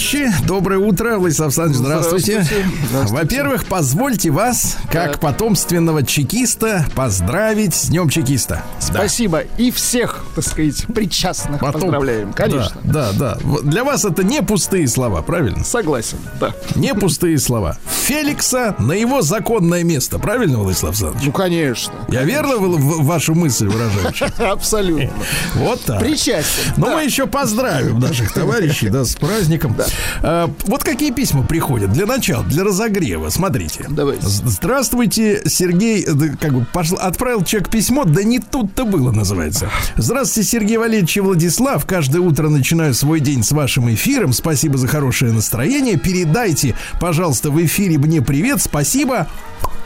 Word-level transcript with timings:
товарищи, 0.00 0.32
доброе 0.46 0.78
утро. 0.78 1.18
Владислав 1.18 1.48
Александрович, 1.48 1.76
здравствуйте. 1.78 2.32
Здравствуйте. 2.42 2.66
Здравствуйте. 2.88 3.22
Во-первых, 3.24 3.64
позвольте 3.66 4.30
вас, 4.30 4.76
как 4.90 5.20
потомственного 5.20 6.04
чекиста, 6.04 6.86
поздравить 6.94 7.74
с 7.74 7.88
Днем 7.88 8.08
чекиста. 8.08 8.62
Спасибо. 8.78 9.40
И 9.58 9.70
всех, 9.70 10.24
так 10.34 10.44
сказать, 10.44 10.86
причастных 10.94 11.60
Потом- 11.60 11.82
поздравляем. 11.82 12.32
Конечно. 12.32 12.80
Да, 12.82 13.12
да, 13.12 13.36
да. 13.44 13.60
Для 13.62 13.84
вас 13.84 14.04
это 14.04 14.24
не 14.24 14.42
пустые 14.42 14.88
слова, 14.88 15.20
правильно? 15.22 15.64
Согласен, 15.64 16.18
да. 16.40 16.54
Не 16.76 16.94
пустые 16.94 17.38
слова. 17.38 17.76
Феликса 18.06 18.74
на 18.78 18.92
его 18.92 19.20
законное 19.22 19.84
место, 19.84 20.18
правильно, 20.18 20.58
Владислав 20.58 20.90
Александрович? 20.92 21.26
Ну, 21.26 21.32
конечно. 21.32 21.92
Я 22.10 22.24
верно 22.24 22.56
в- 22.56 23.04
вашу 23.04 23.34
мысль 23.34 23.68
выражаю? 23.68 24.12
Абсолютно. 24.52 25.10
Вот 25.54 25.82
так. 25.84 26.00
Причастен. 26.00 26.72
Но 26.76 26.94
мы 26.94 27.04
еще 27.04 27.26
поздравим 27.26 27.98
наших 27.98 28.32
товарищей, 28.32 28.88
да, 28.88 29.04
с 29.04 29.14
праздником. 29.16 29.76
А, 30.22 30.50
вот 30.66 30.82
какие 30.84 31.10
письма 31.12 31.44
приходят 31.44 31.92
для 31.92 32.06
начала, 32.06 32.44
для 32.44 32.64
разогрева. 32.64 33.28
Смотрите. 33.30 33.86
Давайте. 33.88 34.26
Здравствуйте, 34.26 35.42
Сергей. 35.46 36.04
Как 36.40 36.52
бы 36.54 36.66
пошел, 36.72 36.98
отправил 37.00 37.44
человек 37.44 37.70
письмо, 37.70 38.04
да 38.04 38.22
не 38.22 38.38
тут-то 38.38 38.84
было, 38.84 39.10
называется. 39.12 39.70
Здравствуйте, 39.96 40.48
Сергей 40.48 40.76
Валерьевич 40.76 41.16
и 41.16 41.20
Владислав. 41.20 41.84
Каждое 41.86 42.20
утро 42.20 42.48
начинаю 42.48 42.94
свой 42.94 43.20
день 43.20 43.42
с 43.42 43.52
вашим 43.52 43.92
эфиром. 43.92 44.32
Спасибо 44.32 44.78
за 44.78 44.86
хорошее 44.88 45.32
настроение. 45.32 45.96
Передайте, 45.98 46.74
пожалуйста, 47.00 47.50
в 47.50 47.64
эфире 47.64 47.98
мне 47.98 48.22
привет. 48.22 48.60
Спасибо 48.62 49.28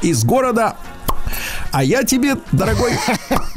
из 0.03 0.25
города 0.25 0.77
а 1.73 1.83
я 1.83 2.05
тебе, 2.05 2.37
дорогой, 2.53 2.93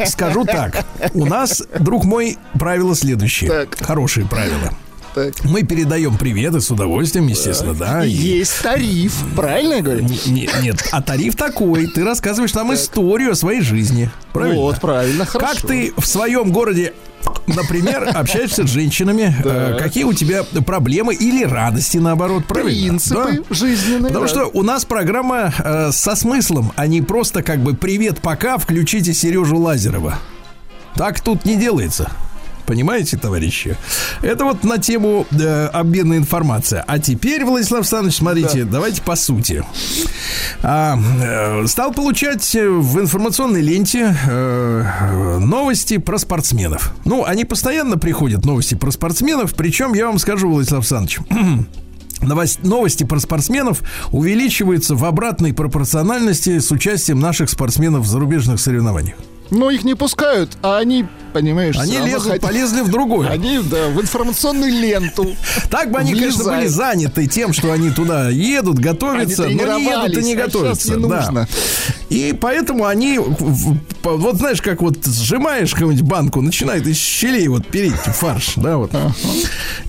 скажу 0.06 0.46
так. 0.46 0.86
У 1.14 1.26
нас, 1.26 1.64
друг 1.80 2.04
мой, 2.06 2.38
правило 2.58 2.96
следующее. 2.96 3.50
Так. 3.50 3.78
Хорошие 3.82 4.26
правила. 4.28 4.74
Так. 5.18 5.44
Мы 5.46 5.64
передаем 5.64 6.16
приветы 6.16 6.62
с 6.62 6.70
удовольствием, 6.70 7.26
естественно, 7.26 7.74
да. 7.74 8.06
И 8.06 8.10
Есть 8.12 8.62
тариф, 8.62 9.16
правильно 9.36 9.74
я 9.76 9.82
говорю? 9.82 10.04
Не- 10.04 10.20
не- 10.32 10.50
нет, 10.62 10.88
а 10.92 11.02
тариф 11.02 11.36
такой. 11.36 11.88
Ты 11.88 12.04
рассказываешь 12.04 12.54
нам 12.54 12.72
историю 12.74 13.32
о 13.32 13.36
своей 13.36 13.62
жизни. 13.62 14.12
Правильно? 14.32 14.62
Вот, 14.62 14.80
правильно, 14.80 15.26
хорошо. 15.26 15.54
Как 15.54 15.68
ты 15.68 15.92
в 15.98 16.06
своем 16.06 16.52
городе, 16.52 16.94
например, 17.48 18.12
общаешься 18.14 18.68
с 18.68 18.70
женщинами? 18.70 19.36
э, 19.44 19.78
Какие 19.80 20.04
у 20.04 20.14
тебя 20.14 20.44
проблемы 20.44 21.16
или 21.16 21.44
радости, 21.44 21.98
наоборот, 21.98 22.46
правильно? 22.46 22.90
Принципы 22.90 23.44
Да. 23.50 23.56
жизненные. 23.56 24.10
Потому 24.10 24.26
да. 24.26 24.28
что 24.28 24.46
у 24.54 24.62
нас 24.62 24.86
программа 24.86 25.52
э, 25.58 25.90
со 25.94 26.16
смыслом, 26.16 26.74
а 26.76 26.86
не 26.86 27.02
просто 27.02 27.42
как 27.42 27.60
бы 27.60 27.74
«Привет, 27.74 28.20
пока, 28.22 28.60
включите 28.60 29.16
Сережу 29.16 29.58
Лазерова». 29.58 30.20
Так 30.94 31.22
тут 31.22 31.44
не 31.46 31.56
делается. 31.56 32.12
Понимаете, 32.68 33.18
товарищи? 33.18 33.78
Это 34.22 34.44
вот 34.44 34.66
на 34.66 34.78
тему 34.78 35.26
э, 35.32 35.68
обмена 35.68 36.18
информации. 36.18 36.84
А 36.86 37.00
теперь, 37.00 37.46
Владислав 37.46 37.80
Александрович, 37.80 38.18
смотрите, 38.18 38.66
давайте 38.66 39.02
по 39.02 39.16
сути. 39.16 39.64
А, 40.62 41.00
э, 41.22 41.66
стал 41.68 41.94
получать 41.94 42.54
э, 42.56 42.68
в 42.68 43.00
информационной 43.00 43.62
ленте 43.62 44.14
э, 44.28 45.38
новости 45.40 45.98
про 45.98 46.18
спортсменов. 46.18 46.94
Ну, 47.06 47.24
они 47.24 47.46
постоянно 47.46 47.98
приходят, 47.98 48.44
новости 48.44 48.76
про 48.76 48.92
спортсменов. 48.92 49.54
Причем, 49.56 49.94
я 49.94 50.08
вам 50.08 50.20
скажу, 50.20 50.50
Владислав 50.50 50.80
Александрович, 50.80 51.20
новости 52.64 53.06
про 53.06 53.20
спортсменов 53.20 53.82
увеличиваются 54.12 54.94
в 54.96 55.06
обратной 55.06 55.54
пропорциональности 55.54 56.60
с 56.60 56.70
участием 56.70 57.22
наших 57.22 57.50
спортсменов 57.50 58.04
в 58.04 58.10
зарубежных 58.10 58.60
соревнованиях. 58.60 59.16
Но 59.50 59.70
их 59.70 59.84
не 59.84 59.96
пускают, 59.96 60.58
а 60.62 60.78
они, 60.78 61.06
понимаешь, 61.34 61.78
Они 61.78 61.98
лезут, 62.00 62.32
хотят- 62.32 62.42
полезли 62.42 62.82
в 62.82 62.90
другое. 62.90 63.30
Они, 63.30 63.60
да, 63.60 63.88
в 63.90 64.02
информационную 64.02 64.72
ленту. 64.72 65.36
Так 65.70 65.92
бы 65.92 66.00
они, 66.00 66.14
конечно, 66.14 66.44
были 66.44 66.68
заняты 66.68 67.28
тем, 67.28 67.54
что 67.54 67.72
они 67.72 67.90
туда 67.92 68.30
едут, 68.30 68.80
готовятся, 68.80 69.44
но 69.44 69.78
не 69.78 69.86
едут 69.86 70.18
и 70.18 70.24
не 70.24 70.34
а 70.34 70.46
готовятся. 70.46 70.98
да. 70.98 71.48
И 72.10 72.34
поэтому 72.40 72.86
они, 72.86 73.20
вот 73.20 74.38
знаешь, 74.38 74.62
как 74.62 74.82
вот 74.82 75.06
сжимаешь 75.06 75.74
какую-нибудь 75.74 76.08
банку, 76.08 76.42
начинает 76.42 76.88
из 76.88 76.98
щелей 76.98 77.48
вот 77.50 77.68
переть 77.68 77.94
фарш, 77.94 78.54
да, 78.56 78.78
вот. 78.78 78.92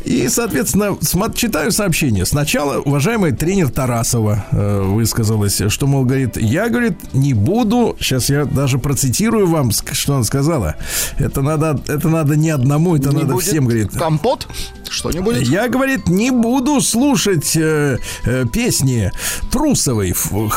И, 0.05 0.29
соответственно, 0.29 0.97
читаю 1.35 1.71
сообщение. 1.71 2.27
Сначала 2.27 2.81
уважаемый 2.81 3.33
тренер 3.33 3.71
Тарасова 3.71 4.47
э, 4.51 4.81
высказалась, 4.83 5.61
что, 5.69 5.87
мол, 5.87 6.05
говорит, 6.05 6.37
я, 6.37 6.69
говорит, 6.69 6.95
не 7.13 7.35
буду, 7.35 7.97
сейчас 8.01 8.31
я 8.31 8.45
даже 8.45 8.79
процитирую 8.79 9.47
вам, 9.49 9.71
что 9.71 10.15
она 10.15 10.25
сказала. 10.25 10.77
Это 11.19 11.43
надо, 11.43 11.81
это 11.89 12.09
надо 12.09 12.37
не 12.37 12.51
одному, 12.51 12.97
это 12.97 13.11
Не 13.11 13.23
надо 13.23 13.35
будет 13.35 13.47
всем, 13.47 13.65
говорит. 13.65 13.93
Компот? 13.93 14.49
Что 14.89 15.11
не 15.11 15.21
будет? 15.21 15.47
Я, 15.49 15.69
говорит, 15.69 16.09
не 16.09 16.31
буду 16.31 16.81
слушать 16.81 17.57
э, 17.57 17.99
э, 18.25 18.45
песни 18.53 19.13
Трусовой, 19.51 20.15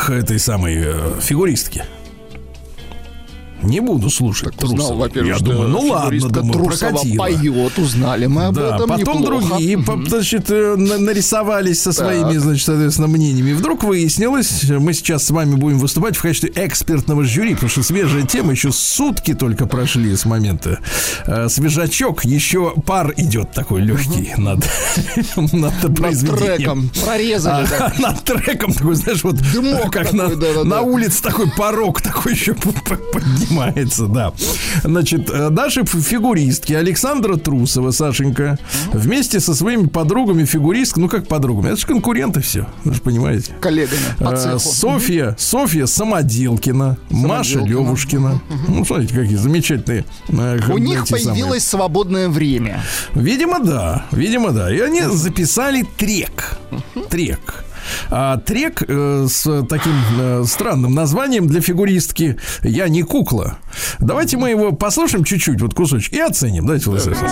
этой 0.10 0.40
самой 0.40 0.76
э, 0.78 1.20
фигуристки. 1.22 1.84
Не 3.63 3.80
буду 3.80 4.10
слушать 4.10 4.56
Узнал, 4.62 4.75
Трусовой. 4.78 4.98
во-первых, 5.08 5.31
Я 5.34 5.36
что 5.38 5.46
думаю, 5.46 5.69
ну 5.69 5.80
ладно, 5.81 6.30
думаю, 6.30 6.54
Трусова 6.54 6.90
прокатило. 6.92 7.18
поет, 7.24 7.80
узнали 7.80 8.25
мы 8.25 8.46
об 8.46 8.56
Да, 8.56 8.75
этом 8.75 8.90
потом 8.90 9.22
неплохо. 9.22 9.48
другие, 9.48 9.86
значит, 10.08 10.50
э, 10.50 10.75
на- 10.75 10.98
нарисовались 10.98 11.81
со 11.81 11.92
своими, 11.94 12.34
Так. 12.34 12.42
значит, 12.42 12.66
соответственно, 12.66 13.08
мнениями. 13.08 13.54
Вдруг 13.54 13.84
выяснилось, 13.84 14.63
мы 14.69 14.94
сейчас 14.94 15.25
с 15.25 15.31
вами 15.31 15.56
будем 15.56 15.80
выступать 15.80 16.16
в 16.18 16.22
качестве 16.22 16.52
экспертного 16.56 17.24
жюри, 17.24 17.54
потому 17.54 17.69
что 17.69 17.84
свежая 17.84 18.24
тема, 18.24 18.52
еще 18.52 18.72
сутки 18.72 19.34
только 19.34 19.66
прошли 19.68 20.16
с 20.16 20.25
момента. 20.25 20.80
Э, 21.25 21.48
свежачок, 21.50 22.25
еще 22.25 22.74
пар 22.86 23.13
идет 23.18 23.52
такой 23.52 23.81
легкий 23.81 24.34
над, 24.38 24.60
над 25.36 25.54
Над 25.54 25.96
произведением. 25.96 26.56
треком. 26.56 26.92
Прорезали, 27.06 27.68
да. 27.69 27.94
А, 27.98 28.02
над 28.02 28.24
треком 28.24 28.74
такой, 28.74 28.96
знаешь, 28.96 29.24
вот 29.24 29.36
Дымок 29.54 29.92
как 29.92 30.06
такой, 30.12 30.18
на, 30.19 30.28
да-да-да. 30.36 30.63
на 30.63 30.81
улице 30.81 31.22
такой 31.22 31.50
порог 31.52 32.02
такой 32.02 32.34
еще 32.34 32.54
поднимается. 33.13 33.50
Понимается, 33.51 34.07
да. 34.07 34.33
Значит, 34.83 35.30
э, 35.30 35.50
наши 35.50 35.86
фигуристки 35.86 36.74
Александра 36.74 37.36
Трусова, 37.36 37.92
Сашенька, 37.92 38.57
вместе 38.94 39.39
со 39.39 39.53
своими 39.53 39.88
подругами 39.88 40.45
фигуристк, 40.45 40.98
ну 40.98 41.09
как 41.09 41.27
подругами, 41.27 41.68
это 41.71 41.81
же 41.81 41.88
конкуренты 41.88 42.42
все, 42.42 42.68
вы 42.83 42.94
же 42.94 43.01
понимаете. 43.01 43.53
Коллегами 43.62 44.01
Э. 44.19 44.57
Софья, 44.59 45.36
Софья 45.38 45.86
Самоделкина, 45.86 46.98
Маша. 47.09 47.59
Левушкина. 47.59 48.42
Ну, 48.68 48.86
смотрите, 48.86 49.13
какие 49.15 49.36
замечательные. 49.36 50.06
э, 50.30 50.59
У 50.71 50.77
них 50.77 51.06
самые. 51.07 51.25
появилось 51.25 51.65
свободное 51.65 52.30
время. 52.30 52.81
Видимо, 53.13 53.59
да. 53.59 54.06
Видимо, 54.12 54.51
да. 54.51 54.74
И 54.74 54.80
они 54.80 55.01
записали 55.01 55.86
трек. 55.98 56.57
Трек. 57.09 57.65
А, 58.10 58.38
трек 58.38 58.83
э, 58.88 59.28
с 59.30 59.66
таким 59.68 59.94
э, 60.19 60.44
странным 60.45 60.94
названием 60.94 61.48
для 61.48 61.62
фигуристки 61.62 62.38
«Я 62.63 62.88
не 62.88 63.04
кукла». 63.04 63.57
Давайте 64.00 64.38
мы 64.38 64.50
его 64.50 64.72
послушаем 64.72 65.24
чуть-чуть, 65.24 65.62
вот 65.62 65.74
кусочек, 65.74 66.13
и 66.13 66.19
оценим. 66.19 66.66
Давайте, 66.66 66.89
Владислав. 66.89 67.31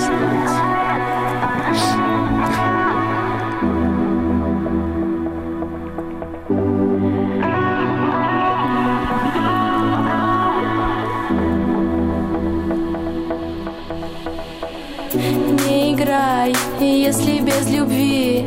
Не 15.14 15.94
играй, 15.94 16.56
если 16.80 17.40
без 17.40 17.68
любви 17.70 18.46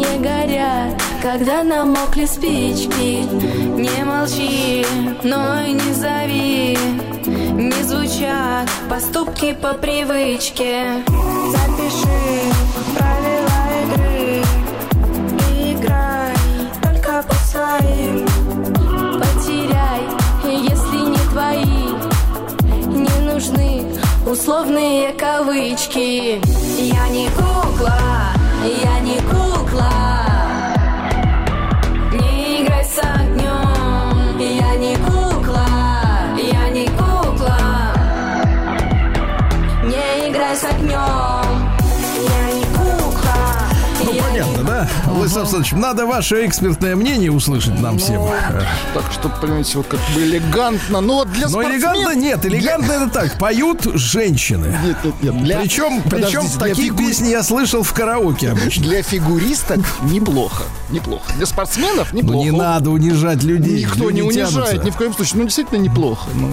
Не 0.00 0.18
горят, 0.18 0.98
когда 1.20 1.62
намокли 1.62 2.24
спички. 2.24 3.26
Не 3.76 4.02
молчи, 4.02 4.86
но 5.22 5.60
и 5.60 5.72
не 5.74 5.92
зови. 5.92 6.78
Не 7.26 7.82
звучат 7.82 8.70
поступки 8.88 9.52
по 9.52 9.74
привычке. 9.74 11.04
Запиши 11.52 12.40
правила 12.96 13.60
игры. 13.82 14.42
И 15.52 15.74
играй 15.74 16.34
только 16.80 17.22
по 17.28 17.34
своим. 17.34 18.26
Потеряй, 19.20 20.02
если 20.46 21.10
не 21.10 21.24
твои. 21.30 21.90
Не 22.88 23.30
нужны 23.30 23.84
условные 24.26 25.12
кавычки. 25.12 26.40
Я 26.78 27.08
не 27.10 27.28
кукла, 27.36 27.98
я 28.64 29.00
не 29.00 29.18
кукла. 29.20 29.90
Не 32.12 32.62
играй 32.62 32.84
с 32.84 32.98
огнем. 32.98 34.38
Я 34.38 34.76
не 34.76 34.96
кукла, 34.96 35.66
я 36.36 36.70
не 36.70 36.86
кукла. 36.88 37.58
Не 39.84 40.30
играй 40.30 40.56
с 40.56 40.64
огнем 40.64 41.39
Владислав 45.20 45.44
Александрович, 45.52 45.72
надо 45.72 46.06
ваше 46.06 46.46
экспертное 46.46 46.96
мнение 46.96 47.30
услышать 47.30 47.78
нам 47.78 47.98
всем. 47.98 48.22
Э, 48.22 48.62
Так 48.94 49.04
что, 49.12 49.28
понимаете, 49.28 49.76
вот 49.78 49.86
как 49.86 50.00
бы 50.14 50.22
элегантно. 50.22 51.00
Но 51.00 51.16
вот 51.16 51.32
для 51.32 51.48
Но 51.48 51.62
элегантно 51.62 52.14
нет, 52.14 52.44
элегантно 52.46 52.92
это 52.92 53.08
так. 53.10 53.38
Поют 53.38 53.82
женщины. 53.94 54.74
Нет, 54.84 54.96
нет, 55.22 55.34
нет. 55.42 55.58
Причем, 55.62 56.02
причем 56.02 56.42
такие 56.58 56.92
песни 56.92 57.28
я 57.28 57.42
слышал 57.42 57.82
в 57.82 57.92
караоке 57.92 58.50
обычно. 58.50 58.84
Для 58.84 59.02
фигуристок 59.02 59.80
неплохо. 60.02 60.64
Неплохо. 60.90 61.30
Для 61.36 61.46
спортсменов 61.46 62.12
Ну 62.12 62.18
неплохо. 62.20 62.44
не 62.44 62.50
надо 62.50 62.90
унижать 62.90 63.42
людей. 63.42 63.84
Никто 63.84 64.10
не 64.10 64.22
унижает, 64.22 64.84
ни 64.84 64.90
в 64.90 64.96
коем 64.96 65.12
случае. 65.14 65.38
Ну, 65.38 65.44
действительно 65.44 65.78
неплохо. 65.78 66.28
Ну, 66.34 66.50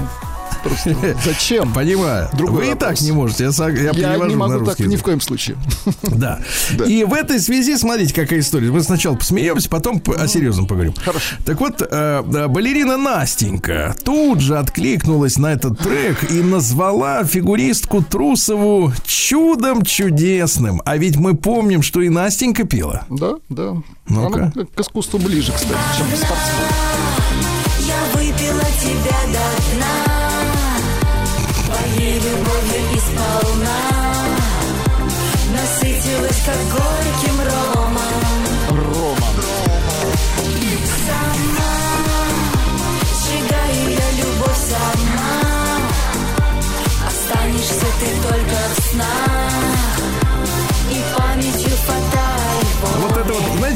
просто 0.63 0.95
зачем? 1.25 1.73
Понимаю. 1.73 2.29
Другой 2.33 2.65
Вы 2.67 2.71
и 2.71 2.75
так 2.75 2.99
не 3.01 3.11
можете. 3.11 3.45
Я, 3.45 3.49
сог- 3.51 3.75
я, 3.77 3.91
Я 3.91 4.17
не 4.17 4.35
могу 4.35 4.53
так 4.53 4.61
русский 4.61 4.83
ни 4.83 4.87
язык. 4.87 4.99
в 5.01 5.03
коем 5.03 5.21
случае. 5.21 5.57
Да. 6.17 6.39
Да. 6.77 6.85
И 6.85 7.03
в 7.03 7.13
этой 7.13 7.39
связи, 7.39 7.77
смотрите, 7.77 8.13
какая 8.13 8.39
история. 8.39 8.71
Мы 8.71 8.81
сначала 8.81 9.15
посмеемся, 9.15 9.69
потом 9.69 10.01
о 10.17 10.27
серьезном 10.27 10.65
поговорим. 10.67 10.93
Хорошо. 11.03 11.35
Так 11.45 11.59
вот, 11.59 11.81
э, 11.81 12.21
балерина 12.47 12.97
Настенька 12.97 13.95
тут 14.03 14.39
же 14.41 14.57
откликнулась 14.57 15.37
на 15.37 15.53
этот 15.53 15.79
трек 15.79 16.31
и 16.31 16.41
назвала 16.41 17.23
фигуристку 17.23 18.03
Трусову 18.03 18.91
чудом 19.05 19.83
чудесным. 19.83 20.81
А 20.85 20.97
ведь 20.97 21.17
мы 21.17 21.35
помним, 21.35 21.81
что 21.81 22.01
и 22.01 22.09
Настенька 22.09 22.63
пела. 22.65 23.05
Да, 23.09 23.33
да. 23.49 23.73
Ну-ка. 24.07 24.51
Она 24.55 24.65
к 24.75 24.79
искусству 24.79 25.19
ближе, 25.19 25.51
кстати, 25.51 25.79
чем 25.97 26.07
спортсмен. 26.07 26.67
Я 26.67 26.86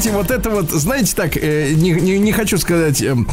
знаете, 0.02 0.18
вот 0.18 0.30
это 0.32 0.50
вот, 0.50 0.70
знаете, 0.70 1.14
так, 1.14 1.36
э, 1.36 1.74
не, 1.74 1.92
не, 1.92 2.18
не 2.18 2.32
хочу 2.32 2.58
сказать 2.58 3.00
эм, 3.02 3.28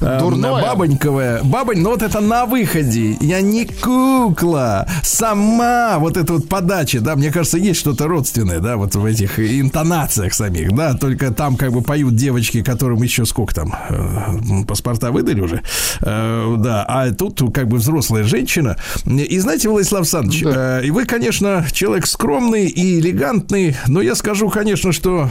эм, 0.00 0.18
Дурное. 0.18 0.62
бабоньковое, 0.62 1.42
бабонь, 1.42 1.80
но 1.80 1.90
вот 1.90 2.02
это 2.02 2.20
на 2.20 2.44
выходе. 2.44 3.16
Я 3.20 3.40
не 3.40 3.64
кукла, 3.64 4.86
сама 5.02 5.98
вот 5.98 6.18
эта 6.18 6.34
вот 6.34 6.48
подача, 6.48 7.00
да, 7.00 7.16
мне 7.16 7.30
кажется, 7.32 7.56
есть 7.56 7.80
что-то 7.80 8.06
родственное, 8.06 8.60
да, 8.60 8.76
вот 8.76 8.94
в 8.94 9.04
этих 9.04 9.40
интонациях 9.40 10.34
самих, 10.34 10.74
да, 10.74 10.94
только 10.94 11.32
там 11.32 11.56
как 11.56 11.72
бы 11.72 11.80
поют 11.80 12.14
девочки, 12.16 12.62
которым 12.62 13.02
еще 13.02 13.24
сколько 13.24 13.54
там, 13.54 13.74
э, 13.88 14.64
паспорта 14.66 15.12
выдали 15.12 15.40
уже, 15.40 15.62
Э, 16.02 16.54
да, 16.58 16.84
а 16.86 17.10
тут 17.12 17.42
как 17.54 17.68
бы 17.68 17.78
взрослая 17.78 18.24
женщина. 18.24 18.76
И 19.06 19.38
знаете, 19.38 19.68
Владислав 19.68 20.00
Александрович, 20.00 20.42
э, 20.44 20.82
и 20.84 20.90
вы, 20.90 21.04
конечно, 21.04 21.66
человек 21.72 22.06
скромный 22.06 22.66
и 22.66 23.00
элегантный, 23.00 23.76
но 23.86 24.02
я 24.02 24.14
скажу, 24.14 24.50
конечно, 24.50 24.92
что 24.92 25.30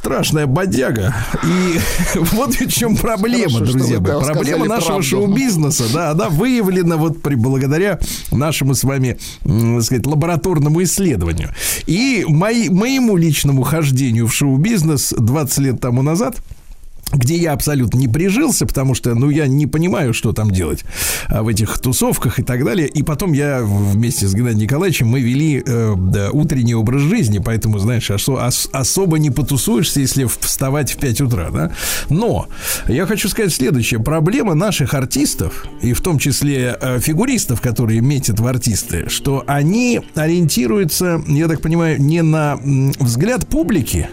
страшная 0.00 0.46
бодяга. 0.46 1.14
И 1.44 1.78
вот 2.32 2.54
в 2.54 2.72
чем 2.72 2.96
проблема, 2.96 3.58
Хорошо, 3.58 3.72
друзья 3.72 4.00
мои. 4.00 4.24
Проблема 4.24 4.64
нашего 4.64 5.02
шоу-бизнеса, 5.02 5.84
да, 5.92 6.10
она 6.10 6.30
выявлена 6.30 6.96
вот 6.96 7.20
при, 7.20 7.34
благодаря 7.34 8.00
нашему 8.32 8.74
с 8.74 8.82
вами, 8.82 9.18
так 9.44 9.82
сказать, 9.82 10.06
лабораторному 10.06 10.82
исследованию. 10.82 11.50
И 11.86 12.24
мои, 12.26 12.70
моему 12.70 13.16
личному 13.16 13.62
хождению 13.62 14.26
в 14.26 14.34
шоу-бизнес 14.34 15.12
20 15.16 15.58
лет 15.58 15.80
тому 15.80 16.00
назад 16.00 16.36
где 17.12 17.36
я 17.36 17.52
абсолютно 17.52 17.98
не 17.98 18.08
прижился, 18.08 18.66
потому 18.66 18.94
что, 18.94 19.14
ну, 19.14 19.30
я 19.30 19.46
не 19.46 19.66
понимаю, 19.66 20.14
что 20.14 20.32
там 20.32 20.50
делать 20.50 20.84
а, 21.28 21.42
в 21.42 21.48
этих 21.48 21.78
тусовках 21.78 22.38
и 22.38 22.42
так 22.42 22.64
далее. 22.64 22.88
И 22.88 23.02
потом 23.02 23.32
я 23.32 23.60
вместе 23.62 24.26
с 24.28 24.34
Геннадием 24.34 24.60
Николаевичем 24.62 25.08
мы 25.08 25.20
вели 25.20 25.62
э, 25.64 25.94
да, 25.96 26.30
утренний 26.30 26.74
образ 26.74 27.02
жизни, 27.02 27.40
поэтому, 27.44 27.78
знаешь, 27.78 28.10
ос- 28.10 28.68
особо 28.72 29.18
не 29.18 29.30
потусуешься, 29.30 30.00
если 30.00 30.24
вставать 30.24 30.92
в 30.92 30.96
5 30.98 31.20
утра, 31.22 31.50
да. 31.50 31.72
Но 32.08 32.46
я 32.88 33.06
хочу 33.06 33.28
сказать 33.28 33.52
следующее. 33.52 34.00
Проблема 34.00 34.54
наших 34.54 34.94
артистов, 34.94 35.66
и 35.82 35.92
в 35.92 36.00
том 36.00 36.18
числе 36.18 36.76
э, 36.80 37.00
фигуристов, 37.00 37.60
которые 37.60 38.00
метят 38.00 38.40
в 38.40 38.46
артисты, 38.46 39.08
что 39.08 39.44
они 39.46 40.00
ориентируются, 40.14 41.22
я 41.26 41.48
так 41.48 41.60
понимаю, 41.60 42.00
не 42.00 42.22
на 42.22 42.58
м, 42.62 42.92
взгляд 42.98 43.46
публики, 43.48 44.08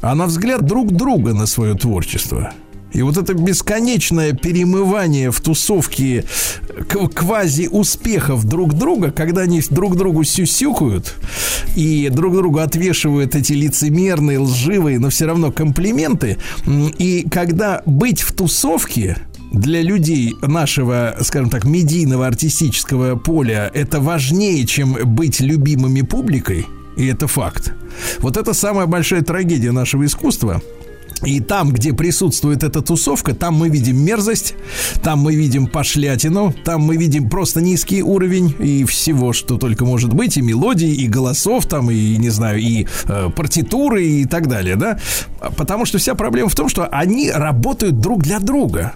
а 0.00 0.14
на 0.14 0.26
взгляд 0.26 0.62
друг 0.62 0.92
друга 0.92 1.34
на 1.34 1.46
свое 1.46 1.74
творчество. 1.74 2.52
И 2.92 3.02
вот 3.02 3.16
это 3.16 3.34
бесконечное 3.34 4.32
перемывание 4.32 5.30
в 5.30 5.40
тусовке 5.40 6.24
квази-успехов 6.88 8.44
друг 8.44 8.74
друга, 8.74 9.12
когда 9.12 9.42
они 9.42 9.62
друг 9.70 9.96
другу 9.96 10.24
сюсюкают 10.24 11.14
и 11.76 12.08
друг 12.10 12.34
другу 12.34 12.58
отвешивают 12.58 13.36
эти 13.36 13.52
лицемерные, 13.52 14.40
лживые, 14.40 14.98
но 14.98 15.10
все 15.10 15.26
равно 15.26 15.52
комплименты. 15.52 16.38
И 16.98 17.26
когда 17.30 17.82
быть 17.86 18.22
в 18.22 18.32
тусовке 18.32 19.18
для 19.52 19.82
людей 19.82 20.34
нашего, 20.42 21.16
скажем 21.20 21.48
так, 21.48 21.64
медийного 21.64 22.26
артистического 22.26 23.16
поля 23.16 23.70
это 23.72 24.00
важнее, 24.00 24.66
чем 24.66 24.96
быть 25.14 25.40
любимыми 25.40 26.02
публикой, 26.02 26.66
и 26.96 27.06
это 27.06 27.26
факт. 27.26 27.72
Вот 28.18 28.36
это 28.36 28.52
самая 28.52 28.86
большая 28.86 29.22
трагедия 29.22 29.72
нашего 29.72 30.04
искусства. 30.04 30.60
И 31.24 31.40
там, 31.40 31.70
где 31.70 31.92
присутствует 31.92 32.62
эта 32.62 32.80
тусовка, 32.80 33.34
там 33.34 33.54
мы 33.54 33.68
видим 33.68 33.98
мерзость, 33.98 34.54
там 35.02 35.18
мы 35.18 35.34
видим 35.34 35.66
пошлятину, 35.66 36.54
там 36.64 36.82
мы 36.82 36.96
видим 36.96 37.28
просто 37.28 37.60
низкий 37.60 38.02
уровень 38.02 38.54
и 38.58 38.84
всего, 38.84 39.34
что 39.34 39.58
только 39.58 39.84
может 39.84 40.14
быть, 40.14 40.38
и 40.38 40.42
мелодий, 40.42 40.94
и 40.94 41.06
голосов 41.08 41.66
там, 41.66 41.90
и, 41.90 42.16
не 42.16 42.30
знаю, 42.30 42.58
и 42.58 42.86
э, 43.04 43.28
партитуры 43.36 44.02
и 44.02 44.24
так 44.24 44.48
далее, 44.48 44.76
да? 44.76 44.98
Потому 45.56 45.84
что 45.84 45.98
вся 45.98 46.14
проблема 46.14 46.48
в 46.48 46.54
том, 46.54 46.70
что 46.70 46.86
они 46.86 47.30
работают 47.30 48.00
друг 48.00 48.22
для 48.22 48.38
друга. 48.38 48.94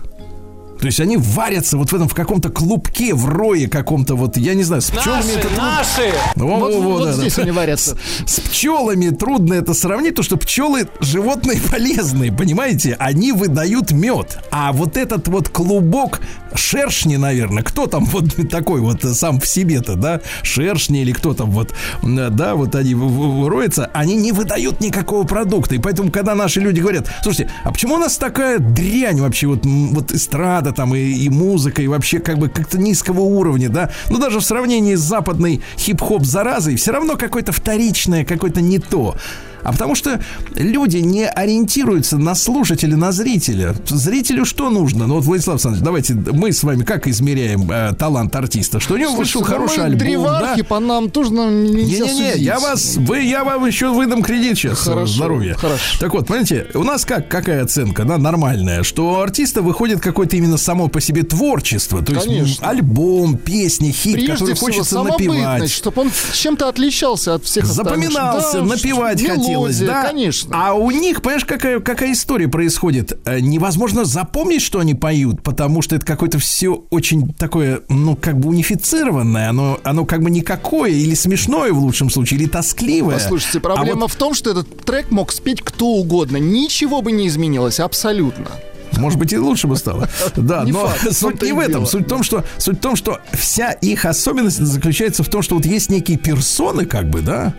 То 0.84 0.88
есть 0.88 1.00
они 1.00 1.16
варятся 1.16 1.78
вот 1.78 1.92
в 1.92 1.94
этом 1.94 2.08
в 2.08 2.14
каком-то 2.14 2.50
клубке, 2.50 3.14
в 3.14 3.24
рое 3.26 3.68
каком-то 3.68 4.16
вот, 4.16 4.36
я 4.36 4.52
не 4.52 4.64
знаю, 4.64 4.82
с 4.82 4.90
пчелами 4.90 5.22
Наши, 5.22 5.38
это 5.38 5.48
трудно- 5.48 5.62
наши! 5.62 6.14
Во, 6.34 6.46
Вот- 6.58 6.74
во, 6.74 6.80
во, 6.80 6.88
вот 6.90 7.04
да, 7.04 7.06
да. 7.06 7.12
здесь 7.14 7.38
они 7.38 7.52
варятся. 7.52 7.96
С, 8.26 8.34
с 8.34 8.40
пчелами 8.40 9.08
трудно 9.08 9.54
это 9.54 9.72
сравнить, 9.72 10.10
потому 10.10 10.24
что 10.24 10.36
пчелы 10.36 10.86
животные 11.00 11.58
полезные, 11.70 12.30
понимаете? 12.30 12.96
Они 12.98 13.32
выдают 13.32 13.92
мед. 13.92 14.36
А 14.50 14.72
вот 14.74 14.98
этот 14.98 15.26
вот 15.28 15.48
клубок 15.48 16.20
шершни, 16.54 17.16
наверное, 17.16 17.62
кто 17.62 17.86
там 17.86 18.04
вот 18.04 18.36
такой 18.50 18.82
вот 18.82 19.04
сам 19.04 19.40
в 19.40 19.46
себе-то, 19.46 19.94
да? 19.94 20.20
Шершни 20.42 21.00
или 21.00 21.12
кто 21.12 21.32
там 21.32 21.50
вот, 21.50 21.72
да, 22.02 22.54
вот 22.56 22.74
они 22.74 22.92
роются, 23.48 23.90
они 23.94 24.16
не 24.16 24.32
выдают 24.32 24.82
никакого 24.82 25.24
продукта. 25.26 25.76
И 25.76 25.78
поэтому, 25.78 26.10
когда 26.10 26.34
наши 26.34 26.60
люди 26.60 26.80
говорят, 26.80 27.08
слушайте, 27.22 27.50
а 27.64 27.72
почему 27.72 27.94
у 27.94 27.98
нас 27.98 28.18
такая 28.18 28.58
дрянь 28.58 29.18
вообще, 29.22 29.46
вот, 29.46 29.64
вот 29.64 30.12
эстрада 30.12 30.73
там 30.74 30.94
и, 30.94 31.00
и 31.00 31.28
музыка, 31.30 31.82
и 31.82 31.86
вообще 31.86 32.18
как 32.18 32.38
бы 32.38 32.48
как-то 32.48 32.78
низкого 32.78 33.20
уровня, 33.20 33.68
да? 33.68 33.90
Ну, 34.10 34.18
даже 34.18 34.40
в 34.40 34.44
сравнении 34.44 34.94
с 34.94 35.00
западной 35.00 35.60
хип-хоп 35.78 36.24
заразой, 36.24 36.76
все 36.76 36.92
равно 36.92 37.16
какое-то 37.16 37.52
вторичное, 37.52 38.24
какое-то 38.24 38.60
не 38.60 38.78
то. 38.78 39.16
А 39.64 39.72
потому 39.72 39.94
что 39.94 40.20
люди 40.54 40.98
не 40.98 41.26
ориентируются 41.26 42.18
на 42.18 42.34
слушателя, 42.34 42.96
на 42.96 43.12
зрителя. 43.12 43.74
Зрителю 43.88 44.44
что 44.44 44.70
нужно? 44.70 45.06
Ну 45.06 45.14
вот, 45.16 45.24
Владислав 45.24 45.54
Александрович, 45.54 45.84
давайте 45.84 46.14
мы 46.14 46.52
с 46.52 46.62
вами 46.62 46.84
как 46.84 47.06
измеряем 47.08 47.70
э, 47.70 47.92
талант 47.94 48.34
артиста? 48.36 48.78
Что 48.80 48.94
у 48.94 48.96
него 48.96 49.12
вышел 49.14 49.40
Слушайте, 49.42 49.60
ну 49.60 49.66
хороший 49.66 49.84
альбом, 49.84 49.98
да? 49.98 50.04
древархи, 50.04 50.62
по 50.62 50.78
нам 50.80 51.10
тоже 51.10 51.32
нам 51.32 51.64
нельзя 51.64 52.04
Не-не-не, 52.04 52.42
я 52.42 52.58
вас, 52.60 52.96
вы, 52.96 53.20
я 53.22 53.42
вам 53.44 53.64
еще 53.66 53.88
выдам 53.92 54.22
кредит 54.22 54.56
сейчас. 54.58 54.80
Хорошо, 54.80 55.06
здоровья. 55.06 55.54
хорошо. 55.54 55.82
Так 55.98 56.12
вот, 56.12 56.26
понимаете, 56.26 56.66
у 56.74 56.82
нас 56.82 57.04
как, 57.04 57.28
какая 57.28 57.64
оценка, 57.64 58.04
да, 58.04 58.18
нормальная, 58.18 58.82
что 58.82 59.12
у 59.12 59.16
артиста 59.16 59.62
выходит 59.62 60.00
какое-то 60.00 60.36
именно 60.36 60.58
само 60.58 60.88
по 60.88 61.00
себе 61.00 61.22
творчество. 61.22 62.02
То 62.02 62.12
есть 62.12 62.26
Конечно. 62.26 62.64
м, 62.64 62.68
альбом, 62.70 63.36
песни, 63.38 63.90
хит, 63.92 64.14
Прежде 64.14 64.32
который 64.32 64.54
всего, 64.54 64.66
хочется 64.66 65.02
напевать. 65.02 65.70
чтобы 65.70 66.02
он 66.02 66.10
чем-то 66.32 66.68
отличался 66.68 67.34
от 67.34 67.44
всех 67.44 67.64
остальных. 67.64 68.10
Запоминался, 68.10 68.58
Да, 68.60 68.64
напевать 68.64 69.22
мелодия, 69.22 69.53
хотелось, 69.54 69.78
да? 69.80 70.02
Конечно. 70.04 70.50
А 70.54 70.74
у 70.74 70.90
них, 70.90 71.22
понимаешь, 71.22 71.44
какая, 71.44 71.80
какая 71.80 72.12
история 72.12 72.48
происходит? 72.48 73.18
Э, 73.24 73.40
Невозможно 73.40 74.04
запомнить, 74.04 74.62
что 74.62 74.78
они 74.80 74.94
поют, 74.94 75.42
потому 75.42 75.82
что 75.82 75.96
это 75.96 76.04
какое-то 76.06 76.38
все 76.38 76.84
очень 76.90 77.32
такое, 77.34 77.80
ну, 77.88 78.16
как 78.16 78.38
бы 78.38 78.48
унифицированное, 78.50 79.48
оно, 79.50 79.78
оно 79.84 80.04
как 80.04 80.22
бы 80.22 80.30
никакое, 80.30 80.90
или 80.90 81.14
смешное 81.14 81.72
в 81.72 81.78
лучшем 81.78 82.10
случае, 82.10 82.40
или 82.40 82.48
тоскливое. 82.48 83.14
Послушайте, 83.14 83.58
А 83.58 83.60
проблема 83.60 84.02
вот, 84.02 84.12
в 84.12 84.16
том, 84.16 84.34
что 84.34 84.50
этот 84.50 84.84
трек 84.84 85.10
мог 85.10 85.32
спеть 85.32 85.62
кто 85.62 85.86
угодно. 85.88 86.36
Ничего 86.38 87.02
бы 87.02 87.12
не 87.12 87.28
изменилось, 87.28 87.80
абсолютно. 87.80 88.46
может 88.98 89.18
быть, 89.18 89.32
и 89.32 89.38
лучше 89.38 89.66
бы 89.66 89.76
стало. 89.76 90.08
Да, 90.36 90.64
Не 90.64 90.72
но 90.72 90.86
факт, 90.86 91.12
суть 91.16 91.42
не 91.42 91.52
в 91.52 91.58
этом. 91.58 91.72
дело. 91.72 91.84
Суть 91.86 92.04
в 92.06 92.08
том, 92.08 92.22
что 92.22 92.44
суть 92.58 92.76
в 92.78 92.80
том, 92.80 92.96
что 92.96 93.20
вся 93.32 93.72
их 93.72 94.04
особенность 94.04 94.58
заключается 94.58 95.22
в 95.22 95.28
том, 95.28 95.42
что 95.42 95.56
вот 95.56 95.66
есть 95.66 95.90
некие 95.90 96.16
персоны, 96.18 96.84
как 96.86 97.08
бы, 97.10 97.20
да, 97.20 97.54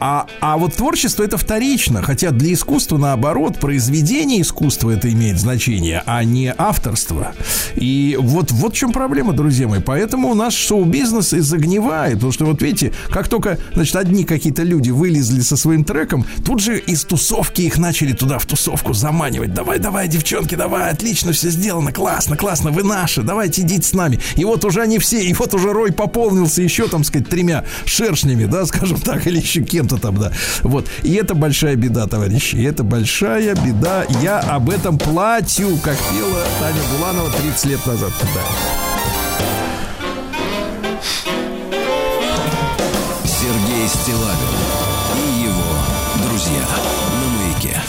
А, 0.00 0.26
а 0.40 0.56
вот 0.56 0.74
творчество 0.74 1.22
это 1.22 1.38
вторично, 1.38 2.02
хотя 2.02 2.30
для 2.30 2.52
искусства 2.52 2.98
наоборот, 2.98 3.58
произведение 3.58 4.42
искусства 4.42 4.90
это 4.90 5.12
имеет 5.12 5.38
значение, 5.38 6.02
а 6.06 6.22
не 6.24 6.52
авторство. 6.56 7.34
И 7.74 8.16
вот, 8.20 8.50
вот 8.52 8.74
в 8.74 8.76
чем 8.76 8.92
проблема, 8.92 9.32
друзья 9.32 9.68
мои. 9.68 9.80
Поэтому 9.80 10.28
у 10.28 10.34
нас 10.34 10.54
шоу-бизнес 10.54 11.32
и 11.32 11.40
загнивает, 11.40 12.14
потому 12.14 12.32
что 12.32 12.44
вот 12.44 12.62
видите, 12.62 12.92
как 13.10 13.28
только, 13.28 13.58
значит, 13.74 13.96
одни 13.96 14.24
какие-то 14.24 14.62
люди 14.62 14.90
вылезли 14.90 15.40
со 15.40 15.56
своим 15.56 15.84
треком, 15.84 16.24
тут 16.44 16.60
же 16.60 16.78
из 16.78 17.04
тусовки 17.04 17.62
их 17.62 17.78
начали 17.78 18.12
туда 18.12 18.38
в 18.38 18.46
тусовку 18.46 18.92
заманивать. 18.92 19.54
Давай, 19.54 19.78
давай, 19.78 20.08
девчонки, 20.08 20.54
давай, 20.54 20.90
отлично 20.90 21.32
все 21.32 21.50
сделано, 21.50 21.92
классно, 21.92 22.36
классно, 22.36 22.70
вы 22.70 22.82
наши, 22.82 23.22
давайте 23.22 23.62
идите 23.62 23.86
с 23.86 23.92
нами. 23.92 24.20
И 24.36 24.44
вот 24.44 24.64
уже 24.64 24.82
они 24.82 24.98
все, 24.98 25.22
и 25.22 25.32
вот 25.34 25.54
уже 25.54 25.72
рой 25.72 25.92
пополнился 25.92 26.62
еще, 26.62 26.88
там 26.88 27.04
сказать, 27.04 27.28
тремя 27.28 27.64
шершнями, 27.84 28.44
да, 28.44 28.66
скажем 28.66 29.00
так, 29.00 29.26
или 29.26 29.40
еще 29.40 29.62
кем-то 29.88 29.96
там, 29.98 30.16
да. 30.18 30.32
Вот. 30.62 30.86
И 31.02 31.14
это 31.14 31.34
большая 31.34 31.76
беда, 31.76 32.06
товарищи. 32.06 32.56
И 32.56 32.62
это 32.62 32.84
большая 32.84 33.54
беда. 33.54 34.04
Я 34.22 34.40
об 34.40 34.70
этом 34.70 34.98
платью, 34.98 35.76
как 35.82 35.96
пела 35.96 36.44
Таня 36.60 36.82
Буланова 36.98 37.30
30 37.30 37.64
лет 37.66 37.86
назад. 37.86 38.12
Да. 38.34 38.40
Сергей 43.24 43.88
Стилавин 43.88 44.54
и 45.16 45.42
его 45.44 46.28
друзья 46.28 46.62
на 47.12 47.38
маяке. 47.38 47.80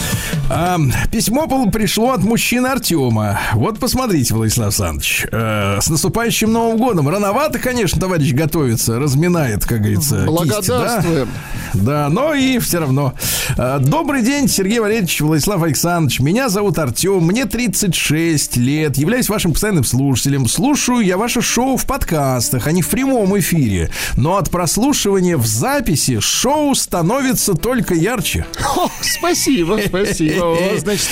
А, 0.52 0.78
письмо 1.12 1.46
пол- 1.46 1.70
пришло 1.70 2.10
от 2.12 2.22
мужчины 2.24 2.66
Артема. 2.66 3.38
Вот 3.54 3.78
посмотрите, 3.78 4.34
Владислав 4.34 4.66
Александрович. 4.68 5.26
э, 5.30 5.78
с 5.80 5.88
наступающим 5.88 6.52
Новым 6.52 6.76
годом. 6.78 7.08
Рановато, 7.08 7.58
конечно, 7.58 8.00
товарищ 8.00 8.32
готовится, 8.32 8.98
разминает, 8.98 9.64
как 9.64 9.78
говорится, 9.80 10.26
кисть, 10.58 10.68
да? 10.68 11.26
Да, 11.74 12.08
но 12.08 12.34
и 12.34 12.58
все 12.58 12.80
равно. 12.80 13.14
А, 13.56 13.78
Добрый 13.78 14.22
день, 14.22 14.48
Сергей 14.48 14.78
Валерьевич, 14.80 15.20
Владислав 15.20 15.62
Александрович. 15.62 16.20
Меня 16.20 16.48
зовут 16.48 16.78
Артем, 16.78 17.24
мне 17.24 17.44
36 17.44 18.56
лет. 18.56 18.96
Являюсь 18.96 19.28
вашим 19.28 19.52
постоянным 19.52 19.84
слушателем. 19.84 20.48
Слушаю 20.48 21.00
я 21.00 21.16
ваше 21.16 21.42
шоу 21.42 21.76
в 21.76 21.86
подкастах, 21.86 22.66
а 22.66 22.72
не 22.72 22.82
в 22.82 22.88
прямом 22.88 23.38
эфире. 23.38 23.90
Но 24.16 24.36
от 24.36 24.50
прослушивания 24.50 25.36
в 25.36 25.46
записи 25.46 26.20
шоу 26.20 26.74
становится 26.74 27.54
только 27.54 27.94
ярче. 27.94 28.46
О, 28.76 28.88
спасибо, 29.00 29.78
спасибо. 29.86 30.56
Значит, 30.78 31.08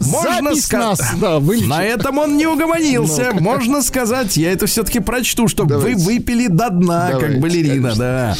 Можно 0.00 0.50
запись 0.54 0.68
ска- 0.70 0.78
нас, 0.78 1.00
да, 1.20 1.38
вылечит. 1.38 1.68
На 1.68 1.84
этом 1.84 2.18
он 2.18 2.36
не 2.36 2.46
угомонился. 2.46 3.30
Можно 3.34 3.82
сказать, 3.82 4.36
я 4.36 4.52
это 4.52 4.66
все-таки 4.66 5.00
прочту, 5.00 5.48
чтобы 5.48 5.78
вы 5.78 5.94
выпили 5.94 6.46
до 6.48 6.70
дна, 6.70 7.12
как 7.20 7.38
балерина, 7.40 7.94
да. 7.94 8.36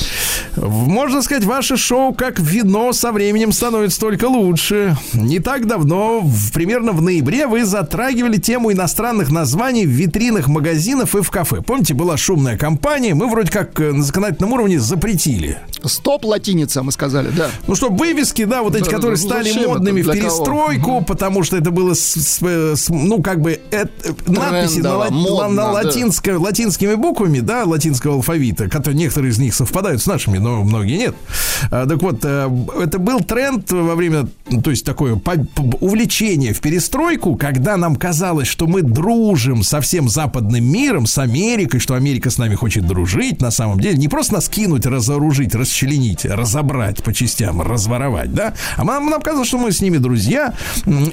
Можно 0.56 1.23
сказать, 1.23 1.44
ваше 1.54 1.76
шоу 1.76 2.12
как 2.12 2.40
вино 2.40 2.92
со 2.92 3.12
временем 3.12 3.52
становится 3.52 4.00
только 4.00 4.25
лучше. 4.25 4.96
Не 5.12 5.38
так 5.38 5.66
давно, 5.68 6.20
в- 6.20 6.52
примерно 6.52 6.90
в 6.90 7.00
ноябре, 7.00 7.46
вы 7.46 7.64
затрагивали 7.64 8.38
тему 8.38 8.73
иностранных 8.73 9.30
названий 9.30 9.87
в 9.87 9.90
витринах 9.90 10.49
магазинов 10.49 11.14
и 11.14 11.23
в 11.23 11.30
кафе. 11.30 11.62
Помните, 11.62 11.94
была 11.94 12.16
шумная 12.16 12.58
кампания, 12.58 13.14
мы 13.14 13.28
вроде 13.30 13.52
как 13.52 13.78
э, 13.78 13.92
на 13.92 14.02
законодательном 14.02 14.52
уровне 14.52 14.80
запретили. 14.80 15.58
Стоп 15.84 16.25
латиница, 16.25 16.82
мы 16.82 16.90
сказали, 16.90 17.28
да. 17.30 17.50
Ну, 17.68 17.76
что 17.76 17.88
вывески, 17.88 18.44
да, 18.46 18.62
вот 18.64 18.75
эти, 18.75 18.87
Да, 18.87 18.90
которые 18.90 19.20
ну, 19.23 19.28
стали 19.28 19.52
модными 19.66 20.00
это? 20.00 20.11
в 20.11 20.12
Для 20.12 20.23
кого? 20.23 20.34
перестройку, 20.37 21.04
потому 21.06 21.44
что 21.44 21.56
это 21.56 21.70
было, 21.70 21.94
с- 21.94 22.14
с- 22.14 22.38
э, 22.42 22.75
с- 22.76 22.88
ну, 22.88 23.23
как 23.23 23.40
бы, 23.40 23.61
э, 23.70 23.84
э, 24.02 24.12
надписи 24.26 24.80
на, 24.80 25.08
модно, 25.11 25.49
на 25.49 25.73
да. 25.73 25.82
латинско- 25.84 26.37
латинскими 26.37 26.94
буквами, 26.96 27.38
да, 27.38 27.62
латинского 27.64 28.14
алфавита, 28.14 28.68
которые 28.68 28.99
некоторые 28.99 29.30
из 29.30 29.38
них 29.38 29.54
совпадают 29.54 30.02
с 30.02 30.06
нашими, 30.06 30.38
но 30.38 30.64
многие 30.64 30.96
нет. 30.99 31.14
А, 31.70 31.86
так 31.86 32.02
вот, 32.02 32.20
э, 32.24 32.50
это 32.80 32.98
был 32.98 33.20
тренд 33.20 33.70
во 33.70 33.94
время, 33.94 34.28
ну, 34.50 34.62
то 34.62 34.70
есть 34.70 34.84
такое 34.84 35.20
увлечение 35.80 36.52
в 36.52 36.60
перестройку, 36.60 37.36
когда 37.36 37.76
нам 37.76 37.96
казалось, 37.96 38.48
что 38.48 38.66
мы 38.66 38.82
дружим 38.82 39.62
со 39.62 39.80
всем 39.80 40.08
западным 40.08 40.64
миром, 40.64 41.06
с 41.06 41.18
Америкой, 41.18 41.80
что 41.80 41.94
Америка 41.94 42.30
с 42.30 42.38
нами 42.38 42.54
хочет 42.54 42.86
дружить, 42.86 43.40
на 43.40 43.50
самом 43.50 43.80
деле, 43.80 43.96
не 43.96 44.08
просто 44.08 44.34
нас 44.34 44.48
кинуть, 44.48 44.86
разоружить, 44.86 45.54
расчленить, 45.54 46.24
разобрать 46.24 47.02
по 47.02 47.12
частям, 47.12 47.60
разворовать, 47.60 48.32
да, 48.32 48.54
а 48.76 48.84
нам, 48.84 49.10
нам 49.10 49.20
казалось, 49.20 49.48
что 49.48 49.58
мы 49.58 49.72
с 49.72 49.80
ними 49.80 49.98
друзья, 49.98 50.54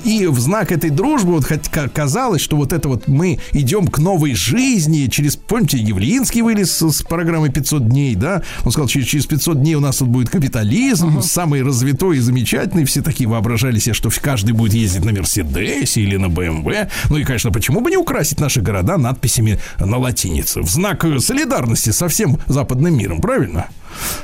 и 0.03 0.27
в 0.27 0.39
знак 0.39 0.71
этой 0.71 0.89
дружбы 0.89 1.33
вот 1.33 1.45
хоть 1.45 1.69
ка- 1.69 1.89
казалось, 1.89 2.41
что 2.41 2.57
вот 2.57 2.73
это 2.73 2.88
вот 2.89 3.07
мы 3.07 3.39
идем 3.51 3.88
к 3.88 4.00
новой 4.00 4.33
жизни 4.33 5.07
через, 5.07 5.35
помните, 5.35 5.77
Явлинский 5.77 6.41
вылез 6.41 6.71
с, 6.81 7.01
программой 7.03 7.51
500 7.51 7.88
дней, 7.89 8.15
да, 8.15 8.41
он 8.63 8.71
сказал, 8.71 8.88
через 8.88 9.25
500 9.25 9.59
дней 9.59 9.75
у 9.75 9.79
нас 9.79 9.97
тут 9.97 10.07
будет 10.07 10.21
капитализм, 10.30 11.22
самый 11.22 11.63
развитой 11.63 12.18
и 12.18 12.20
замечательный, 12.20 12.86
все 12.86 13.01
такие 13.01 13.30
воображали 13.30 13.80
себе, 13.80 13.94
что 13.94 14.10
каждый 14.22 14.51
будет 14.51 14.74
ездить 14.74 15.06
на 15.06 15.12
Мерседесе 15.12 16.01
или 16.01 16.18
на 16.18 16.30
БМВ, 16.30 16.90
ну 17.10 17.18
и, 17.18 17.24
конечно, 17.24 17.51
почему 17.51 17.82
бы 17.82 17.90
не 17.90 17.98
украсить 17.98 18.40
наши 18.40 18.62
города 18.62 18.98
надписями 18.98 19.60
на 19.80 19.98
латинице, 19.98 20.62
в 20.62 20.70
знак 20.70 21.04
э, 21.06 21.20
солидарности 21.20 21.92
со 21.92 22.08
всем 22.08 22.38
западным 22.48 22.98
миром, 22.98 23.22
правильно? 23.22 23.68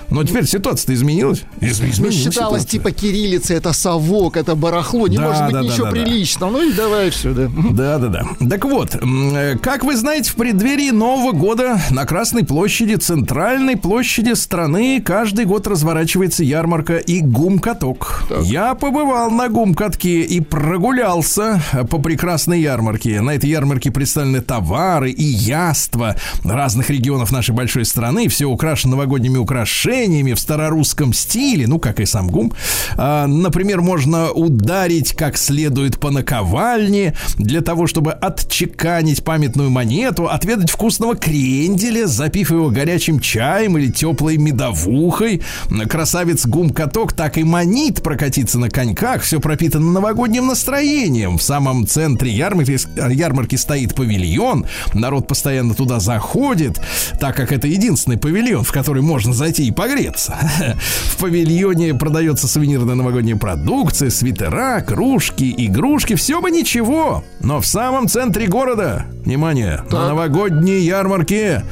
Но 0.09 0.24
теперь 0.24 0.45
ситуация-то 0.45 0.93
изменилась. 0.93 1.43
Из- 1.62 1.79
Ну, 1.79 1.88
изменилась 1.89 2.15
считалось, 2.15 2.62
ситуация. 2.63 2.67
типа, 2.69 2.91
кириллица, 2.91 3.53
это 3.53 3.74
совок, 3.74 4.38
это 4.38 4.55
барахло, 4.55 5.07
не 5.07 5.17
Да, 5.17 5.24
может 5.27 5.43
быть 5.45 5.53
да, 5.53 5.62
да, 5.62 5.67
ничего 5.67 5.86
да, 5.86 5.91
да. 5.91 6.01
приличного. 6.03 6.51
Ну 6.51 6.69
и 6.69 6.74
давай 6.74 7.09
все, 7.09 7.33
да. 7.33 7.50
Да, 7.72 7.98
да, 7.98 8.07
да. 8.07 8.48
Так 8.50 8.65
вот, 8.65 8.96
э, 8.96 9.57
как 9.61 9.83
вы 9.83 9.96
знаете, 9.98 10.31
в 10.31 10.35
преддверии 10.35 10.92
Нового 10.92 11.31
года 11.33 11.79
на 11.92 12.05
Красной 12.05 12.46
площади, 12.46 12.96
центральной 12.96 13.75
площади 13.77 14.33
страны, 14.33 15.01
каждый 15.03 15.46
год 15.46 15.68
разворачивается 15.68 16.44
ярмарка 16.44 16.98
и 16.98 17.20
гум-каток. 17.22 18.24
Я 18.44 18.74
побывал 18.75 19.29
на 19.31 19.50
гум-катке 19.50 20.22
и 20.22 20.39
прогулялся 20.42 21.61
э, 21.74 21.83
по 21.85 21.98
прекрасной 21.98 22.61
ярмарке. 22.61 23.22
На 23.22 23.31
этой 23.35 23.50
ярмарке 23.50 23.92
представлены 23.92 24.42
товары 24.42 25.11
и 25.11 25.24
яства 25.24 26.15
разных 26.44 26.89
регионов 26.89 27.31
нашей 27.31 27.53
большой 27.53 27.85
страны. 27.85 28.27
Все 28.29 28.46
украшено 28.46 28.92
новогодними 28.96 29.37
украшениями 29.37 29.56
украшениями 29.57 30.33
в 30.33 30.39
старорусском 30.39 31.13
стиле, 31.13 31.67
ну, 31.67 31.79
как 31.79 32.00
и 32.00 32.05
сам 32.05 32.29
ГУМ. 32.29 32.53
А, 32.96 33.25
например, 33.25 33.81
можно 33.81 34.31
ударить 34.31 35.13
как 35.13 35.35
следует 35.37 36.00
по 36.00 36.11
наковальне 36.11 37.15
для 37.37 37.61
того, 37.61 37.87
чтобы 37.87 38.11
отчеканить 38.11 39.24
памятную 39.24 39.72
монету, 39.72 40.27
отведать 40.27 40.70
вкусного 40.70 41.15
кренделя, 41.15 42.05
запив 42.05 42.51
его 42.51 42.70
горячим 42.70 43.20
чаем 43.20 43.77
или 43.77 43.91
теплой 43.91 44.37
медовухой. 44.37 45.41
Красавец 45.89 46.46
ГУМ-каток 46.46 47.13
так 47.13 47.37
и 47.39 47.43
манит 47.43 48.03
прокатиться 48.03 48.59
на 48.59 48.70
коньках. 48.70 49.24
Все 49.24 49.39
пропитано 49.39 49.91
новогодним 49.91 50.48
настроением. 50.48 51.39
В 51.39 51.43
самом 51.43 51.87
центре 51.87 52.31
ярмарки, 52.31 52.77
ярмарки 53.11 53.55
стоит 53.55 53.96
павильон. 53.96 54.67
Народ 54.93 55.27
постоянно 55.27 55.74
туда 55.74 56.00
заходит, 56.00 56.79
так 57.20 57.35
как 57.35 57.51
это 57.51 57.67
единственный 57.67 58.17
павильон, 58.17 58.63
в 58.63 58.72
который 58.72 59.01
можно 59.01 59.33
зайти 59.48 59.68
и 59.68 59.72
погреться. 59.72 60.38
В 61.12 61.18
павильоне 61.18 61.94
продается 61.94 62.48
сувенирная 62.48 62.96
новогодняя 62.96 63.38
продукция, 63.38 64.10
свитера, 64.10 64.81
кружки, 64.81 65.53
игрушки. 65.57 66.16
Все 66.16 66.42
бы 66.42 66.51
ничего. 66.51 67.24
Но 67.40 67.62
в 67.62 67.66
самом 67.66 68.10
центре 68.10 68.48
города, 68.48 69.05
внимание, 69.24 69.83
на 69.90 70.10
новогодней 70.10 70.81
ярмарке 70.81 71.64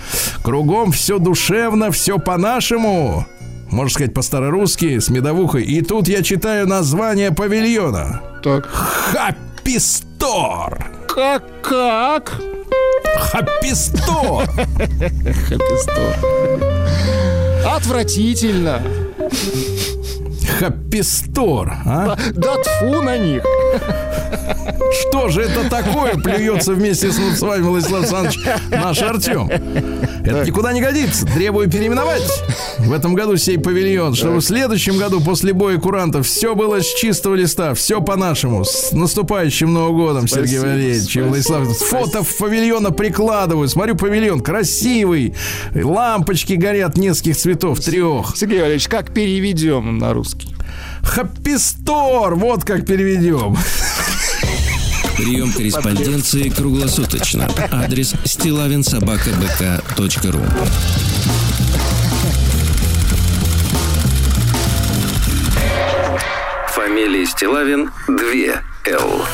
кругом 0.42 0.94
все 0.94 1.20
душевно, 1.20 1.92
все 1.92 2.18
по-нашему 2.18 3.26
можно 3.70 3.90
сказать 3.90 4.14
по-старорусски, 4.14 5.00
с 5.00 5.10
медовухой. 5.10 5.64
И 5.64 5.82
тут 5.82 6.08
я 6.08 6.24
читаю 6.24 6.68
название 6.68 7.32
павильона. 7.32 8.22
Так. 8.42 8.68
Хаппистор. 8.68 10.06
Как? 11.10 11.44
Как? 11.62 12.40
Хаппистор. 13.18 14.48
Хаппистор. 15.50 16.16
Отвратительно. 17.66 18.80
Хаппистор. 20.46 21.74
А? 21.86 22.18
Да 22.34 22.56
тфу 22.56 23.02
на 23.02 23.18
них. 23.18 23.44
Что 25.02 25.30
же 25.30 25.42
это 25.42 25.70
такое 25.70 26.16
плюется 26.16 26.74
вместе 26.74 27.12
с, 27.12 27.16
с 27.16 27.42
вами, 27.42 27.64
Владислав 27.64 28.02
Александрович, 28.02 28.40
наш 28.70 29.02
Артем? 29.02 29.50
Это 29.50 30.46
никуда 30.46 30.74
не 30.74 30.82
годится. 30.82 31.26
Требую 31.26 31.70
переименовать 31.70 32.24
в 32.80 32.92
этом 32.92 33.14
году 33.14 33.38
сей 33.38 33.58
павильон, 33.58 34.16
чтобы 34.16 34.38
в 34.38 34.42
следующем 34.42 34.98
году 34.98 35.22
после 35.22 35.54
боя 35.54 35.78
курантов 35.78 36.28
все 36.28 36.56
было 36.56 36.82
с 36.82 36.94
чистого 36.96 37.36
листа, 37.36 37.74
все 37.74 38.02
по-нашему. 38.02 38.64
С 38.66 38.92
наступающим 38.92 39.74
Новым 39.74 39.96
годом, 39.96 40.28
Сергей 40.28 40.58
Спасибо, 40.58 40.72
Валерьевич 40.72 41.18
и 41.18 41.22
Владислав. 41.22 41.78
Фото 41.78 42.24
в 42.24 42.38
павильона 42.38 42.92
прикладываю. 42.92 43.68
Смотрю, 43.68 43.96
павильон 43.96 44.42
красивый. 44.42 45.36
Лампочки 45.74 46.54
горят 46.54 46.98
нескольких 46.98 47.38
цветов, 47.38 47.80
трех. 47.80 48.34
Сергей 48.36 48.60
Валерьевич, 48.60 48.88
как 48.88 49.14
переведем 49.14 49.98
на 49.98 50.14
русский? 50.14 50.35
Хаппистор, 51.06 52.36
вот 52.36 52.66
как 52.66 52.86
переведем. 52.86 53.58
Прием 55.18 55.52
корреспонденции 55.54 56.50
круглосуточно. 56.50 57.48
Адрес 57.72 58.14
стилавинсобакабк.ру 58.26 60.42
Фамилия 66.68 67.26
Стилавин 67.26 67.92
2 68.08 68.75
Л. 68.88 69.26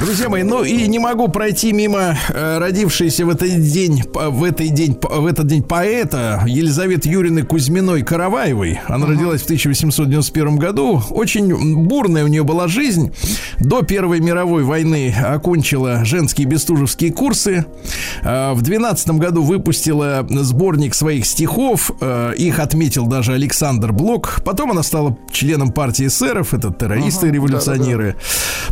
Друзья 0.00 0.30
мои, 0.30 0.42
ну 0.42 0.64
и 0.64 0.86
не 0.88 0.98
могу 0.98 1.28
пройти 1.28 1.74
мимо 1.74 2.16
э, 2.30 2.58
родившейся 2.58 3.26
в 3.26 3.28
этот 3.28 3.60
день, 3.60 4.02
в, 4.14 4.44
этот 4.44 4.72
день, 4.72 4.98
в 4.98 5.26
этот 5.26 5.46
день 5.46 5.62
поэта 5.62 6.42
Елизаветы 6.46 7.10
Юрины 7.10 7.42
Кузьминой 7.42 8.00
Караваевой. 8.02 8.80
Она 8.86 9.06
родилась 9.06 9.42
в 9.42 9.44
1891 9.44 10.56
году. 10.56 11.02
Очень 11.10 11.84
бурная 11.84 12.24
у 12.24 12.28
нее 12.28 12.44
была 12.44 12.66
жизнь. 12.66 13.12
До 13.58 13.82
Первой 13.82 14.20
мировой 14.20 14.64
войны 14.64 15.14
окончила 15.22 16.02
женские 16.06 16.46
бестужевские 16.46 17.12
курсы. 17.12 17.66
Э, 18.22 18.54
в 18.54 18.62
12 18.62 19.10
году 19.10 19.42
выпустила 19.42 20.26
сборник 20.30 20.94
своих 20.94 21.26
стихов. 21.26 21.90
Э, 22.00 22.32
их 22.38 22.58
отметил 22.58 23.06
даже 23.06 23.34
Александр 23.34 23.92
Блок. 23.92 24.40
Потом 24.46 24.70
она 24.70 24.82
стала 24.82 25.18
членом 25.30 25.72
партии 25.72 26.06
эсеров. 26.06 26.54
Это 26.54 26.72
террористы, 26.72 27.30
революционеры. 27.30 28.16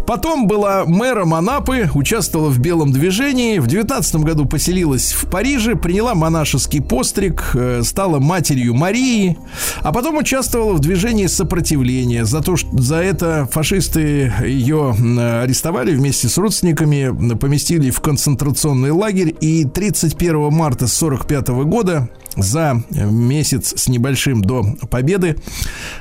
Потом 0.06 0.46
была 0.46 0.84
мэром 0.86 1.34
Анапы, 1.34 1.90
участвовала 1.94 2.48
в 2.48 2.58
белом 2.58 2.92
движении. 2.92 3.58
В 3.58 3.66
19 3.66 4.16
году 4.16 4.46
поселилась 4.46 5.12
в 5.12 5.28
Париже, 5.28 5.76
приняла 5.76 6.14
монашеский 6.14 6.80
постриг, 6.80 7.50
э, 7.54 7.82
стала 7.82 8.18
матерью 8.18 8.74
Марии, 8.74 9.36
а 9.82 9.92
потом 9.92 10.16
участвовала 10.16 10.72
в 10.72 10.80
движении 10.80 11.26
сопротивления. 11.26 12.24
За, 12.24 12.40
то, 12.40 12.56
что, 12.56 12.68
за 12.78 12.96
это 12.96 13.48
фашисты 13.50 14.32
ее 14.44 14.94
арестовали 15.42 15.94
вместе 15.94 16.28
с 16.28 16.38
родственниками, 16.38 17.34
поместили 17.36 17.90
в 17.90 18.00
концентрационный 18.00 18.90
лагерь. 18.90 19.34
И 19.40 19.64
31 19.64 20.52
марта 20.52 20.84
1945 20.84 21.48
года 21.64 22.08
за 22.42 22.82
месяц 22.92 23.74
с 23.76 23.88
небольшим 23.88 24.42
до 24.42 24.64
победы 24.90 25.36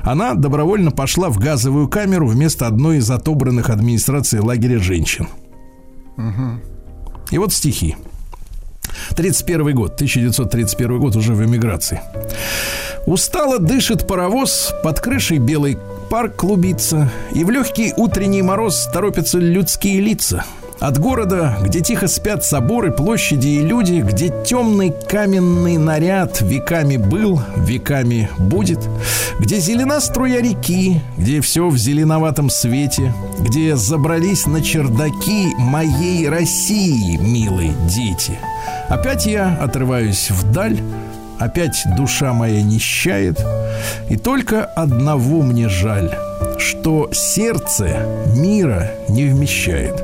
она 0.02 0.34
добровольно 0.34 0.92
пошла 0.92 1.30
в 1.30 1.38
газовую 1.38 1.88
камеру 1.88 2.28
вместо 2.28 2.68
одной 2.68 2.98
из 2.98 3.10
отобранных 3.10 3.70
администрацией 3.70 4.42
лагеря 4.42 4.80
женщин. 4.80 5.28
И 7.32 7.38
вот 7.38 7.54
стихи. 7.54 7.96
31 9.16 9.76
год, 9.76 9.94
1931 9.96 11.00
год, 11.00 11.16
уже 11.16 11.34
в 11.34 11.44
эмиграции. 11.44 12.02
Устало 13.06 13.60
дышит 13.60 14.08
паровоз, 14.08 14.74
под 14.84 15.00
крышей 15.00 15.38
белый 15.38 15.78
парк 16.10 16.36
клубится, 16.36 17.12
и 17.34 17.44
в 17.44 17.50
легкий 17.50 17.94
утренний 17.96 18.42
мороз 18.42 18.90
торопятся 18.92 19.40
людские 19.40 20.02
лица. 20.02 20.46
От 20.80 21.00
города, 21.00 21.58
где 21.64 21.82
тихо 21.82 22.08
спят 22.08 22.46
соборы, 22.46 22.92
площади 22.92 23.48
и 23.48 23.62
люди, 23.62 24.04
где 24.06 24.32
темный 24.46 24.94
каменный 25.10 25.78
наряд 25.78 26.40
веками 26.42 26.98
был, 26.98 27.42
веками 27.56 28.30
будет, 28.38 28.88
где 29.40 29.60
зелена 29.60 30.00
струя 30.00 30.40
реки, 30.40 31.02
где 31.18 31.42
все 31.42 31.68
в 31.68 31.78
зеленоватом 31.78 32.52
свете, 32.52 33.12
где 33.40 33.76
забрались 33.76 34.46
на 34.46 34.62
чердаки 34.62 35.48
моей 35.58 36.30
России, 36.30 37.18
милые 37.18 37.74
дети. 37.90 38.38
Опять 38.88 39.26
я 39.26 39.58
отрываюсь 39.60 40.30
вдаль, 40.30 40.80
опять 41.40 41.84
душа 41.98 42.34
моя 42.34 42.62
нищает, 42.62 43.44
и 44.12 44.16
только 44.16 44.64
одного 44.64 45.42
мне 45.42 45.70
жаль, 45.70 46.16
что 46.60 47.10
сердце 47.12 48.06
мира 48.36 48.92
не 49.10 49.26
вмещает. 49.26 50.04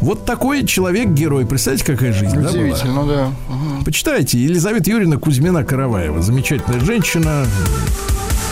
Вот 0.00 0.24
такой 0.24 0.64
человек-герой. 0.64 1.46
Представьте, 1.46 1.84
какая 1.84 2.12
жизнь, 2.12 2.34
да, 2.36 2.40
была? 2.40 2.50
Удивительно, 2.50 3.06
да. 3.06 3.32
Мгм. 3.48 3.84
Почитайте. 3.84 4.38
Елизавета 4.38 4.90
Юрьевна 4.90 5.18
Кузьмина 5.18 5.62
Караваева. 5.62 6.22
Замечательная 6.22 6.80
женщина 6.80 7.46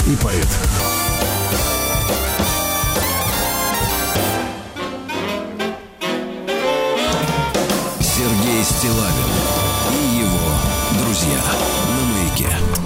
и 0.07 0.17
поэт. 0.23 0.49
Сергей 8.01 8.65
Стилавин 8.65 9.38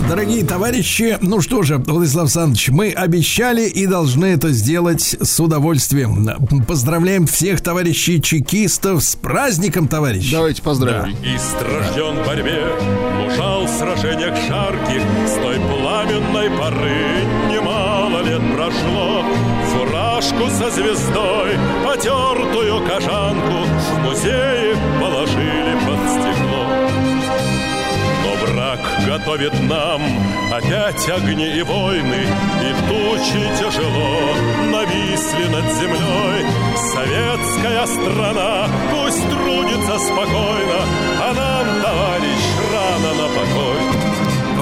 Дорогие 0.08 0.44
товарищи, 0.44 1.16
ну 1.20 1.40
что 1.40 1.62
же, 1.62 1.78
Владислав 1.78 2.24
Александрович, 2.24 2.68
мы 2.68 2.90
обещали 2.90 3.68
и 3.68 3.86
должны 3.86 4.26
это 4.26 4.50
сделать 4.50 5.16
с 5.20 5.40
удовольствием. 5.40 6.28
Поздравляем 6.66 7.26
всех 7.26 7.60
товарищей 7.60 8.20
чекистов 8.20 9.02
с 9.02 9.16
праздником, 9.16 9.88
товарищи. 9.88 10.32
Давайте 10.32 10.62
поздравим. 10.62 11.16
И 11.22 11.38
стражден 11.38 12.22
в 12.22 12.26
борьбе, 12.26 12.66
мужал 13.22 13.64
в 13.66 13.70
сражениях 13.70 14.36
жарких, 14.48 15.02
С 15.26 15.34
той 15.34 15.56
пламенной 15.56 16.50
поры 16.58 17.24
немало 17.50 18.22
лет 18.22 18.42
прошло. 18.54 19.24
Фуражку 19.72 20.48
со 20.50 20.70
звездой, 20.70 21.56
потертую 21.86 22.86
кожанку 22.86 23.64
В 23.64 23.98
музее 24.04 24.76
положили 25.00 25.74
под 25.86 25.91
готовит 29.06 29.52
нам 29.68 30.02
опять 30.52 31.08
огни 31.08 31.58
и 31.58 31.62
войны, 31.62 32.26
И 32.62 32.72
тучи 32.88 33.42
тяжело 33.58 34.34
нависли 34.70 35.46
над 35.48 35.72
землей. 35.74 36.46
Советская 36.92 37.86
страна 37.86 38.68
пусть 38.90 39.28
трудится 39.30 39.98
спокойно, 39.98 40.80
А 41.20 41.32
нам, 41.34 41.82
товарищ, 41.82 42.42
рано 42.72 43.14
на 43.14 43.28
покой. 43.28 44.11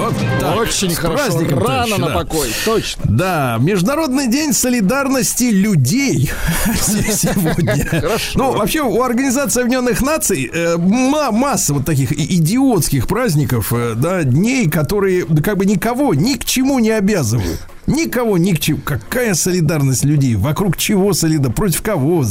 Вот 0.01 0.15
так. 0.39 0.57
Очень 0.57 0.91
С 0.91 0.97
хорошо. 0.97 1.23
праздником, 1.25 1.59
Рано 1.59 1.67
товарищи, 1.67 1.99
на 1.99 2.07
да. 2.07 2.13
покой. 2.13 2.49
Точно. 2.65 3.03
Да, 3.05 3.57
Международный 3.59 4.27
день 4.27 4.53
солидарности 4.53 5.43
людей 5.45 6.31
сегодня. 6.75 7.87
Ну, 8.35 8.51
вообще, 8.53 8.81
у 8.81 9.01
Организации 9.03 9.61
Объединенных 9.61 10.01
Наций 10.01 10.49
э, 10.51 10.77
ма- 10.77 11.31
масса 11.31 11.73
вот 11.73 11.85
таких 11.85 12.11
идиотских 12.11 13.07
праздников, 13.07 13.71
э, 13.73 13.93
да, 13.95 14.23
дней, 14.23 14.69
которые 14.69 15.25
как 15.43 15.57
бы 15.57 15.65
никого 15.65 16.13
ни 16.13 16.33
к 16.35 16.45
чему 16.45 16.79
не 16.79 16.89
обязывают. 16.91 17.59
Никого 17.87 18.37
ни 18.37 18.53
к 18.53 18.59
чему. 18.59 18.79
Какая 18.83 19.33
солидарность 19.33 20.05
людей? 20.05 20.35
Вокруг 20.35 20.77
чего 20.77 21.13
солидарность? 21.13 21.55
Против 21.55 21.81
кого? 21.81 22.23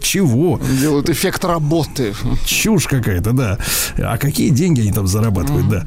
Чего? 0.00 0.60
Делают 0.80 1.08
эффект 1.08 1.44
работы. 1.44 2.14
Чушь 2.44 2.86
какая-то, 2.86 3.32
да. 3.32 3.58
А 3.98 4.18
какие 4.18 4.50
деньги 4.50 4.82
они 4.82 4.92
там 4.92 5.06
зарабатывают, 5.06 5.68
да? 5.68 5.86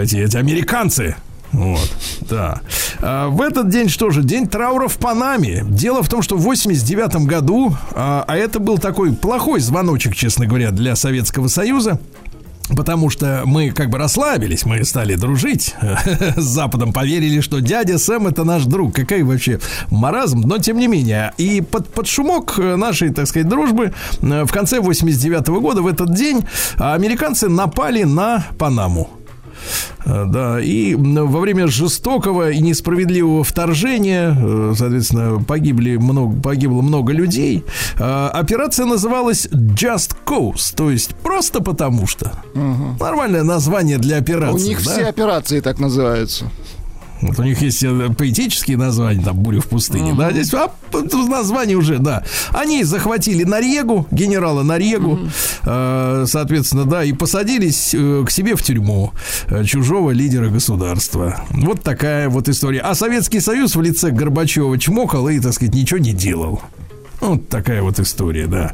Эти, 0.00 0.16
эти 0.16 0.36
американцы. 0.36 1.16
Вот, 1.52 1.92
да. 2.30 2.62
А, 3.00 3.28
в 3.28 3.42
этот 3.42 3.68
день 3.68 3.88
что 3.88 4.10
же? 4.10 4.22
День 4.22 4.48
траура 4.48 4.88
в 4.88 4.96
Панаме. 4.96 5.64
Дело 5.68 6.02
в 6.02 6.08
том, 6.08 6.22
что 6.22 6.36
в 6.36 6.40
89 6.40 7.26
году, 7.26 7.76
а, 7.92 8.24
а 8.26 8.36
это 8.36 8.58
был 8.58 8.78
такой 8.78 9.12
плохой 9.12 9.60
звоночек, 9.60 10.16
честно 10.16 10.46
говоря, 10.46 10.70
для 10.70 10.96
Советского 10.96 11.48
Союза, 11.48 12.00
Потому 12.68 13.10
что 13.10 13.42
мы 13.44 13.70
как 13.70 13.90
бы 13.90 13.98
расслабились, 13.98 14.64
мы 14.64 14.84
стали 14.84 15.14
дружить 15.14 15.74
с 16.36 16.42
Западом, 16.42 16.92
поверили, 16.92 17.40
что 17.40 17.60
дядя 17.60 17.98
Сэм 17.98 18.28
это 18.28 18.44
наш 18.44 18.64
друг. 18.64 18.94
Какой 18.94 19.22
вообще 19.22 19.60
маразм, 19.90 20.40
но 20.40 20.58
тем 20.58 20.78
не 20.78 20.86
менее. 20.86 21.32
И 21.38 21.60
под, 21.60 21.88
под 21.88 22.06
шумок 22.06 22.58
нашей, 22.58 23.10
так 23.10 23.26
сказать, 23.26 23.48
дружбы 23.48 23.92
э, 24.20 24.44
в 24.44 24.52
конце 24.52 24.80
89 24.80 25.48
года, 25.48 25.82
в 25.82 25.86
этот 25.86 26.14
день, 26.14 26.44
американцы 26.78 27.48
напали 27.48 28.04
на 28.04 28.46
Панаму. 28.58 29.08
Э, 30.04 30.24
Да, 30.26 30.60
и 30.60 30.94
во 30.94 31.40
время 31.40 31.66
жестокого 31.68 32.50
и 32.50 32.60
несправедливого 32.60 33.44
вторжения, 33.44 34.36
э, 34.38 34.74
соответственно, 34.76 35.42
погибли 35.42 35.96
много, 35.96 36.40
погибло 36.40 36.82
много 36.82 37.12
людей. 37.12 37.64
Э, 37.98 38.28
Операция 38.32 38.86
называлась 38.86 39.46
Just 39.46 40.16
Cause, 40.26 40.74
то 40.74 40.90
есть 40.90 41.14
просто 41.22 41.60
потому 41.62 42.06
что. 42.06 42.32
Нормальное 43.00 43.42
название 43.42 43.98
для 43.98 44.16
У 44.16 44.20
операции. 44.20 44.68
них 44.68 44.84
да? 44.84 44.92
все 44.92 45.04
операции 45.06 45.60
так 45.60 45.78
называются. 45.78 46.46
Вот 47.22 47.38
у 47.38 47.44
них 47.44 47.62
есть 47.62 47.82
э, 47.84 48.10
поэтические 48.16 48.76
названия, 48.76 49.22
там 49.22 49.36
«Буря 49.36 49.60
в 49.60 49.66
пустыне», 49.66 50.12
да, 50.12 50.32
здесь 50.32 50.52
а, 50.54 50.72
название 51.28 51.76
уже, 51.76 51.98
да. 51.98 52.24
Они 52.50 52.82
захватили 52.82 53.44
Нарьегу, 53.44 54.06
генерала 54.10 54.64
Нарьегу, 54.64 55.20
э, 55.64 56.24
соответственно, 56.26 56.84
да, 56.84 57.04
и 57.04 57.12
посадились 57.12 57.94
э, 57.94 58.24
к 58.26 58.30
себе 58.30 58.56
в 58.56 58.62
тюрьму 58.62 59.12
э, 59.46 59.64
чужого 59.64 60.10
лидера 60.10 60.48
государства. 60.48 61.44
Вот 61.50 61.82
такая 61.82 62.28
вот 62.28 62.48
история. 62.48 62.80
А 62.80 62.94
Советский 62.96 63.38
Союз 63.38 63.76
в 63.76 63.80
лице 63.80 64.10
Горбачева 64.10 64.76
чмокал 64.78 65.28
и, 65.28 65.38
так 65.38 65.52
сказать, 65.52 65.74
ничего 65.74 65.98
не 65.98 66.12
делал. 66.12 66.60
Вот 67.20 67.48
такая 67.48 67.82
вот 67.82 68.00
история, 68.00 68.48
да. 68.48 68.72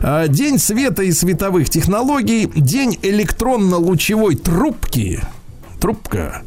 А, 0.00 0.26
День 0.26 0.58
света 0.58 1.02
и 1.02 1.12
световых 1.12 1.68
технологий, 1.68 2.50
день 2.56 2.98
электронно-лучевой 3.02 4.36
трубки. 4.36 5.20
Трубка. 5.80 6.42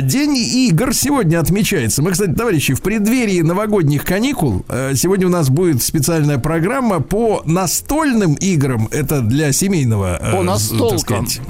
День 0.00 0.36
игр 0.36 0.94
сегодня 0.94 1.40
отмечается. 1.40 2.02
Мы, 2.02 2.12
кстати, 2.12 2.30
товарищи, 2.32 2.72
в 2.74 2.82
преддверии 2.82 3.40
новогодних 3.40 4.04
каникул 4.04 4.64
э, 4.68 4.94
сегодня 4.94 5.26
у 5.26 5.30
нас 5.30 5.50
будет 5.50 5.82
специальная 5.82 6.38
программа 6.38 7.00
по 7.00 7.42
настольным 7.44 8.34
играм. 8.34 8.88
Это 8.92 9.20
для 9.22 9.52
семейного... 9.52 10.18
э, 10.20 10.32
По 10.32 10.42
настолкам. 10.42 11.26
сказать, 11.26 11.40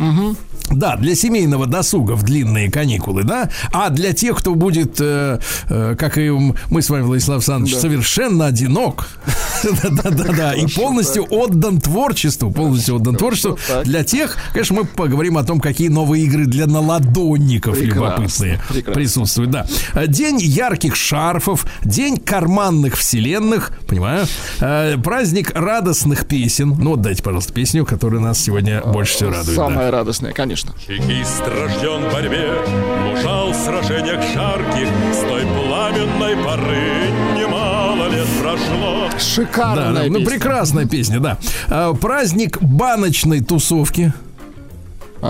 да, 0.71 0.97
для 0.97 1.15
семейного 1.15 1.67
досуга 1.67 2.13
в 2.13 2.23
длинные 2.23 2.71
каникулы, 2.71 3.23
да. 3.25 3.51
А 3.73 3.91
для 3.91 4.13
тех, 4.13 4.37
кто 4.39 4.55
будет, 4.55 4.97
э, 5.01 5.39
э, 5.69 5.97
как 5.99 6.19
и 6.19 6.31
мы 6.31 6.83
с 6.83 6.91
вами, 6.91 7.03
Владислав 7.03 7.37
Александрович, 7.37 7.77
совершенно 7.77 8.47
одинок, 8.47 9.09
да-да-да, 9.83 10.55
и 10.55 10.67
полностью 10.67 11.27
отдан 11.31 11.81
творчеству, 11.81 12.51
полностью 12.51 12.97
отдан 12.97 13.17
творчеству. 13.17 13.59
Для 13.85 14.05
тех, 14.05 14.37
конечно, 14.53 14.77
мы 14.77 14.85
поговорим 14.85 15.39
о 15.39 15.45
том, 15.45 15.61
какие 15.61 15.89
новые 15.89 16.25
игры 16.25 16.47
для 16.47 16.67
наладонников 16.67 17.81
любопытные 17.81 18.61
присутствуют, 18.93 19.51
да. 19.51 19.67
День 20.07 20.39
ярких 20.41 20.97
шарфов, 20.97 21.67
день 21.85 22.17
карманных 22.19 22.97
вселенных, 22.97 23.73
понимаю. 23.89 24.27
Э, 24.61 24.97
Праздник 24.99 25.53
радостных 25.55 26.27
песен. 26.27 26.75
Ну, 26.79 26.91
вот 26.91 27.01
дайте, 27.03 27.23
пожалуйста, 27.23 27.53
песню, 27.53 27.85
которая 27.85 28.21
нас 28.21 28.39
сегодня 28.39 28.81
больше 28.83 29.15
всего 29.15 29.31
радует. 29.31 29.57
да. 29.57 29.69
Самое 29.69 29.91
радостное, 29.91 30.33
конечно. 30.57 30.75
Чекист 30.87 31.43
рожден 31.47 32.09
в 32.09 32.13
борьбе, 32.13 32.51
мужал 33.05 33.51
в 33.51 33.57
сражениях 33.57 34.23
жарких, 34.33 34.89
с 35.13 35.21
той 35.21 35.43
пламенной 35.43 36.37
поры 36.45 37.11
немало 37.37 38.09
лет 38.09 38.27
прошло. 38.41 39.11
Шикарная 39.19 39.93
да, 39.93 40.03
ну 40.09 40.19
песня. 40.19 40.27
прекрасная 40.27 40.87
песня, 40.87 41.21
да. 41.21 41.39
А, 41.69 41.95
Праздник 41.95 42.63
баночной 42.63 43.43
тусовки. 43.43 44.13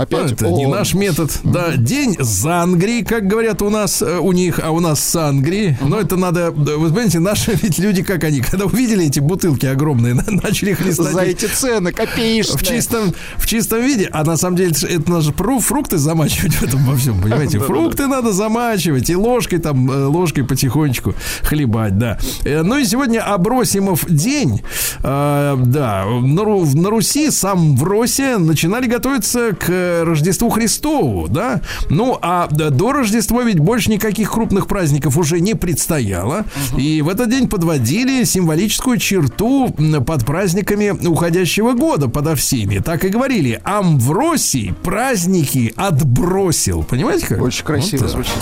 Опять 0.02 0.32
Это 0.32 0.50
не 0.50 0.66
наш 0.66 0.94
метод. 0.94 1.30
Да, 1.44 1.76
день 1.76 2.16
Зангри, 2.18 3.02
как 3.02 3.26
говорят 3.26 3.62
у 3.62 3.70
нас, 3.70 4.02
э, 4.02 4.18
у 4.18 4.32
них, 4.32 4.60
а 4.62 4.70
у 4.70 4.80
нас 4.80 5.00
Сангри. 5.00 5.76
Но 5.80 5.98
это 6.00 6.16
надо, 6.16 6.50
вы 6.50 6.88
понимаете, 6.88 7.18
наши 7.18 7.52
ведь 7.62 7.78
люди, 7.78 8.02
как 8.02 8.24
они, 8.24 8.40
когда 8.40 8.66
увидели 8.66 9.06
эти 9.06 9.20
бутылки 9.20 9.66
огромные, 9.66 10.14
начали 10.26 10.74
хлестать 10.74 11.12
За 11.12 11.22
эти 11.22 11.46
цены 11.46 11.92
копеечные. 11.92 12.58
в 12.58 12.62
чистом, 12.62 13.14
в 13.36 13.46
чистом 13.46 13.82
виде, 13.82 14.08
а 14.12 14.24
на 14.24 14.36
самом 14.36 14.56
деле 14.56 14.72
это 14.88 15.10
надо 15.10 15.22
же 15.22 15.32
фрукты 15.32 15.98
замачивать 15.98 16.54
в 16.54 16.62
этом 16.62 16.84
во 16.84 16.96
всем, 16.96 17.20
понимаете? 17.20 17.58
Фрукты 17.66 18.06
надо 18.06 18.32
замачивать 18.32 19.10
и 19.10 19.16
ложкой 19.16 19.58
там, 19.58 19.90
э, 19.90 20.04
ложкой 20.06 20.44
потихонечку 20.44 21.14
хлебать, 21.42 21.98
да. 21.98 22.18
Э, 22.44 22.62
Ну 22.62 22.76
и 22.76 22.84
сегодня 22.84 23.20
Абросимов 23.22 24.04
день. 24.08 24.62
Да, 25.02 26.04
на 26.06 26.90
Руси, 26.90 27.30
сам 27.30 27.76
в 27.76 27.84
Росе 27.84 28.38
начинали 28.38 28.86
готовиться 28.86 29.52
к 29.52 29.68
Рождеству 30.04 30.50
Христову, 30.50 31.28
да. 31.28 31.60
Ну, 31.88 32.18
а 32.20 32.48
до 32.48 32.92
Рождества 32.92 33.42
ведь 33.42 33.58
больше 33.58 33.90
никаких 33.90 34.32
крупных 34.32 34.66
праздников 34.66 35.16
уже 35.16 35.40
не 35.40 35.54
предстояло. 35.54 36.44
И 36.76 37.02
в 37.02 37.08
этот 37.08 37.30
день 37.30 37.48
подводили 37.48 38.24
символическую 38.24 38.98
черту 38.98 39.74
под 40.06 40.24
праздниками 40.24 40.90
уходящего 41.06 41.72
года, 41.72 42.08
подо 42.08 42.34
всеми. 42.34 42.78
Так 42.78 43.04
и 43.04 43.08
говорили, 43.08 43.60
Амвросий 43.64 44.74
праздники 44.82 45.72
отбросил. 45.76 46.82
Понимаете 46.82 47.26
как? 47.26 47.42
Очень 47.42 47.64
красиво 47.64 48.02
Вот 48.02 48.10
звучит. 48.10 48.32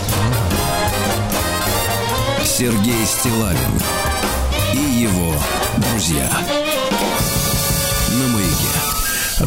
Сергей 2.45 3.05
Стилавин 3.05 3.59
и 4.73 5.03
его 5.03 5.35
друзья. 5.77 6.29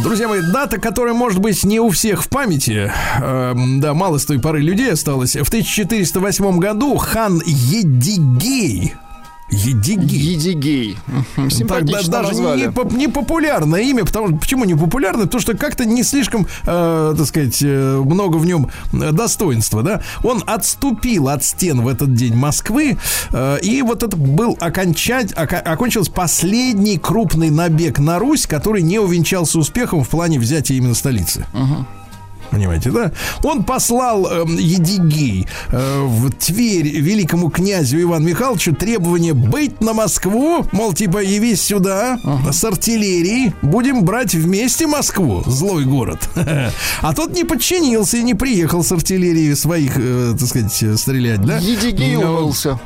Друзья 0.04 0.28
мои, 0.28 0.42
дата, 0.42 0.80
которая 0.80 1.14
может 1.14 1.40
быть 1.40 1.64
не 1.64 1.80
у 1.80 1.90
всех 1.90 2.24
в 2.24 2.30
памяти, 2.30 2.92
эм, 3.22 3.80
да, 3.80 3.94
мало 3.94 4.18
с 4.20 4.26
той 4.26 4.40
поры 4.40 4.62
людей 4.62 4.92
осталось. 4.92 5.36
В 5.36 5.48
1408 5.48 6.60
году 6.60 6.98
хан 6.98 7.42
Едигей 7.46 8.94
Едигей. 9.50 10.20
Едигей. 10.36 10.98
Тогда 11.68 11.98
даже 12.12 12.34
не, 12.58 12.72
поп- 12.72 12.92
не 12.92 13.08
популярное 13.08 13.82
имя, 13.82 14.04
потому 14.04 14.28
что 14.28 14.38
почему 14.38 14.66
не 14.66 14.76
популярное? 14.76 15.26
Потому 15.26 15.42
что 15.42 15.56
как-то 15.56 15.86
не 15.86 16.04
слишком, 16.04 16.48
э, 16.66 17.16
так 17.18 17.26
сказать, 17.28 17.58
э, 17.62 18.02
много 18.06 18.38
в 18.38 18.46
нем 18.46 18.70
э, 18.94 19.12
достоинства, 19.12 19.84
да? 19.84 20.02
Он 20.24 20.44
отступил 20.46 21.30
от 21.30 21.46
стен 21.46 21.82
в 21.82 21.88
этот 21.88 22.14
день 22.14 22.36
Москвы, 22.36 22.98
э, 23.32 23.58
и 23.62 23.82
вот 23.82 24.04
это 24.04 24.18
был 24.18 24.58
окончать, 24.60 25.32
ока- 25.34 25.62
окончился 25.62 26.12
последний 26.12 26.98
крупный 26.98 27.50
набег 27.50 28.00
на 28.00 28.20
Русь, 28.20 28.48
который 28.48 28.82
не 28.82 29.00
увенчался 29.00 29.60
успехом 29.60 30.04
в 30.04 30.10
плане 30.10 30.40
взятия 30.40 30.76
именно 30.76 30.94
столицы. 30.96 31.46
Понимаете, 32.52 32.92
да? 32.92 33.12
Он 33.44 33.64
послал 33.64 34.28
эм, 34.28 34.58
Едигей 34.58 35.48
э, 35.70 36.02
в 36.02 36.30
Тверь 36.32 36.88
великому 36.88 37.50
князю 37.50 38.02
Ивану 38.02 38.28
Михайловичу 38.28 38.76
требование 38.76 39.34
быть 39.34 39.82
на 39.82 39.94
Москву, 39.94 40.66
мол, 40.72 40.94
типа, 40.94 41.20
явись 41.20 41.62
сюда 41.62 42.20
с 42.52 42.64
артиллерией, 42.64 43.54
будем 43.62 44.04
брать 44.04 44.34
вместе 44.34 44.88
Москву, 44.88 45.44
злой 45.46 45.86
город. 45.86 46.30
А 47.02 47.14
тот 47.14 47.34
не 47.34 47.44
подчинился 47.44 48.18
и 48.18 48.24
не 48.24 48.34
приехал 48.34 48.84
с 48.84 48.92
артиллерией 48.92 49.56
своих, 49.56 49.94
э, 49.98 50.36
так 50.38 50.48
сказать, 50.48 50.84
э, 50.84 50.98
стрелять, 50.98 51.42
да? 51.42 51.58
Едигей 51.58 52.16
Ну, 52.16 52.22
уволился. 52.22 52.80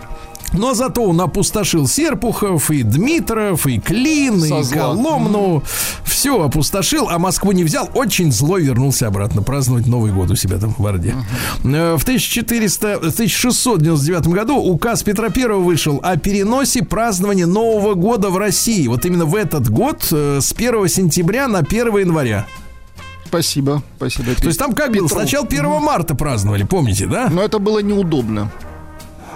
Но 0.53 0.73
зато 0.73 1.03
он 1.03 1.19
опустошил 1.21 1.87
Серпухов, 1.87 2.71
и 2.71 2.83
Дмитров, 2.83 3.65
и 3.67 3.79
Клин, 3.79 4.39
Со 4.41 4.59
и. 4.59 4.63
Коломну. 4.73 5.63
Все 6.03 6.43
опустошил, 6.43 7.09
а 7.09 7.17
Москву 7.19 7.51
не 7.51 7.63
взял. 7.63 7.89
Очень 7.93 8.31
злой 8.31 8.63
вернулся 8.63 9.07
обратно 9.07 9.41
праздновать 9.41 9.87
Новый 9.87 10.11
год 10.11 10.29
у 10.31 10.35
себя 10.35 10.57
там 10.57 10.75
в 10.77 10.85
Орде. 10.85 11.15
Э, 11.63 11.95
В 11.97 12.03
1400, 12.03 12.99
в 12.99 13.13
1699 13.13 14.27
году 14.27 14.57
указ 14.57 15.03
Петра 15.03 15.29
I 15.35 15.47
вышел 15.57 15.99
о 16.03 16.17
переносе 16.17 16.83
празднования 16.83 17.47
Нового 17.47 17.95
года 17.95 18.29
в 18.29 18.37
России. 18.37 18.87
Вот 18.87 19.05
именно 19.05 19.25
в 19.25 19.35
этот 19.35 19.69
год, 19.69 20.07
э, 20.11 20.39
с 20.41 20.53
1 20.53 20.87
сентября 20.87 21.47
на 21.47 21.59
1 21.59 21.97
января. 21.97 22.45
Спасибо, 23.25 23.81
спасибо. 23.95 24.35
То 24.35 24.47
есть 24.47 24.59
там 24.59 24.73
как 24.73 24.91
было? 24.91 25.07
Сначала 25.07 25.47
1 25.47 25.65
марта 25.81 26.15
праздновали, 26.15 26.63
помните, 26.63 27.07
да? 27.07 27.29
Но 27.31 27.41
это 27.41 27.59
было 27.59 27.79
неудобно. 27.79 28.51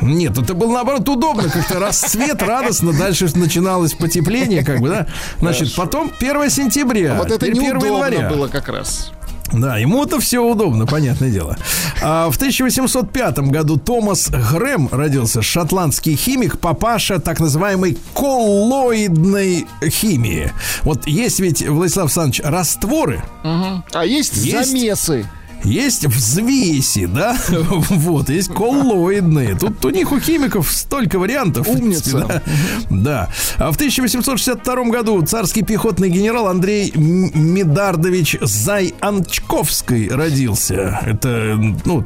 Нет, 0.01 0.37
это 0.37 0.53
было 0.53 0.73
наоборот 0.73 1.07
удобно, 1.07 1.49
как-то 1.49 1.79
расцвет, 1.79 2.41
радостно, 2.41 2.93
дальше 2.93 3.27
начиналось 3.35 3.93
потепление, 3.93 4.63
как 4.63 4.79
бы, 4.79 4.89
да. 4.89 5.07
Значит, 5.39 5.73
потом 5.75 6.11
1 6.19 6.49
сентября, 6.49 7.15
вот 7.15 7.27
это 7.31 7.45
теперь 7.45 7.51
1 7.51 7.63
неудобно 7.63 7.85
января. 7.87 8.29
было 8.29 8.47
как 8.47 8.67
раз. 8.69 9.11
Да, 9.53 9.77
ему-то 9.77 10.19
все 10.19 10.39
удобно, 10.43 10.87
понятное 10.87 11.29
дело. 11.29 11.55
А 12.01 12.29
в 12.31 12.35
1805 12.35 13.39
году 13.39 13.77
Томас 13.77 14.29
Грэм 14.29 14.89
родился, 14.91 15.41
шотландский 15.43 16.15
химик, 16.15 16.59
папаша 16.59 17.19
так 17.19 17.39
называемой 17.39 17.97
коллоидной 18.15 19.67
химии. 19.87 20.51
Вот 20.81 21.07
есть 21.07 21.39
ведь, 21.39 21.67
Владислав 21.67 22.05
Александрович, 22.05 22.41
растворы, 22.43 23.23
А 23.43 24.03
есть, 24.03 24.35
Есть. 24.37 24.71
замесы. 24.71 25.25
Есть 25.65 26.05
взвеси, 26.05 27.05
да, 27.07 27.37
вот, 27.49 28.29
есть 28.29 28.53
коллоидные. 28.53 29.55
Тут 29.55 29.83
у 29.83 29.89
них 29.89 30.11
у 30.11 30.19
химиков 30.19 30.71
столько 30.71 31.19
вариантов. 31.19 31.67
Умница. 31.67 32.25
Да. 32.27 32.41
Да. 32.89 33.29
А 33.57 33.71
в 33.71 33.75
1862 33.75 34.83
году 34.85 35.21
царский 35.23 35.63
пехотный 35.63 36.09
генерал 36.09 36.47
Андрей 36.47 36.91
Медардович 36.95 38.37
Зайанчковский 38.41 40.09
родился. 40.09 41.01
Это, 41.05 41.59
ну, 41.85 42.05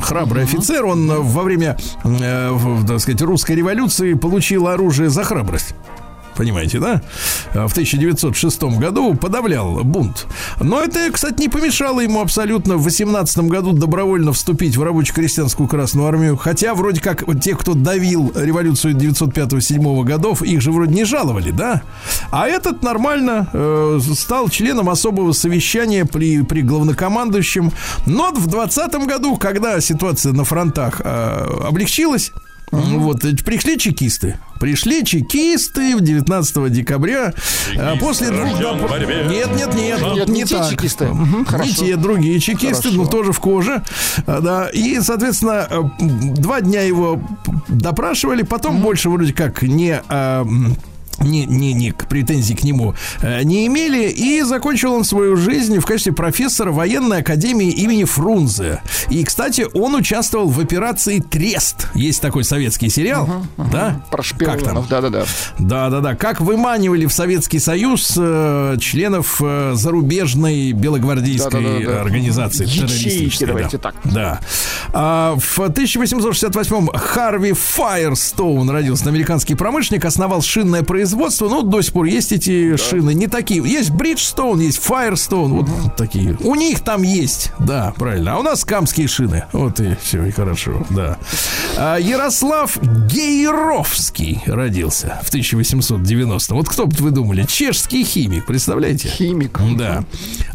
храбрый 0.00 0.44
офицер. 0.44 0.84
Он 0.84 1.08
во 1.22 1.42
время, 1.42 1.76
э, 2.04 2.58
так 2.86 3.00
сказать, 3.00 3.22
русской 3.22 3.56
революции 3.56 4.14
получил 4.14 4.68
оружие 4.68 5.08
за 5.10 5.24
храбрость. 5.24 5.74
Понимаете, 6.38 6.78
да? 6.78 7.02
А 7.52 7.66
В 7.66 7.72
1906 7.72 8.62
году 8.78 9.14
подавлял 9.16 9.82
бунт. 9.82 10.28
Но 10.60 10.80
это, 10.80 11.10
кстати, 11.10 11.40
не 11.40 11.48
помешало 11.48 11.98
ему 11.98 12.20
абсолютно 12.20 12.76
в 12.76 12.84
18 12.84 13.38
году 13.48 13.72
добровольно 13.72 14.32
вступить 14.32 14.76
в 14.76 14.82
рабоче-крестьянскую 14.84 15.68
Красную 15.68 16.06
Армию. 16.06 16.36
Хотя 16.36 16.74
вроде 16.74 17.00
как 17.00 17.26
вот 17.26 17.40
те, 17.42 17.56
кто 17.56 17.74
давил 17.74 18.32
революцию 18.36 18.94
905-7 18.94 20.04
годов, 20.04 20.42
их 20.42 20.60
же 20.60 20.70
вроде 20.70 20.94
не 20.94 21.04
жаловали, 21.04 21.50
да? 21.50 21.82
А 22.30 22.46
этот 22.46 22.84
нормально 22.84 23.48
э, 23.52 23.98
стал 24.14 24.48
членом 24.48 24.88
особого 24.90 25.32
совещания 25.32 26.04
при, 26.04 26.42
при 26.42 26.62
главнокомандующем. 26.62 27.72
Но 28.06 28.30
в 28.30 28.46
20 28.46 28.94
году, 29.06 29.36
когда 29.38 29.80
ситуация 29.80 30.32
на 30.32 30.44
фронтах 30.44 31.00
э, 31.04 31.46
облегчилась, 31.66 32.30
вот, 32.70 33.24
э, 33.24 33.34
пришли 33.44 33.78
чекисты. 33.78 34.36
Пришли 34.60 35.04
чекисты 35.04 35.96
в 35.96 36.00
19 36.00 36.68
декабря. 36.70 37.32
а, 37.78 37.96
после 37.96 38.28
двух... 38.28 38.42
рожден 38.42 38.60
доп- 38.76 38.86
в 38.86 38.90
борьбе. 38.90 39.26
Нет, 39.28 39.48
нет, 39.56 39.74
нет. 39.74 40.00
Нет, 40.14 40.28
не 40.28 40.44
те 40.44 40.58
так. 40.58 40.70
чекисты. 40.70 41.06
Мгм, 41.06 41.46
Не 41.62 41.72
те, 41.72 41.96
другие 41.96 42.40
чекисты, 42.40 42.88
Хорошо. 42.88 43.02
но 43.02 43.06
тоже 43.06 43.32
в 43.32 43.40
коже. 43.40 43.82
А, 44.26 44.40
Да. 44.40 44.68
И, 44.68 45.00
соответственно, 45.00 45.66
э, 45.70 45.82
два 46.00 46.60
дня 46.60 46.82
его 46.82 47.20
допрашивали, 47.68 48.42
потом 48.42 48.80
больше 48.80 49.08
вроде 49.10 49.32
как 49.32 49.62
не... 49.62 50.00
а, 50.08 50.44
ни, 51.20 51.44
ни, 51.44 51.72
ни 51.72 51.90
к 51.90 52.06
претензий 52.08 52.54
к 52.54 52.62
нему 52.62 52.94
э, 53.20 53.42
не 53.42 53.66
имели. 53.66 54.08
И 54.08 54.42
закончил 54.42 54.92
он 54.92 55.04
свою 55.04 55.36
жизнь 55.36 55.78
в 55.78 55.86
качестве 55.86 56.12
профессора 56.12 56.72
военной 56.72 57.18
академии 57.18 57.70
имени 57.70 58.04
Фрунзе. 58.04 58.82
И, 59.10 59.24
кстати, 59.24 59.66
он 59.74 59.94
участвовал 59.94 60.48
в 60.48 60.60
операции 60.60 61.20
Трест. 61.20 61.88
Есть 61.94 62.20
такой 62.20 62.44
советский 62.44 62.88
сериал. 62.88 63.28
Да? 63.56 64.02
Про 64.10 64.22
Как 64.22 64.38
там? 64.46 64.58
шпионов, 64.58 64.88
да-да-да. 64.88 65.24
Да, 65.58 65.90
да, 65.90 66.00
да. 66.00 66.14
Как 66.14 66.40
выманивали 66.40 67.06
в 67.06 67.12
Советский 67.12 67.58
Союз 67.58 68.14
э, 68.16 68.76
членов 68.80 69.40
э, 69.44 69.72
зарубежной 69.74 70.72
белогвардейской 70.72 71.62
Да-да-да-да. 71.62 72.00
организации. 72.00 72.66
Ячейки, 72.66 73.44
давайте 73.44 73.78
да. 73.78 73.82
так. 73.82 73.94
Да. 74.04 74.40
А, 74.92 75.36
в 75.36 75.58
1868-м 75.58 76.88
Харви 76.94 77.52
Файерстоун 77.52 78.70
родился, 78.70 79.08
американский 79.08 79.54
промышленник, 79.54 80.04
основал 80.04 80.42
шинное 80.42 80.82
производство. 80.82 81.07
Ну, 81.12 81.62
до 81.62 81.82
сих 81.82 81.92
пор 81.92 82.06
есть 82.06 82.32
эти 82.32 82.76
шины, 82.76 83.14
не 83.14 83.26
такие. 83.26 83.62
Есть 83.62 83.90
Бриджстоун, 83.90 84.60
есть 84.60 84.78
Файерстоун, 84.78 85.52
вот 85.54 85.96
такие. 85.96 86.36
У 86.40 86.54
них 86.54 86.80
там 86.80 87.02
есть, 87.02 87.52
да, 87.58 87.92
правильно. 87.96 88.34
А 88.34 88.38
у 88.38 88.42
нас 88.42 88.64
камские 88.64 89.08
шины. 89.08 89.44
Вот 89.52 89.80
и 89.80 89.96
все, 90.02 90.24
и 90.24 90.30
хорошо, 90.30 90.86
да. 90.90 91.18
А, 91.76 91.96
Ярослав 91.96 92.78
Гейровский 93.06 94.42
родился 94.46 95.20
в 95.22 95.28
1890 95.28 96.54
Вот 96.54 96.68
кто 96.68 96.86
бы 96.86 96.96
вы 96.98 97.10
думали? 97.10 97.44
Чешский 97.48 98.04
химик, 98.04 98.46
представляете? 98.46 99.08
Химик. 99.08 99.60
Да. 99.76 100.04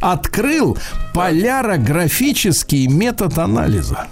Открыл 0.02 0.78
полярографический 1.14 2.88
метод 2.88 3.38
анализа. 3.38 4.08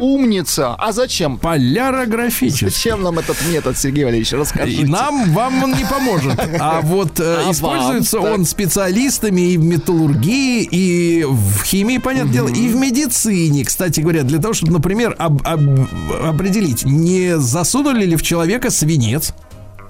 Умница. 0.00 0.74
А 0.74 0.92
зачем? 0.92 1.38
Полярографический. 1.38 2.68
Зачем 2.68 3.02
нам 3.02 3.18
этот 3.18 3.36
метод, 3.52 3.76
Сергей 3.78 4.04
Валерьевич? 4.04 4.32
Расскажите. 4.32 4.82
И 4.82 4.86
нам, 4.86 5.32
вам 5.32 5.62
он 5.62 5.72
не 5.74 5.84
поможет. 5.84 6.38
А 6.58 6.80
вот 6.80 7.20
э, 7.20 7.44
А 7.46 7.52
используется 7.52 8.18
вам, 8.18 8.32
он 8.32 8.44
специалистами 8.46 9.52
и 9.52 9.58
в 9.58 9.64
металлургии, 9.64 10.62
и 10.62 11.24
в 11.24 11.62
химии, 11.64 11.98
понятное 11.98 12.32
дело, 12.32 12.48
и 12.48 12.68
в 12.68 12.76
медицине, 12.76 13.64
кстати 13.64 14.00
говоря, 14.00 14.22
для 14.22 14.38
того, 14.38 14.54
чтобы, 14.54 14.72
например, 14.72 15.14
об- 15.18 15.46
об- 15.46 15.86
определить, 16.24 16.84
не 16.84 17.38
засунули 17.38 18.04
ли 18.06 18.16
в 18.16 18.22
человека 18.22 18.70
свинец. 18.70 19.34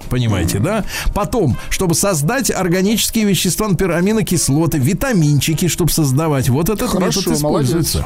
Понимаете, 0.09 0.59
да? 0.59 0.83
Потом, 1.13 1.55
чтобы 1.69 1.95
создать 1.95 2.51
органические 2.51 3.23
вещества, 3.23 3.69
например, 3.69 3.95
аминокислоты, 3.95 4.77
витаминчики, 4.77 5.69
чтобы 5.69 5.89
создавать. 5.89 6.49
Вот 6.49 6.69
этот 6.69 6.89
Хорошо, 6.89 7.21
метод 7.21 7.37
используется. 7.37 8.03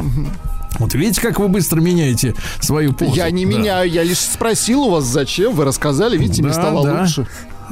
Вот 0.79 0.93
видите, 0.93 1.21
как 1.21 1.39
вы 1.39 1.47
быстро 1.47 1.79
меняете 1.81 2.33
свою 2.59 2.93
позу. 2.93 3.15
Я 3.15 3.29
не 3.31 3.45
Да. 3.45 3.51
меняю, 3.57 3.91
я 3.91 4.03
лишь 4.03 4.19
спросил 4.19 4.83
у 4.83 4.91
вас, 4.91 5.05
зачем. 5.05 5.53
Вы 5.53 5.65
рассказали, 5.65 6.17
видите, 6.17 6.41
мне 6.41 6.51
Да, 6.51 6.61
стало 6.61 6.83
да. 6.85 7.01
лучше. 7.01 7.27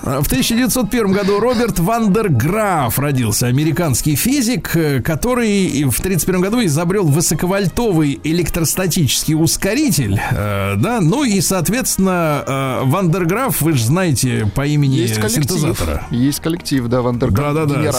А, 0.06 0.22
В 0.22 0.28
1901 0.28 1.14
году 1.14 1.40
Роберт 1.40 1.80
Вандерграф 1.80 2.98
родился, 3.00 3.48
американский 3.48 4.16
физик, 4.16 4.76
э, 4.76 5.02
который 5.02 5.84
в 5.86 6.00
1931 6.00 6.42
году 6.42 6.66
изобрел 6.66 7.06
высоковольтовый 7.06 8.20
электростатический 8.24 9.36
ускоритель, 9.36 10.20
э, 10.32 10.76
да, 10.78 11.00
ну 11.00 11.24
и, 11.24 11.40
соответственно, 11.42 12.44
э, 12.46 12.82
Вандерграф, 12.86 13.62
вы 13.62 13.74
же 13.74 13.86
знаете 13.86 14.50
по 14.56 14.66
имени 14.66 14.96
Есть 14.96 15.16
коллектив. 15.20 15.44
синтезатора. 15.44 16.04
Есть 16.10 16.40
коллектив, 16.42 16.88
да, 16.88 17.02
Вандерграф. 17.02 17.54
Да-да-да, 17.54 17.94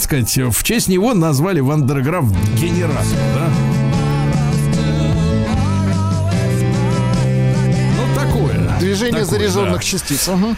сказать, 0.00 0.38
в 0.38 0.62
честь 0.62 0.88
него 0.88 1.12
назвали 1.12 1.60
Вандерграф 1.60 2.24
генератор, 2.58 3.18
да? 3.34 3.85
Движение 8.96 9.24
Такое, 9.24 9.38
заряженных 9.38 9.76
да. 9.76 9.82
частиц. 9.82 10.28
Мгм. 10.28 10.56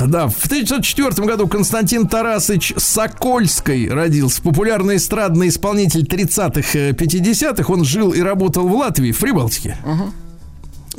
Да, 0.00 0.28
в 0.28 0.46
1904 0.46 1.26
году 1.26 1.48
Константин 1.48 2.06
Тарасыч 2.06 2.74
Сокольский 2.76 3.88
родился. 3.88 4.40
Популярный 4.42 4.96
эстрадный 4.96 5.48
исполнитель 5.48 6.04
30-х, 6.04 6.78
э, 6.78 6.92
50-х. 6.92 7.72
Он 7.72 7.84
жил 7.84 8.12
и 8.12 8.20
работал 8.20 8.68
в 8.68 8.74
Латвии, 8.74 9.12
в 9.12 9.18
Прибалтике. 9.18 9.76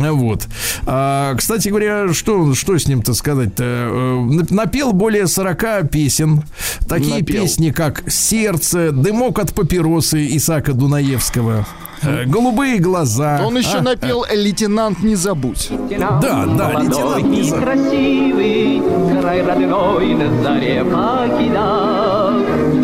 Вот. 0.10 0.48
А, 0.86 1.36
кстати 1.36 1.70
говоря, 1.70 2.14
что, 2.14 2.54
что 2.56 2.78
с 2.78 2.88
ним-то 2.88 3.14
сказать-то? 3.14 3.64
Э, 3.64 4.16
нап- 4.30 4.54
Напел 4.54 4.94
более 4.94 5.28
40 5.28 5.90
песен. 5.90 6.44
Такие 6.88 7.20
Напел. 7.20 7.44
песни, 7.44 7.72
как 7.72 8.04
«Сердце», 8.10 8.92
«Дымок 8.92 9.40
от 9.40 9.54
папиросы» 9.54 10.28
Исаака 10.38 10.74
Дунаевского, 10.74 11.66
э, 12.02 12.26
«Голубые 12.26 12.80
глаза». 12.80 13.42
Он 13.46 13.58
еще 13.58 13.78
А, 13.78 13.82
напел 13.82 14.26
«Лейтенант, 14.34 15.04
не 15.04 15.16
забудь». 15.16 15.70
Да, 15.98 16.20
да, 16.22 16.72
лейтенант 16.80 17.26
не 17.26 17.44
за- 17.44 17.58
красивый, 17.58 18.82
край 19.22 19.42
родной 19.44 20.14
на 20.16 20.44
заре 20.44 20.84
покидал. 20.84 22.34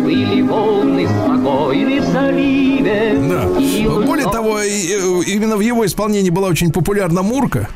Были 0.04 0.42
волны 0.42 1.06
спокойны 1.08 2.00
заливе. 2.02 2.67
Да. 2.80 3.46
Более 4.06 4.30
того, 4.30 4.60
э, 4.60 4.68
именно 5.26 5.56
в 5.56 5.60
его 5.60 5.84
исполнении 5.84 6.30
была 6.30 6.48
очень 6.48 6.72
популярна 6.72 7.22
Мурка. 7.22 7.68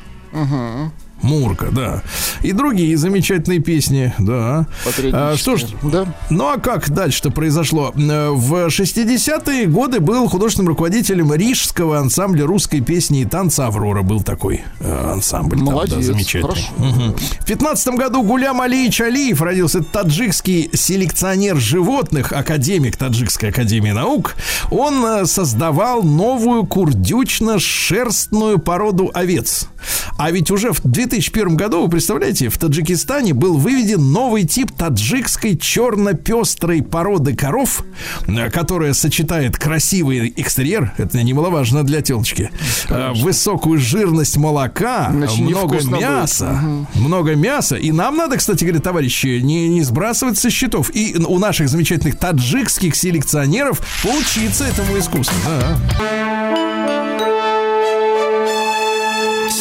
Мурка, 1.22 1.68
да. 1.70 2.02
И 2.42 2.52
другие 2.52 2.96
замечательные 2.96 3.60
песни, 3.60 4.12
да. 4.18 4.66
А, 5.12 5.34
что 5.36 5.56
ж, 5.56 5.64
Да. 5.82 6.06
ну 6.30 6.48
а 6.48 6.58
как 6.58 6.90
дальше-то 6.90 7.30
произошло? 7.30 7.92
Э, 7.96 8.30
В 8.30 8.68
60-е 8.68 9.66
годы 9.66 10.00
был 10.00 10.28
художественным 10.28 10.68
руководителем 10.68 11.32
Рижского 11.32 11.98
ансамбля 11.98 12.44
русской 12.46 12.80
песни 12.80 13.20
и 13.22 13.24
танца 13.24 13.66
«Аврора». 13.66 14.02
Был 14.02 14.22
такой 14.22 14.62
э, 14.80 15.10
ансамбль. 15.12 15.56
там, 15.56 15.66
да, 15.66 15.72
Молодец, 15.72 16.04
замечательный. 16.04 16.42
хорошо. 16.42 16.68
Мгм. 16.78 17.14
В 17.40 17.46
15 17.46 17.94
году 17.94 18.22
Гулям 18.22 18.60
Алиевич 18.60 19.00
Алиев 19.00 19.40
родился 19.42 19.78
Это 19.78 20.02
таджикский 20.02 20.70
селекционер 20.74 21.56
животных, 21.56 22.32
академик 22.32 22.96
Таджикской 22.96 23.48
академии 23.50 23.90
наук. 23.92 24.34
Он 24.70 25.04
э, 25.04 25.26
создавал 25.26 26.02
новую 26.02 26.64
курдючно-шерстную 26.64 28.58
породу 28.58 29.10
овец. 29.14 29.68
А 30.16 30.30
ведь 30.30 30.50
уже 30.50 30.72
в 30.72 30.80
2001 30.82 31.56
году, 31.56 31.82
вы 31.82 31.88
представляете, 31.88 32.48
в 32.48 32.58
Таджикистане 32.58 33.34
был 33.34 33.56
выведен 33.56 34.12
новый 34.12 34.44
тип 34.44 34.70
таджикской 34.72 35.56
черно-пестрой 35.56 36.82
породы 36.82 37.34
коров, 37.34 37.84
э, 38.26 38.50
которая 38.50 38.92
сочетает 38.92 39.56
красивый 39.56 40.32
экстерьер, 40.36 40.92
это 40.98 41.22
немаловажно 41.22 41.84
для 41.84 42.02
телочки, 42.02 42.50
э, 42.88 43.12
высокую 43.16 43.78
жирность 43.78 44.36
молока, 44.36 45.08
Значит, 45.10 45.38
много 45.40 45.74
невкусно 45.74 45.90
будет. 45.96 46.02
мяса, 46.08 46.60
много 46.94 47.34
мяса. 47.34 47.76
И 47.76 47.92
нам 47.92 48.16
надо, 48.16 48.36
кстати 48.36 48.64
говоря, 48.64 48.80
товарищи, 48.80 49.40
не, 49.42 49.68
не 49.68 49.82
сбрасывать 49.82 50.38
со 50.38 50.50
счетов. 50.50 50.90
И 50.94 51.16
у 51.16 51.38
наших 51.38 51.68
замечательных 51.68 52.18
таджикских 52.18 52.94
селекционеров 52.96 53.80
поучиться 54.02 54.64
этому 54.64 54.98
искусству. 54.98 55.36
Да. 55.46 57.11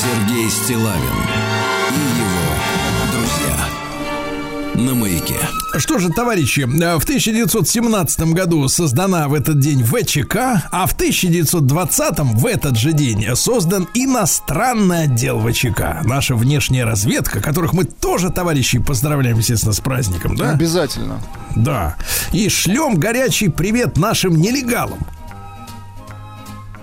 Сергей 0.02 0.50
Стилавин 0.50 0.96
и 1.92 2.22
его 2.22 3.12
друзья. 3.12 4.84
На 4.84 4.96
маяке. 4.96 5.36
Что 5.78 6.00
же, 6.00 6.10
товарищи, 6.10 6.62
э, 6.62 6.98
в 6.98 7.04
1917 7.04 8.34
году 8.34 8.68
создана 8.68 9.28
в 9.28 9.36
этот 9.36 9.60
день 9.60 9.84
ВЧК, 9.84 10.64
а 10.72 10.88
в 10.88 10.94
1920 10.94 12.34
в 12.34 12.48
этот 12.48 12.80
же 12.80 12.94
день 12.94 13.28
создан 13.36 13.88
иностранный 13.94 15.04
отдел 15.04 15.40
ВЧК. 15.40 16.02
Наша 16.04 16.36
внешняя 16.36 16.86
разведка, 16.86 17.40
которых 17.40 17.74
мы 17.74 17.84
тоже, 17.84 18.32
товарищи, 18.32 18.80
поздравляем, 18.80 19.38
естественно, 19.38 19.74
с 19.74 19.82
праздником, 19.82 20.36
да? 20.36 20.50
Обязательно. 20.50 21.20
Да. 21.56 21.96
И 22.32 22.50
шлем 22.50 22.96
горячий 22.96 23.50
привет 23.50 23.98
нашим 23.98 24.36
нелегалам. 24.36 24.98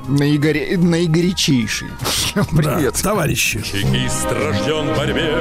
Наигоре... 0.08 0.76
Наигорячейший. 0.78 1.88
Привет. 2.56 2.94
Да, 2.94 3.02
товарищи. 3.02 3.60
Чекист 3.62 4.26
рожден 4.30 4.92
в 4.92 4.96
борьбе, 4.96 5.36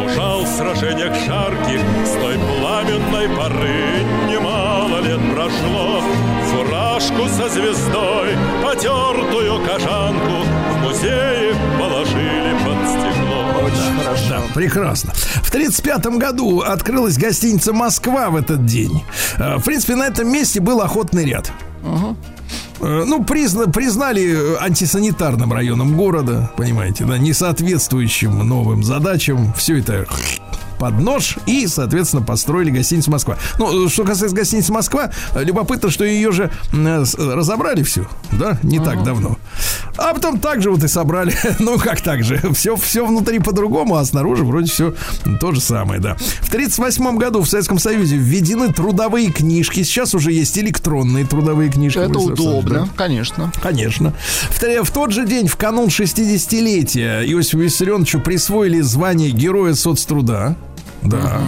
мужал 0.00 0.44
в 0.44 0.48
сражениях 0.48 1.14
жарких, 1.26 1.80
С 2.06 2.12
той 2.20 2.34
пламенной 2.38 3.28
поры 3.36 4.04
немало 4.30 5.00
лет 5.02 5.20
прошло. 5.34 6.02
Фуражку 6.50 7.28
со 7.28 7.48
звездой, 7.50 8.36
потертую 8.64 9.64
кожанку 9.66 10.44
В 10.72 10.82
музее 10.82 11.54
положили 11.78 12.54
под 12.64 12.88
стекло. 12.88 13.66
Очень 13.66 13.98
хорошо. 14.02 14.28
Да, 14.30 14.42
прекрасно. 14.54 15.12
В 15.14 15.48
1935 15.48 16.06
году 16.18 16.60
открылась 16.60 17.18
гостиница 17.18 17.72
«Москва» 17.72 18.30
в 18.30 18.36
этот 18.36 18.64
день. 18.64 19.02
Э, 19.38 19.56
В 19.56 19.64
принципе, 19.64 19.96
на 19.96 20.04
этом 20.06 20.30
месте 20.32 20.60
был 20.60 20.80
охотный 20.80 21.24
ряд. 21.24 21.52
Э, 21.82 22.14
Ну, 22.80 23.22
призна- 23.24 23.70
признали 23.70 24.54
э, 24.54 24.56
антисанитарным 24.60 25.52
районом 25.52 25.96
города, 25.96 26.50
понимаете, 26.56 27.04
да, 27.04 27.16
не 27.18 27.32
соответствующим 27.32 28.38
новым 28.46 28.82
задачам. 28.82 29.52
Все 29.54 29.78
это 29.78 30.06
под 30.78 31.00
нож 31.00 31.38
и, 31.46 31.66
соответственно, 31.66 32.22
построили 32.22 32.70
гостиницу 32.70 33.10
Москва. 33.10 33.36
Ну, 33.58 33.88
что 33.88 34.04
касается 34.04 34.36
гостиницы 34.36 34.72
Москва, 34.72 35.10
э, 35.34 35.44
любопытно, 35.44 35.90
что 35.90 36.04
ее 36.04 36.32
же 36.32 36.50
э, 36.72 37.04
разобрали 37.16 37.82
всю, 37.82 38.06
да, 38.32 38.58
не 38.62 38.78
так 38.78 39.02
давно. 39.02 39.36
А 39.96 40.12
потом 40.12 40.38
так 40.38 40.62
же 40.62 40.70
вот 40.70 40.82
и 40.84 40.88
собрали. 40.88 41.34
ну, 41.58 41.78
как 41.78 42.00
так 42.00 42.24
же? 42.24 42.40
Все, 42.54 42.76
все 42.76 43.06
внутри 43.06 43.38
по-другому, 43.38 43.96
а 43.96 44.04
снаружи 44.04 44.44
вроде 44.44 44.70
все 44.70 44.94
то 45.40 45.52
же 45.52 45.60
самое, 45.60 46.00
да. 46.00 46.16
В 46.16 46.48
1938 46.48 47.18
году 47.18 47.42
в 47.42 47.48
Советском 47.48 47.78
Союзе 47.78 48.16
введены 48.16 48.72
трудовые 48.72 49.30
книжки. 49.30 49.82
Сейчас 49.82 50.14
уже 50.14 50.32
есть 50.32 50.58
электронные 50.58 51.24
трудовые 51.24 51.70
книжки. 51.70 51.98
Это 51.98 52.18
удобно, 52.18 52.80
да? 52.80 52.88
конечно. 52.96 53.52
Конечно. 53.62 54.14
В, 54.50 54.84
в 54.84 54.90
тот 54.90 55.12
же 55.12 55.26
день, 55.26 55.48
в 55.48 55.56
канун 55.56 55.88
60-летия, 55.88 57.24
Иосифу 57.32 57.58
Виссарионовичу 57.58 58.20
присвоили 58.20 58.80
звание 58.80 59.30
Героя 59.30 59.74
соцтруда. 59.74 60.56
Да. 61.02 61.40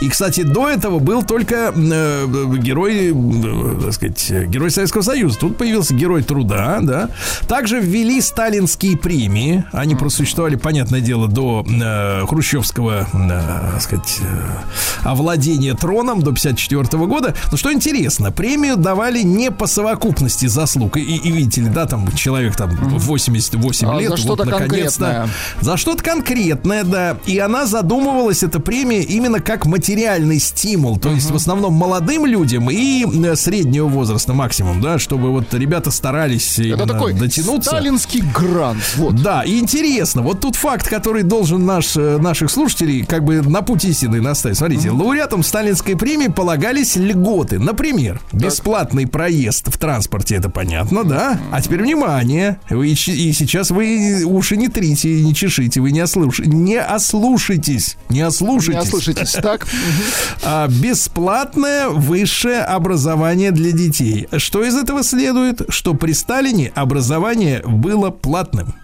И, 0.00 0.08
кстати, 0.08 0.42
до 0.42 0.68
этого 0.68 0.98
был 0.98 1.22
только 1.22 1.72
э, 1.74 2.26
герой, 2.58 3.12
э, 3.14 3.80
так 3.82 3.92
сказать, 3.92 4.26
э, 4.30 4.46
герой 4.46 4.70
Советского 4.70 5.02
Союза. 5.02 5.38
Тут 5.38 5.56
появился 5.56 5.94
герой 5.94 6.22
труда, 6.22 6.78
да. 6.82 7.10
Также 7.48 7.80
ввели 7.80 8.20
сталинские 8.20 8.96
премии. 8.96 9.64
Они 9.72 9.94
просуществовали, 9.94 10.56
понятное 10.56 11.00
дело, 11.00 11.28
до 11.28 11.64
э, 11.66 12.26
хрущевского, 12.26 13.06
э, 13.12 13.28
так 13.72 13.82
сказать, 13.82 14.18
э, 14.20 15.08
овладения 15.08 15.74
троном 15.74 16.22
до 16.22 16.32
54 16.32 17.06
года. 17.06 17.34
Но 17.50 17.56
что 17.56 17.72
интересно, 17.72 18.32
премию 18.32 18.76
давали 18.76 19.22
не 19.22 19.50
по 19.50 19.66
совокупности 19.66 20.46
заслуг. 20.46 20.96
И, 20.96 21.00
и 21.00 21.30
видите 21.30 21.62
ли, 21.62 21.68
да, 21.68 21.86
там 21.86 22.10
человек 22.12 22.56
там 22.56 22.70
88 22.76 23.88
А 23.88 23.98
лет. 24.00 24.10
за 24.10 24.16
что-то 24.16 24.44
наконец-то, 24.44 25.04
конкретное. 25.04 25.28
за 25.60 25.76
что-то 25.76 26.02
конкретное, 26.02 26.84
да. 26.84 27.16
И 27.26 27.38
она 27.38 27.66
задумывалась, 27.66 28.42
эта 28.42 28.60
премия, 28.60 28.95
именно 29.02 29.40
как 29.40 29.66
материальный 29.66 30.38
стимул. 30.38 30.98
То 30.98 31.10
есть 31.10 31.30
в 31.30 31.36
основном 31.36 31.74
молодым 31.74 32.26
людям 32.26 32.70
и 32.70 33.04
э, 33.04 33.36
среднего 33.36 33.86
возраста 33.86 34.32
максимум, 34.32 34.80
да, 34.80 34.98
чтобы 34.98 35.30
вот 35.30 35.52
ребята 35.54 35.90
старались 35.90 36.58
Это 36.58 36.86
такой 36.86 37.12
дотянуться. 37.12 37.70
сталинский 37.70 38.22
грант. 38.34 38.82
Вот. 38.96 39.14
Да, 39.16 39.42
и 39.42 39.58
интересно, 39.58 40.22
вот 40.22 40.40
тут 40.40 40.56
факт, 40.56 40.88
который 40.88 41.22
должен 41.22 41.64
наш, 41.64 41.96
э, 41.96 42.18
наших 42.18 42.50
слушателей 42.50 43.04
как 43.04 43.24
бы 43.24 43.42
на 43.42 43.62
путь 43.62 43.84
истины 43.84 44.20
наставить. 44.20 44.58
Смотрите, 44.58 44.90
лауреатам 44.90 45.42
сталинской 45.42 45.96
премии 45.96 46.28
полагались 46.28 46.96
льготы. 46.96 47.58
Например, 47.58 48.20
бесплатный 48.32 49.06
проезд 49.06 49.68
в 49.68 49.78
транспорте, 49.78 50.36
это 50.36 50.50
понятно, 50.50 51.04
да? 51.04 51.38
А 51.52 51.60
теперь 51.60 51.82
внимание, 51.82 52.58
вы, 52.70 52.90
и 52.90 52.94
сейчас 52.94 53.70
вы 53.70 54.24
уши 54.24 54.56
не 54.56 54.68
трите, 54.68 55.22
не 55.22 55.34
чешите, 55.34 55.80
вы 55.80 55.92
не, 55.92 56.00
ослуш... 56.00 56.40
не 56.40 56.76
ослушайтесь, 56.76 57.96
не 58.08 58.20
Не 58.84 58.85
ослушайтесь. 58.86 59.34
ослушайтесь. 59.34 59.42
Так, 59.42 59.66
А, 60.44 60.68
бесплатное 60.68 61.88
высшее 61.88 62.60
образование 62.62 63.50
для 63.50 63.72
детей. 63.72 64.28
Что 64.36 64.64
из 64.64 64.76
этого 64.76 65.02
следует? 65.02 65.62
Что 65.68 65.94
при 65.94 66.12
Сталине 66.12 66.72
образование 66.74 67.62
было 67.64 68.10
платным. 68.10 68.74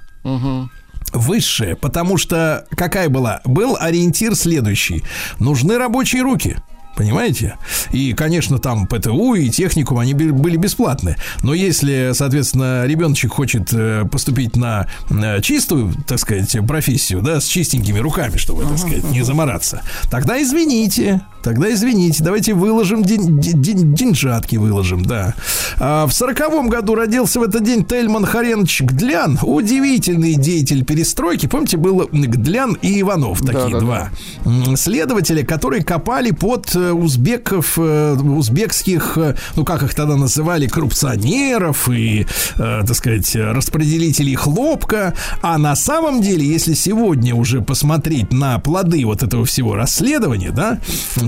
Высшее, 1.13 1.77
потому 1.77 2.17
что 2.17 2.67
какая 2.71 3.09
была? 3.09 3.41
Был 3.45 3.77
ориентир 3.79 4.35
следующий. 4.35 5.05
Нужны 5.39 5.77
рабочие 5.77 6.23
руки. 6.23 6.57
Понимаете? 6.97 7.57
И, 7.91 8.13
конечно, 8.13 8.59
там 8.59 8.87
ПТУ 8.87 9.35
и 9.35 9.49
техникум, 9.49 9.99
они 9.99 10.15
были 10.15 10.57
бесплатны. 10.57 11.17
Но 11.43 11.55
если, 11.55 12.11
соответственно, 12.15 12.85
ребеночек 12.87 13.33
хочет 13.33 13.73
э, 13.73 14.05
поступить 14.11 14.57
на 14.57 14.87
э, 15.11 15.41
чистую, 15.41 15.93
так 16.07 16.19
сказать, 16.19 16.55
профессию, 16.67 17.23
да, 17.23 17.41
с 17.41 17.47
чистенькими 17.47 17.99
руками, 17.99 18.37
чтобы, 18.37 18.65
так 18.65 18.79
сказать, 18.79 19.05
не 19.11 19.23
замораться, 19.23 19.83
тогда 20.11 20.41
извините, 20.43 21.23
тогда 21.43 21.73
извините, 21.73 22.23
давайте 22.23 22.55
выложим 22.55 23.03
ден- 23.03 23.39
ден- 23.41 23.63
ден- 23.63 23.95
деньжатки 23.95 24.57
выложим, 24.57 25.05
да. 25.05 25.35
А 25.79 26.07
в 26.07 26.13
сороковом 26.13 26.69
году 26.69 26.95
родился 26.95 27.41
в 27.41 27.43
этот 27.43 27.65
день 27.65 27.85
Тельман 27.85 28.25
Харенович 28.27 28.83
Гдлян, 28.83 29.39
удивительный 29.43 30.35
деятель 30.35 30.85
перестройки. 30.85 31.47
Помните, 31.47 31.77
был 31.79 32.09
Гдлян 32.13 32.77
и 32.83 33.01
Иванов, 33.01 33.41
такие 33.41 33.71
да, 33.73 33.81
два 33.81 34.11
м, 34.45 34.77
следователя, 34.77 35.45
которые 35.45 35.83
копали 35.83 36.31
под 36.33 36.75
узбеков, 36.91 37.79
э, 37.79 38.15
узбекских, 38.15 39.17
э, 39.17 39.37
ну 39.57 39.65
как 39.65 39.83
их 39.83 39.95
тогда 39.95 40.17
называли, 40.17 40.67
коррупционеров 40.67 41.89
и, 41.89 42.27
э, 42.57 42.83
так 42.87 42.95
сказать, 42.97 43.35
распределителей 43.37 44.35
хлопка. 44.35 45.15
А 45.43 45.59
на 45.59 45.77
самом 45.77 46.21
деле, 46.21 46.47
если 46.47 46.75
сегодня 46.75 47.35
уже 47.35 47.61
посмотреть 47.61 48.33
на 48.33 48.59
плоды 48.59 49.05
вот 49.05 49.23
этого 49.23 49.45
всего 49.45 49.75
расследования, 49.75 50.51
да, 50.51 50.79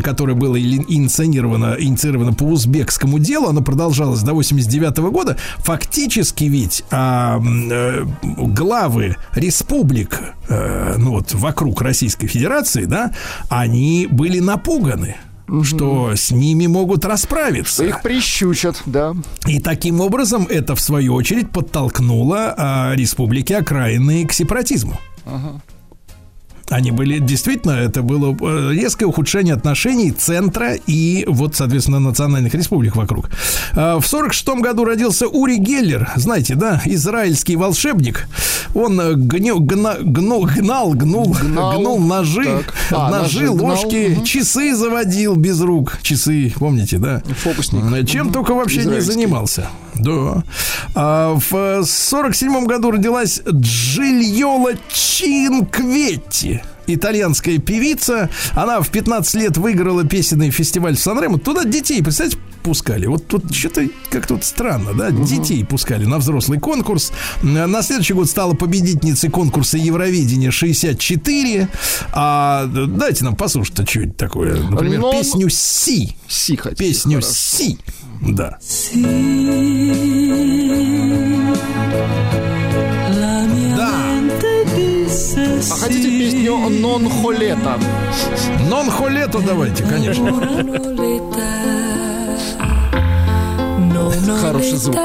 которое 0.03 0.35
было 0.35 0.61
инициировано, 0.61 1.77
инициировано 1.79 2.33
по 2.33 2.45
узбекскому 2.45 3.19
делу, 3.19 3.49
оно 3.49 3.63
продолжалось 3.63 4.21
до 4.23 4.33
89 4.33 5.11
года, 5.11 5.37
фактически 5.59 6.45
ведь 6.45 6.85
а, 6.91 7.41
э, 7.41 8.05
главы 8.23 9.17
республик, 9.35 10.21
э, 10.49 10.95
ну 10.99 11.13
вот 11.13 11.35
вокруг 11.35 11.83
Российской 11.83 12.27
Федерации, 12.27 12.85
да, 12.85 13.13
они 13.49 14.09
были 14.11 14.41
напуганы 14.41 15.17
что 15.63 16.15
с 16.15 16.31
ними 16.31 16.67
могут 16.67 17.05
расправиться. 17.05 17.85
их 17.85 18.03
прищучат, 18.03 18.83
да. 18.87 19.15
И 19.47 19.61
таким 19.61 20.01
образом 20.01 20.47
это, 20.49 20.75
в 20.75 20.81
свою 20.81 21.15
очередь, 21.15 21.51
подтолкнуло 21.51 22.55
а, 22.57 22.93
республики 22.95 23.53
окраины 23.53 24.27
к 24.27 24.33
сепаратизму. 24.33 24.99
Они 26.71 26.91
были 26.91 27.19
действительно, 27.19 27.73
это 27.73 28.03
было 28.03 28.35
э, 28.41 28.73
резкое 28.73 29.05
ухудшение 29.05 29.55
отношений 29.55 30.11
центра 30.13 30.75
и 30.87 31.25
вот, 31.29 31.55
соответственно, 31.57 32.01
национальных 32.01 32.55
республик 32.55 32.97
вокруг. 32.97 33.29
А, 33.77 34.01
В 34.01 34.07
сорок 34.07 34.33
шестом 34.33 34.63
году 34.63 34.85
родился 34.85 35.29
Ури 35.29 35.57
Геллер, 35.59 36.11
знаете, 36.17 36.55
да, 36.55 36.81
израильский 36.87 37.57
волшебник. 37.57 38.27
Он 38.75 38.99
э, 39.01 39.13
гнё- 39.15 39.59
гна- 39.61 39.99
гну- 40.01 40.47
гнал, 40.57 40.95
гнул, 40.95 41.37
Гнал. 41.41 41.79
гнул 41.79 41.99
ножи. 42.01 42.65
А, 42.91 43.11
ножи, 43.11 43.41
ножи 43.43 43.53
гнал. 43.53 43.67
ложки, 43.67 44.09
Мгм. 44.17 44.25
часы 44.25 44.75
заводил 44.75 45.37
без 45.37 45.61
рук, 45.61 45.99
часы, 46.03 46.53
помните, 46.59 46.97
да? 46.99 47.23
Фокусник. 47.43 48.09
Чем 48.09 48.33
только 48.33 48.55
вообще 48.55 48.85
не 48.87 49.01
занимался. 49.01 49.69
Да. 50.05 50.45
А, 50.95 51.35
в 51.35 51.85
47 51.85 52.67
году 52.67 52.91
родилась 52.91 53.41
Джильола 53.49 54.73
Чинкветти. 54.89 56.63
Итальянская 56.87 57.59
певица. 57.59 58.29
Она 58.53 58.83
в 58.83 58.91
15 58.91 59.35
лет 59.37 59.57
выиграла 59.57 60.05
песенный 60.05 60.51
фестиваль 60.51 60.97
в 60.97 61.01
Сан-Ремо. 61.01 61.39
Туда 61.39 61.65
детей, 61.65 62.03
представляете, 62.03 62.39
пускали. 62.63 63.07
Вот 63.07 63.27
тут 63.27 63.55
что-то 63.55 63.87
как-то 64.11 64.35
вот 64.35 64.45
странно, 64.45 64.93
да? 64.93 65.11
Детей 65.11 65.65
пускали 65.65 66.05
на 66.05 66.19
взрослый 66.19 66.59
конкурс. 66.61 67.13
На 67.43 67.83
следующий 67.83 68.13
год 68.13 68.29
стала 68.29 68.53
победительницей 68.55 69.31
конкурса 69.31 69.79
Евровидения 69.79 70.51
64. 70.51 71.69
А 72.13 72.67
дайте 72.67 73.25
нам 73.25 73.35
послушать 73.37 73.89
что-нибудь 73.89 74.17
такое. 74.19 74.55
Например, 74.63 75.01
Но- 75.01 75.13
песню 75.13 75.49
«Си». 75.49 76.17
Си 76.29 76.57
хотите, 76.57 76.85
Песню. 76.85 77.21
«Си». 77.23 77.79
Да. 78.23 78.59
Да. 83.77 83.91
А 85.71 85.75
хотите 85.77 86.09
песню 86.09 86.57
«Нон 86.69 87.09
Холета»? 87.09 87.79
Нон 88.69 88.91
холето 88.91 89.41
давайте, 89.41 89.83
конечно. 89.85 90.33
Хороший 94.41 94.77
звук. 94.77 94.97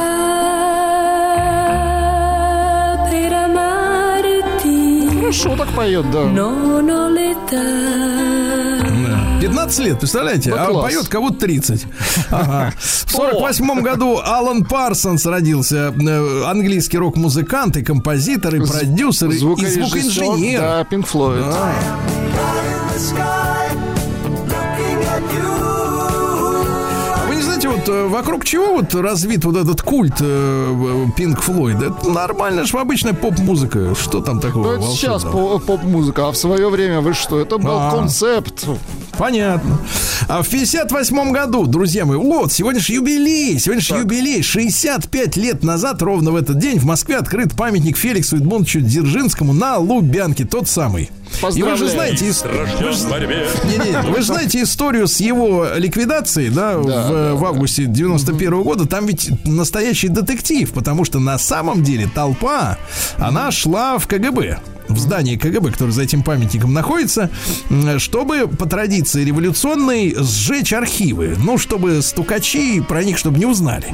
Хорошо 5.29 5.55
так 5.55 5.67
поет, 5.75 6.09
да. 6.11 6.25
Да. 6.35 6.51
15 9.39 9.79
лет, 9.79 9.99
представляете? 9.99 10.51
Да 10.51 10.63
а 10.65 10.67
класс. 10.67 10.93
поет 10.93 11.07
кого-то 11.07 11.39
30. 11.39 11.85
Ага. 12.29 12.73
В 12.77 13.11
48 13.11 13.81
году 13.81 14.19
Алан 14.23 14.65
Парсонс 14.65 15.25
родился. 15.25 15.93
Э, 15.99 16.43
Английский 16.45 16.97
рок-музыкант 16.97 17.77
и 17.77 17.83
композитор, 17.83 18.55
и 18.55 18.59
продюсер, 18.65 19.29
и- 19.29 19.37
звукоинженер. 19.37 20.59
Да, 20.59 20.83
Пинк 20.83 21.07
Флойд. 21.07 21.41
Да. 21.41 21.73
Вот 27.79 27.89
э, 27.89 28.07
вокруг 28.07 28.45
чего 28.45 28.73
вот 28.73 28.93
развит 28.95 29.45
вот 29.45 29.55
этот 29.55 29.81
культ 29.81 30.17
Пинк 31.15 31.41
Флойда? 31.41 31.87
Это 31.87 32.09
нормально 32.09 32.65
же 32.65 32.77
обычная 32.77 33.13
поп-музыка. 33.13 33.95
Что 33.95 34.21
там 34.21 34.39
такого 34.39 34.63
Ну, 34.63 34.73
это 34.73 34.87
сейчас 34.87 35.23
поп-музыка, 35.23 36.27
а 36.27 36.31
в 36.31 36.37
свое 36.37 36.69
время 36.69 37.01
вы 37.01 37.13
что? 37.13 37.39
Это 37.39 37.57
был 37.57 37.77
А. 37.77 37.91
концепт. 37.91 38.65
Понятно. 39.17 39.79
А 40.27 40.41
в 40.41 40.49
58 40.49 41.31
году, 41.31 41.65
друзья 41.65 42.05
мои, 42.05 42.17
вот, 42.17 42.51
сегодня 42.51 42.79
же 42.79 42.93
юбилей, 42.93 43.59
сегодня 43.59 43.81
же 43.81 43.95
юбилей. 43.95 44.41
65 44.41 45.35
лет 45.37 45.63
назад, 45.63 46.01
ровно 46.01 46.31
в 46.31 46.35
этот 46.35 46.57
день, 46.57 46.79
в 46.79 46.85
Москве 46.85 47.17
открыт 47.17 47.53
памятник 47.53 47.97
Феликсу 47.97 48.37
Эдмондовичу 48.37 48.81
Дзержинскому 48.81 49.53
на 49.53 49.77
Лубянке, 49.77 50.45
тот 50.45 50.69
самый. 50.69 51.09
И 51.55 51.63
вы 51.63 51.75
же 51.75 51.87
знаете, 51.89 52.25
ис- 52.27 52.45
Рожден 52.47 52.93
в 52.93 53.09
борьбе. 53.09 53.47
не-не, 53.65 54.01
вы 54.09 54.17
же 54.17 54.25
знаете 54.27 54.61
историю 54.63 55.07
с 55.07 55.19
его 55.19 55.67
ликвидацией, 55.75 56.49
да, 56.49 56.77
в, 56.77 56.85
да, 56.87 57.33
в 57.35 57.45
августе 57.45 57.85
91 57.85 58.61
года. 58.63 58.85
Там 58.87 59.05
ведь 59.05 59.29
настоящий 59.45 60.07
детектив, 60.09 60.71
потому 60.71 61.05
что 61.05 61.19
на 61.19 61.37
самом 61.37 61.83
деле 61.83 62.09
толпа, 62.13 62.77
она 63.17 63.51
шла 63.51 63.97
в 63.97 64.07
КГБ 64.07 64.59
в 64.89 64.97
здании 64.97 65.35
КГБ, 65.35 65.71
которое 65.71 65.91
за 65.91 66.01
этим 66.01 66.23
памятником 66.23 66.73
находится, 66.73 67.29
чтобы 67.99 68.47
по 68.47 68.65
традиции 68.65 69.23
революционной 69.23 70.15
сжечь 70.17 70.73
архивы. 70.73 71.35
Ну, 71.37 71.59
чтобы 71.59 72.01
стукачи 72.01 72.81
про 72.81 73.03
них, 73.03 73.17
чтобы 73.19 73.37
не 73.37 73.45
узнали. 73.45 73.85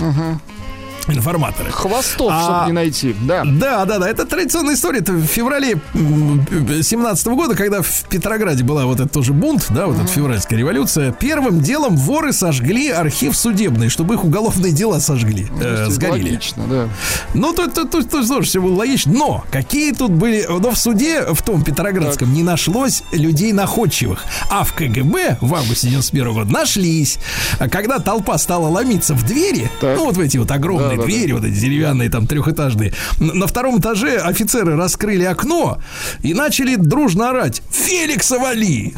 Информаторы. 1.07 1.71
Хвостов, 1.71 2.31
А- 2.31 2.43
чтобы 2.43 2.65
не 2.67 2.71
найти. 2.73 3.15
Да. 3.21 3.43
Да, 3.45 3.85
да, 3.85 3.99
да. 3.99 4.09
Это 4.09 4.25
традиционная 4.25 4.75
история. 4.75 4.99
Это 4.99 5.11
в 5.13 5.25
феврале 5.25 5.79
17 5.93 7.27
года, 7.27 7.55
когда 7.55 7.81
в 7.81 8.03
Петрограде 8.09 8.63
была 8.63 8.85
вот 8.85 8.99
этот 8.99 9.11
тоже 9.11 9.33
бунт, 9.33 9.67
да, 9.69 9.87
вот 9.87 9.97
эта 9.97 10.07
февральская 10.07 10.57
революция. 10.57 11.11
Первым 11.11 11.59
делом 11.61 11.95
воры 11.97 12.33
сожгли 12.33 12.89
архив 12.89 13.35
судебный, 13.37 13.89
чтобы 13.89 14.15
их 14.15 14.23
уголовные 14.23 14.71
дела 14.71 14.99
сожгли, 14.99 15.47
э, 15.61 15.87
сгорели. 15.89 16.31
Логично, 16.31 16.63
да. 16.67 16.89
Ну, 17.33 17.53
тут, 17.53 17.73
тут, 17.73 17.91
тут, 17.91 18.09
тут 18.09 18.27
тоже 18.27 18.47
все 18.47 18.61
было 18.61 18.75
логично. 18.75 19.13
Но 19.13 19.43
какие 19.51 19.91
тут 19.93 20.11
были... 20.11 20.45
Но 20.47 20.71
в 20.71 20.77
суде, 20.77 21.21
в 21.33 21.41
том 21.43 21.63
Петроградском, 21.63 22.33
не 22.33 22.43
нашлось 22.43 23.03
людей 23.11 23.53
находчивых. 23.53 24.23
А 24.49 24.63
в 24.63 24.73
КГБ 24.73 25.37
в 25.41 25.53
августе 25.55 25.87
91 25.89 26.33
года 26.33 26.51
нашлись. 26.51 27.17
А 27.59 27.69
когда 27.69 27.99
толпа 27.99 28.37
стала 28.37 28.67
ломиться 28.67 29.13
в 29.13 29.23
двери, 29.23 29.69
Так. 29.81 29.97
ну, 29.97 30.05
вот 30.05 30.17
в 30.17 30.19
эти 30.19 30.37
вот 30.37 30.51
огромные 30.51 30.94
Да, 30.97 31.01
да, 31.03 31.07
двери, 31.07 31.31
вот 31.31 31.43
эти 31.43 31.55
деревянные, 31.55 32.09
там, 32.09 32.27
трехэтажные, 32.27 32.93
на 33.19 33.47
втором 33.47 33.79
этаже 33.79 34.17
офицеры 34.17 34.75
раскрыли 34.75 35.23
окно 35.23 35.79
и 36.21 36.33
начали 36.33 36.75
дружно 36.75 37.29
орать 37.29 37.61
«Феликса 37.71 38.39
вали!» 38.39 38.93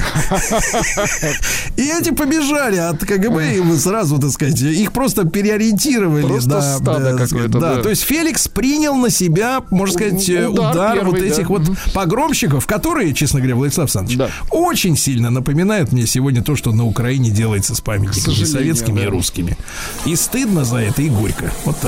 И 1.75 1.81
эти 1.81 2.11
побежали 2.11 2.77
от 2.77 2.99
КГБ, 2.99 3.57
и 3.57 3.77
сразу, 3.77 4.17
так 4.19 4.31
сказать, 4.31 4.59
их 4.61 4.91
просто 4.91 5.25
переориентировали. 5.25 6.23
Просто 6.23 6.49
да, 6.49 6.77
стадо 6.77 7.11
да, 7.13 7.17
какое-то, 7.17 7.59
да, 7.59 7.75
да. 7.75 7.81
то 7.83 7.89
есть 7.89 8.03
Феликс 8.03 8.47
принял 8.47 8.95
на 8.95 9.09
себя, 9.09 9.61
можно 9.69 9.93
сказать, 9.93 10.29
Удар 10.47 11.03
вот 11.03 11.19
да. 11.19 11.25
этих 11.25 11.49
вот 11.49 11.63
погромщиков, 11.93 12.65
которые, 12.65 13.13
честно 13.13 13.39
говоря, 13.39 13.55
Владислав 13.55 13.85
Александрович, 13.85 14.17
Да. 14.17 14.29
очень 14.49 14.97
сильно 14.97 15.29
напоминают 15.29 15.91
мне 15.91 16.07
сегодня 16.07 16.43
то, 16.43 16.55
что 16.55 16.71
на 16.71 16.85
Украине 16.85 17.29
делается 17.29 17.75
с 17.75 17.81
памятниками 17.81 18.43
советскими, 18.43 19.01
и 19.01 19.05
да. 19.05 19.09
русскими. 19.09 19.57
И 20.05 20.15
стыдно 20.15 20.65
за 20.65 20.77
это, 20.77 21.01
и 21.01 21.09
горько. 21.09 21.51
Вот 21.65 21.79
так. 21.79 21.86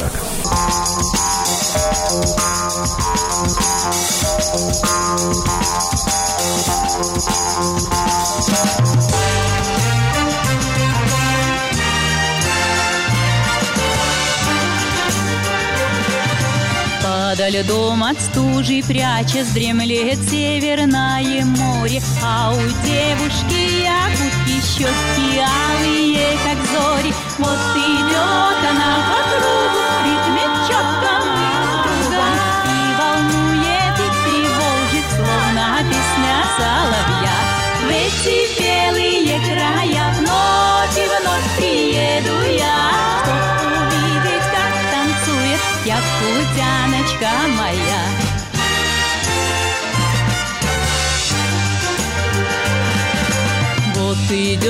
Под 17.01 17.39
льдом 17.53 18.03
от 18.03 18.19
стужи 18.19 18.81
прячась 18.87 19.47
дремлет 19.53 20.19
северное 20.29 21.45
море, 21.45 22.01
А 22.23 22.51
у 22.51 22.61
девушки 22.85 23.83
ягодки 23.83 24.61
щеки 24.61 25.39
алые, 25.39 26.37
как 26.43 26.57
зори. 26.71 27.13
Вот 27.37 27.59
идет 27.75 28.59
она 28.69 28.91
по 29.09 29.19
кругу, 29.29 29.78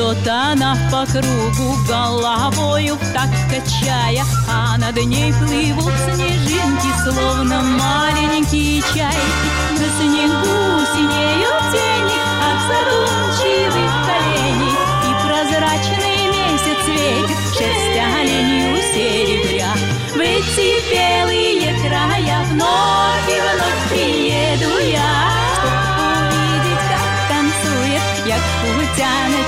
идет 0.09 0.27
она 0.27 0.75
по 0.91 1.05
кругу 1.05 1.77
головою 1.87 2.97
так 3.13 3.29
качая, 3.49 4.23
А 4.47 4.77
над 4.77 4.95
ней 5.05 5.33
плывут 5.33 5.93
снежинки, 6.05 6.89
словно 7.03 7.61
маленькие 7.61 8.81
чайки. 8.81 9.49
На 9.71 9.87
снегу 9.97 10.85
синеют 10.93 11.59
тени 11.71 12.19
от 12.47 12.59
задумчивых 12.69 13.91
коленей, 14.05 14.75
И 15.03 15.11
прозрачный 15.25 16.21
месяц 16.27 16.79
светит 16.85 17.41
шесть 17.57 17.97
оленей 17.97 18.73
у 18.73 18.77
серебря. 18.93 19.71
В 20.13 20.19
эти 20.19 20.67
белые 20.91 21.73
края 21.81 22.43
вновь 22.51 23.29
и 23.29 23.39
вновь 23.39 23.89
приеду 23.89 24.79
я, 24.91 25.31
Чтоб 25.53 25.73
увидеть, 26.01 26.83
как 26.89 27.29
танцует 27.29 28.19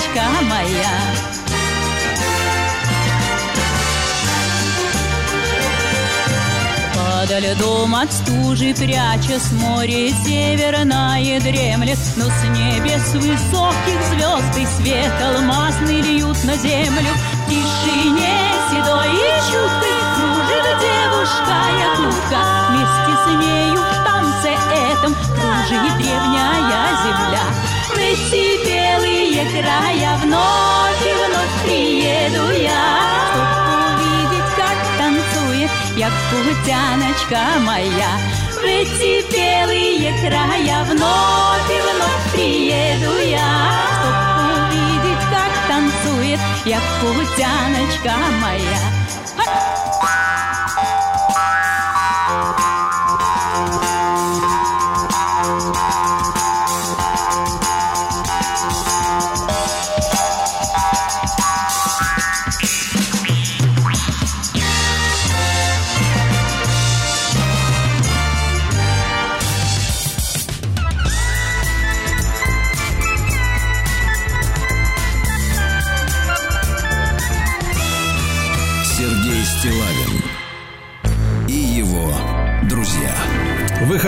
якутяночка 0.01 0.23
моя. 0.43 0.91
Под 6.93 7.29
льдом 7.29 7.95
от 7.95 8.11
стужи 8.11 8.73
прячась 8.73 9.51
море 9.51 10.11
северное 10.25 11.39
дремлет, 11.39 11.99
Но 12.15 12.25
с 12.25 12.43
небес 12.49 13.13
высоких 13.13 14.01
звезд 14.09 14.57
и 14.57 14.65
свет 14.65 15.13
алмазный 15.21 16.01
льют 16.01 16.43
на 16.43 16.55
землю. 16.55 17.11
В 17.45 17.49
тишине 17.49 18.37
седой 18.69 19.07
и 19.07 19.31
чуткой 19.51 19.97
кружит 20.15 20.79
девушка 20.81 21.55
якутка, 21.79 22.39
Вместе 22.69 23.13
с 23.23 23.45
нею 23.45 23.79
в 23.79 24.03
танце 24.03 24.49
этом 24.91 25.13
кружит 25.13 25.97
древняя 25.97 26.89
земля. 27.03 27.80
В 28.00 28.00
эти 28.00 28.66
белые 28.66 29.44
края 29.50 30.18
вновь 30.22 31.02
и 31.02 31.12
вновь 31.12 31.62
приеду 31.64 32.50
я, 32.62 33.00
Чтоб 33.30 34.00
увидеть, 34.00 34.50
как 34.56 34.78
танцует 34.98 35.70
як 35.96 36.12
путяночка 36.30 37.58
моя. 37.60 38.18
В 38.52 38.64
эти 38.64 39.24
белые 39.32 40.12
края 40.20 40.84
вновь 40.84 41.70
и 41.70 41.80
вновь 41.80 42.32
приеду 42.32 43.18
я, 43.28 43.84
чтоб 43.96 44.16
увидеть, 44.58 45.24
как 45.30 45.52
танцует, 45.68 46.40
як 46.64 46.82
путяночка 47.00 48.14
моя. 48.40 48.99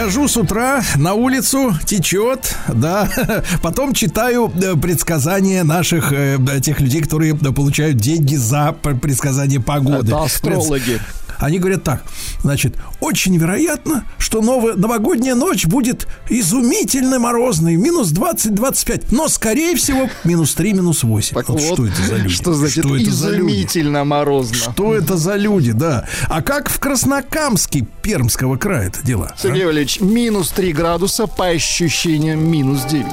Выхожу 0.03 0.27
с 0.27 0.35
утра 0.35 0.83
на 0.97 1.13
улицу, 1.13 1.73
течет, 1.85 2.57
да. 2.67 3.09
Потом 3.61 3.93
читаю 3.93 4.51
э, 4.53 4.75
предсказания 4.75 5.63
наших 5.63 6.11
э, 6.11 6.37
тех 6.61 6.81
людей, 6.81 7.01
которые 7.01 7.33
получают 7.35 7.95
деньги 7.95 8.35
за 8.35 8.73
предсказание 8.73 9.61
погоды. 9.61 10.07
Это 10.07 10.23
астрологи. 10.23 10.99
Они 11.39 11.59
говорят 11.59 11.83
так, 11.83 12.03
значит, 12.41 12.75
очень 12.99 13.37
вероятно, 13.37 14.05
что 14.17 14.41
новая, 14.41 14.75
новогодняя 14.75 15.35
ночь 15.35 15.65
будет 15.65 16.07
изумительно 16.29 17.19
морозной, 17.19 17.75
минус 17.75 18.11
20-25, 18.11 19.05
но, 19.11 19.27
скорее 19.27 19.75
всего, 19.75 20.09
минус 20.23 20.53
3, 20.55 20.73
минус 20.73 21.03
8. 21.03 21.35
Так 21.35 21.49
Вот 21.49 21.59
вот, 21.61 21.73
что 21.73 21.85
это 21.85 22.01
за 22.01 22.15
люди? 22.17 22.33
Что 22.33 22.53
значит 22.53 22.85
Что 22.85 22.95
это 22.95 23.11
за 23.11 23.29
люди? 23.29 23.39
изумительно 23.41 24.03
морозно? 24.03 24.55
Что 24.55 24.95
это 24.95 25.17
за 25.17 25.35
люди, 25.35 25.71
да? 25.71 26.05
А 26.29 26.41
как 26.41 26.69
в 26.69 26.79
Краснокамске 26.79 27.85
Пермского 28.01 28.57
края 28.57 28.87
это 28.87 29.01
дело? 29.03 29.31
а? 29.33 29.37
Сергей 29.41 29.65
Валерьевич, 29.65 29.99
минус 29.99 30.49
3 30.49 30.73
градуса, 30.73 31.27
по 31.27 31.47
ощущениям 31.47 32.49
минус 32.49 32.83
9. 32.85 33.05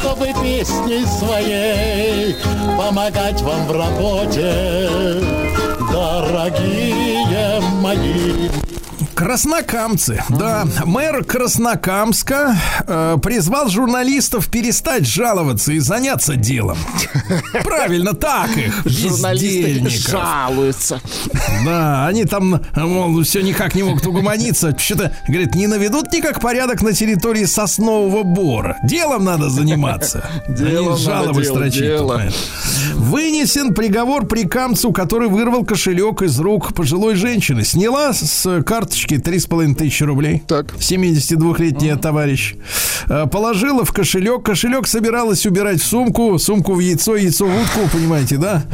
чтобы 0.00 0.26
песней 0.42 1.04
своей 1.18 2.34
помогать 2.86 3.40
вам 3.40 3.66
в 3.66 3.72
работе, 3.72 5.18
дорогие 5.90 7.60
мои. 7.80 8.63
Краснокамцы, 9.14 10.22
да. 10.28 10.66
Мэр 10.84 11.24
Краснокамска 11.24 12.56
э, 12.86 13.16
призвал 13.22 13.68
журналистов 13.68 14.48
перестать 14.48 15.06
жаловаться 15.06 15.72
и 15.72 15.78
заняться 15.78 16.34
делом. 16.34 16.76
Правильно, 17.64 18.14
так 18.14 18.56
их, 18.56 18.82
Журналисты 18.84 19.88
жалуются. 19.88 21.00
Да, 21.64 22.08
они 22.08 22.24
там, 22.24 22.60
мол, 22.74 23.22
все 23.22 23.42
никак 23.42 23.76
не 23.76 23.84
могут 23.84 24.04
угомониться. 24.04 24.76
Что-то, 24.76 25.16
говорит, 25.28 25.54
не 25.54 25.68
наведут 25.68 26.12
никак 26.12 26.40
порядок 26.40 26.82
на 26.82 26.92
территории 26.92 27.44
соснового 27.44 28.24
бора. 28.24 28.78
Делом 28.82 29.24
надо 29.24 29.48
заниматься. 29.48 30.28
Делом 30.48 30.98
жалобы 30.98 31.44
строчить. 31.44 31.84
Вынесен 32.94 33.74
приговор 33.74 34.26
прикамцу, 34.26 34.92
который 34.92 35.28
вырвал 35.28 35.64
кошелек 35.64 36.22
из 36.22 36.38
рук 36.40 36.74
пожилой 36.74 37.14
женщины. 37.14 37.64
Сняла 37.64 38.12
с 38.12 38.62
карточки 38.64 39.03
3,5 39.12 39.74
тысячи 39.74 40.02
рублей. 40.04 40.42
Так. 40.46 40.74
72-летняя 40.74 41.96
товарищ. 41.96 42.54
Э, 43.08 43.26
Положила 43.26 43.84
в 43.84 43.92
кошелек. 43.92 44.42
Кошелек 44.44 44.86
собиралась 44.86 45.46
убирать 45.46 45.80
в 45.80 45.86
сумку. 45.86 46.38
Сумку 46.38 46.74
в 46.74 46.80
яйцо, 46.80 47.16
яйцо 47.16 47.46
в 47.46 47.54
утку, 47.62 47.80
понимаете, 47.92 48.36
да? 48.36 48.64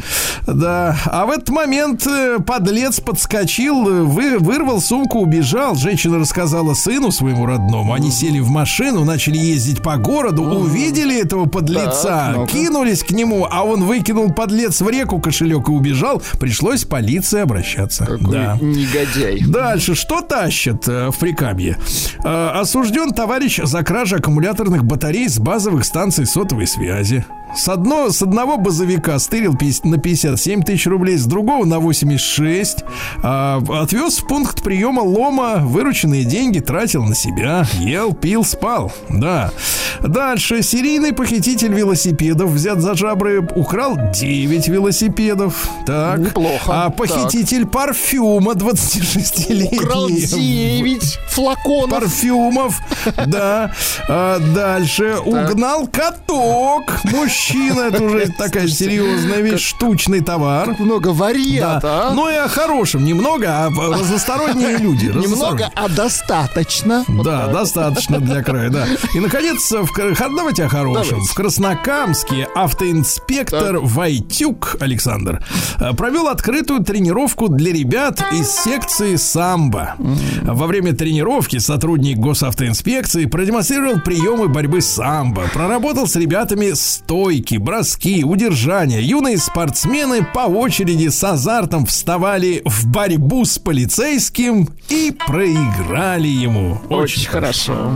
Да. 0.47 0.97
А 1.05 1.25
в 1.25 1.31
этот 1.31 1.49
момент 1.49 2.05
э, 2.07 2.37
подлец 2.45 2.99
подскочил, 2.99 3.87
э, 3.87 4.01
вы, 4.03 4.37
вырвал 4.39 4.81
сумку, 4.81 5.19
убежал. 5.19 5.75
Женщина 5.75 6.17
рассказала 6.19 6.73
сыну 6.73 7.11
своему 7.11 7.45
родному. 7.45 7.93
Они 7.93 8.11
сели 8.11 8.39
в 8.39 8.49
машину, 8.49 9.03
начали 9.05 9.37
ездить 9.37 9.81
по 9.81 9.97
городу, 9.97 10.43
увидели 10.43 11.19
этого 11.21 11.45
подлеца, 11.45 12.33
Так, 12.35 12.49
кинулись 12.49 13.03
к 13.03 13.11
нему, 13.11 13.47
а 13.49 13.63
он 13.63 13.83
выкинул 13.83 14.31
подлец 14.31 14.81
в 14.81 14.89
реку 14.89 15.19
кошелек 15.19 15.67
и 15.69 15.71
убежал. 15.71 16.21
Пришлось 16.39 16.85
полиции 16.85 17.41
обращаться. 17.41 18.05
Какой 18.05 18.31
Да. 18.31 18.57
негодяй. 18.61 19.41
Дальше, 19.45 19.95
что 19.95 20.20
тащат 20.21 20.87
э, 20.87 21.09
в 21.11 21.17
Прикамье? 21.17 21.77
Э, 22.23 22.49
осужден 22.59 23.11
товарищ 23.11 23.59
за 23.63 23.83
кражу 23.83 24.17
аккумуляторных 24.17 24.83
батарей 24.83 25.27
с 25.27 25.39
базовых 25.39 25.85
станций 25.85 26.25
сотовой 26.25 26.67
связи. 26.67 27.25
С, 27.55 27.67
одно, 27.67 28.09
с 28.09 28.21
одного 28.21 28.57
базовика 28.57 29.19
стырил 29.19 29.57
на 29.83 29.97
57 29.97 30.63
тысяч 30.63 30.87
рублей, 30.87 31.17
с 31.17 31.25
другого 31.25 31.65
на 31.65 31.79
86. 31.79 32.77
А, 33.23 33.61
отвез 33.81 34.19
в 34.19 34.27
пункт 34.27 34.63
приема 34.63 35.01
лома, 35.01 35.57
вырученные 35.57 36.23
деньги 36.23 36.59
тратил 36.59 37.03
на 37.03 37.13
себя. 37.13 37.67
Ел, 37.79 38.13
пил, 38.13 38.45
спал. 38.45 38.93
Да. 39.09 39.51
Дальше. 39.99 40.63
Серийный 40.63 41.11
похититель 41.13 41.73
велосипедов 41.73 42.51
взят 42.51 42.79
за 42.79 42.95
жабры, 42.95 43.45
украл 43.55 43.97
9 44.13 44.67
велосипедов. 44.69 45.67
Так. 45.85 46.19
Неплохо. 46.19 46.71
А 46.85 46.85
Так. 46.89 46.95
похититель 46.95 47.65
парфюма 47.65 48.53
26-летний. 48.53 49.77
Украл 49.77 50.07
9 50.19 51.19
флаконов. 51.29 51.89
Парфюмов, 52.01 52.79
да. 53.27 53.71
А 54.07 54.39
дальше 54.39 55.17
угнал 55.23 55.87
каток. 55.87 56.91
Мужчина, 57.05 57.81
это 57.81 58.03
уже 58.03 58.27
такая 58.37 58.67
серьезная 58.67 59.41
вещь, 59.41 59.69
штучный 59.69 60.21
товар. 60.21 60.75
Много 60.79 61.09
вариант, 61.09 61.83
Да. 61.83 62.09
а? 62.09 62.13
Ну 62.13 62.29
и 62.29 62.35
о 62.35 62.47
хорошем, 62.47 63.05
немного, 63.05 63.47
а 63.65 63.69
разносторонние 63.69 64.77
люди. 64.77 65.05
Немного, 65.05 65.69
а 65.75 65.87
достаточно. 65.89 67.03
Да, 67.07 67.47
достаточно 67.47 68.19
для 68.19 68.43
края, 68.43 68.69
да. 68.69 68.85
И, 69.13 69.19
наконец, 69.19 69.71
давайте 69.71 70.65
о 70.65 70.69
хорошем. 70.69 71.21
В 71.23 71.33
Краснокамске 71.33 72.47
автоинспектор 72.55 73.79
Вайтюк 73.79 74.77
Александр 74.79 75.43
э, 75.79 75.93
провел 75.93 76.27
открытую 76.27 76.83
тренировку 76.83 77.47
для 77.47 77.71
ребят 77.73 78.21
из 78.31 78.49
секции 78.51 79.15
самбо. 79.15 79.95
Во 80.43 80.67
время 80.67 80.93
тренировки 80.93 81.59
сотрудник 81.59 82.17
госавтоинспекции 82.17 83.25
продемонстрировал 83.25 83.99
приемы 83.99 84.47
борьбы 84.47 84.81
самбо. 84.81 85.43
Проработал 85.53 86.07
с 86.07 86.15
ребятами 86.15 86.71
стойки, 86.73 87.55
броски, 87.55 88.23
удержания. 88.23 89.01
Юные 89.01 89.37
спортсмены 89.37 90.25
по 90.33 90.41
очереди 90.41 91.09
с 91.09 91.23
азартом 91.23 91.85
вставали 91.85 92.61
в 92.65 92.87
борьбу 92.87 93.45
с 93.45 93.59
полицейским 93.59 94.69
и 94.89 95.15
проиграли 95.27 96.27
ему. 96.27 96.81
Очень 96.89 97.27
хорошо. 97.27 97.91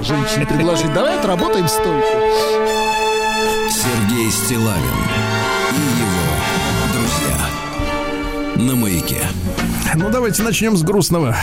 Женщине 0.00 0.46
предложить, 0.46 0.92
давай 0.92 1.18
отработаем 1.18 1.68
стойку. 1.68 2.06
Сергей 3.70 4.30
Стилавин 4.30 4.82
и 5.72 5.80
его 6.00 6.26
друзья. 6.92 8.66
На 8.66 8.74
маяке. 8.74 9.20
Ну, 9.94 10.10
давайте 10.10 10.42
начнем 10.42 10.76
с 10.76 10.82
грустного. 10.82 11.36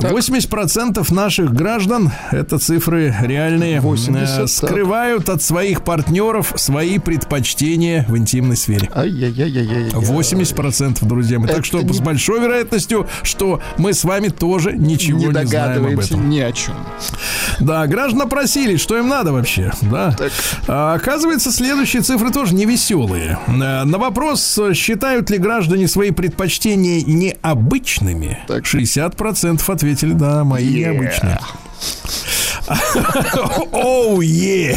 80% 0.00 1.12
наших 1.12 1.52
граждан, 1.52 2.10
это 2.30 2.58
цифры 2.58 3.14
реальные, 3.20 3.80
80, 3.80 4.28
э, 4.34 4.38
так. 4.38 4.48
скрывают 4.48 5.28
от 5.28 5.42
своих 5.42 5.82
партнеров 5.82 6.52
свои 6.56 6.98
предпочтения 6.98 8.04
в 8.08 8.16
интимной 8.16 8.56
сфере. 8.56 8.88
Ай-яй-яй-яй-яй. 8.94 9.90
80%, 9.90 11.04
друзья 11.04 11.38
мои. 11.38 11.48
Так 11.48 11.64
что 11.64 11.82
не- 11.82 11.92
с 11.92 12.00
большой 12.00 12.40
вероятностью, 12.40 13.08
что 13.22 13.60
мы 13.76 13.92
с 13.92 14.04
вами 14.04 14.28
тоже 14.28 14.72
ничего 14.76 15.18
Не 15.18 15.26
не, 15.26 15.46
знаем 15.46 15.86
об 15.86 15.98
этом. 15.98 16.30
ни 16.30 16.38
о 16.40 16.52
чем. 16.52 16.74
Да, 17.60 17.86
граждане 17.86 18.28
просили, 18.28 18.76
что 18.76 18.96
им 18.96 19.08
надо 19.08 19.32
вообще, 19.32 19.72
да. 19.82 20.16
А, 20.68 20.94
оказывается, 20.94 21.50
следующие 21.52 22.02
цифры 22.02 22.30
тоже 22.30 22.54
не 22.54 22.66
веселые. 22.66 23.38
На 23.48 23.84
вопрос, 23.98 24.56
э, 24.58 24.74
считают 24.74 25.30
ли 25.30 25.38
граждане 25.38 25.88
свои 25.88 26.10
предпочтения 26.12 27.02
необычными, 27.02 28.38
Так. 28.46 28.64
60% 28.64 29.68
ответили, 29.68 29.87
да, 30.14 30.44
мои 30.44 30.68
необычные. 30.68 31.38
Оу, 33.72 34.20
е! 34.20 34.76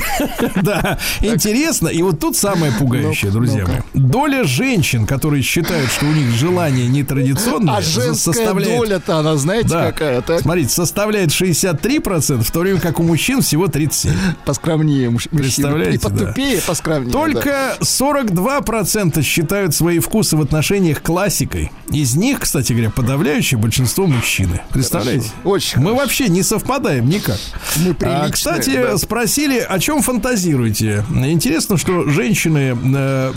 Да, 0.61 0.97
интересно. 1.21 1.87
И 1.87 2.01
вот 2.01 2.19
тут 2.19 2.35
самое 2.37 2.71
пугающее, 2.73 3.31
друзья 3.31 3.65
мои. 3.65 3.77
Доля 3.93 4.43
женщин, 4.43 5.05
которые 5.05 5.43
считают, 5.43 5.89
что 5.91 6.05
у 6.05 6.11
них 6.11 6.29
желание 6.31 6.87
нетрадиционное, 6.87 7.75
А 7.77 7.81
женская 7.81 8.33
составляет... 8.33 8.77
доля-то, 8.77 9.17
она 9.17 9.35
знаете 9.37 9.69
какая? 9.69 10.21
Так, 10.21 10.41
Смотрите, 10.41 10.69
составляет 10.69 11.29
63%, 11.29 12.43
в 12.43 12.51
то 12.51 12.59
время 12.59 12.79
как 12.79 12.99
у 12.99 13.03
мужчин 13.03 13.41
всего 13.41 13.65
37%. 13.67 14.11
поскромнее 14.45 15.09
муж- 15.09 15.27
мужчина. 15.31 15.41
Представляете, 15.43 15.95
И 15.95 15.99
потупее, 15.99 16.61
поскромнее. 16.61 17.11
да. 17.13 17.19
Только 17.19 17.77
42% 17.81 19.21
считают 19.23 19.75
свои 19.75 19.99
вкусы 19.99 20.37
в 20.37 20.41
отношениях 20.41 21.01
классикой. 21.01 21.71
Из 21.91 22.15
них, 22.15 22.39
кстати 22.41 22.73
говоря, 22.73 22.89
подавляющее 22.89 23.57
большинство 23.59 24.07
мужчины. 24.07 24.61
Представляете? 24.71 25.27
Очень 25.43 25.79
Мы 25.79 25.85
хорошо. 25.91 26.01
вообще 26.01 26.27
не 26.29 26.43
совпадаем 26.43 27.07
никак. 27.09 27.37
Мы 27.81 27.91
А, 27.91 27.93
приличные, 27.93 28.31
кстати, 28.31 28.69
да. 28.81 28.97
спросили, 28.97 29.59
о 29.59 29.79
чем 29.79 30.01
фантазируете. 30.01 31.03
Интересно, 31.13 31.77
что 31.77 32.07
женщины 32.09 32.77
э, 32.95 33.31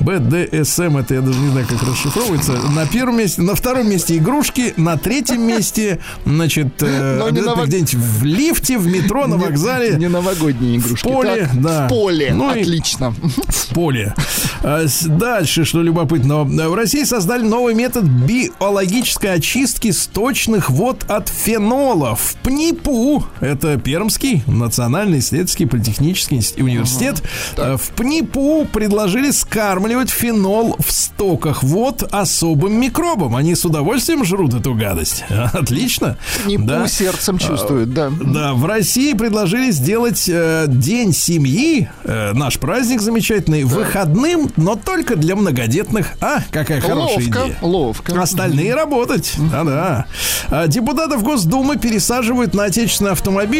БДСМ, 0.00 0.96
это 0.98 1.14
я 1.14 1.20
даже 1.20 1.38
не 1.38 1.50
знаю, 1.50 1.66
как 1.68 1.82
расшифровывается, 1.82 2.52
на 2.74 2.86
первом 2.86 3.18
месте, 3.18 3.42
на 3.42 3.54
втором 3.54 3.88
месте 3.88 4.16
игрушки, 4.16 4.74
на 4.76 4.96
третьем 4.96 5.42
месте, 5.42 5.98
значит, 6.24 6.82
э, 6.82 7.16
Но 7.18 7.24
не 7.30 7.38
обязательно 7.40 7.56
ново- 7.56 7.66
где-нибудь 7.66 7.94
в 7.94 8.24
лифте, 8.24 8.78
в 8.78 8.86
метро, 8.86 9.26
на 9.26 9.34
Не- 9.34 9.44
вокзале. 9.44 9.96
Не 9.96 10.08
новогодние 10.08 10.76
игрушки. 10.78 11.06
В 11.06 11.10
поле, 11.10 11.48
так? 11.50 11.60
да. 11.60 11.86
В 11.86 11.88
поле. 11.88 12.32
Ну 12.34 12.50
Отлично. 12.50 13.14
в 13.48 13.74
поле. 13.74 14.14
А, 14.62 14.86
Дальше, 15.04 15.64
что 15.64 15.82
любопытно. 15.82 16.44
В 16.44 16.74
России 16.74 17.04
создали 17.04 17.42
новый 17.42 17.74
метод 17.74 18.04
биологической 18.04 19.34
очистки 19.34 19.90
сточных 19.90 20.70
вод 20.70 21.04
от 21.08 21.28
фенола 21.28 22.14
в 22.14 22.34
ПНИПУ. 22.42 23.24
Это 23.40 23.73
Пермский 23.78 24.42
национальный 24.46 25.18
исследовательский 25.18 25.66
политехнический 25.66 26.62
университет. 26.62 27.22
А, 27.56 27.76
В 27.76 27.90
ПНИПУ 27.90 28.66
предложили 28.72 29.30
скармливать 29.30 30.10
фенол 30.10 30.76
в 30.78 30.92
стоках 30.92 31.62
вод 31.62 32.02
особым 32.10 32.80
микробам. 32.80 33.36
Они 33.36 33.54
с 33.54 33.64
удовольствием 33.64 34.24
жрут 34.24 34.54
эту 34.54 34.74
гадость. 34.74 35.24
Отлично. 35.52 36.16
Не 36.46 36.58
Да. 36.58 36.86
сердцем 36.88 37.38
чувствует, 37.38 37.92
да. 37.94 38.10
Да, 38.22 38.54
в 38.54 38.64
России 38.66 39.12
предложили 39.14 39.70
сделать 39.70 40.28
э, 40.28 40.64
День 40.68 41.12
семьи, 41.12 41.88
э, 42.04 42.32
наш 42.32 42.58
праздник 42.58 43.00
замечательный, 43.00 43.64
выходным, 43.64 44.50
но 44.56 44.76
только 44.76 45.16
для 45.16 45.36
многодетных. 45.36 46.12
А, 46.20 46.38
какая 46.50 46.80
хорошая 46.80 47.16
Ловко, 47.24 47.40
идея. 47.46 47.56
ловко. 47.62 48.22
Остальные 48.22 48.74
работать. 48.74 49.32
Да-да. 49.50 50.06
А, 50.50 50.66
Депутатов 50.66 51.22
Госдумы 51.22 51.76
пересаживают 51.76 52.54
на 52.54 52.64
отечественные 52.64 53.12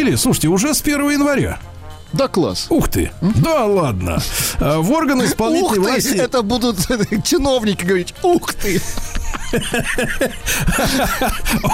автомобили. 0.05 0.15
Слушайте, 0.15 0.47
уже 0.49 0.73
с 0.73 0.81
1 0.81 1.09
января. 1.11 1.59
Да, 2.13 2.27
класс. 2.27 2.67
Ух 2.69 2.87
ты. 2.89 3.11
Да 3.21 3.65
ладно. 3.65 4.21
А, 4.59 4.79
В 4.79 4.91
органы 4.91 5.25
Ух 5.25 5.29
исполнительной 5.31 5.73
ты, 5.73 5.79
власти... 5.81 6.15
это 6.17 6.41
будут 6.43 6.77
чиновники 7.25 7.83
говорить, 7.83 8.13
ух 8.23 8.53
ты. 8.53 8.81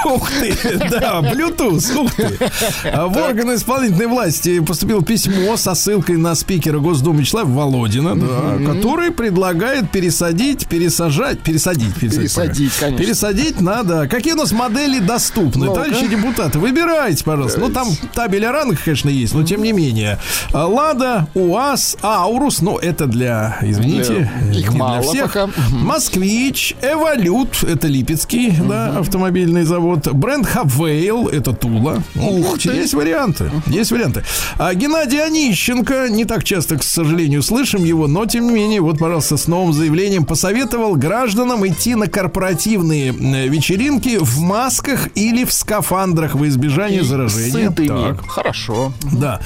Ух 0.05 0.30
ты, 0.32 0.55
да, 0.89 1.20
Bluetooth, 1.22 1.95
ух 1.97 2.14
ты. 2.16 2.39
В 2.84 3.18
органы 3.18 3.55
исполнительной 3.55 4.07
власти 4.07 4.59
поступило 4.59 5.03
письмо 5.03 5.57
со 5.57 5.74
ссылкой 5.76 6.18
на 6.18 6.36
спикера 6.36 6.80
Госдумы 6.80 7.22
Вячеслава 7.22 7.47
Володина, 7.49 8.16
да, 8.16 8.57
который 8.74 9.12
предлагает 9.12 9.89
пересадить, 9.91 10.68
пересажать, 10.68 11.39
пересадить, 11.41 11.95
Пересадить, 11.95 12.72
конечно. 12.80 12.97
Пересадить 12.97 13.62
надо. 13.62 14.07
Какие 14.07 14.34
у 14.34 14.38
нас 14.38 14.51
модели 14.51 14.99
доступны? 14.99 15.66
Ну-ка. 15.68 15.84
Товарищи 15.84 16.07
депутаты, 16.07 16.59
выбирайте, 16.59 17.24
пожалуйста. 17.24 17.59
Ну, 17.59 17.70
там 17.70 17.88
табель 18.14 18.45
о 18.45 18.51
рангах, 18.51 18.84
конечно, 18.84 19.09
есть, 19.09 19.34
но 19.34 19.43
тем 19.43 19.64
не 19.64 19.72
менее. 19.72 20.20
Лада, 20.53 21.28
УАЗ, 21.34 21.97
Аурус, 22.01 22.62
ну, 22.62 22.78
это 22.78 23.07
для, 23.07 23.57
извините, 23.62 24.32
Для- 24.49 24.59
их 24.59 24.72
не 24.72 24.78
мало 24.80 25.01
для 25.01 25.09
всех. 25.12 25.24
пока. 25.34 25.49
Москвич, 25.72 26.76
Эволют, 26.82 27.51
это 27.64 27.88
Липецкий, 27.88 28.52
да, 28.52 28.99
автомобильный 28.99 29.64
завод. 29.64 30.12
Бренд 30.12 30.45
Хавейл, 30.45 31.28
это 31.28 31.54
Тула. 31.54 32.04
Ух 32.16 32.60
ты. 32.60 32.70
Есть 32.70 32.93
варианты, 32.93 33.52
есть 33.68 33.91
варианты. 33.91 34.24
А 34.58 34.74
Геннадий 34.74 35.24
Онищенко, 35.24 36.08
не 36.10 36.26
так 36.26 36.43
часто, 36.43 36.78
к 36.78 36.84
сожалению, 36.84 37.43
слышим 37.43 37.84
его, 37.84 38.08
но 38.08 38.26
тем 38.26 38.47
не 38.47 38.54
менее, 38.54 38.82
вот, 38.82 38.99
пожалуйста, 38.99 39.38
с 39.38 39.47
новым 39.47 39.74
заявлением 39.74 40.26
посоветовал 40.26 40.95
гражданам 40.95 41.66
идти 41.68 41.95
на 41.95 42.08
корпоративные 42.08 43.12
вечеринки 43.47 44.18
в 44.20 44.39
масках 44.39 45.10
или 45.16 45.43
в 45.43 45.54
скафандрах 45.54 46.36
во 46.36 46.47
избежание 46.47 47.04
заражения. 47.04 47.70
Сытыми. 47.70 47.88
Так. 47.88 48.28
Хорошо. 48.28 48.93
Да. 49.12 49.39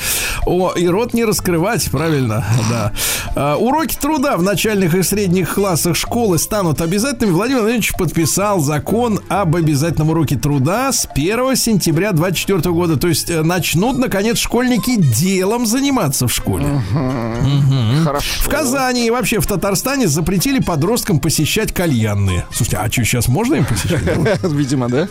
О, 0.46 0.74
и 0.76 0.88
рот 0.88 1.14
не 1.14 1.26
раскрывать, 1.26 1.90
правильно, 1.92 2.46
да. 2.70 2.94
А, 3.36 3.56
уроки 3.56 3.96
труда 4.00 4.38
в 4.38 4.44
начальных 4.44 4.96
и 4.96 5.04
средних 5.04 5.54
классах 5.54 5.96
школы 5.96 6.38
станут 6.38 6.82
обязательными. 6.82 7.34
Владимир 7.34 7.62
Владимирович 7.62 7.85
подписал 7.94 8.60
закон 8.60 9.20
об 9.30 9.56
обязательном 9.56 10.10
уроке 10.10 10.38
труда 10.38 10.92
с 10.92 11.08
1 11.14 11.56
сентября 11.56 12.12
2024 12.12 12.74
года. 12.74 12.98
То 12.98 13.08
есть 13.08 13.30
э, 13.30 13.44
начнут, 13.44 13.98
наконец, 13.98 14.38
школьники 14.38 14.96
делом 14.96 15.66
заниматься 15.66 16.28
в 16.28 16.32
школе. 16.32 16.82
Хорошо. 18.04 18.44
В 18.44 18.50
Казани 18.50 19.08
и 19.08 19.10
вообще 19.10 19.40
в 19.40 19.48
Татарстане 19.48 20.08
запретили 20.08 20.60
подросткам 20.60 21.20
посещать 21.20 21.74
кальянные. 21.74 22.46
Слушайте, 22.52 22.78
а 22.78 22.92
что, 22.92 23.04
сейчас 23.04 23.28
можно 23.28 23.56
им 23.56 23.66
посещать? 23.66 24.02
Видимо, 24.44 24.88
да? 24.90 25.08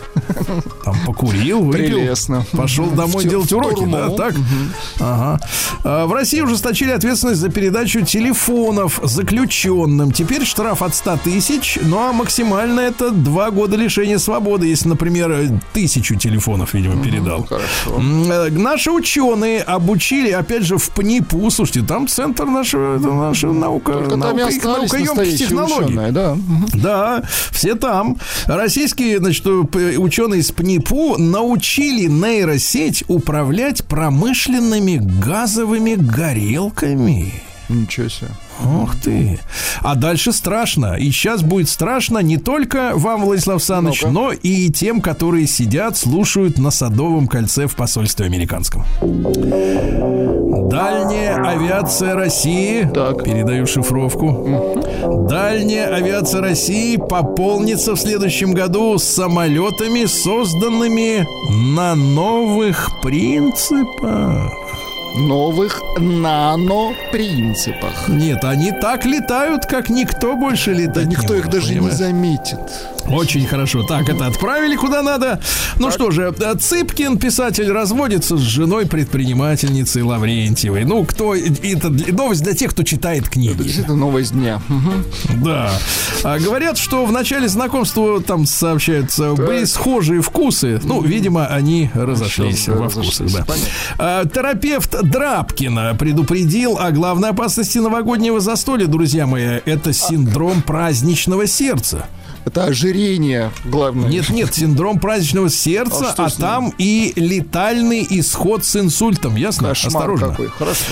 Там 0.83 0.95
покурил, 1.05 1.61
выпил. 1.61 1.97
Прелестно. 1.97 2.45
Пошел 2.51 2.87
домой 2.87 3.25
делать 3.25 3.51
уроки, 3.51 3.85
да, 3.85 4.09
так? 4.09 4.35
Ага. 4.99 5.39
А, 5.83 6.05
В 6.05 6.13
России 6.13 6.41
ужесточили 6.41 6.91
ответственность 6.91 7.39
за 7.39 7.49
передачу 7.49 8.01
телефонов 8.01 8.99
заключенным. 9.03 10.11
Теперь 10.11 10.45
штраф 10.45 10.81
от 10.81 10.95
100 10.95 11.17
тысяч, 11.23 11.77
ну 11.81 11.99
а 11.99 12.13
максимально 12.13 12.64
это 12.79 13.11
два 13.11 13.51
года 13.51 13.75
лишения 13.77 14.17
свободы, 14.17 14.67
если, 14.67 14.89
например, 14.89 15.49
тысячу 15.73 16.15
телефонов, 16.15 16.73
видимо, 16.73 17.03
передал. 17.03 17.43
Хорошо. 17.43 17.95
М, 17.97 18.31
э, 18.31 18.49
Наши 18.49 18.91
ученые 18.91 19.61
обучили, 19.61 20.31
опять 20.31 20.63
же, 20.63 20.77
в 20.77 20.89
ПНИПУ. 20.91 21.49
Слушайте, 21.51 21.81
там 21.87 22.07
центр 22.07 22.45
нашего, 22.45 22.97
наша 22.97 23.47
наука, 23.47 23.93
Только 23.93 24.15
наука, 24.15 24.47
их 24.49 24.63
наукоемких 24.63 25.37
технологий. 25.37 25.85
ученые, 25.93 26.11
да. 26.11 26.37
Да, 26.73 27.23
все 27.51 27.75
там. 27.75 28.17
Российские, 28.45 29.19
значит, 29.19 29.45
ученые 29.47 30.41
из 30.41 30.51
ПНИПУ 30.51 31.17
научили 31.17 32.07
нейросеть 32.07 33.03
управлять 33.07 33.83
промышленными 33.85 34.97
газовыми 35.21 35.95
горелками. 35.95 37.33
Ничего 37.69 38.09
себе. 38.09 38.29
Ух 38.63 38.95
ты. 39.01 39.39
А 39.81 39.95
дальше 39.95 40.31
страшно. 40.31 40.95
И 40.95 41.11
сейчас 41.11 41.41
будет 41.41 41.69
страшно 41.69 42.19
не 42.19 42.37
только 42.37 42.91
вам, 42.93 43.23
Владислав 43.25 43.61
Саныч, 43.61 44.03
но 44.03 44.31
и 44.31 44.69
тем, 44.69 45.01
которые 45.01 45.47
сидят, 45.47 45.97
слушают 45.97 46.57
на 46.57 46.71
Садовом 46.71 47.27
кольце 47.27 47.67
в 47.67 47.75
посольстве 47.75 48.25
американском. 48.25 48.83
Дальняя 50.69 51.35
авиация 51.43 52.15
России. 52.15 52.89
Так. 52.93 53.23
Передаю 53.23 53.65
шифровку. 53.67 54.75
Дальняя 55.29 55.93
авиация 55.93 56.41
России 56.41 56.97
пополнится 56.97 57.95
в 57.95 57.99
следующем 57.99 58.53
году 58.53 58.97
самолетами, 58.97 60.05
созданными 60.05 61.27
на 61.75 61.95
новых 61.95 62.89
принципах. 63.01 64.64
Новых 65.17 65.81
нано-принципах. 65.97 68.07
Нет, 68.09 68.43
они 68.43 68.71
так 68.71 69.05
летают, 69.05 69.65
как 69.65 69.89
никто 69.89 70.35
больше 70.35 70.73
летать 70.73 70.93
Да 70.95 71.03
не 71.03 71.15
никто 71.15 71.33
их 71.35 71.45
может, 71.45 71.51
даже 71.51 71.73
не 71.73 71.79
понимаешь? 71.79 71.97
заметит. 71.97 72.59
Очень 73.07 73.45
хорошо. 73.45 73.83
Так, 73.83 74.09
это 74.09 74.25
отправили 74.27 74.75
куда 74.75 75.01
надо. 75.03 75.39
Ну 75.77 75.91
что 75.91 76.09
же, 76.11 76.33
э, 76.39 76.55
Цыпкин, 76.55 77.17
писатель, 77.19 77.71
разводится 77.71 78.35
с 78.35 78.39
женой 78.41 78.87
предпринимательницей 78.87 80.01
Лаврентьевой. 80.01 80.85
Ну, 80.85 81.05
кто... 81.05 81.35
Это 81.35 81.89
новость 81.89 82.43
для 82.43 82.53
тех, 82.53 82.71
кто 82.71 82.83
читает 82.83 83.23
Это 83.23 83.31
книги. 83.31 83.61
действительно 83.63 83.95
новость 83.97 84.33
дня. 84.33 84.59
Да. 85.35 85.71
А 86.23 86.39
говорят, 86.39 86.77
что 86.77 87.05
в 87.05 87.11
начале 87.11 87.47
знакомства 87.47 88.21
там 88.21 88.45
сообщаются 88.47 89.33
были 89.33 89.65
схожие 89.65 90.21
вкусы. 90.21 90.81
Ну, 90.83 91.01
видимо, 91.01 91.45
они 91.45 91.91
разошлись 91.93 92.67
во 92.67 92.89
вкусах. 92.89 93.31
Да. 93.31 93.45
А, 93.99 94.25
Терапевт 94.25 94.95
Драбкина 95.05 95.93
предупредил 95.93 96.79
о 96.79 96.89
главной 96.89 97.29
опасности 97.29 97.77
новогоднего 97.77 98.39
застолья, 98.39 98.87
друзья 98.87 99.27
мои. 99.27 99.59
Это 99.65 99.93
синдром 99.93 100.63
праздничного 100.63 101.45
сердца. 101.45 102.07
Это 102.43 102.65
ожирение, 102.65 103.51
главное. 103.65 104.09
Нет, 104.09 104.29
нет, 104.29 104.53
синдром 104.53 104.99
праздничного 104.99 105.49
сердца, 105.49 106.13
А 106.17 106.25
а, 106.25 106.29
там 106.31 106.73
и 106.79 107.13
летальный 107.15 108.05
исход 108.09 108.65
с 108.65 108.75
инсультом. 108.75 109.35
Ясно? 109.35 109.69
Кошмар 109.69 109.95
Осторожно. 109.95 110.29
какой. 110.29 110.47
Хорошо. 110.47 110.83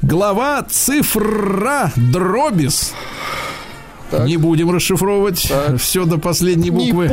Глава 0.00 0.62
цифра 0.62 1.92
Дробис 1.96 2.94
Не 4.20 4.36
будем 4.36 4.70
расшифровывать 4.70 5.50
все 5.78 6.04
до 6.04 6.18
последней 6.18 6.70
буквы. 6.70 7.10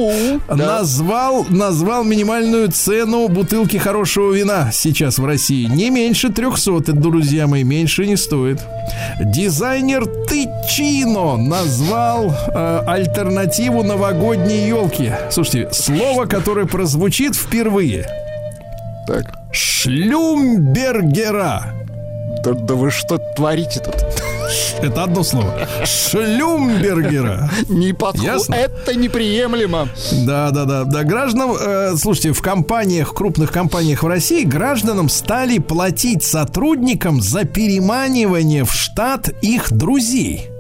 Да. 0.47 0.55
Назвал, 0.55 1.45
назвал 1.49 2.03
минимальную 2.03 2.71
цену 2.71 3.27
бутылки 3.27 3.77
хорошего 3.77 4.31
вина 4.33 4.69
сейчас 4.71 5.17
в 5.17 5.25
России. 5.25 5.65
Не 5.65 5.89
меньше 5.89 6.29
300, 6.29 6.77
это, 6.77 6.93
друзья 6.93 7.47
мои, 7.47 7.63
меньше 7.63 8.05
не 8.05 8.17
стоит. 8.17 8.59
Дизайнер 9.19 10.05
Тычино 10.05 11.37
назвал 11.37 12.35
э, 12.53 12.83
альтернативу 12.85 13.83
новогодней 13.83 14.67
елки. 14.67 15.11
Слушайте, 15.29 15.69
слово, 15.73 16.25
которое 16.25 16.65
прозвучит 16.65 17.35
впервые. 17.35 18.07
Так. 19.07 19.25
Шлюмбергера. 19.51 21.63
Да, 22.43 22.53
да 22.53 22.73
вы 22.75 22.91
что 22.91 23.17
творите 23.17 23.79
тут? 23.79 23.95
Это 24.81 25.03
одно 25.03 25.23
слово. 25.23 25.67
Шлюмбергера. 25.85 27.49
Не 27.69 27.93
подходит. 27.93 28.49
Это 28.49 28.95
неприемлемо. 28.95 29.87
Да, 30.25 30.51
да, 30.51 30.65
да, 30.65 30.83
да. 30.83 31.03
Гражданам, 31.03 31.55
э, 31.59 31.95
слушайте, 31.97 32.33
в 32.33 32.41
компаниях, 32.41 33.13
крупных 33.13 33.51
компаниях 33.51 34.03
в 34.03 34.07
России 34.07 34.43
гражданам 34.43 35.09
стали 35.09 35.59
платить 35.59 36.23
сотрудникам 36.23 37.21
за 37.21 37.45
переманивание 37.45 38.65
в 38.65 38.73
штат 38.73 39.29
их 39.41 39.71
друзей. 39.71 40.50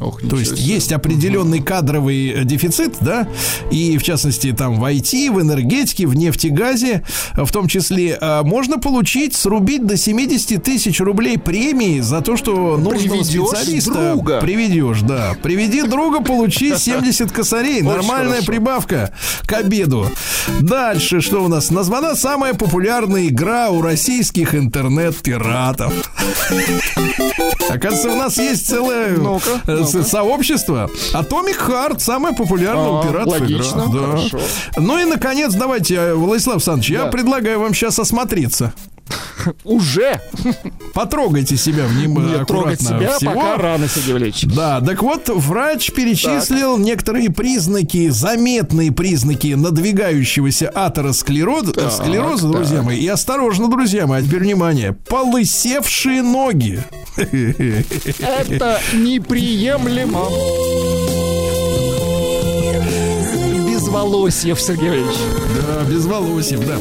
Ох, 0.00 0.20
То 0.22 0.38
есть 0.38 0.58
есть 0.58 0.92
определенный 0.92 1.60
кадровый 1.60 2.30
э, 2.30 2.44
дефицит, 2.44 2.96
да, 3.00 3.28
и 3.70 3.98
в 3.98 4.02
частности 4.02 4.52
там 4.52 4.80
в 4.80 4.84
IT, 4.84 5.30
в 5.30 5.40
энергетике, 5.40 6.06
в 6.06 6.16
нефтегазе, 6.16 7.04
э, 7.36 7.44
в 7.44 7.52
том 7.52 7.68
числе, 7.68 8.16
э, 8.18 8.42
можно 8.42 8.78
получить, 8.78 9.34
срубить 9.34 9.86
до 9.86 9.98
70 9.98 10.62
тысяч 10.62 11.00
рублей 11.00 11.38
премии 11.38 12.00
за 12.00 12.22
то, 12.22 12.38
что 12.38 12.78
нужного 12.78 13.20
Приведешь 13.22 13.48
специалиста 13.48 14.12
друга. 14.14 14.40
приведешь, 14.40 15.02
да. 15.02 15.36
Приведи 15.42 15.82
друга, 15.82 16.22
получи 16.22 16.74
70 16.76 17.30
косарей. 17.30 17.82
Нормальная 17.82 18.36
хорошо. 18.36 18.46
прибавка 18.46 19.14
к 19.46 19.52
обеду. 19.52 20.10
Дальше, 20.60 21.20
что 21.20 21.44
у 21.44 21.48
нас? 21.48 21.70
Названа 21.70 22.16
самая 22.16 22.54
популярная 22.54 23.26
игра 23.26 23.68
у 23.68 23.82
российских 23.82 24.54
интернет-пиратов. 24.54 25.92
Оказывается, 27.68 28.10
у 28.10 28.16
нас 28.16 28.36
есть 28.38 28.72
Ну-ка, 28.72 29.60
с- 29.90 29.94
ну-ка. 29.94 30.08
сообщество. 30.08 30.90
Atomic 31.12 31.58
Heart 31.68 31.98
самая 32.00 32.32
популярная 32.32 32.88
у 32.88 33.02
пиратов 33.02 33.40
игра. 33.42 33.62
Ну 34.76 34.98
и, 34.98 35.04
наконец, 35.04 35.54
давайте, 35.54 35.94
э, 35.96 36.14
Владислав 36.14 36.56
Александрович, 36.56 36.90
я 36.90 37.06
предлагаю 37.06 37.60
вам 37.60 37.74
сейчас 37.74 37.98
осмотреться. 37.98 38.72
Уже 39.64 40.20
Потрогайте 40.92 41.56
себя 41.56 41.84
внимательно, 41.86 42.38
не 42.40 42.44
трогать 42.44 42.80
себя 42.80 43.16
всего. 43.16 43.32
пока 43.32 43.56
рано, 43.56 43.88
Сергей 43.88 44.12
Валерьевич. 44.12 44.44
Да, 44.54 44.80
так 44.80 45.02
вот, 45.02 45.28
врач 45.28 45.90
перечислил 45.92 46.76
некоторые 46.76 47.30
признаки, 47.30 48.08
заметные 48.08 48.92
признаки 48.92 49.54
надвигающегося 49.54 50.68
атеросклероза, 50.68 51.72
Так, 51.72 51.92
склероза, 51.92 52.48
друзья 52.48 52.76
так. 52.78 52.86
мои. 52.86 52.98
И 53.00 53.08
осторожно, 53.08 53.68
друзья 53.68 54.06
мои, 54.06 54.20
а 54.20 54.24
теперь 54.24 54.40
внимание. 54.40 54.92
Полысевшие 54.92 56.22
ноги. 56.22 56.82
Это 57.16 58.80
неприемлемо. 58.92 60.28
Безволосьев, 63.90 64.60
Сергей 64.60 64.88
Валерьевич. 64.90 65.16
Да, 65.66 65.82
без 65.82 66.06
волосьев, 66.06 66.64
да. 66.64 66.76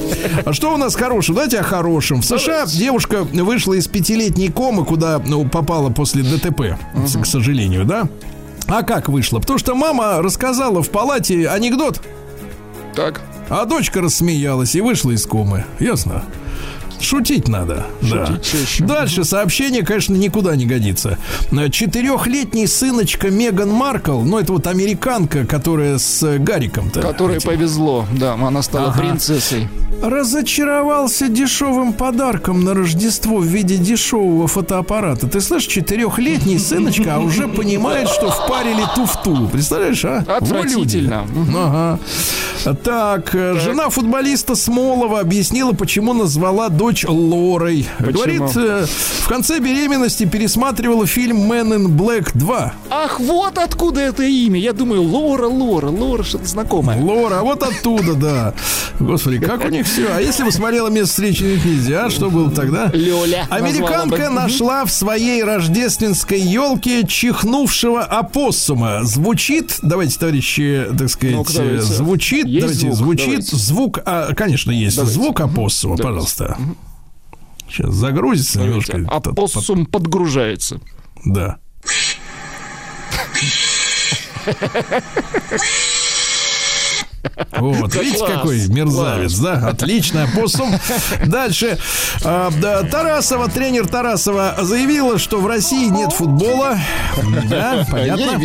А 0.45 0.53
что 0.53 0.72
у 0.76 0.78
нас 0.78 0.93
хорошего? 0.93 1.38
Давайте 1.38 1.57
о 1.60 1.64
хорошем. 1.64 2.22
В 2.22 2.26
США 2.26 2.68
девушка 2.68 3.24
вышла 3.24 3.74
из 3.74 3.88
пятилетней 3.88 4.51
комы, 4.51 4.86
куда 4.86 5.20
ну, 5.26 5.43
попала 5.49 5.89
после 5.89 6.22
ДТП, 6.22 6.78
к 7.20 7.26
сожалению, 7.26 7.84
да? 7.86 8.07
А 8.68 8.84
как 8.84 9.10
вышла? 9.10 9.39
Потому 9.39 9.57
что 9.57 9.74
мама 9.74 10.22
рассказала 10.22 10.84
в 10.84 10.89
палате 10.91 11.49
анекдот, 11.49 11.99
Так. 12.95 13.22
а 13.49 13.66
дочка 13.66 14.01
рассмеялась 14.01 14.76
и 14.76 14.82
вышла 14.82 15.10
из 15.10 15.26
комы. 15.26 15.66
Ясно? 15.80 16.24
Шутить 17.02 17.47
надо. 17.47 17.86
да. 18.02 18.38
чаще. 18.43 18.84
Дальше 18.84 19.24
сообщение, 19.24 19.84
конечно, 19.84 20.14
никуда 20.16 20.56
не 20.56 20.66
годится. 20.66 21.18
Э, 21.52 21.70
Четырехлетний 21.70 22.68
сыночка 22.68 23.30
Меган 23.30 23.70
Маркл, 23.72 24.22
ну 24.22 24.39
это 24.39 24.54
вот 24.54 24.68
американка, 24.68 25.45
которая 25.45 25.97
с 25.97 26.38
Гариком-то. 26.39 27.02
Которой 27.02 27.38
этим. 27.38 27.50
повезло. 27.50 28.06
Да, 28.18 28.34
она 28.34 28.62
стала 28.62 28.89
Ага. 28.89 29.00
принцессой. 29.00 29.68
Разочаровался 30.02 31.28
дешевым 31.28 31.93
подарком 31.93 32.64
на 32.64 32.74
Рождество 32.74 33.38
в 33.38 33.45
виде 33.45 33.76
дешевого 33.78 34.47
фотоаппарата. 34.47 35.28
Ты 35.28 35.41
слышишь, 35.41 35.68
четырехлетний 35.70 36.58
сыночка, 36.60 37.16
а 37.16 37.20
уже 37.20 37.47
понимает, 37.47 38.08
что 38.10 38.30
впарили 38.32 38.84
туфту. 38.95 39.47
Представляешь, 39.52 40.04
а? 40.06 40.24
Отвратительно. 40.28 41.28
Ага. 41.56 42.00
Так, 42.84 43.36
э, 43.36 43.60
жена 43.60 43.89
футболиста 43.89 44.56
Смолова 44.56 45.20
объяснила, 45.20 45.74
почему 45.74 46.14
назвала 46.14 46.70
дочь 46.70 46.88
Лорой. 47.07 47.87
Говорит, 47.99 48.41
э, 48.55 48.85
в 49.23 49.27
конце 49.27 49.59
беременности 49.59 50.25
пересматривала 50.25 51.05
фильм 51.07 51.51
«Man 51.51 51.73
in 51.75 51.87
Black 51.87 52.31
2». 52.35 52.71
Ах, 52.89 53.19
вот 53.19 53.57
откуда 53.57 54.01
это 54.01 54.23
имя. 54.23 54.59
Я 54.59 54.73
думаю, 54.73 55.03
Лора, 55.03 55.47
Лора, 55.47 55.87
Лора, 55.89 56.23
что-то 56.23 56.45
знакомое. 56.47 57.01
Лора, 57.01 57.39
а 57.39 57.43
вот 57.43 57.63
оттуда, 57.63 58.13
да. 58.15 58.53
Господи, 58.99 59.39
как 59.39 59.63
у 59.65 59.69
них 59.69 59.85
все. 59.85 60.07
А 60.13 60.19
если 60.19 60.43
бы 60.43 60.51
смотрела 60.51 60.89
место 60.89 61.09
встречи 61.09 61.43
нельзя, 61.43 62.09
что 62.09 62.29
было 62.29 62.51
тогда? 62.51 62.89
Лёля 62.93 63.47
Американка 63.49 64.29
нашла 64.29 64.85
в 64.85 64.91
своей 64.91 65.43
рождественской 65.43 66.39
елке 66.39 67.05
чихнувшего 67.07 68.03
опоссума. 68.03 69.03
Звучит, 69.03 69.79
давайте, 69.81 70.19
товарищи, 70.19 70.85
так 70.97 71.09
сказать, 71.09 71.81
звучит, 71.81 72.45
Есть 72.45 72.61
давайте, 72.61 72.79
звук? 72.91 72.95
звучит 72.97 73.25
Давайте. 73.29 73.55
звук, 73.55 73.99
а, 74.05 74.33
конечно, 74.35 74.71
есть 74.71 74.95
Давайте. 74.97 75.19
звук 75.19 75.39
опоссума, 75.41 75.97
Давайте. 75.97 76.03
пожалуйста. 76.37 76.57
Сейчас 77.70 77.93
загрузится 77.93 78.61
немножко. 78.61 79.05
А 79.07 79.20
Тот- 79.22 79.36
поссум 79.36 79.86
подгружается. 79.86 80.80
Да. 81.26 81.59
Вот, 87.57 87.91
Да 87.91 87.99
видите, 88.01 88.17
класс, 88.20 88.32
какой 88.32 88.67
мерзавец, 88.67 89.38
да? 89.39 89.67
Отлично, 89.67 90.24
опоссум. 90.24 90.74
Дальше. 91.26 91.78
А, 92.24 92.51
да, 92.61 92.84
Тарасова, 92.84 93.49
тренер 93.49 93.88
Тарасова 93.88 94.55
заявила, 94.61 95.20
что 95.20 95.39
в 95.39 95.47
России 95.47 95.88
нет 95.89 96.13
футбола. 96.13 96.78
Да, 97.49 97.86
понятно. 97.91 98.39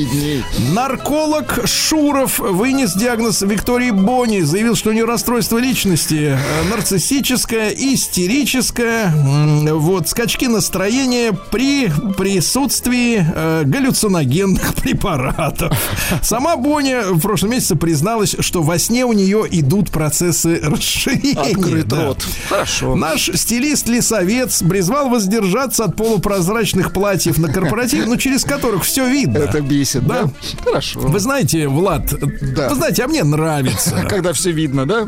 Нарколог 0.72 1.66
Шуров 1.66 2.38
вынес 2.38 2.94
диагноз 2.94 3.42
Виктории 3.42 3.90
Бони. 3.90 4.40
Заявил, 4.40 4.74
что 4.74 4.90
у 4.90 4.92
нее 4.92 5.04
расстройство 5.04 5.58
личности 5.58 6.36
э, 6.36 6.68
нарциссическое, 6.70 7.70
истерическое. 7.70 9.12
Вот, 9.14 10.08
скачки 10.08 10.46
настроения 10.46 11.32
при 11.32 11.88
присутствии 12.16 13.24
э, 13.24 13.62
галлюциногенных 13.64 14.74
препаратов. 14.82 15.76
Сама 16.22 16.56
Боня 16.56 17.02
в 17.10 17.20
прошлом 17.20 17.50
месяце 17.50 17.76
призналась, 17.76 18.34
что 18.40 18.63
во 18.64 18.78
сне 18.78 19.04
у 19.04 19.12
нее 19.12 19.46
идут 19.50 19.90
процессы 19.90 20.60
расширения. 20.62 21.40
Открыт 21.56 21.86
Да. 21.88 22.06
рот. 22.06 22.24
Хорошо. 22.48 22.94
Наш 22.96 23.28
стилист-лесовец 23.34 24.62
призвал 24.68 25.08
воздержаться 25.08 25.84
от 25.84 25.96
полупрозрачных 25.96 26.92
платьев 26.92 27.38
на 27.38 27.52
корпоратив, 27.52 28.06
ну, 28.06 28.16
через 28.16 28.44
которых 28.44 28.84
все 28.84 29.06
видно. 29.08 29.38
Это 29.38 29.60
бесит, 29.60 30.06
да? 30.06 30.24
Да. 30.24 30.30
Хорошо. 30.64 31.00
Вы 31.00 31.18
знаете, 31.20 31.68
Влад, 31.68 32.12
Да. 32.54 32.68
вы 32.68 32.74
знаете, 32.76 33.04
а 33.04 33.08
мне 33.08 33.22
нравится. 33.24 34.04
Когда 34.08 34.32
все 34.32 34.50
видно, 34.52 34.86
да? 34.86 35.06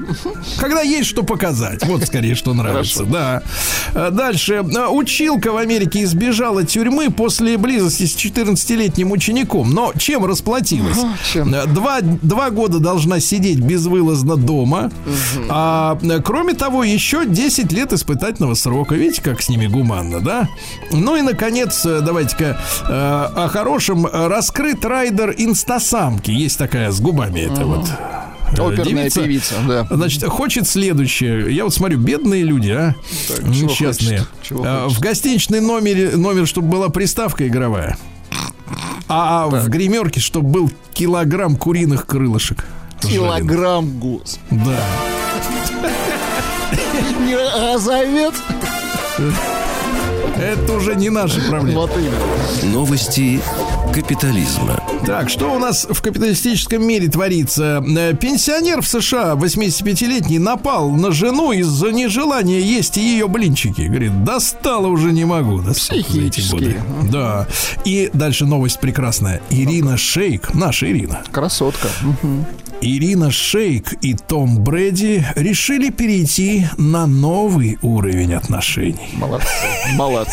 Когда 0.59 0.83
есть 0.83 1.09
что 1.09 1.23
показать. 1.23 1.85
Вот 1.87 2.03
скорее, 2.05 2.35
что 2.35 2.55
нравится. 2.55 3.05
Да. 3.05 3.43
А, 3.95 4.11
Дальше. 4.11 4.65
А, 4.77 4.89
Училка 4.91 5.53
в 5.53 5.57
Америке 5.57 6.03
избежала 6.05 6.65
тюрьмы 6.65 7.11
после 7.11 7.57
близости 7.59 8.05
с 8.07 8.15
14-летним 8.17 9.11
учеником. 9.13 9.73
Но 9.73 9.93
чем 9.97 10.25
расплатилась? 10.25 10.99
Ага, 10.99 11.13
чем? 11.33 11.55
А, 11.55 11.67
Два, 11.67 12.01
два 12.01 12.51
года 12.51 12.79
должна 12.79 13.21
сидеть 13.21 13.46
безвылазно 13.55 14.37
дома. 14.37 14.91
А 15.49 15.99
а, 16.03 16.21
кроме 16.21 16.55
того, 16.55 16.83
еще 16.85 17.25
10 17.27 17.71
лет 17.73 17.93
испытательного 17.93 18.55
срока. 18.55 18.95
Видите, 18.95 19.23
как 19.23 19.43
с 19.43 19.49
ними 19.49 19.67
гуманно, 19.67 20.21
да? 20.21 20.49
Ну 20.91 21.17
и, 21.17 21.23
наконец, 21.23 21.85
э, 21.87 22.01
давайте-ка 22.01 22.59
э, 22.89 22.93
о 22.93 23.49
хорошем. 23.49 24.07
Раскрыт 24.07 24.85
райдер 24.85 25.35
инстасамки. 25.37 26.31
Есть 26.31 26.59
такая 26.59 26.91
с 26.91 27.01
губами 27.01 27.41
это 27.41 27.65
вот. 27.67 27.87
э, 27.89 28.53
Оперная 28.53 28.85
девица. 28.85 29.23
певица, 29.23 29.55
да. 29.67 29.87
Значит, 29.91 30.25
хочет 30.25 30.69
следующее. 30.69 31.55
Я 31.55 31.65
вот 31.65 31.75
смотрю, 31.75 31.99
бедные 31.99 32.43
люди, 32.43 32.71
а? 32.71 32.95
Так, 33.29 33.39
чего 33.55 33.71
Несчастные. 33.71 34.19
хочет? 34.21 34.33
Чего 34.43 34.65
А, 34.67 34.85
хочет? 34.85 34.99
в 34.99 35.01
гостиничный 35.01 35.61
номере, 35.61 36.17
номер, 36.17 36.47
чтобы 36.47 36.69
была 36.69 36.89
приставка 36.89 37.47
игровая. 37.47 37.97
А 39.09 39.47
в 39.47 39.69
гримерке, 39.69 40.21
чтобы 40.21 40.49
был 40.49 40.71
килограмм 40.93 41.57
куриных 41.57 42.07
крылышек. 42.07 42.65
Килограмм 43.01 43.99
гус. 43.99 44.39
Да. 44.51 44.79
Не 47.21 47.37
разовет. 47.37 48.35
Это 50.41 50.73
уже 50.75 50.95
не 50.95 51.11
наши 51.11 51.41
проблемы. 51.41 51.81
Вот 51.81 51.91
именно. 51.97 52.73
Новости 52.73 53.41
капитализма. 53.93 54.83
Так, 55.07 55.31
что 55.31 55.55
у 55.55 55.59
нас 55.59 55.87
в 55.89 56.03
капиталистическом 56.03 56.87
мире 56.87 57.09
творится? 57.09 57.83
Э, 57.87 58.15
Пенсионер 58.15 58.83
в 58.83 58.89
США, 58.89 59.35
85-летний, 59.35 60.39
напал 60.39 60.91
на 60.91 61.13
жену 61.13 61.53
из-за 61.53 61.93
нежелания 61.93 62.61
есть 62.61 62.97
ее 62.97 63.29
блинчики. 63.29 63.83
Говорит, 63.83 64.25
достало 64.25 64.89
уже 64.89 65.13
не 65.13 65.25
могу. 65.25 65.61
Да 65.63 65.73
годы. 66.51 66.83
Да. 67.11 67.47
И 67.85 68.11
дальше 68.13 68.45
новость 68.45 68.81
прекрасная. 68.81 69.41
Ирина 69.51 69.97
Шейк, 69.97 70.55
наша 70.55 70.91
Ирина, 70.91 71.23
Красотка. 71.33 71.89
Ирина 72.83 73.31
Шейк 73.31 73.95
и 74.03 74.15
Том 74.15 74.59
Брэди 74.63 75.27
решили 75.35 75.91
перейти 75.91 76.67
на 76.77 77.07
новый 77.07 77.79
уровень 77.83 78.35
отношений. 78.35 79.15
Молодцы. 79.15 79.49
Молодцы. 79.95 80.26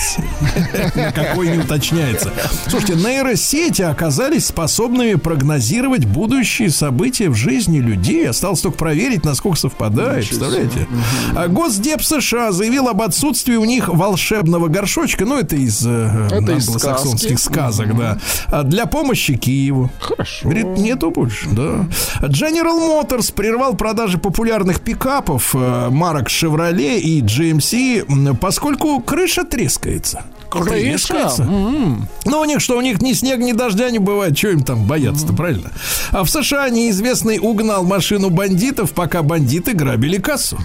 На 0.95 1.11
какой 1.11 1.49
не 1.49 1.59
уточняется. 1.59 2.31
Слушайте, 2.67 2.95
нейросети 2.95 3.81
оказались 3.81 4.47
способными 4.47 5.15
прогнозировать 5.15 6.05
будущие 6.05 6.69
события 6.69 7.29
в 7.29 7.35
жизни 7.35 7.79
людей. 7.79 8.27
Осталось 8.27 8.61
только 8.61 8.77
проверить, 8.77 9.23
насколько 9.25 9.57
совпадает. 9.57 10.27
Представляете? 10.27 10.87
А 11.35 11.47
Госдеп 11.47 12.03
США 12.03 12.51
заявил 12.51 12.87
об 12.87 13.01
отсутствии 13.01 13.55
у 13.55 13.65
них 13.65 13.87
волшебного 13.87 14.67
горшочка. 14.67 15.25
Ну, 15.25 15.37
это 15.37 15.55
из 15.55 15.85
э, 15.85 16.27
англосаксонских 16.31 17.39
сказок, 17.39 17.97
да. 17.97 18.17
А 18.47 18.63
Для 18.63 18.85
помощи 18.85 19.35
Киеву. 19.35 19.89
Хорошо. 19.99 20.43
Говорит, 20.43 20.77
нету 20.77 21.11
больше, 21.11 21.49
да. 21.49 21.85
General 22.21 22.79
Motors 22.79 23.33
прервал 23.33 23.75
продажи 23.75 24.17
популярных 24.17 24.81
пикапов 24.81 25.55
э, 25.55 25.89
марок 25.89 26.27
Chevrolet 26.27 26.99
и 26.99 27.21
GMC, 27.21 28.37
поскольку 28.37 28.99
крыша 28.99 29.43
трескается. 29.83 30.23
Трескается. 30.65 31.43
М. 31.43 32.07
Ну, 32.25 32.39
у 32.39 32.45
них 32.45 32.61
что, 32.61 32.77
у 32.77 32.81
них 32.81 33.01
ни 33.01 33.13
снег, 33.13 33.39
ни 33.39 33.53
дождя 33.53 33.89
не 33.89 33.97
бывает. 33.97 34.37
Чего 34.37 34.51
им 34.51 34.63
там 34.63 34.85
бояться-то, 34.85 35.33
правильно? 35.33 35.71
А 36.11 36.23
в 36.23 36.29
США 36.29 36.69
неизвестный 36.69 37.39
угнал 37.39 37.83
машину 37.83 38.29
бандитов, 38.29 38.91
пока 38.91 39.23
бандиты 39.23 39.73
грабили 39.73 40.17
кассу. 40.17 40.59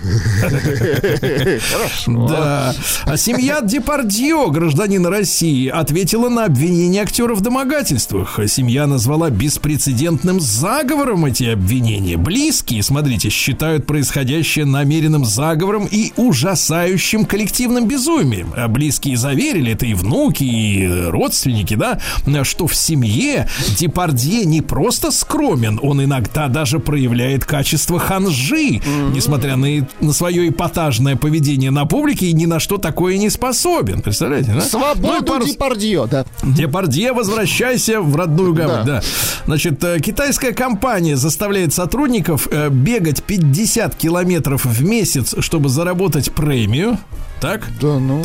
Да. 2.07 2.75
А 3.05 3.17
семья 3.17 3.61
Депардье, 3.63 4.51
гражданина 4.51 5.11
России, 5.11 5.69
ответила 5.69 6.29
на 6.29 6.45
обвинение 6.45 7.03
актера 7.03 7.35
в 7.35 7.41
домогательствах. 7.41 8.39
Семья 8.47 8.87
назвала 8.87 9.31
беспрецедентным 9.31 10.41
заговором 10.41 11.25
эти 11.25 11.45
обвинения. 11.45 12.19
Близкие, 12.19 12.83
смотрите, 12.83 13.31
считают 13.31 13.87
происходящее 13.87 14.67
намеренным 14.67 15.25
заговором 15.25 15.89
и 15.91 16.13
ужасающим 16.17 17.25
коллективным 17.25 17.87
безумием. 17.89 18.53
А 18.55 18.69
близкие 18.69 19.08
заверили, 19.17 19.73
это 19.73 19.87
и 19.87 19.95
внуки, 19.95 20.45
и 20.45 20.87
родственники, 21.09 21.75
да, 21.75 21.99
что 22.45 22.67
в 22.67 22.75
семье 22.75 23.49
Депардье 23.79 24.45
не 24.45 24.61
просто 24.63 25.11
скромен, 25.11 25.79
он 25.83 26.03
иногда 26.03 26.49
даже 26.49 26.79
проявляет 26.79 27.45
качество 27.45 27.99
ханжи, 27.99 28.81
несмотря 29.15 29.57
на, 29.57 29.87
на 30.01 30.13
свое 30.13 30.49
эпатажное 30.49 31.17
поведение 31.17 31.71
на 31.71 31.85
публике 31.85 32.27
и 32.27 32.33
ни 32.33 32.47
на 32.47 32.61
что 32.61 32.79
такое 32.79 33.19
не 33.19 33.31
способен. 33.31 34.01
Представляете, 34.03 34.49
да? 34.49 34.55
Ну 34.55 34.61
и 34.61 34.63
Свободу 34.69 35.25
пару- 35.27 35.45
Депардье, 35.47 36.07
да. 36.11 36.25
Депардье, 36.43 37.13
возвращайся 37.13 38.01
в 38.01 38.15
родную 38.17 38.55
гавань, 38.55 38.85
да. 38.87 39.01
Да. 39.01 39.03
Значит, 39.47 39.83
э, 39.85 40.01
китайская 40.01 40.53
компания 40.53 41.17
заставляет 41.17 41.73
сотрудников 41.75 42.49
э, 42.51 42.69
бегать 42.71 43.23
50 43.23 43.95
километров 43.95 44.65
в 44.65 44.83
месяц, 44.85 45.35
чтобы 45.41 45.69
заработать 45.69 46.33
премию. 46.33 46.99
Так? 47.41 47.63
Да 47.81 47.99
ну. 47.99 48.23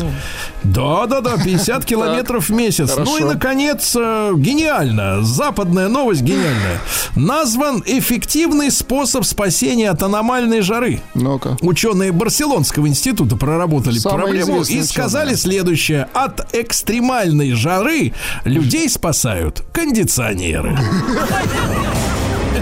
Да, 0.64 1.06
да, 1.06 1.20
да, 1.20 1.36
50 1.36 1.84
километров 1.84 2.48
в 2.48 2.52
месяц. 2.52 2.96
Ну 2.96 3.18
и, 3.18 3.24
наконец, 3.24 3.94
э, 3.96 4.32
гениально, 4.36 5.22
западная 5.22 5.88
новость 5.88 6.22
гениальная. 6.22 6.80
Назван 7.14 7.82
эффективный 7.86 8.70
способ 8.70 9.24
спасения 9.24 9.90
от 9.90 10.02
аномальной 10.02 10.62
жары. 10.62 11.00
Ну-ка. 11.14 11.56
Ученые 11.60 12.10
Барселонского 12.12 12.88
института 12.88 13.36
проработали 13.36 14.00
проблему 14.00 14.62
и 14.62 14.82
сказали 14.82 15.34
ученые. 15.34 15.36
следующее. 15.36 16.08
От 16.12 16.52
экстремальной 16.54 17.52
жары 17.52 18.12
людей 18.44 18.88
спасают 18.88 19.62
кондиционеры. 19.72 20.76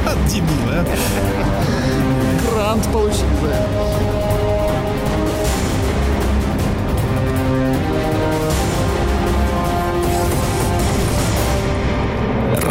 От 0.06 0.26
дебила, 0.26 0.50
а. 0.70 0.86
Грант 2.50 2.84
получили, 2.92 3.22
да. 3.42 3.71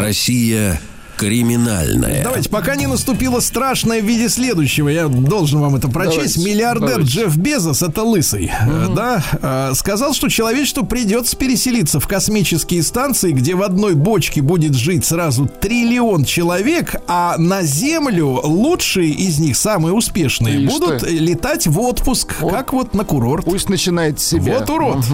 Россия 0.02 0.80
криминальная. 1.22 2.24
Давайте, 2.24 2.48
пока 2.48 2.74
не 2.74 2.88
наступило 2.88 3.38
страшное 3.38 4.00
в 4.00 4.04
виде 4.04 4.28
следующего, 4.28 4.88
я 4.88 5.06
должен 5.06 5.60
вам 5.60 5.76
это 5.76 5.88
прочесть. 5.88 6.34
Давайте, 6.36 6.40
Миллиардер 6.40 6.88
давайте. 6.88 7.10
Джефф 7.10 7.36
Безос, 7.36 7.82
это 7.82 8.02
лысый, 8.02 8.50
э, 8.50 8.86
да, 8.94 9.22
э, 9.40 9.74
сказал, 9.74 10.14
что 10.14 10.28
человечеству 10.28 10.84
придется 10.84 11.36
переселиться 11.36 12.00
в 12.00 12.08
космические 12.08 12.82
станции, 12.82 13.30
где 13.30 13.54
в 13.54 13.62
одной 13.62 13.94
бочке 13.94 14.42
будет 14.42 14.74
жить 14.74 15.04
сразу 15.04 15.46
триллион 15.46 16.24
человек, 16.24 16.96
а 17.06 17.36
на 17.38 17.62
Землю 17.62 18.40
лучшие 18.42 19.10
из 19.10 19.38
них, 19.38 19.56
самые 19.56 19.94
успешные, 19.94 20.64
Ишь 20.64 20.70
будут 20.70 21.02
ты. 21.02 21.10
летать 21.10 21.68
в 21.68 21.78
отпуск, 21.78 22.34
как 22.40 22.72
вот 22.72 22.94
на 22.94 23.04
курорт. 23.04 23.44
Пусть 23.44 23.68
начинает 23.68 24.18
с 24.18 24.24
себя. 24.26 24.58
Вот 24.58 24.70
урод. 24.70 25.04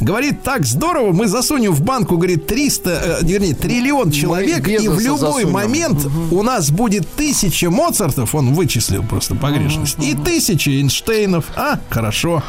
Говорит, 0.00 0.42
так 0.42 0.66
здорово, 0.66 1.12
мы 1.12 1.28
засунем 1.28 1.72
в 1.72 1.82
банку, 1.82 2.16
говорит, 2.16 2.46
300, 2.46 2.90
э, 2.90 3.18
вернее, 3.22 3.54
триллион 3.54 4.10
человек, 4.10 4.68
и 4.68 4.88
в 4.88 5.00
любой 5.00 5.45
засунем. 5.52 5.70
момент 5.70 6.06
у 6.30 6.42
нас 6.42 6.70
будет 6.70 7.06
тысяча 7.16 7.70
Моцартов, 7.70 8.34
он 8.34 8.54
вычислил 8.54 9.02
просто 9.02 9.34
погрешность, 9.34 9.96
и 10.02 10.14
тысяча 10.14 10.70
Эйнштейнов. 10.70 11.46
А, 11.56 11.78
хорошо. 11.90 12.42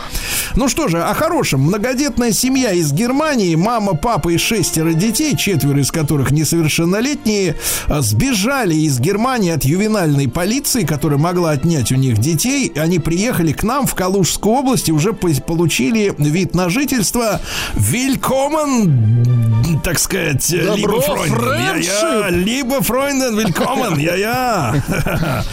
Ну 0.55 0.69
что 0.69 0.87
же, 0.87 1.01
о 1.01 1.13
хорошем. 1.13 1.61
Многодетная 1.61 2.31
семья 2.31 2.71
из 2.71 2.91
Германии, 2.93 3.55
мама, 3.55 3.95
папа 3.95 4.29
и 4.29 4.37
шестеро 4.37 4.93
детей, 4.93 5.35
четверо 5.35 5.79
из 5.81 5.91
которых 5.91 6.31
несовершеннолетние, 6.31 7.55
а, 7.87 8.01
сбежали 8.01 8.75
из 8.75 8.99
Германии 8.99 9.51
от 9.51 9.65
ювенальной 9.65 10.27
полиции, 10.27 10.83
которая 10.83 11.19
могла 11.19 11.51
отнять 11.51 11.91
у 11.91 11.95
них 11.95 12.17
детей. 12.17 12.71
Они 12.75 12.99
приехали 12.99 13.51
к 13.53 13.63
нам 13.63 13.85
в 13.85 13.95
Калужскую 13.95 14.55
область 14.55 14.89
и 14.89 14.91
уже 14.91 15.13
по- 15.13 15.29
получили 15.41 16.13
вид 16.17 16.55
на 16.55 16.69
жительство. 16.69 17.41
Велькомен, 17.75 19.81
так 19.83 19.99
сказать, 19.99 20.49
Добро, 20.51 20.75
либо 20.75 21.01
Фройнден. 21.01 21.35
френдшип. 21.37 21.91
Я-я, 21.93 22.29
либо 22.29 22.81
Фройнден, 22.87 23.37
велькомен, 23.37 23.97
я-я. 23.99 24.81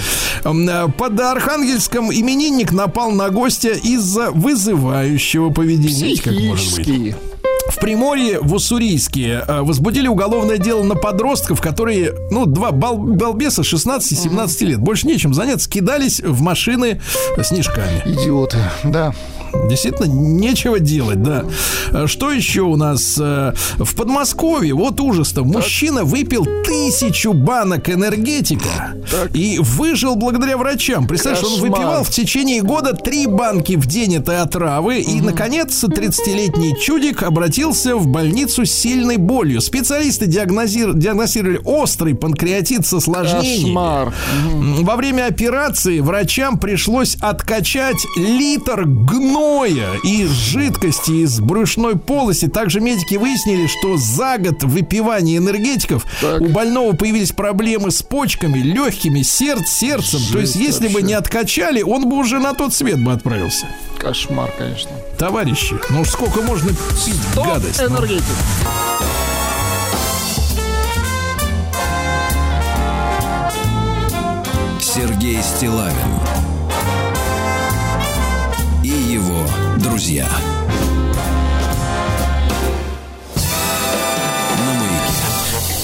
Э, 0.45 0.89
Под 0.99 1.19
Архангельском 1.19 2.13
именинник 2.13 2.71
напал 2.73 3.13
на 3.13 3.31
гостя 3.31 3.71
из-за 3.71 4.31
вызывающего 4.31 5.49
поведения. 5.51 6.09
Видите, 6.09 6.23
как 6.23 6.35
может 6.39 6.77
быть? 6.77 7.17
В 7.69 7.77
Приморье, 7.81 8.41
в 8.41 8.55
Уссурийске 8.55 9.43
э, 9.47 9.63
возбудили 9.63 10.07
уголовное 10.07 10.59
дело 10.59 10.83
на 10.83 10.95
подростков, 10.95 11.61
которые, 11.61 12.13
ну, 12.31 12.47
два 12.47 12.71
бал- 12.73 12.99
балбеса 12.99 13.63
16-17 13.63 14.65
лет, 14.65 14.79
больше 14.81 15.07
нечем 15.07 15.33
заняться, 15.35 15.69
кидались 15.69 16.21
в 16.21 16.41
машины 16.43 17.01
снежками. 17.43 18.03
Идиоты, 18.05 18.59
да. 18.85 19.15
Действительно, 19.69 20.07
нечего 20.07 20.81
делать, 20.81 21.23
да. 21.23 21.45
А 21.93 22.07
Что 22.09 22.33
еще 22.33 22.63
у 22.63 22.75
нас 22.77 23.17
э, 23.21 23.55
в 23.79 23.95
Подмосковье? 23.95 24.75
Вот 24.75 25.01
ужас-то. 25.01 25.45
Мужчина 25.45 26.03
выпил 26.05 26.45
тысячу 26.65 27.33
банок 27.33 27.89
энергетика 27.89 28.95
и 29.33 29.59
выжил 29.61 30.17
благодаря 30.17 30.57
врачам. 30.59 31.07
Представляешь, 31.07 31.45
он 31.45 31.53
Кошмар. 31.53 31.71
выпивал 31.71 32.05
в 32.05 32.11
течение 32.11 32.63
года 32.63 32.95
три 32.95 33.27
банки 33.29 33.77
в 33.77 33.87
день 33.87 34.17
этой 34.17 34.39
отравы. 34.41 34.99
И, 35.01 35.21
наконец, 35.21 35.83
30-летний 35.85 36.77
чудик 36.81 37.23
обратился 37.23 37.54
в 37.59 38.07
больницу 38.09 38.67
с 38.67 38.73
сильной 38.73 39.17
болью. 39.17 39.61
Специалисты 39.61 40.27
диагнозир- 40.27 40.93
диагностировали 40.95 41.61
острый 41.65 42.15
панкреатит 42.15 42.85
с 42.87 42.93
осложнениями. 42.95 43.63
Кошмар. 43.65 44.15
Во 44.83 44.97
время 44.97 45.27
операции 45.27 46.01
врачам 46.01 46.59
пришлось 46.59 47.17
откачать 47.21 47.97
литр 48.17 48.85
гноя 48.87 49.91
и 50.03 50.27
жидкости 50.27 51.23
из 51.25 51.39
брюшной 51.41 51.97
полости. 51.97 52.47
Также 52.49 52.81
медики 52.81 53.15
выяснили, 53.15 53.67
что 53.69 53.97
за 53.97 54.37
год 54.39 54.63
выпивания 54.65 55.37
энергетиков 55.39 56.05
Так. 56.21 56.41
у 56.41 56.49
больного 56.49 56.93
появились 56.95 57.31
проблемы 57.33 57.91
с 57.93 58.03
почками, 58.03 58.59
легкими, 58.59 59.21
серд- 59.21 59.67
сердцем. 59.69 60.21
То 60.33 60.41
есть, 60.41 60.55
Жесть 60.55 60.57
если 60.57 60.87
бы 60.89 60.95
вообще. 60.95 61.07
не 61.07 61.13
откачали, 61.15 61.83
он 61.83 62.09
бы 62.09 62.17
уже 62.17 62.39
на 62.41 62.55
тот 62.55 62.75
свет 62.75 63.03
бы 63.03 63.13
отправился. 63.13 63.67
Кошмар, 63.99 64.53
конечно. 64.59 64.91
Товарищи, 65.19 65.77
ну 65.91 66.01
уж 66.01 66.11
сколько 66.11 66.43
можно 66.43 66.71
пить 66.71 67.15
гадость? 67.45 67.81
ну? 67.81 67.89
Энергетик. 67.89 68.25
Сергей 74.81 75.43
Стилавин 75.43 75.95
и 78.83 78.89
его 78.89 79.45
друзья. 79.79 80.29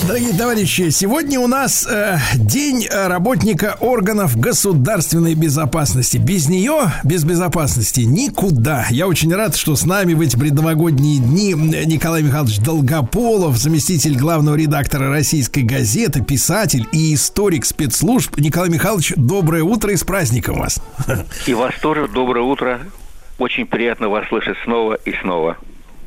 Дорогие 0.07 0.32
товарищи, 0.32 0.88
сегодня 0.88 1.38
у 1.38 1.46
нас 1.46 1.86
э, 1.86 2.16
день 2.34 2.86
э, 2.90 3.07
работника 3.07 3.76
органов 3.80 4.38
государственной 4.38 5.34
безопасности. 5.34 6.16
Без 6.16 6.48
нее, 6.48 6.90
без 7.05 7.24
безопасности, 7.24 8.01
никуда. 8.01 8.86
Я 8.90 9.07
очень 9.07 9.32
рад, 9.34 9.55
что 9.57 9.76
с 9.76 9.84
нами 9.84 10.14
в 10.14 10.20
эти 10.22 10.38
предновогодние 10.38 11.20
дни 11.20 11.53
Николай 11.53 12.22
Михайлович 12.22 12.59
Долгополов, 12.61 13.59
заместитель 13.59 14.16
главного 14.16 14.57
редактора 14.57 15.11
российской 15.11 15.64
газеты, 15.64 16.24
писатель 16.24 16.86
и 16.92 17.14
историк 17.14 17.66
спецслужб. 17.66 18.38
Николай 18.38 18.70
Михайлович, 18.70 19.12
доброе 19.16 19.62
утро 19.62 19.92
и 19.92 19.96
с 19.96 20.03
праздником 20.03 20.61
вас. 20.61 20.82
И 21.46 21.53
вас 21.53 21.74
тоже 21.80 22.09
доброе 22.09 22.42
утро. 22.42 22.80
Очень 23.38 23.66
приятно 23.66 24.09
вас 24.09 24.26
слышать 24.28 24.57
снова 24.64 24.94
и 24.94 25.12
снова. 25.20 25.59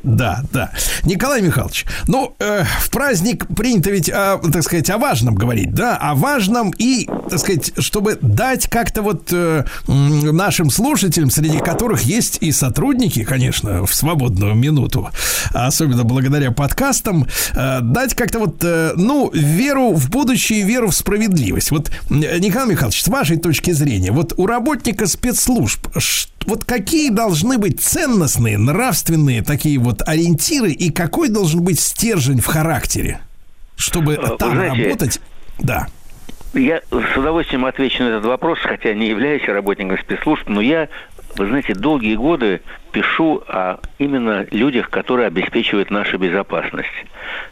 Да, 0.04 0.42
да. 0.52 0.70
Николай 1.04 1.40
Михайлович, 1.40 1.86
ну, 2.08 2.36
э, 2.38 2.64
в 2.80 2.90
праздник 2.90 3.46
принято 3.48 3.90
ведь, 3.90 4.10
о, 4.10 4.38
так 4.52 4.62
сказать, 4.62 4.90
о 4.90 4.98
важном 4.98 5.34
говорить, 5.34 5.72
да, 5.72 5.96
о 5.96 6.14
важном 6.14 6.72
и, 6.76 7.08
так 7.30 7.38
сказать, 7.38 7.72
чтобы 7.78 8.18
дать 8.20 8.68
как-то 8.68 9.00
вот 9.00 9.28
э, 9.32 9.64
нашим 9.86 10.68
слушателям, 10.68 11.30
среди 11.30 11.58
которых 11.58 12.02
есть 12.02 12.36
и 12.42 12.52
сотрудники, 12.52 13.24
конечно, 13.24 13.86
в 13.86 13.94
свободную 13.94 14.54
минуту, 14.54 15.08
особенно 15.54 16.04
благодаря 16.04 16.50
подкастам, 16.50 17.26
э, 17.54 17.80
дать 17.80 18.14
как-то 18.14 18.40
вот, 18.40 18.62
э, 18.62 18.92
ну, 18.96 19.30
веру 19.32 19.94
в 19.94 20.10
будущее, 20.10 20.62
веру 20.62 20.90
в 20.90 20.94
справедливость. 20.94 21.70
Вот, 21.70 21.90
Николай 22.10 22.68
Михайлович, 22.68 23.02
с 23.02 23.08
вашей 23.08 23.38
точки 23.38 23.70
зрения, 23.70 24.12
вот 24.12 24.34
у 24.36 24.46
работника 24.46 25.06
спецслужб, 25.06 25.88
вот 26.46 26.64
какие 26.64 27.10
должны 27.10 27.58
быть 27.58 27.80
ценностные, 27.80 28.58
нравственные 28.58 29.42
такие 29.42 29.78
вот 29.78 29.93
ориентиры 30.02 30.70
и 30.70 30.90
какой 30.90 31.28
должен 31.28 31.62
быть 31.62 31.80
стержень 31.80 32.40
в 32.40 32.46
характере, 32.46 33.20
чтобы 33.76 34.16
Вы 34.16 34.36
там 34.36 34.52
знаете, 34.52 34.84
работать? 34.84 35.20
Да. 35.58 35.88
Я 36.54 36.82
с 36.90 37.16
удовольствием 37.16 37.64
отвечу 37.64 38.04
на 38.04 38.08
этот 38.08 38.26
вопрос, 38.26 38.58
хотя 38.62 38.94
не 38.94 39.08
являюсь 39.08 39.42
работником 39.48 39.98
спецслужб, 39.98 40.48
но 40.48 40.60
я, 40.60 40.88
вы 41.36 41.46
знаете, 41.46 41.74
долгие 41.74 42.14
годы 42.14 42.60
пишу 42.92 43.42
о 43.48 43.78
именно 43.98 44.46
людях, 44.50 44.88
которые 44.90 45.26
обеспечивают 45.26 45.90
нашу 45.90 46.18
безопасность. 46.18 46.88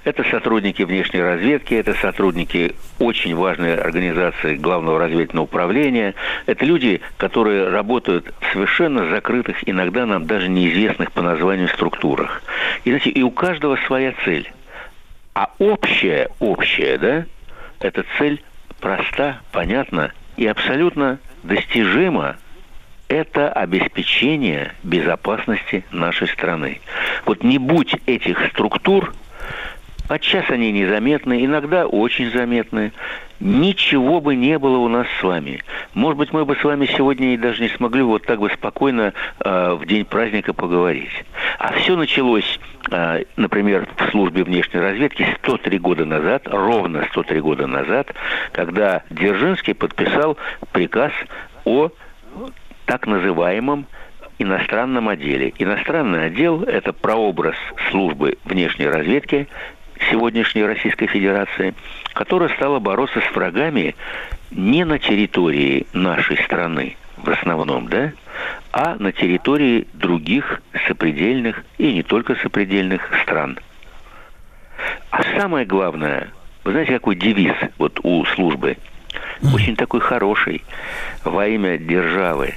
Это 0.04 0.22
сотрудники 0.24 0.82
внешней 0.82 1.20
разведки, 1.20 1.74
это 1.74 1.94
сотрудники 1.94 2.76
очень 2.98 3.34
важной 3.34 3.76
организации 3.76 4.56
Главного 4.56 5.00
разведывательного 5.00 5.44
управления. 5.44 6.14
Это 6.46 6.64
люди, 6.64 7.00
которые 7.16 7.68
работают 7.68 8.32
в 8.40 8.52
совершенно 8.52 9.08
закрытых, 9.10 9.68
иногда 9.68 10.06
нам 10.06 10.26
даже 10.26 10.48
неизвестных 10.48 11.10
по 11.12 11.22
названию 11.22 11.68
структурах. 11.68 12.42
И, 12.84 12.90
знаете, 12.90 13.10
и 13.10 13.22
у 13.22 13.30
каждого 13.30 13.76
своя 13.86 14.14
цель. 14.24 14.52
А 15.34 15.50
общая, 15.58 16.28
общая, 16.38 16.98
да, 16.98 17.24
эта 17.80 18.04
цель 18.18 18.42
проста, 18.80 19.40
понятна 19.50 20.12
и 20.36 20.46
абсолютно 20.46 21.18
достижима. 21.42 22.36
Это 23.12 23.52
обеспечение 23.52 24.72
безопасности 24.82 25.84
нашей 25.90 26.28
страны. 26.28 26.80
Вот 27.26 27.44
не 27.44 27.58
будь 27.58 27.94
этих 28.06 28.38
структур, 28.46 29.12
подчас 30.08 30.48
они 30.48 30.72
незаметны, 30.72 31.44
иногда 31.44 31.86
очень 31.86 32.30
заметны, 32.30 32.90
ничего 33.38 34.22
бы 34.22 34.34
не 34.34 34.58
было 34.58 34.78
у 34.78 34.88
нас 34.88 35.06
с 35.20 35.22
вами. 35.22 35.62
Может 35.92 36.16
быть, 36.16 36.32
мы 36.32 36.46
бы 36.46 36.56
с 36.56 36.64
вами 36.64 36.86
сегодня 36.86 37.34
и 37.34 37.36
даже 37.36 37.60
не 37.60 37.68
смогли 37.68 38.00
вот 38.00 38.24
так 38.24 38.40
бы 38.40 38.48
спокойно 38.48 39.12
э, 39.44 39.72
в 39.74 39.84
день 39.84 40.06
праздника 40.06 40.54
поговорить. 40.54 41.12
А 41.58 41.74
все 41.74 41.96
началось, 41.96 42.58
э, 42.90 43.24
например, 43.36 43.88
в 43.94 44.10
службе 44.10 44.42
внешней 44.42 44.80
разведки 44.80 45.26
103 45.42 45.78
года 45.80 46.06
назад, 46.06 46.44
ровно 46.46 47.06
103 47.10 47.40
года 47.42 47.66
назад, 47.66 48.14
когда 48.52 49.02
Дзержинский 49.10 49.74
подписал 49.74 50.38
приказ 50.72 51.12
о 51.66 51.90
так 52.86 53.06
называемом 53.06 53.86
иностранном 54.38 55.08
отделе. 55.08 55.52
Иностранный 55.58 56.26
отдел– 56.26 56.62
это 56.64 56.92
прообраз 56.92 57.56
службы 57.90 58.38
внешней 58.44 58.86
разведки 58.86 59.48
сегодняшней 60.10 60.64
Российской 60.64 61.06
Федерации, 61.06 61.74
которая 62.12 62.48
стала 62.50 62.80
бороться 62.80 63.20
с 63.20 63.34
врагами 63.34 63.94
не 64.50 64.84
на 64.84 64.98
территории 64.98 65.86
нашей 65.92 66.36
страны 66.38 66.96
в 67.16 67.30
основном, 67.30 67.88
да, 67.88 68.12
а 68.72 68.96
на 68.98 69.12
территории 69.12 69.86
других 69.92 70.60
сопредельных 70.86 71.64
и 71.78 71.92
не 71.92 72.02
только 72.02 72.34
сопредельных 72.36 73.08
стран. 73.22 73.58
А 75.10 75.22
самое 75.38 75.64
главное, 75.64 76.30
вы 76.64 76.72
знаете, 76.72 76.94
какой 76.94 77.14
девиз 77.14 77.54
вот 77.78 78.00
у 78.02 78.24
службы? 78.26 78.76
Очень 79.54 79.76
такой 79.76 80.00
хороший. 80.00 80.62
Во 81.24 81.46
имя 81.46 81.78
державы, 81.78 82.54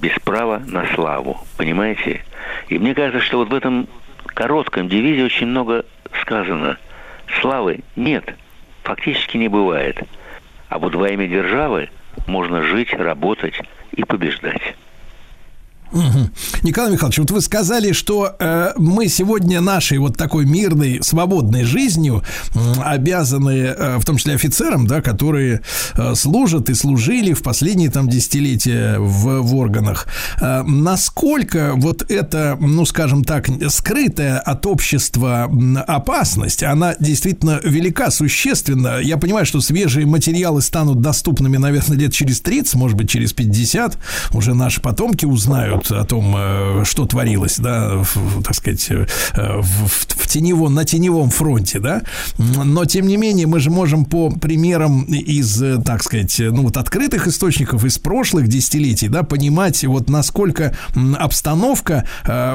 без 0.00 0.12
права 0.24 0.62
на 0.66 0.86
славу. 0.94 1.38
Понимаете? 1.56 2.24
И 2.68 2.78
мне 2.78 2.94
кажется, 2.94 3.20
что 3.20 3.38
вот 3.38 3.50
в 3.50 3.54
этом 3.54 3.88
коротком 4.26 4.88
девизе 4.88 5.24
очень 5.24 5.46
много 5.46 5.84
сказано. 6.20 6.78
Славы 7.40 7.80
нет, 7.96 8.34
фактически 8.82 9.36
не 9.36 9.48
бывает. 9.48 10.02
А 10.68 10.78
вот 10.78 10.94
во 10.94 11.08
имя 11.08 11.26
державы 11.26 11.90
можно 12.26 12.62
жить, 12.62 12.92
работать 12.92 13.60
и 13.92 14.04
побеждать. 14.04 14.76
Мгм. 15.92 16.32
Николай 16.62 16.92
Михайлович, 16.92 17.18
вот 17.18 17.30
вы 17.30 17.40
сказали, 17.40 17.92
что 17.92 18.34
э, 18.38 18.72
мы 18.76 19.08
сегодня 19.08 19.60
нашей 19.60 19.98
вот 19.98 20.16
такой 20.16 20.44
мирной, 20.44 21.00
свободной 21.02 21.62
жизнью 21.64 22.22
м, 22.54 22.82
обязаны, 22.84 23.50
э, 23.50 23.96
в 23.98 24.04
том 24.04 24.16
числе 24.16 24.34
офицерам, 24.34 24.86
да, 24.86 25.00
которые 25.00 25.62
э, 25.94 26.14
служат 26.14 26.70
и 26.70 26.74
служили 26.74 27.32
в 27.32 27.42
последние 27.42 27.90
там 27.90 28.08
десятилетия 28.08 28.98
в, 28.98 29.42
в 29.42 29.54
органах. 29.54 30.08
Э, 30.40 30.62
насколько 30.62 31.72
вот 31.76 32.10
эта, 32.10 32.56
ну, 32.60 32.84
скажем 32.84 33.24
так, 33.24 33.48
скрытая 33.68 34.38
от 34.38 34.66
общества 34.66 35.50
опасность, 35.86 36.62
она 36.62 36.94
действительно 36.98 37.60
велика, 37.62 38.10
существенна. 38.10 38.98
Я 39.00 39.18
понимаю, 39.18 39.46
что 39.46 39.60
свежие 39.60 40.06
материалы 40.06 40.62
станут 40.62 41.00
доступными, 41.00 41.56
наверное, 41.56 41.96
лет 41.96 42.12
через 42.12 42.40
30, 42.40 42.74
может 42.74 42.96
быть, 42.96 43.08
через 43.08 43.32
50. 43.32 43.98
Уже 44.32 44.54
наши 44.54 44.80
потомки 44.80 45.24
узнают 45.24 45.75
о 45.90 46.04
том, 46.04 46.34
э, 46.36 46.82
что 46.84 47.06
творилось, 47.06 47.58
да, 47.58 47.96
в- 48.02 48.42
так 48.42 48.54
сказать, 48.54 48.86
э, 48.90 49.06
в, 49.60 49.86
в- 49.88 50.26
теневом, 50.26 50.74
на 50.74 50.84
теневом 50.84 51.30
фронте, 51.30 51.78
да. 51.78 52.02
Но, 52.38 52.84
тем 52.84 53.06
не 53.06 53.16
менее, 53.16 53.46
мы 53.46 53.60
же 53.60 53.70
можем 53.70 54.04
по 54.04 54.30
примерам 54.30 55.04
из, 55.04 55.62
э, 55.62 55.78
так 55.82 56.02
сказать, 56.02 56.36
ну, 56.38 56.62
вот 56.62 56.76
открытых 56.76 57.26
источников 57.26 57.84
из 57.84 57.98
прошлых 57.98 58.48
десятилетий, 58.48 59.08
да, 59.08 59.22
понимать, 59.22 59.84
вот 59.84 60.08
насколько 60.10 60.76
обстановка 61.18 62.04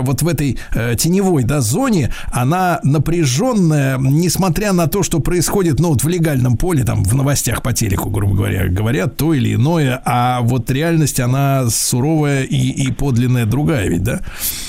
вот 0.01 0.21
в 0.21 0.27
этой 0.27 0.59
теневой, 0.97 1.43
да, 1.43 1.61
зоне, 1.61 2.13
она 2.31 2.79
напряженная, 2.83 3.97
несмотря 3.97 4.73
на 4.73 4.87
то, 4.87 5.03
что 5.03 5.19
происходит, 5.19 5.79
ну, 5.79 5.89
вот 5.89 6.03
в 6.03 6.07
легальном 6.07 6.57
поле, 6.57 6.83
там, 6.83 7.03
в 7.03 7.15
новостях 7.15 7.61
по 7.61 7.73
телеку, 7.73 8.09
грубо 8.09 8.35
говоря, 8.35 8.67
говорят 8.67 9.17
то 9.17 9.33
или 9.33 9.55
иное, 9.55 10.01
а 10.05 10.41
вот 10.41 10.69
реальность, 10.71 11.19
она 11.19 11.69
суровая 11.69 12.43
и, 12.43 12.57
и 12.57 12.91
подлинная 13.11 13.45
другая 13.45 13.89
ведь, 13.89 14.03
да? 14.03 14.21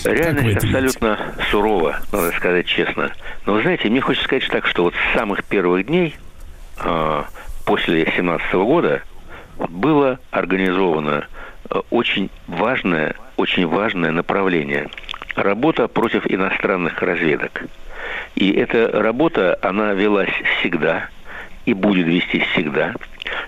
Реальность 0.04 0.56
это 0.56 0.66
видите? 0.66 0.66
абсолютно 0.66 1.18
сурова, 1.50 2.00
надо 2.10 2.32
сказать 2.32 2.66
честно. 2.66 3.12
Но 3.46 3.54
вы 3.54 3.62
знаете, 3.62 3.88
мне 3.88 4.00
хочется 4.00 4.24
сказать 4.26 4.48
так, 4.48 4.66
что 4.66 4.82
вот 4.82 4.94
с 4.94 5.16
самых 5.16 5.44
первых 5.44 5.86
дней 5.86 6.16
э, 6.84 7.22
после 7.64 8.12
17 8.16 8.52
года 8.54 9.02
было 9.68 10.18
организовано 10.32 11.28
э, 11.70 11.80
очень 11.90 12.30
важное, 12.48 13.14
очень 13.36 13.66
важное 13.68 14.10
направление. 14.10 14.88
Работа 15.36 15.86
против 15.86 16.26
иностранных 16.26 17.00
разведок. 17.00 17.62
И 18.34 18.50
эта 18.50 18.88
работа, 18.90 19.56
она 19.62 19.92
велась 19.92 20.32
всегда 20.58 21.10
и 21.64 21.74
будет 21.74 22.06
вестись 22.06 22.44
всегда. 22.52 22.94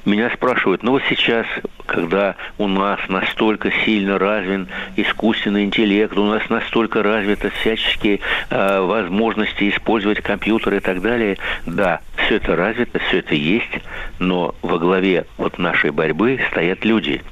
Меня 0.05 0.31
спрашивают, 0.31 0.83
ну 0.83 0.93
вот 0.93 1.03
сейчас, 1.09 1.47
когда 1.87 2.37
у 2.59 2.69
нас 2.69 3.01
настолько 3.09 3.71
сильно 3.85 4.19
развен 4.19 4.69
искусственный 4.97 5.65
интеллект, 5.65 6.17
у 6.17 6.25
нас 6.25 6.49
настолько 6.49 7.03
развиты 7.03 7.51
всяческие 7.61 8.21
э, 8.51 8.81
возможности 8.81 9.69
использовать 9.71 10.21
компьютеры 10.21 10.79
и 10.79 10.81
так 10.81 11.01
далее, 11.01 11.39
да, 11.67 12.01
все 12.17 12.37
это 12.37 12.55
развито, 12.55 12.99
все 13.09 13.19
это 13.19 13.35
есть, 13.35 13.81
но 14.19 14.55
во 14.63 14.79
главе 14.79 15.27
вот 15.39 15.59
нашей 15.59 15.91
борьбы 15.91 16.41
стоят 16.51 16.85
люди. 16.85 17.23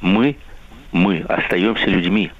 Мы, 0.00 0.36
мы 0.92 1.24
остаемся 1.28 1.86
людьми. 1.86 2.32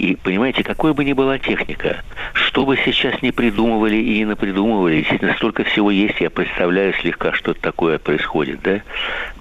И 0.00 0.16
понимаете, 0.16 0.64
какой 0.64 0.94
бы 0.94 1.04
ни 1.04 1.12
была 1.12 1.38
техника, 1.38 2.02
что 2.32 2.64
бы 2.64 2.78
сейчас 2.78 3.20
не 3.20 3.32
придумывали 3.32 3.96
и 3.96 4.20
не 4.20 4.24
напридумывали, 4.24 5.00
действительно, 5.00 5.34
столько 5.34 5.62
всего 5.64 5.90
есть, 5.90 6.22
я 6.22 6.30
представляю 6.30 6.94
слегка, 6.94 7.34
что 7.34 7.52
такое 7.52 7.98
происходит, 7.98 8.62
да? 8.62 8.80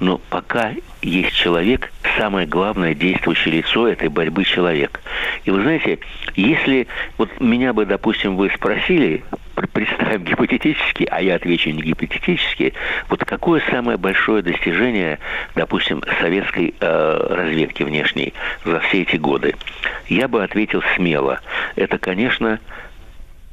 Но 0.02 0.18
пока 0.30 0.74
есть 1.02 1.34
человек, 1.34 1.94
самое 2.18 2.46
главное 2.46 2.94
действующее 2.94 3.60
лицо 3.60 3.88
этой 3.88 4.10
борьбы 4.10 4.44
человек. 4.44 5.00
И 5.46 5.52
вы 5.52 5.62
знаете, 5.62 6.00
если 6.36 6.88
вот 7.18 7.30
меня 7.40 7.72
бы, 7.72 7.86
допустим, 7.86 8.36
вы 8.36 8.52
спросили 8.54 9.24
пр- 9.30 9.40
представим 9.68 10.24
гипотетически, 10.24 11.08
а 11.10 11.22
я 11.22 11.36
отвечу 11.36 11.70
не 11.72 11.82
гипотетически, 11.82 12.74
вот 13.10 13.24
какое 13.26 13.62
самое 13.70 13.98
большое 13.98 14.42
достижение, 14.42 15.20
допустим, 15.56 16.04
советской 16.20 16.74
э, 16.80 17.28
разведки 17.30 17.84
внешней 17.84 18.34
за 18.66 18.80
все 18.82 19.02
эти 19.02 19.18
годы? 19.18 19.56
Я 20.08 20.28
бы 20.28 20.44
ответил 20.44 20.84
смело. 20.96 21.40
Это, 21.76 21.98
конечно, 21.98 22.60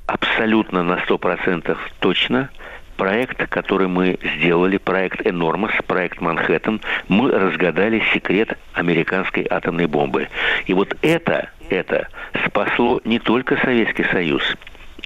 абсолютно 0.07 0.83
на 0.83 0.99
100% 0.99 1.77
точно 2.01 2.51
проект, 2.97 3.49
который 3.49 3.89
мы 3.89 4.19
сделали, 4.37 4.79
проект 4.79 5.27
«Энормос», 5.27 5.73
проект 5.87 6.21
«Манхэттен», 6.21 6.81
мы 7.09 7.31
разгадали 7.31 8.03
секрет 8.13 8.59
американской 8.73 9.47
атомной 9.49 9.87
бомбы. 9.87 10.29
И 10.67 10.75
вот 10.75 10.97
это, 11.03 11.51
это 11.69 12.09
спасло 12.47 13.01
не 13.05 13.19
только 13.19 13.57
Советский 13.59 14.05
Союз, 14.05 14.43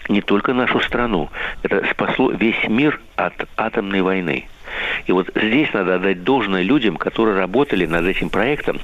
не 0.08 0.20
только 0.20 0.52
нашу 0.52 0.80
страну, 0.80 1.30
это 1.62 1.84
спасло 1.90 2.30
весь 2.30 2.68
мир 2.68 3.00
от 3.16 3.34
атомной 3.56 4.02
войны. 4.02 4.46
И 5.06 5.12
вот 5.12 5.30
здесь 5.34 5.72
надо 5.72 5.96
отдать 5.96 6.22
должное 6.22 6.62
людям, 6.62 6.96
которые 6.96 7.36
работали 7.36 7.86
над 7.86 8.04
этим 8.06 8.28
проектом. 8.30 8.80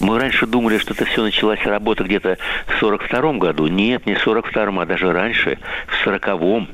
Мы 0.00 0.18
раньше 0.18 0.46
думали, 0.46 0.78
что 0.78 0.94
это 0.94 1.04
все 1.04 1.22
началась 1.22 1.64
работа 1.64 2.04
где-то 2.04 2.38
в 2.66 2.78
42 2.78 3.34
году. 3.34 3.66
Нет, 3.66 4.06
не 4.06 4.14
в 4.14 4.20
42 4.20 4.82
а 4.82 4.86
даже 4.86 5.12
раньше, 5.12 5.58
в 5.86 6.06
40-м. 6.06 6.68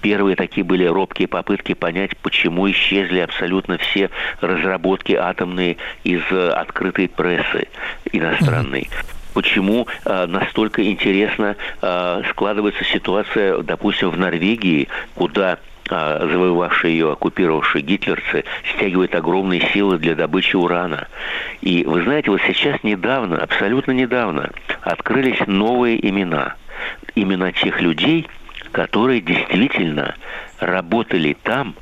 Первые 0.00 0.36
такие 0.36 0.64
были 0.64 0.84
робкие 0.84 1.28
попытки 1.28 1.74
понять, 1.74 2.16
почему 2.18 2.70
исчезли 2.70 3.18
абсолютно 3.18 3.76
все 3.76 4.10
разработки 4.40 5.12
атомные 5.12 5.76
из 6.02 6.22
э, 6.30 6.50
открытой 6.50 7.08
прессы 7.08 7.68
иностранной 8.12 8.88
почему 9.36 9.86
э, 10.06 10.26
настолько 10.26 10.82
интересно 10.82 11.56
э, 11.82 12.22
складывается 12.30 12.82
ситуация, 12.84 13.58
допустим, 13.58 14.08
в 14.08 14.16
Норвегии, 14.16 14.88
куда 15.14 15.58
э, 15.90 16.28
завоевавшие 16.32 16.96
ее, 16.96 17.12
оккупировавшие 17.12 17.82
гитлерцы, 17.82 18.44
стягивают 18.74 19.14
огромные 19.14 19.60
силы 19.74 19.98
для 19.98 20.14
добычи 20.14 20.56
урана. 20.56 21.08
И 21.60 21.84
вы 21.84 22.02
знаете, 22.04 22.30
вот 22.30 22.40
сейчас 22.46 22.82
недавно, 22.82 23.36
абсолютно 23.36 23.92
недавно, 23.92 24.52
открылись 24.80 25.46
новые 25.46 25.98
имена. 26.08 26.54
Имена 27.14 27.52
тех 27.52 27.82
людей, 27.82 28.26
которые 28.72 29.20
действительно 29.20 30.14
работали 30.60 31.36
там, 31.42 31.74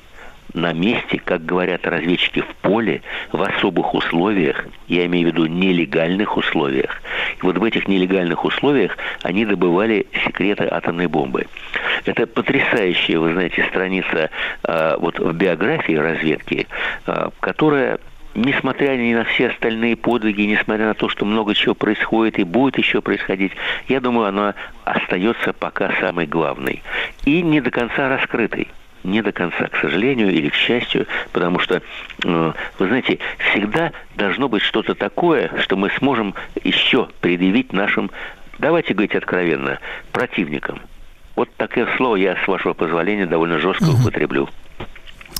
на 0.55 0.73
месте, 0.73 1.21
как 1.23 1.45
говорят 1.45 1.87
разведчики, 1.87 2.41
в 2.41 2.55
поле, 2.63 3.03
в 3.33 3.43
особых 3.43 3.93
условиях, 3.93 4.65
я 4.87 5.05
имею 5.07 5.29
в 5.29 5.33
виду 5.33 5.47
нелегальных 5.47 6.37
условиях. 6.37 7.03
И 7.39 7.43
вот 7.43 7.59
в 7.59 7.65
этих 7.65 7.89
нелегальных 7.89 8.45
условиях 8.45 8.97
они 9.23 9.45
добывали 9.45 10.07
секреты 10.25 10.67
атомной 10.71 11.09
бомбы. 11.09 11.47
Это 12.05 12.27
потрясающая, 12.27 13.19
вы 13.19 13.33
знаете, 13.33 13.65
страница 13.65 14.31
э, 14.63 14.97
вот 14.99 15.19
в 15.19 15.33
биографии 15.33 15.95
разведки, 15.95 16.67
э, 17.07 17.31
которая 17.41 17.99
несмотря 18.35 18.97
ни 18.97 19.15
на 19.15 19.25
все 19.25 19.49
остальные 19.49 19.97
подвиги, 19.97 20.43
несмотря 20.43 20.87
на 20.87 20.95
то, 20.95 21.09
что 21.09 21.25
много 21.25 21.55
чего 21.55 21.75
происходит 21.75 22.39
и 22.39 22.45
будет 22.45 22.79
еще 22.79 23.01
происходить, 23.01 23.53
я 23.89 24.01
думаю, 24.01 24.29
она 24.29 24.55
остается 24.85 25.53
пока 25.53 25.93
самой 26.01 26.27
главной 26.27 26.83
и 27.25 27.43
не 27.43 27.61
до 27.61 27.71
конца 27.71 28.09
раскрытой 28.09 28.69
не 29.05 29.23
до 29.23 29.33
конца, 29.33 29.69
к 29.69 29.77
сожалению 29.77 30.33
или 30.33 30.49
к 30.49 30.55
счастью, 30.55 31.07
потому 31.33 31.59
что, 31.59 31.83
э, 32.25 32.53
вы 32.79 32.87
знаете, 32.87 33.19
всегда 33.51 33.93
должно 34.17 34.49
быть 34.49 34.63
что-то 34.63 34.95
такое, 34.95 35.51
что 35.61 35.77
мы 35.77 35.91
сможем 35.99 36.35
еще 36.63 37.09
предъявить 37.21 37.73
нашим, 37.73 38.11
давайте 38.59 38.95
говорить 38.95 39.15
откровенно, 39.15 39.79
противникам. 40.13 40.81
Вот 41.37 41.55
такое 41.57 41.89
слово 41.97 42.17
я, 42.17 42.37
с 42.45 42.49
вашего 42.49 42.73
позволения, 42.73 43.27
довольно 43.27 43.59
жестко 43.59 43.91
употреблю. 43.91 44.49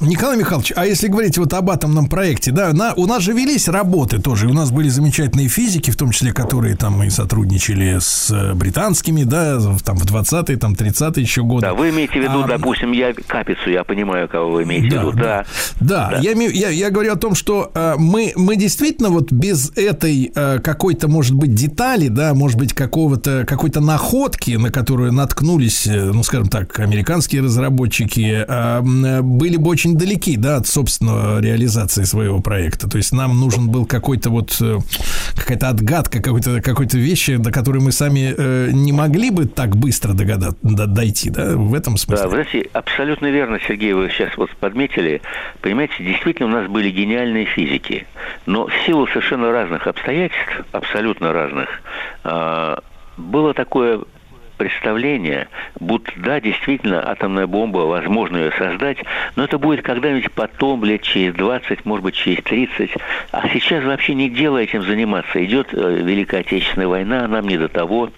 Николай 0.01 0.37
Михайлович, 0.37 0.73
а 0.77 0.87
если 0.87 1.09
говорить 1.09 1.39
вот 1.39 1.53
об 1.55 1.71
атомном 1.71 2.07
проекте, 2.09 2.51
да, 2.51 2.73
на, 2.73 2.95
у 2.95 3.07
нас 3.07 3.23
же 3.23 3.33
велись 3.33 3.69
работы 3.69 4.19
тоже, 4.21 4.49
у 4.49 4.53
нас 4.53 4.71
были 4.71 4.89
замечательные 4.89 5.49
физики, 5.49 5.91
в 5.91 5.97
том 5.97 6.11
числе, 6.11 6.33
которые 6.33 6.77
там 6.77 7.03
и 7.05 7.11
сотрудничали 7.11 7.99
с 8.01 8.29
э, 8.31 8.55
британскими, 8.55 9.23
да, 9.23 9.59
там 9.85 9.97
в 9.97 10.05
20-е, 10.05 10.57
там 10.57 10.73
30-е 10.73 11.23
еще 11.23 11.43
годы. 11.45 11.67
Да, 11.67 11.75
вы 11.75 11.91
имеете 11.91 12.15
в 12.21 12.23
виду, 12.23 12.43
А, 12.43 12.49
допустим, 12.49 12.93
я 12.93 13.15
капицу, 13.15 13.71
я 13.71 13.85
понимаю, 13.85 14.29
кого 14.29 14.51
вы 14.53 14.65
имеете 14.65 14.99
в 14.99 15.03
виду. 15.03 15.13
Да. 15.13 15.45
Да, 15.81 16.19
Я, 16.21 16.33
имею- 16.33 16.53
я, 16.55 16.71
я 16.71 16.91
говорю 16.91 17.13
о 17.13 17.17
том, 17.17 17.35
что 17.35 17.71
э, 17.75 17.95
мы, 17.97 18.33
мы 18.37 18.57
действительно 18.57 19.11
вот 19.11 19.31
без 19.33 19.71
этой 19.77 20.33
э, 20.35 20.59
какой-то, 20.59 21.09
может 21.09 21.35
быть, 21.35 21.55
детали, 21.55 22.09
да, 22.09 22.35
может 22.35 22.59
быть, 22.59 22.73
какого-то, 22.73 23.45
какой-то 23.47 23.81
находки, 23.81 24.53
на 24.53 24.71
которую 24.71 25.13
наткнулись, 25.13 25.87
э, 25.87 26.11
ну, 26.13 26.23
скажем 26.25 26.49
так, 26.49 26.79
американские 26.81 27.43
разработчики, 27.43 28.45
э, 28.47 28.79
м, 28.81 29.39
были 29.39 29.57
бы 29.57 29.71
очень 29.71 29.84
далеки, 29.93 30.37
да, 30.37 30.57
от 30.57 30.67
собственного 30.67 31.41
реализации 31.41 32.05
своего 32.05 32.41
проекта. 32.41 32.89
То 32.89 32.97
есть 32.97 33.13
нам 33.13 33.39
нужен 33.39 33.69
был 33.69 33.87
какой-то 33.87 34.31
вот, 34.31 34.57
э, 34.61 34.79
какая-то 35.37 35.69
отгадка, 35.69 36.23
какой-то, 36.23 36.61
какой-то 36.61 36.99
вещи, 36.99 37.37
до 37.37 37.53
которой 37.53 37.79
мы 37.79 37.93
сами 37.93 38.35
э, 38.37 38.71
не 38.73 38.93
могли 38.93 39.31
бы 39.31 39.47
так 39.47 39.77
быстро 39.77 40.15
догадаться, 40.15 40.57
дойти, 40.63 41.31
да, 41.31 41.57
в 41.57 41.75
этом 41.75 41.97
смысле. 41.97 42.25
Да, 42.25 42.29
вы 42.29 42.43
знаете, 42.43 42.71
абсолютно 42.73 43.27
верно, 43.27 43.59
Сергей, 43.67 43.93
вы 43.93 44.09
сейчас 44.09 44.37
вот 44.37 44.51
подметили. 44.57 45.21
Понимаете, 45.61 45.95
действительно 46.01 46.49
у 46.49 46.53
нас 46.53 46.71
были 46.71 46.91
гениальные 46.91 47.45
физики, 47.45 48.07
но 48.47 48.67
в 48.67 48.73
силу 48.87 49.07
совершенно 49.09 49.53
разных 49.53 49.87
обстоятельств, 49.87 50.65
абсолютно 50.73 51.33
разных, 51.33 51.69
а, 52.25 52.79
было 53.17 53.55
такое 53.55 54.01
представление, 54.57 55.49
будто 55.79 56.13
да, 56.17 56.41
действительно, 56.41 57.09
атомная 57.09 57.47
бомба, 57.47 57.79
возможно 57.79 58.37
ее 58.37 58.53
создать, 58.53 58.99
но 59.37 59.45
это 59.45 59.59
будет 59.59 59.83
когда-нибудь 59.83 60.33
потом, 60.33 60.85
лет 60.85 61.03
через 61.03 61.35
20, 61.35 61.85
может 61.85 62.05
быть, 62.05 62.15
через 62.15 62.43
30. 62.45 62.91
А 63.33 63.49
сейчас 63.49 63.85
вообще 63.85 64.15
не 64.15 64.29
дело 64.29 64.59
этим 64.59 64.83
заниматься. 64.83 65.45
Идет 65.45 65.69
э, 65.73 65.77
Великая 66.03 66.41
Отечественная 66.41 66.89
война, 66.89 67.27
нам 67.29 67.47
не 67.49 67.59
до 67.59 67.69
того. 67.69 68.11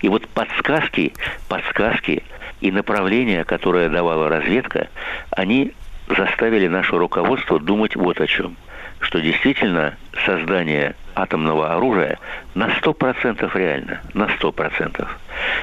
И 0.00 0.08
вот 0.08 0.26
подсказки, 0.28 1.12
подсказки 1.48 2.22
и 2.60 2.70
направления, 2.70 3.44
которые 3.44 3.88
давала 3.88 4.28
разведка, 4.28 4.88
они 5.30 5.72
заставили 6.08 6.68
наше 6.68 6.96
руководство 6.96 7.58
думать 7.58 7.96
вот 7.96 8.20
о 8.20 8.26
чем. 8.26 8.56
Что 9.00 9.20
действительно 9.20 9.96
создание 10.24 10.94
атомного 11.14 11.74
оружия 11.74 12.18
на 12.54 12.68
100% 12.68 13.50
реально, 13.54 14.00
на 14.14 14.24
100%. 14.24 15.06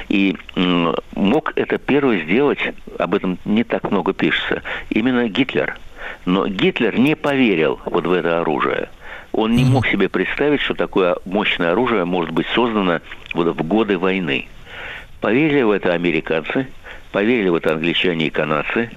И 0.10 0.36
мог 1.16 1.54
это 1.56 1.78
первый 1.78 2.24
сделать, 2.24 2.60
об 2.98 3.16
этом 3.16 3.38
не 3.46 3.64
так 3.64 3.90
много 3.92 4.14
пишется, 4.14 4.62
именно 4.90 5.28
Гитлер. 5.28 5.78
Но 6.26 6.48
Гитлер 6.48 6.98
не 6.98 7.16
поверил 7.16 7.80
вот 7.86 8.06
в 8.08 8.12
это 8.12 8.42
оружие. 8.42 8.90
Он 9.32 9.56
не 9.56 9.64
мог 9.64 9.86
себе 9.88 10.10
представить, 10.10 10.62
что 10.62 10.74
такое 10.74 11.16
мощное 11.26 11.72
оружие 11.72 12.04
может 12.06 12.32
быть 12.32 12.48
создано 12.56 13.00
вот 13.34 13.56
в 13.56 13.68
годы 13.68 13.98
войны. 13.98 14.48
Поверили 15.22 15.62
в 15.62 15.72
это 15.72 15.94
американцы, 15.94 16.68
поверили 17.12 17.50
в 17.50 17.56
это 17.56 17.74
англичане 17.74 18.28
и 18.28 18.30
канадцы, 18.30 18.90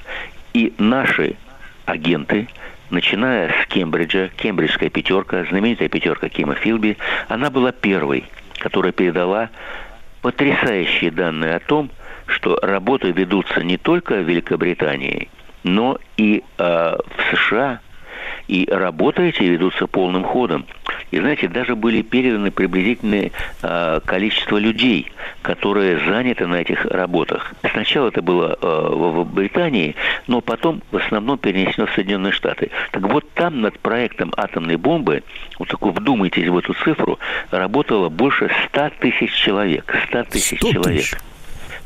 и 0.54 0.72
наши 0.78 1.36
агенты, 1.84 2.48
начиная 2.92 3.48
с 3.48 3.66
Кембриджа, 3.66 4.28
кембриджская 4.36 4.90
пятерка, 4.90 5.44
знаменитая 5.44 5.88
пятерка 5.88 6.28
Кима 6.28 6.54
Филби, 6.54 6.98
она 7.28 7.50
была 7.50 7.72
первой, 7.72 8.24
которая 8.58 8.92
передала 8.92 9.50
потрясающие 10.20 11.10
данные 11.10 11.56
о 11.56 11.60
том, 11.60 11.90
что 12.26 12.56
работы 12.62 13.10
ведутся 13.10 13.64
не 13.64 13.76
только 13.76 14.14
в 14.14 14.28
Великобритании, 14.28 15.28
но 15.64 15.98
и 16.16 16.44
э, 16.58 16.62
в 16.62 17.36
США, 17.36 17.80
и 18.48 18.68
работы 18.70 19.28
эти 19.28 19.42
ведутся 19.42 19.86
полным 19.86 20.24
ходом. 20.24 20.66
И 21.10 21.18
знаете, 21.18 21.48
даже 21.48 21.76
были 21.76 22.02
переданы 22.02 22.50
приблизительное 22.50 23.30
э, 23.62 24.00
количество 24.04 24.56
людей, 24.56 25.12
которые 25.42 25.98
заняты 26.06 26.46
на 26.46 26.56
этих 26.56 26.84
работах. 26.86 27.54
Сначала 27.70 28.08
это 28.08 28.22
было 28.22 28.58
э, 28.60 28.66
в, 28.66 29.22
в 29.22 29.34
Британии, 29.34 29.94
но 30.26 30.40
потом 30.40 30.82
в 30.90 30.96
основном 30.96 31.38
перенесено 31.38 31.86
в 31.86 31.92
Соединенные 31.92 32.32
Штаты. 32.32 32.70
Так 32.92 33.02
вот 33.02 33.30
там 33.34 33.60
над 33.60 33.78
проектом 33.78 34.32
атомной 34.36 34.76
бомбы, 34.76 35.22
вот 35.58 35.68
такой 35.68 35.92
вдумайтесь 35.92 36.48
в 36.48 36.56
эту 36.56 36.74
цифру, 36.74 37.18
работало 37.50 38.08
больше 38.08 38.50
100 38.68 38.90
тысяч 39.00 39.32
человек. 39.32 39.94
100 40.08 40.24
тысяч 40.24 40.58
100 40.58 40.72
человек. 40.72 41.02
тысяч? 41.02 41.14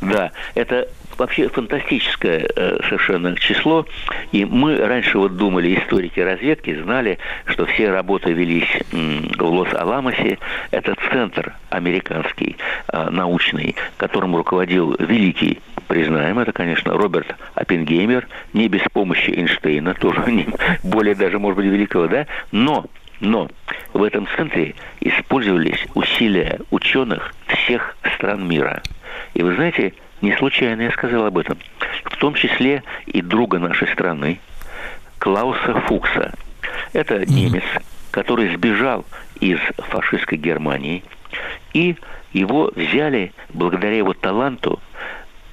Да, 0.01 0.31
это 0.55 0.89
вообще 1.19 1.49
фантастическое 1.49 2.49
э, 2.55 2.79
совершенно 2.85 3.37
число. 3.37 3.87
И 4.33 4.45
мы 4.45 4.77
раньше 4.77 5.19
вот 5.19 5.37
думали, 5.37 5.75
историки 5.75 6.21
разведки 6.21 6.75
знали, 6.75 7.19
что 7.47 7.67
все 7.67 7.91
работы 7.91 8.33
велись 8.33 8.69
в 8.93 9.43
Лос-Аламосе. 9.43 10.39
Это 10.71 10.95
центр 11.11 11.55
американский, 11.71 12.57
э, 12.93 13.11
научный, 13.11 13.77
которым 13.97 14.37
руководил 14.37 14.97
великий 14.99 15.61
признаем 15.87 16.39
это, 16.39 16.53
конечно, 16.53 16.95
Роберт 16.95 17.37
Оппенгеймер, 17.55 18.27
не 18.53 18.69
без 18.69 18.83
помощи 18.93 19.31
Эйнштейна, 19.31 19.95
тоже 19.95 20.21
не, 20.33 20.47
более 20.83 21.15
даже, 21.15 21.39
может 21.39 21.59
быть, 21.59 21.67
великого, 21.67 22.09
да, 22.09 22.27
но 22.53 22.87
но 23.21 23.49
в 23.95 24.03
этом 24.03 24.29
центре 24.37 24.75
использовались 25.01 25.87
усилия 25.95 26.61
ученых 26.71 27.35
всех 27.47 27.97
стран 28.15 28.47
мира. 28.47 28.83
И 29.33 29.43
вы 29.43 29.55
знаете, 29.55 29.95
не 30.23 30.37
случайно 30.37 30.83
я 30.83 30.91
сказал 30.91 31.27
об 31.27 31.39
этом, 31.39 31.59
в 32.05 32.17
том 32.17 32.35
числе 32.35 32.83
и 33.07 33.23
друга 33.23 33.59
нашей 33.59 33.89
страны, 33.89 34.41
Клауса 35.19 35.81
Фукса. 35.87 36.33
Это 36.93 37.25
немец, 37.27 37.65
который 38.11 38.55
сбежал 38.55 39.05
из 39.41 39.59
фашистской 39.77 40.39
Германии, 40.39 41.05
и 41.73 41.97
его 42.33 42.71
взяли 42.75 43.33
благодаря 43.53 43.97
его 43.97 44.15
таланту 44.15 44.81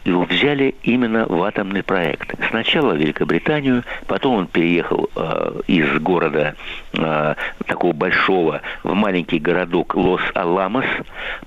его 0.06 0.24
взяли 0.24 0.76
именно 0.84 1.26
в 1.26 1.42
атомный 1.44 1.84
проект. 1.84 2.34
Сначала 2.50 2.94
в 2.94 2.98
Великобританию, 2.98 3.84
потом 4.08 4.36
он 4.36 4.48
переехал 4.48 5.10
э, 5.16 5.62
из 5.68 6.00
города 6.00 6.56
э, 6.94 7.36
такого 7.66 7.94
большого 7.94 8.62
в 8.84 8.94
маленький 8.94 9.40
городок 9.40 9.96
Лос-Аламос. 9.96 10.86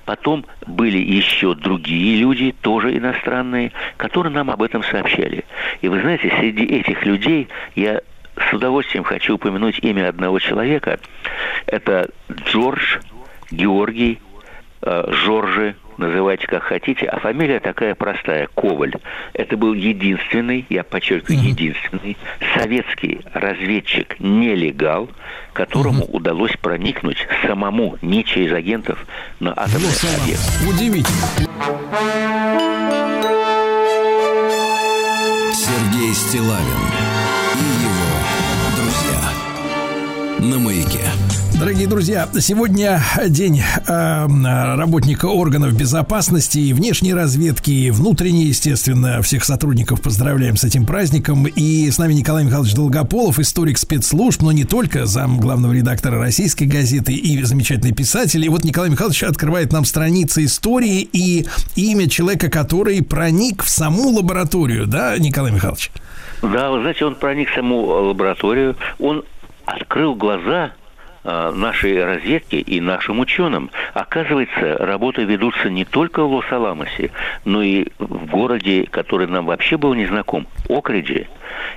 Потом 0.04 0.46
были 0.66 0.98
еще 0.98 1.54
другие 1.54 2.18
люди, 2.18 2.54
тоже 2.62 2.96
иностранные, 2.96 3.72
которые 3.96 4.32
нам 4.32 4.50
об 4.50 4.62
этом 4.62 4.82
сообщали. 4.84 5.44
И 5.82 5.88
вы 5.88 6.00
знаете, 6.00 6.32
среди 6.38 6.64
этих 6.64 7.04
людей 7.04 7.48
я 7.74 8.00
с 8.36 8.52
удовольствием 8.52 9.04
хочу 9.04 9.34
упомянуть 9.34 9.78
имя 9.80 10.08
одного 10.08 10.38
человека. 10.38 10.98
Это 11.66 12.08
Джордж 12.30 12.98
Георгий 13.50 14.18
э, 14.82 15.04
Жоржи 15.10 15.76
называйте 15.98 16.46
как 16.46 16.62
хотите, 16.64 17.06
а 17.06 17.18
фамилия 17.20 17.60
такая 17.60 17.94
простая, 17.94 18.48
Коваль. 18.54 18.94
Это 19.32 19.56
был 19.56 19.74
единственный, 19.74 20.64
я 20.68 20.84
подчеркиваю, 20.84 21.42
единственный 21.42 22.16
советский 22.54 23.20
разведчик-нелегал, 23.32 25.08
которому 25.52 26.04
удалось 26.04 26.56
проникнуть 26.60 27.26
самому, 27.46 27.96
не 28.02 28.24
через 28.24 28.52
агентов, 28.52 29.06
на 29.40 29.52
атомный 29.52 29.88
объект. 30.22 30.42
Удивительно. 30.68 31.26
Сергей 35.52 36.14
Стилавин 36.14 36.82
и 37.54 37.66
его 37.82 38.06
друзья 38.76 39.30
на 40.38 40.58
маяке. 40.58 41.25
Дорогие 41.58 41.86
друзья, 41.88 42.28
сегодня 42.38 43.00
день 43.28 43.62
э, 43.62 44.76
работника 44.76 45.24
органов 45.24 45.74
безопасности 45.74 46.58
и 46.58 46.74
внешней 46.74 47.14
разведки, 47.14 47.70
и 47.70 47.90
внутренней, 47.90 48.44
естественно. 48.44 49.22
Всех 49.22 49.42
сотрудников 49.42 50.02
поздравляем 50.02 50.56
с 50.56 50.64
этим 50.64 50.84
праздником. 50.84 51.46
И 51.46 51.90
с 51.90 51.96
нами 51.96 52.12
Николай 52.12 52.44
Михайлович 52.44 52.74
Долгополов, 52.74 53.38
историк 53.38 53.78
спецслужб, 53.78 54.42
но 54.42 54.52
не 54.52 54.64
только, 54.64 55.06
зам 55.06 55.40
главного 55.40 55.72
редактора 55.72 56.18
российской 56.18 56.64
газеты 56.64 57.14
и 57.14 57.42
замечательный 57.42 57.94
писатель. 57.94 58.44
И 58.44 58.50
вот 58.50 58.62
Николай 58.62 58.90
Михайлович 58.90 59.22
открывает 59.22 59.72
нам 59.72 59.86
страницы 59.86 60.44
истории 60.44 61.08
и 61.10 61.46
имя 61.74 62.06
человека, 62.06 62.50
который 62.50 63.02
проник 63.02 63.62
в 63.62 63.70
саму 63.70 64.10
лабораторию, 64.10 64.86
да, 64.86 65.16
Николай 65.16 65.52
Михайлович? 65.52 65.90
Да, 66.42 66.70
вы 66.70 66.82
знаете, 66.82 67.06
он 67.06 67.14
проник 67.14 67.48
в 67.50 67.54
саму 67.54 67.80
лабораторию, 67.80 68.76
он 68.98 69.24
открыл 69.64 70.14
глаза 70.14 70.66
э, 70.66 70.85
нашей 71.26 72.04
разведке 72.04 72.58
и 72.58 72.80
нашим 72.80 73.18
ученым. 73.20 73.70
Оказывается, 73.94 74.76
работы 74.78 75.24
ведутся 75.24 75.68
не 75.68 75.84
только 75.84 76.22
в 76.22 76.32
Лос-Аламосе, 76.32 77.10
но 77.44 77.62
и 77.62 77.86
в 77.98 78.26
городе, 78.26 78.86
который 78.90 79.26
нам 79.26 79.46
вообще 79.46 79.76
был 79.76 79.94
незнаком, 79.94 80.46
Окриджи. 80.68 81.26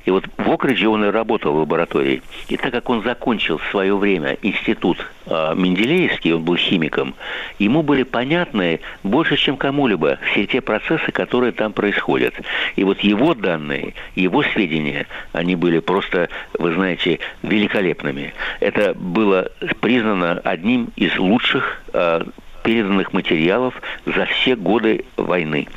И 0.05 0.11
вот 0.11 0.25
в 0.37 0.51
Окридже 0.51 0.87
он 0.87 1.05
и 1.05 1.09
работал 1.09 1.53
в 1.53 1.57
лаборатории. 1.57 2.21
И 2.47 2.57
так 2.57 2.71
как 2.71 2.89
он 2.89 3.03
закончил 3.03 3.57
в 3.57 3.65
свое 3.71 3.95
время 3.95 4.37
институт 4.41 5.05
э, 5.25 5.53
Менделеевский, 5.55 6.33
он 6.33 6.43
был 6.43 6.55
химиком, 6.55 7.15
ему 7.57 7.83
были 7.83 8.03
понятны 8.03 8.79
больше, 9.03 9.37
чем 9.37 9.57
кому-либо 9.57 10.19
все 10.31 10.45
те 10.45 10.61
процессы, 10.61 11.11
которые 11.11 11.51
там 11.51 11.73
происходят. 11.73 12.33
И 12.75 12.83
вот 12.83 12.99
его 13.01 13.33
данные, 13.33 13.93
его 14.15 14.43
сведения, 14.43 15.07
они 15.31 15.55
были 15.55 15.79
просто, 15.79 16.29
вы 16.57 16.73
знаете, 16.73 17.19
великолепными. 17.43 18.33
Это 18.59 18.93
было 18.93 19.51
признано 19.81 20.41
одним 20.43 20.89
из 20.95 21.17
лучших 21.17 21.81
э, 21.93 22.23
переданных 22.63 23.13
материалов 23.13 23.81
за 24.05 24.25
все 24.25 24.55
годы 24.55 25.05
войны 25.17 25.67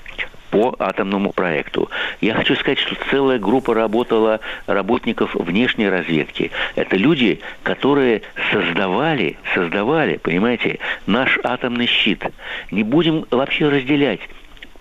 по 0.52 0.76
атомному 0.78 1.32
проекту. 1.32 1.90
Я 2.20 2.34
хочу 2.34 2.54
сказать, 2.56 2.78
что 2.78 2.94
целая 3.10 3.38
группа 3.38 3.74
работала 3.74 4.40
работников 4.66 5.34
внешней 5.34 5.88
разведки. 5.88 6.52
Это 6.76 6.96
люди, 6.96 7.40
которые 7.62 8.20
создавали, 8.52 9.38
создавали, 9.54 10.18
понимаете, 10.18 10.78
наш 11.06 11.38
атомный 11.42 11.86
щит. 11.86 12.22
Не 12.70 12.82
будем 12.82 13.24
вообще 13.30 13.70
разделять 13.70 14.20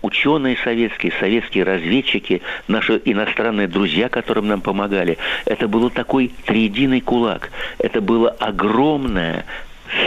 ученые 0.01 0.57
советские, 0.61 1.13
советские 1.19 1.63
разведчики, 1.63 2.41
наши 2.67 3.01
иностранные 3.05 3.69
друзья, 3.69 4.09
которым 4.09 4.49
нам 4.49 4.59
помогали. 4.59 5.17
Это 5.45 5.69
был 5.69 5.89
такой 5.89 6.31
триединый 6.45 6.99
кулак. 6.99 7.49
Это 7.77 8.01
было 8.01 8.29
огромное 8.29 9.45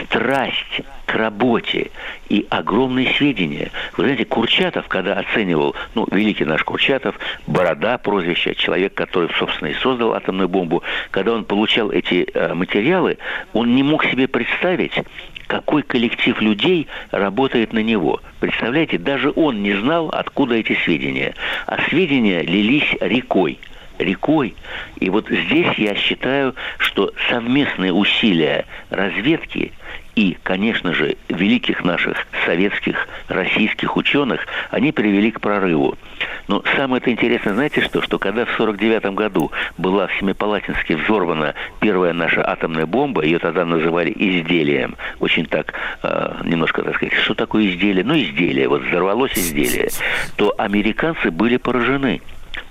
страсть 0.05 0.83
к 1.07 1.15
работе 1.15 1.91
и 2.29 2.47
огромные 2.51 3.13
сведения. 3.15 3.71
Вы 3.97 4.05
знаете, 4.05 4.25
Курчатов, 4.25 4.89
когда 4.89 5.15
оценивал, 5.15 5.75
ну, 5.95 6.07
великий 6.11 6.45
наш 6.45 6.65
Курчатов, 6.65 7.19
Борода 7.47 7.99
прозвище, 7.99 8.55
человек, 8.55 8.95
который, 8.95 9.29
собственно, 9.39 9.69
и 9.69 9.75
создал 9.75 10.15
атомную 10.15 10.49
бомбу, 10.49 10.83
когда 11.11 11.33
он 11.33 11.45
получал 11.45 11.91
эти 11.91 12.27
э, 12.33 12.55
материалы, 12.55 13.19
он 13.53 13.75
не 13.75 13.83
мог 13.83 14.05
себе 14.05 14.29
представить, 14.29 14.93
какой 15.47 15.83
коллектив 15.83 16.41
людей 16.41 16.89
работает 17.11 17.73
на 17.73 17.81
него. 17.81 18.21
Представляете, 18.41 18.99
даже 18.99 19.33
он 19.35 19.63
не 19.63 19.75
знал, 19.75 20.09
откуда 20.09 20.55
эти 20.55 20.77
сведения. 20.85 21.35
А 21.67 21.83
сведения 21.89 22.43
лились 22.43 22.97
рекой 23.01 23.59
рекой. 23.99 24.55
И 24.99 25.11
вот 25.11 25.29
здесь 25.29 25.75
я 25.77 25.95
считаю, 25.95 26.55
что 26.79 27.13
совместные 27.29 27.93
усилия 27.93 28.67
разведки 28.91 29.73
и, 30.17 30.37
конечно 30.43 30.95
же, 30.95 31.17
великих 31.29 31.85
наших 31.85 32.27
советских, 32.47 33.09
российских 33.29 33.97
ученых, 33.97 34.47
они 34.71 34.93
привели 34.93 35.31
к 35.31 35.41
прорыву. 35.41 35.97
Но 36.47 36.63
самое 36.77 37.01
это 37.01 37.11
интересное, 37.11 37.55
знаете 37.55 37.81
что? 37.81 38.01
Что 38.01 38.19
когда 38.19 38.45
в 38.45 38.55
1949 38.61 39.15
году 39.15 39.51
была 39.77 40.07
в 40.07 40.15
Семипалатинске 40.19 40.97
взорвана 40.97 41.55
первая 41.81 42.13
наша 42.13 42.49
атомная 42.49 42.87
бомба, 42.87 43.25
ее 43.25 43.39
тогда 43.39 43.65
называли 43.65 44.13
изделием, 44.15 44.97
очень 45.21 45.47
так, 45.47 45.75
э, 46.03 46.35
немножко, 46.45 46.83
так 46.83 46.97
сказать, 46.97 47.15
что 47.15 47.35
такое 47.35 47.67
изделие? 47.67 48.05
Ну, 48.05 48.17
изделие, 48.17 48.69
вот 48.69 48.83
взорвалось 48.83 49.33
изделие, 49.35 49.89
то 50.37 50.55
американцы 50.59 51.31
были 51.31 51.57
поражены 51.57 52.21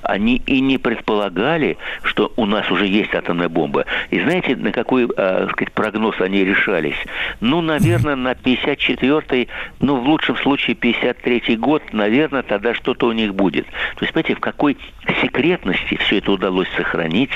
они 0.03 0.41
и 0.45 0.59
не 0.61 0.77
предполагали, 0.77 1.77
что 2.03 2.31
у 2.35 2.45
нас 2.45 2.69
уже 2.71 2.87
есть 2.87 3.13
атомная 3.13 3.49
бомба. 3.49 3.85
И 4.09 4.19
знаете, 4.19 4.55
на 4.55 4.71
какой 4.71 5.05
э, 5.05 5.47
сказать, 5.51 5.71
прогноз 5.73 6.19
они 6.19 6.43
решались? 6.43 6.97
Ну, 7.39 7.61
наверное, 7.61 8.15
на 8.15 8.31
54-й, 8.33 9.47
ну, 9.79 9.97
в 9.97 10.07
лучшем 10.07 10.37
случае 10.37 10.75
53-й 10.75 11.55
год, 11.55 11.81
наверное, 11.91 12.43
тогда 12.43 12.73
что-то 12.73 13.07
у 13.07 13.11
них 13.11 13.33
будет. 13.33 13.65
То 13.65 14.01
есть, 14.01 14.13
понимаете, 14.13 14.35
в 14.35 14.39
какой 14.39 14.77
секретности 15.21 15.97
все 15.97 16.17
это 16.17 16.31
удалось 16.31 16.67
сохранить, 16.75 17.31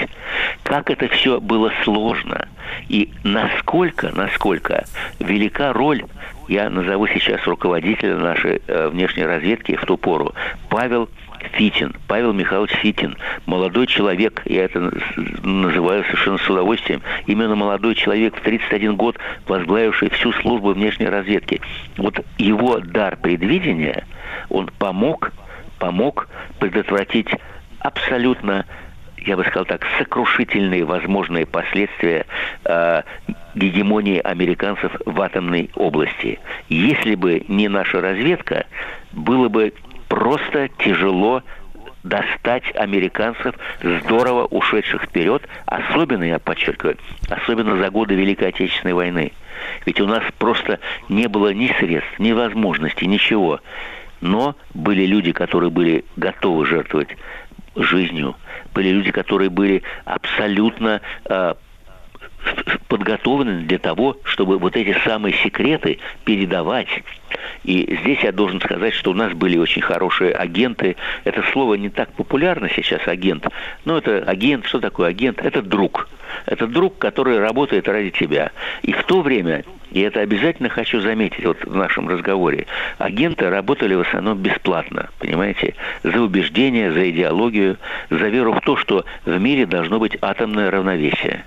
как 0.63 0.89
это 0.89 1.07
все 1.07 1.39
было 1.39 1.71
сложно, 1.83 2.47
и 2.89 3.09
насколько, 3.23 4.11
насколько 4.13 4.85
велика 5.19 5.73
роль 5.73 6.03
я 6.47 6.69
назову 6.69 7.07
сейчас 7.07 7.45
руководителя 7.45 8.17
нашей 8.17 8.61
э, 8.67 8.87
внешней 8.89 9.25
разведки 9.25 9.75
в 9.75 9.85
ту 9.85 9.97
пору, 9.97 10.33
Павел 10.69 11.09
Фитин, 11.53 11.93
Павел 12.07 12.33
Михайлович 12.33 12.71
Фитин, 12.71 13.17
молодой 13.45 13.87
человек, 13.87 14.41
я 14.45 14.65
это 14.65 14.91
называю 15.43 16.03
совершенно 16.05 16.37
с 16.37 16.49
удовольствием, 16.49 17.01
именно 17.25 17.55
молодой 17.55 17.95
человек 17.95 18.35
в 18.35 18.41
31 18.41 18.95
год, 18.95 19.17
возглавивший 19.47 20.09
всю 20.11 20.33
службу 20.33 20.73
внешней 20.73 21.07
разведки. 21.07 21.61
Вот 21.97 22.23
его 22.37 22.79
дар 22.79 23.17
предвидения, 23.17 24.05
он 24.49 24.69
помог, 24.77 25.31
помог 25.79 26.27
предотвратить 26.59 27.29
абсолютно 27.79 28.65
я 29.25 29.35
бы 29.35 29.43
сказал 29.43 29.65
так, 29.65 29.85
сокрушительные 29.97 30.85
возможные 30.85 31.45
последствия 31.45 32.25
э, 32.63 33.01
гегемонии 33.55 34.19
американцев 34.19 34.95
в 35.05 35.21
атомной 35.21 35.69
области. 35.75 36.39
Если 36.69 37.15
бы 37.15 37.43
не 37.49 37.67
наша 37.67 37.99
разведка, 37.99 38.67
было 39.11 39.49
бы 39.49 39.73
просто 40.07 40.69
тяжело 40.79 41.43
достать 42.03 42.63
американцев, 42.75 43.55
здорово 43.81 44.45
ушедших 44.45 45.03
вперед, 45.03 45.43
особенно, 45.65 46.23
я 46.23 46.39
подчеркиваю, 46.39 46.97
особенно 47.29 47.77
за 47.77 47.89
годы 47.89 48.15
Великой 48.15 48.49
Отечественной 48.49 48.93
войны. 48.93 49.33
Ведь 49.85 49.99
у 49.99 50.07
нас 50.07 50.23
просто 50.37 50.79
не 51.09 51.27
было 51.27 51.53
ни 51.53 51.67
средств, 51.79 52.19
ни 52.19 52.31
возможностей, 52.31 53.07
ничего. 53.07 53.59
Но 54.21 54.55
были 54.73 55.05
люди, 55.05 55.31
которые 55.31 55.69
были 55.69 56.05
готовы 56.15 56.65
жертвовать 56.65 57.09
жизнью. 57.75 58.35
Были 58.73 58.89
люди, 58.89 59.11
которые 59.11 59.49
были 59.49 59.83
абсолютно 60.05 61.01
э, 61.25 61.53
подготовлены 62.87 63.63
для 63.63 63.77
того, 63.77 64.17
чтобы 64.23 64.57
вот 64.57 64.75
эти 64.75 64.97
самые 65.03 65.35
секреты 65.43 65.99
передавать. 66.25 66.87
И 67.63 67.97
здесь 68.01 68.19
я 68.23 68.31
должен 68.31 68.61
сказать, 68.61 68.93
что 68.93 69.11
у 69.11 69.13
нас 69.13 69.33
были 69.33 69.57
очень 69.57 69.81
хорошие 69.81 70.31
агенты. 70.31 70.95
Это 71.23 71.43
слово 71.51 71.75
не 71.75 71.89
так 71.89 72.11
популярно 72.13 72.69
сейчас, 72.69 73.07
агент. 73.07 73.47
Но 73.85 73.97
это 73.97 74.23
агент, 74.25 74.65
что 74.65 74.79
такое 74.79 75.09
агент? 75.09 75.39
Это 75.43 75.61
друг. 75.61 76.07
Это 76.45 76.67
друг, 76.67 76.97
который 76.97 77.39
работает 77.39 77.87
ради 77.87 78.11
тебя. 78.11 78.51
И 78.83 78.93
в 78.93 79.03
то 79.03 79.21
время, 79.21 79.63
и 79.91 80.01
это 80.01 80.21
обязательно 80.21 80.69
хочу 80.69 80.99
заметить 80.99 81.45
вот 81.45 81.63
в 81.63 81.75
нашем 81.75 82.07
разговоре, 82.07 82.67
агенты 82.97 83.49
работали 83.49 83.95
в 83.95 84.01
основном 84.01 84.37
бесплатно, 84.37 85.09
понимаете? 85.19 85.75
За 86.03 86.21
убеждение, 86.21 86.91
за 86.91 87.09
идеологию, 87.09 87.77
за 88.09 88.27
веру 88.27 88.53
в 88.53 88.61
то, 88.61 88.77
что 88.77 89.05
в 89.25 89.39
мире 89.39 89.65
должно 89.65 89.99
быть 89.99 90.17
атомное 90.21 90.71
равновесие. 90.71 91.43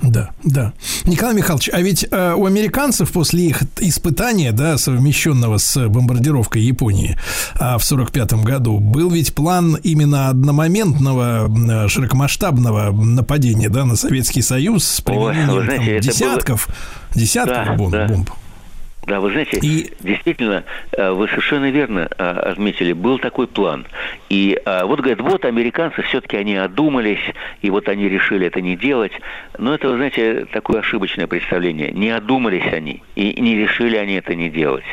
Да, 0.00 0.30
да. 0.44 0.72
Николай 1.04 1.34
Михайлович, 1.34 1.70
а 1.72 1.80
ведь 1.80 2.06
э, 2.10 2.34
у 2.34 2.46
американцев 2.46 3.10
после 3.10 3.46
их 3.46 3.62
испытания, 3.80 4.52
да, 4.52 4.78
совмещенного 4.78 5.58
с 5.58 5.88
бомбардировкой 5.88 6.62
Японии 6.62 7.18
э, 7.58 7.76
в 7.78 7.84
сорок 7.84 8.12
пятом 8.12 8.44
году, 8.44 8.78
был 8.78 9.10
ведь 9.10 9.34
план 9.34 9.76
именно 9.82 10.28
одномоментного 10.28 11.48
э, 11.48 11.88
широкомасштабного 11.88 12.92
нападения, 12.92 13.68
да, 13.68 13.84
на 13.84 13.96
Советский 13.96 14.42
Союз 14.42 14.84
с 14.86 15.00
применением 15.00 15.48
вы 15.50 15.64
знаете, 15.64 15.84
там, 15.84 16.00
десятков, 16.00 16.68
десятков 17.14 17.64
Да, 17.66 17.74
бомб. 17.74 17.92
да. 17.92 18.06
бомб. 18.06 18.30
Да, 19.08 19.20
вы 19.20 19.30
знаете, 19.32 19.58
И- 19.62 19.90
действительно, 20.00 20.64
э, 20.92 21.10
вы 21.10 21.28
совершенно 21.28 21.70
верно 21.70 22.08
э, 22.18 22.22
отметили, 22.24 22.92
был 22.92 23.18
такой 23.18 23.46
план. 23.46 23.86
И 24.28 24.60
э, 24.62 24.84
вот, 24.84 25.00
говорят, 25.00 25.20
вот 25.22 25.46
американцы 25.46 26.02
все-таки 26.02 26.36
они 26.36 26.56
одумались, 26.56 27.18
и 27.62 27.70
вот 27.70 27.88
они 27.88 28.06
решили 28.08 28.46
это 28.46 28.60
не 28.60 28.76
делать. 28.76 29.12
Но 29.58 29.74
это, 29.74 29.88
вы 29.88 29.96
знаете, 29.96 30.44
такое 30.52 30.80
ошибочное 30.80 31.26
представление. 31.26 31.90
Не 31.90 32.10
одумались 32.10 32.70
они, 32.70 33.02
и 33.16 33.40
не 33.40 33.54
решили 33.56 33.96
они 33.96 34.14
это 34.14 34.34
не 34.34 34.50
делать. 34.50 34.84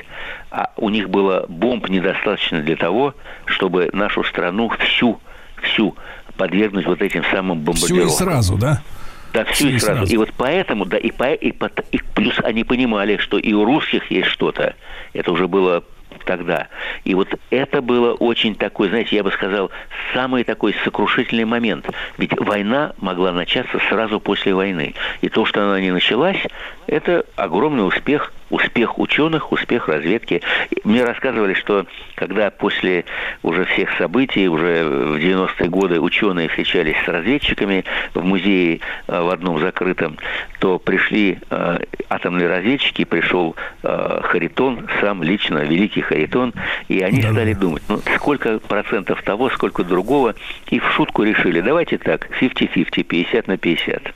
А 0.49 0.71
у 0.77 0.89
них 0.89 1.09
было 1.09 1.45
бомб 1.49 1.89
недостаточно 1.89 2.61
для 2.61 2.77
того, 2.77 3.13
чтобы 3.45 3.89
нашу 3.91 4.23
страну 4.23 4.71
всю, 4.79 5.19
всю 5.61 5.93
подвергнуть 6.37 6.85
вот 6.85 7.01
этим 7.01 7.23
самым 7.31 7.57
Все 7.59 7.65
бомбардировкам. 7.65 8.07
и 8.07 8.11
сразу, 8.31 8.57
да? 8.57 8.81
Да, 9.35 9.41
и 9.43 9.69
и 9.69 9.79
сразу. 9.79 9.97
сразу. 9.97 10.13
И 10.13 10.17
вот 10.17 10.29
поэтому, 10.37 10.85
да, 10.85 10.97
и, 10.97 11.11
по, 11.11 11.33
и, 11.33 11.51
по- 11.51 11.71
и 11.91 11.99
плюс 12.15 12.35
они 12.43 12.63
понимали, 12.63 13.17
что 13.17 13.37
и 13.37 13.53
у 13.53 13.65
русских 13.65 14.09
есть 14.09 14.29
что-то. 14.29 14.75
Это 15.13 15.31
уже 15.31 15.47
было 15.47 15.83
тогда. 16.25 16.67
И 17.03 17.13
вот 17.13 17.27
это 17.49 17.81
было 17.81 18.13
очень 18.13 18.55
такой, 18.55 18.89
знаете, 18.89 19.15
я 19.15 19.23
бы 19.23 19.31
сказал, 19.31 19.69
самый 20.13 20.43
такой 20.43 20.75
сокрушительный 20.83 21.45
момент. 21.45 21.89
Ведь 22.17 22.31
война 22.39 22.93
могла 22.99 23.31
начаться 23.31 23.79
сразу 23.89 24.19
после 24.19 24.53
войны. 24.55 24.95
И 25.21 25.29
то, 25.29 25.45
что 25.45 25.61
она 25.63 25.79
не 25.79 25.91
началась, 25.91 26.41
это 26.87 27.25
огромный 27.35 27.85
успех 27.87 28.33
успех 28.49 28.99
ученых, 28.99 29.51
успех 29.51 29.87
разведки. 29.87 30.41
Мне 30.83 31.03
рассказывали, 31.03 31.53
что 31.53 31.85
когда 32.15 32.49
после 32.51 33.05
уже 33.43 33.65
всех 33.65 33.89
событий, 33.97 34.47
уже 34.47 34.85
в 34.85 35.15
90-е 35.15 35.69
годы 35.69 35.99
ученые 35.99 36.49
встречались 36.49 36.95
с 37.05 37.07
разведчиками 37.07 37.83
в 38.13 38.23
музее 38.23 38.81
э, 39.07 39.21
в 39.21 39.29
одном 39.29 39.59
закрытом, 39.59 40.17
то 40.59 40.79
пришли 40.79 41.39
э, 41.49 41.79
атомные 42.09 42.47
разведчики, 42.47 43.03
пришел 43.03 43.55
э, 43.83 44.19
Харитон, 44.23 44.87
сам 45.01 45.23
лично, 45.23 45.59
великий 45.59 46.01
Харитон, 46.01 46.53
и 46.87 47.01
они 47.01 47.21
Да-да. 47.21 47.33
стали 47.33 47.53
думать, 47.53 47.83
ну, 47.87 47.99
сколько 48.15 48.59
процентов 48.59 49.21
того, 49.23 49.49
сколько 49.49 49.83
другого, 49.83 50.35
и 50.67 50.79
в 50.79 50.91
шутку 50.91 51.23
решили, 51.23 51.61
давайте 51.61 51.97
так, 51.97 52.29
50-50, 52.39 53.03
50 53.03 53.47
на 53.47 53.57
50. 53.57 54.13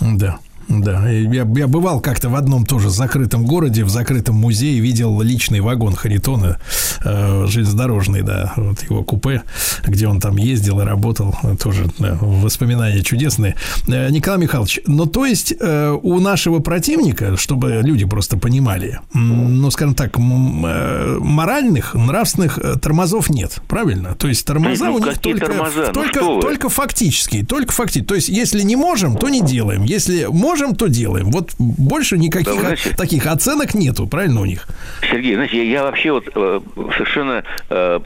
Да. 0.00 0.38
Да, 0.68 1.08
я, 1.08 1.46
я 1.56 1.66
бывал 1.66 2.00
как-то 2.00 2.28
в 2.28 2.34
одном 2.34 2.66
тоже 2.66 2.90
закрытом 2.90 3.44
городе, 3.44 3.84
в 3.84 3.90
закрытом 3.90 4.36
музее, 4.36 4.80
видел 4.80 5.20
личный 5.22 5.60
вагон 5.60 5.94
Харитона, 5.94 6.58
э, 7.04 7.46
железнодорожный, 7.46 8.22
да, 8.22 8.52
вот 8.56 8.82
его 8.82 9.02
купе, 9.02 9.42
где 9.86 10.06
он 10.08 10.20
там 10.20 10.36
ездил 10.36 10.80
и 10.80 10.84
работал, 10.84 11.34
тоже 11.60 11.86
да, 11.98 12.18
воспоминания 12.20 13.02
чудесные. 13.02 13.56
Э, 13.86 14.10
Николай 14.10 14.40
Михайлович, 14.40 14.80
ну 14.86 15.06
то 15.06 15.24
есть 15.24 15.54
э, 15.58 15.98
у 16.02 16.20
нашего 16.20 16.58
противника, 16.58 17.36
чтобы 17.36 17.80
люди 17.82 18.04
просто 18.04 18.36
понимали, 18.36 19.00
ну 19.14 19.70
скажем 19.70 19.94
так, 19.94 20.18
э, 20.18 21.18
моральных, 21.20 21.94
нравственных 21.94 22.58
э, 22.58 22.76
тормозов 22.80 23.30
нет, 23.30 23.60
правильно? 23.68 24.14
То 24.14 24.28
есть 24.28 24.44
тормоза 24.44 24.86
Ну, 24.86 24.94
у 24.94 24.98
них 24.98 25.18
только, 25.18 25.46
тормоза? 25.46 25.86
Ну, 25.86 25.92
только, 25.92 26.22
вы? 26.22 26.40
только 26.40 26.68
фактические, 26.68 27.44
только 27.44 27.72
фактические. 27.72 28.04
То 28.04 28.14
есть, 28.14 28.28
если 28.28 28.62
не 28.62 28.76
можем, 28.76 29.16
то 29.16 29.28
не 29.28 29.40
делаем. 29.40 29.82
Если 29.84 30.26
можем, 30.26 30.57
то 30.76 30.88
делаем. 30.88 31.30
Вот 31.30 31.50
больше 31.58 32.18
никаких 32.18 32.54
Да, 32.54 32.60
знаете- 32.60 32.94
таких 32.96 33.26
оценок 33.26 33.74
нету, 33.74 34.06
правильно 34.06 34.40
у 34.40 34.44
них? 34.44 34.66
Сергей, 35.10 35.34
знаете, 35.34 35.58
я, 35.58 35.64
я 35.64 35.82
вообще 35.82 36.12
вот 36.12 36.28
э, 36.34 36.60
совершенно 36.94 37.44
э, 37.70 38.00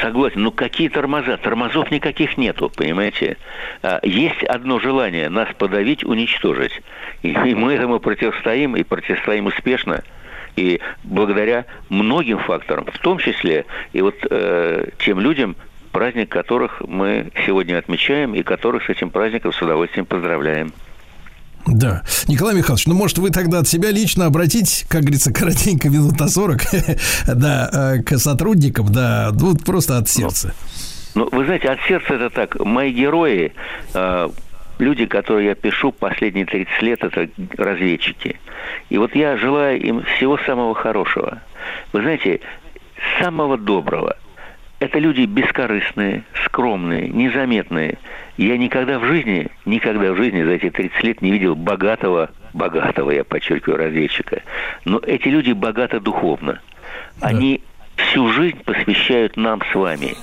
согласен. 0.00 0.42
Ну 0.42 0.50
какие 0.52 0.88
тормоза? 0.88 1.36
Тормозов 1.36 1.90
никаких 1.90 2.38
нету, 2.38 2.70
понимаете? 2.74 3.36
А, 3.82 4.00
есть 4.02 4.42
одно 4.44 4.78
желание 4.80 5.28
нас 5.28 5.48
подавить, 5.56 6.04
уничтожить. 6.04 6.72
И, 7.22 7.28
и 7.30 7.54
мы 7.54 7.74
этому 7.74 8.00
противостоим, 8.00 8.76
и 8.76 8.82
противостоим 8.82 9.46
успешно. 9.46 10.02
И 10.56 10.80
благодаря 11.04 11.64
многим 11.88 12.38
факторам, 12.38 12.86
в 12.92 12.98
том 12.98 13.18
числе 13.18 13.66
и 13.92 14.02
вот 14.02 14.16
э, 14.30 14.88
тем 15.04 15.20
людям, 15.20 15.56
праздник 15.92 16.28
которых 16.28 16.82
мы 16.86 17.30
сегодня 17.46 17.78
отмечаем, 17.78 18.34
и 18.34 18.42
которых 18.42 18.84
с 18.84 18.88
этим 18.88 19.10
праздником 19.10 19.52
с 19.52 19.62
удовольствием 19.62 20.06
поздравляем. 20.06 20.72
Да. 21.66 22.02
Николай 22.26 22.54
Михайлович, 22.54 22.86
ну, 22.86 22.94
может, 22.94 23.18
вы 23.18 23.30
тогда 23.30 23.60
от 23.60 23.68
себя 23.68 23.90
лично 23.90 24.26
обратить, 24.26 24.86
как 24.88 25.02
говорится, 25.02 25.32
коротенько 25.32 25.88
минут 25.88 26.18
на 26.18 26.28
40, 26.28 26.60
да, 27.34 27.70
э, 27.72 28.02
к 28.02 28.18
сотрудникам, 28.18 28.90
да, 28.92 29.30
ну, 29.32 29.56
просто 29.56 29.98
от 29.98 30.08
сердца. 30.08 30.54
Ну, 31.14 31.28
вы 31.30 31.44
знаете, 31.44 31.68
от 31.68 31.80
сердца 31.82 32.14
это 32.14 32.30
так. 32.30 32.58
Мои 32.60 32.92
герои, 32.92 33.52
э, 33.94 34.28
люди, 34.78 35.06
которые 35.06 35.48
я 35.48 35.54
пишу 35.54 35.92
последние 35.92 36.46
30 36.46 36.82
лет, 36.82 37.04
это 37.04 37.28
разведчики. 37.56 38.36
И 38.88 38.98
вот 38.98 39.14
я 39.14 39.36
желаю 39.36 39.80
им 39.80 40.02
всего 40.02 40.38
самого 40.38 40.74
хорошего. 40.74 41.40
Вы 41.92 42.02
знаете, 42.02 42.40
самого 43.20 43.56
доброго. 43.56 44.16
Это 44.80 44.98
люди 44.98 45.26
бескорыстные, 45.26 46.24
скромные, 46.46 47.08
незаметные. 47.08 47.98
Я 48.38 48.56
никогда 48.56 48.98
в 48.98 49.04
жизни, 49.04 49.48
никогда 49.66 50.12
в 50.12 50.16
жизни 50.16 50.42
за 50.42 50.52
эти 50.52 50.70
30 50.70 51.02
лет 51.04 51.22
не 51.22 51.30
видел 51.32 51.54
богатого, 51.54 52.30
богатого, 52.54 53.10
я 53.10 53.22
подчеркиваю, 53.22 53.76
разведчика. 53.78 54.42
Но 54.86 54.98
эти 54.98 55.28
люди 55.28 55.52
богаты 55.52 56.00
духовно. 56.00 56.60
Они 57.20 57.60
всю 57.96 58.32
жизнь 58.32 58.58
посвящают 58.64 59.36
нам 59.36 59.60
с 59.70 59.74
вами. 59.74 60.14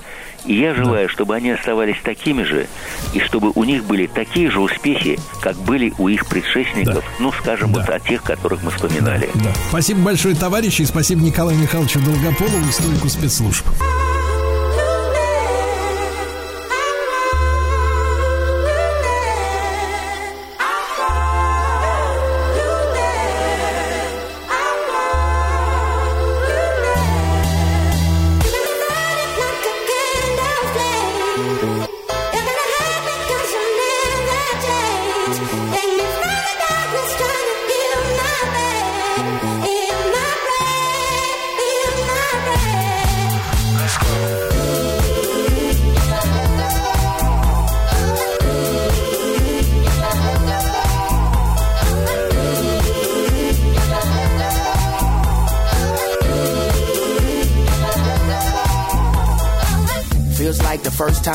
И 0.46 0.56
я 0.56 0.74
желаю, 0.74 1.10
чтобы 1.10 1.36
они 1.36 1.52
оставались 1.52 1.98
такими 2.02 2.42
же, 2.44 2.68
и 3.14 3.20
чтобы 3.20 3.52
у 3.54 3.64
них 3.64 3.84
были 3.84 4.08
такие 4.08 4.50
же 4.50 4.60
успехи, 4.60 5.20
как 5.42 5.56
были 5.58 5.94
у 6.00 6.08
их 6.08 6.26
предшественников, 6.28 7.04
ну, 7.20 7.32
скажем, 7.32 7.74
Да. 7.74 7.82
вот 7.82 7.90
о 7.90 8.00
тех, 8.00 8.24
которых 8.24 8.64
мы 8.64 8.72
вспоминали. 8.72 9.30
Да. 9.36 9.52
Спасибо 9.70 10.00
большое, 10.02 10.36
товарищи, 10.36 10.84
и 10.84 10.86
спасибо 10.86 11.22
Николаю 11.22 11.58
Михайловичу 11.60 12.00
Долгополову, 12.00 12.70
историку 12.70 13.10
спецслужб. 13.10 13.66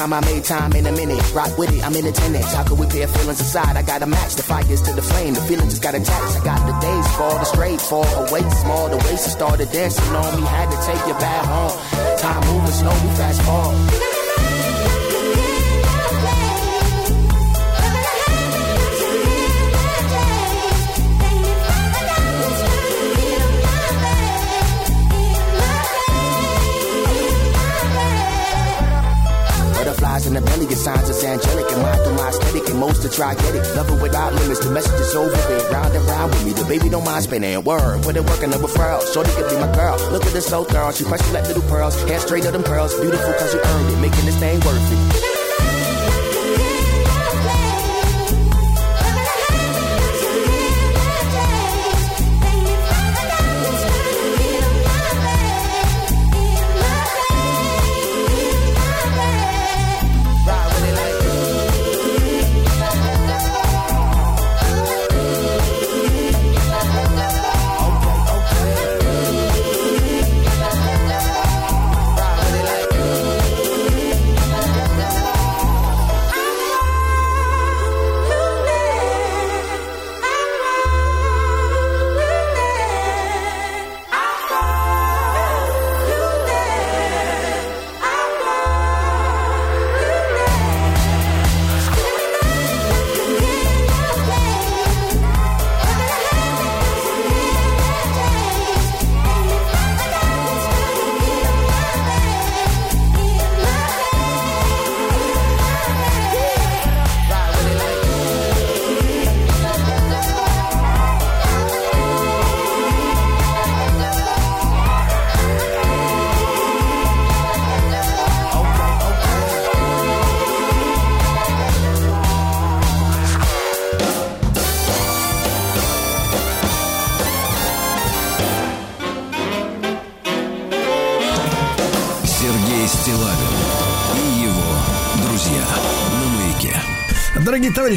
Time 0.03 0.13
I 0.13 0.21
made 0.23 0.43
time 0.43 0.73
in 0.73 0.87
a 0.87 0.93
minute. 0.93 1.23
Rock 1.33 1.57
with 1.57 1.73
it, 1.73 1.85
I'm 1.85 1.95
in 1.95 2.07
attendance. 2.07 2.53
How 2.53 2.65
could 2.65 2.79
we 2.79 2.87
pair 2.87 3.07
feelings 3.07 3.41
aside? 3.41 3.77
I 3.77 3.83
gotta 3.83 4.07
match 4.07 4.35
the 4.35 4.43
fires 4.43 4.83
to 4.83 4.93
the 4.93 5.03
flame. 5.03 5.35
The 5.35 5.41
feeling 5.43 5.69
just 5.69 5.83
got 5.83 5.95
attached. 5.95 6.41
I 6.41 6.45
got 6.45 6.61
the 6.67 6.75
days 6.81 7.07
fall, 7.17 7.39
the 7.39 7.45
straight 7.45 7.81
fall, 7.81 8.27
away 8.27 8.43
small. 8.63 8.89
The 8.89 8.97
waist 8.97 9.31
started 9.31 9.71
dancing 9.71 10.17
on 10.17 10.41
me. 10.41 10.47
Had 10.47 10.71
to 10.71 10.79
take 10.87 11.07
you 11.07 11.15
back 11.15 11.45
home. 11.45 12.19
Time 12.19 12.43
moving 12.53 12.73
slow, 12.73 12.91
we 12.91 13.15
fast 13.15 13.43
forward. 13.43 14.12
In 30.33 30.43
the 30.43 30.51
belly, 30.51 30.65
your 30.65 30.77
signs 30.77 31.09
is 31.09 31.23
angelic. 31.25 31.71
And 31.73 31.83
mine 31.83 31.99
through 32.01 32.17
my 32.17 32.29
aesthetic, 32.29 32.69
and 32.71 32.79
most 32.79 33.03
to 33.03 33.09
try 33.11 33.35
get 33.35 33.55
it. 33.55 33.77
Love 33.77 33.91
it 33.91 34.01
without 34.01 34.33
limits, 34.35 34.65
the 34.65 34.71
message 34.71 35.01
is 35.01 35.15
over 35.15 35.31
it. 35.31 35.71
Round 35.71 35.95
and 35.95 36.05
round 36.07 36.33
with 36.33 36.45
me, 36.47 36.53
the 36.53 36.65
baby 36.65 36.89
don't 36.89 37.05
mind 37.05 37.25
spinning. 37.25 37.63
Word, 37.65 38.03
put 38.03 38.17
it 38.17 38.25
working 38.25 38.53
over 38.55 38.69
furls. 38.69 39.13
Shorty 39.13 39.31
could 39.33 39.51
be 39.51 39.57
my 39.57 39.73
girl. 39.75 39.97
Look 40.11 40.25
at 40.25 40.33
this 40.33 40.47
so 40.47 40.65
thorough, 40.65 40.93
she 40.93 41.05
pressure 41.05 41.33
like 41.33 41.47
little 41.47 41.69
pearls. 41.69 42.01
Hair 42.05 42.21
straight 42.21 42.45
of 42.47 42.53
them 42.53 42.63
pearls, 42.63 42.99
beautiful 42.99 43.33
cause 43.35 43.53
you 43.53 43.61
earned 43.61 43.93
it. 43.93 43.99
Making 44.01 44.25
this 44.25 44.39
thing 44.39 44.61
worth 44.61 44.93
it. 44.93 45.32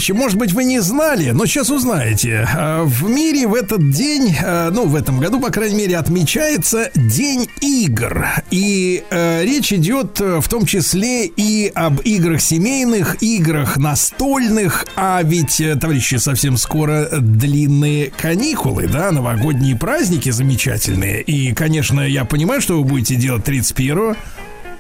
Товарищи, 0.06 0.23
может 0.23 0.38
быть, 0.38 0.53
вы 0.53 0.65
не 0.65 0.82
знали, 0.82 1.32
но 1.32 1.48
сейчас 1.48 1.72
узнаете. 1.72 2.48
А, 2.53 2.84
В 2.84 3.10
мире 3.10 3.48
в 3.48 3.56
этот 3.56 3.90
день, 3.90 4.36
а, 4.40 4.69
ну, 4.69 4.86
в 4.86 4.95
этом 4.95 5.19
году, 5.19 5.40
по 5.40 5.49
крайней 5.49 5.77
мере, 5.77 5.98
отмечается 5.98 6.91
День 6.94 7.48
игр. 7.61 8.27
И 8.52 9.03
э, 9.10 9.44
речь 9.44 9.73
идет 9.73 10.22
э, 10.22 10.41
в 10.41 10.48
том 10.48 10.68
числе 10.68 11.26
и 11.26 11.72
об 11.73 12.02
играх 12.02 12.41
семейных, 12.41 13.23
играх 13.23 13.77
настольных. 13.77 14.86
А 14.95 15.22
ведь, 15.23 15.60
э, 15.60 15.76
товарищи, 15.76 16.18
совсем 16.18 16.57
скоро 16.57 17.10
длинные 17.11 18.11
каникулы, 18.11 18.88
да, 18.88 19.11
новогодние 19.11 19.76
праздники 19.76 20.30
замечательные. 20.30 21.23
И, 21.23 21.52
конечно, 21.53 22.02
я 22.02 22.26
понимаю, 22.26 22.61
что 22.61 22.77
вы 22.77 22.84
будете 22.84 23.15
делать 23.15 23.48
31-го. 23.48 24.15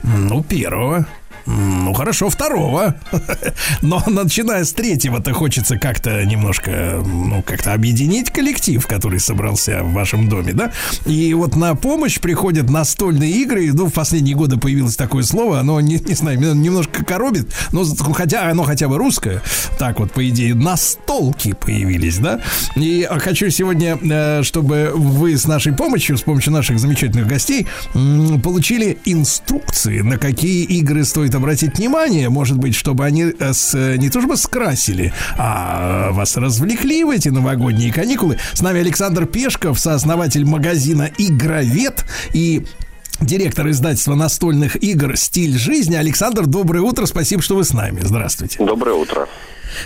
Ну, 0.03 0.43
первого. 0.43 1.07
Ну 1.45 1.93
хорошо, 1.93 2.29
второго. 2.29 2.95
Но 3.81 4.01
начиная 4.07 4.63
с 4.63 4.73
третьего-то 4.73 5.33
хочется 5.33 5.77
как-то 5.77 6.25
немножко, 6.25 7.03
ну, 7.05 7.43
как-то 7.43 7.73
объединить 7.73 8.31
коллектив, 8.31 8.85
который 8.87 9.19
собрался 9.19 9.83
в 9.83 9.93
вашем 9.93 10.27
доме, 10.27 10.53
да? 10.53 10.71
И 11.05 11.33
вот 11.35 11.55
на 11.55 11.75
помощь 11.75 12.19
приходят 12.19 12.69
настольные 12.69 13.31
игры. 13.31 13.71
Ну, 13.73 13.87
в 13.87 13.93
последние 13.93 14.35
годы 14.35 14.57
появилось 14.57 14.95
такое 14.95 15.23
слово, 15.23 15.59
оно, 15.59 15.79
не, 15.81 15.99
не 15.99 16.15
знаю, 16.15 16.39
немножко 16.39 17.05
коробит, 17.05 17.53
но 17.71 17.85
хотя 18.13 18.49
оно 18.49 18.63
хотя 18.63 18.87
бы 18.87 18.97
русское. 18.97 19.41
Так 19.77 19.99
вот, 19.99 20.11
по 20.11 20.27
идее, 20.27 20.55
настолки 20.55 21.53
появились, 21.53 22.17
да? 22.17 22.39
И 22.75 23.07
хочу 23.19 23.51
сегодня, 23.51 23.99
э, 24.01 24.41
чтобы 24.43 24.91
вы 24.95 25.37
с 25.37 25.45
нашей 25.45 25.73
помощью, 25.73 26.17
с 26.17 26.21
помощью 26.21 26.53
наших 26.53 26.79
замечательных 26.79 27.27
гостей, 27.27 27.67
получили 27.93 28.97
инструкции, 29.05 29.99
на 29.99 30.17
какие 30.17 30.63
игры 30.63 31.05
стоит 31.05 31.34
обратить 31.35 31.77
внимание, 31.77 32.29
может 32.29 32.57
быть, 32.57 32.75
чтобы 32.75 33.05
они 33.05 33.23
э, 33.37 33.53
с- 33.53 33.73
не 33.97 34.09
то 34.09 34.19
чтобы 34.19 34.37
скрасили, 34.37 35.13
а 35.37 36.11
вас 36.11 36.37
развлекли 36.37 37.03
в 37.03 37.09
эти 37.09 37.29
новогодние 37.29 37.91
каникулы. 37.93 38.37
С 38.53 38.61
нами 38.61 38.79
Александр 38.79 39.25
Пешков, 39.25 39.79
сооснователь 39.79 40.45
магазина 40.45 41.09
«Игровед» 41.17 42.05
и 42.33 42.65
директор 43.21 43.69
издательства 43.69 44.15
настольных 44.15 44.81
игр 44.83 45.15
«Стиль 45.17 45.57
жизни». 45.57 45.95
Александр, 45.95 46.45
доброе 46.45 46.81
утро, 46.81 47.05
спасибо, 47.05 47.41
что 47.41 47.55
вы 47.55 47.63
с 47.63 47.73
нами. 47.73 48.01
Здравствуйте. 48.03 48.63
Доброе 48.63 48.95
утро. 48.95 49.27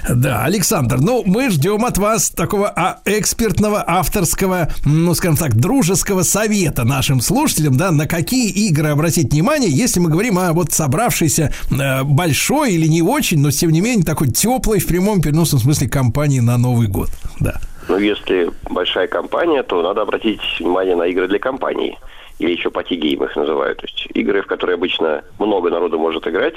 Да, 0.07 0.43
Александр, 0.43 0.97
ну, 0.99 1.23
мы 1.25 1.49
ждем 1.49 1.85
от 1.85 1.97
вас 1.97 2.29
такого 2.29 2.69
а, 2.69 2.99
экспертного, 3.05 3.83
авторского, 3.85 4.69
ну, 4.85 5.13
скажем 5.13 5.37
так, 5.37 5.55
дружеского 5.55 6.23
совета 6.23 6.83
нашим 6.83 7.21
слушателям, 7.21 7.77
да, 7.77 7.91
на 7.91 8.07
какие 8.07 8.49
игры 8.67 8.89
обратить 8.89 9.33
внимание, 9.33 9.69
если 9.69 9.99
мы 9.99 10.09
говорим 10.09 10.37
о 10.37 10.53
вот 10.53 10.71
собравшейся 10.71 11.51
э, 11.71 12.03
большой 12.03 12.73
или 12.73 12.87
не 12.87 13.01
очень, 13.01 13.39
но, 13.39 13.51
тем 13.51 13.71
не 13.71 13.81
менее, 13.81 14.05
такой 14.05 14.29
теплой 14.29 14.79
в 14.79 14.87
прямом 14.87 15.21
переносном 15.21 15.59
смысле 15.59 15.89
компании 15.89 16.39
на 16.39 16.57
Новый 16.57 16.87
год, 16.87 17.09
да. 17.39 17.59
Ну, 17.87 17.97
если 17.97 18.51
большая 18.69 19.07
компания, 19.07 19.63
то 19.63 19.81
надо 19.81 20.01
обратить 20.03 20.39
внимание 20.59 20.95
на 20.95 21.07
игры 21.07 21.27
для 21.27 21.39
компаний. 21.39 21.97
Или 22.39 22.51
еще 22.53 22.71
party 22.71 23.00
game 23.00 23.23
их 23.23 23.35
называют. 23.35 23.79
То 23.79 23.85
есть 23.85 24.07
игры, 24.13 24.41
в 24.41 24.47
которые 24.47 24.75
обычно 24.75 25.23
много 25.39 25.69
народу 25.69 25.99
может 25.99 26.25
играть, 26.27 26.55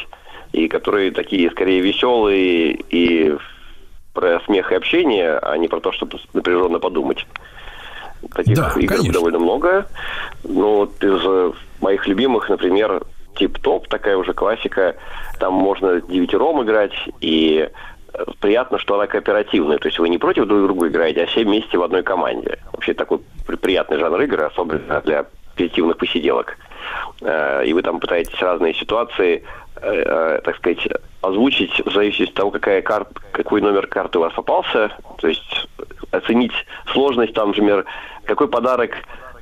и 0.53 0.69
которые 0.69 1.11
такие 1.11 1.51
скорее 1.51 1.81
веселые 1.81 2.73
и 2.91 3.37
про 4.15 4.41
смех 4.47 4.71
и 4.71 4.75
общение, 4.77 5.39
а 5.39 5.57
не 5.57 5.69
про 5.69 5.81
то, 5.81 5.91
чтобы 5.93 6.19
напряженно 6.35 6.79
подумать. 6.79 7.27
Таких 8.35 8.57
Да, 8.57 8.73
игр 8.77 8.95
конечно. 8.95 9.13
довольно 9.13 9.39
много. 9.41 9.87
Ну, 10.45 10.77
вот 10.77 11.03
из 11.03 11.21
э, 11.25 11.53
моих 11.81 12.07
любимых, 12.07 12.49
например, 12.49 13.03
Тип-Топ, 13.35 13.89
такая 13.89 14.17
уже 14.17 14.33
классика. 14.35 14.95
Там 15.41 15.55
можно 15.55 16.01
девятером 16.03 16.63
играть, 16.63 16.93
и 17.21 17.69
э, 18.15 18.25
приятно, 18.41 18.79
что 18.79 18.95
она 18.95 19.09
кооперативная. 19.09 19.79
То 19.79 19.89
есть 19.89 19.99
вы 19.99 20.09
не 20.09 20.19
против 20.19 20.47
друг 20.47 20.63
друга 20.63 20.87
играете, 20.87 21.25
а 21.25 21.27
все 21.27 21.43
вместе 21.43 21.77
в 21.79 21.83
одной 21.83 22.05
команде. 22.05 22.59
Вообще 22.73 22.95
такой 22.95 23.21
при- 23.47 23.57
приятный 23.57 23.99
жанр 23.99 24.21
игры, 24.21 24.45
особенно 24.45 25.01
для 25.01 25.27
креативных 25.57 25.97
посиделок. 25.97 26.57
Э, 27.21 27.65
И 27.65 27.73
вы 27.73 27.83
там 27.83 28.01
пытаетесь 28.01 28.41
разные 28.41 28.75
ситуации, 28.75 29.45
э, 29.77 30.03
э, 30.07 30.41
так 30.45 30.57
сказать, 30.57 30.89
озвучить 31.21 31.81
в 31.85 31.93
зависимости 31.93 32.33
от 32.33 32.37
того, 32.37 32.51
какая 32.51 32.83
карт, 32.83 33.09
какой 33.33 33.61
номер 33.61 33.87
карты 33.87 34.19
у 34.19 34.23
вас 34.23 34.33
попался. 34.33 34.91
То 35.19 35.29
есть 35.29 35.69
оценить 36.11 36.53
сложность, 36.93 37.35
там, 37.35 37.49
например, 37.49 37.85
какой 38.25 38.49
подарок 38.49 38.93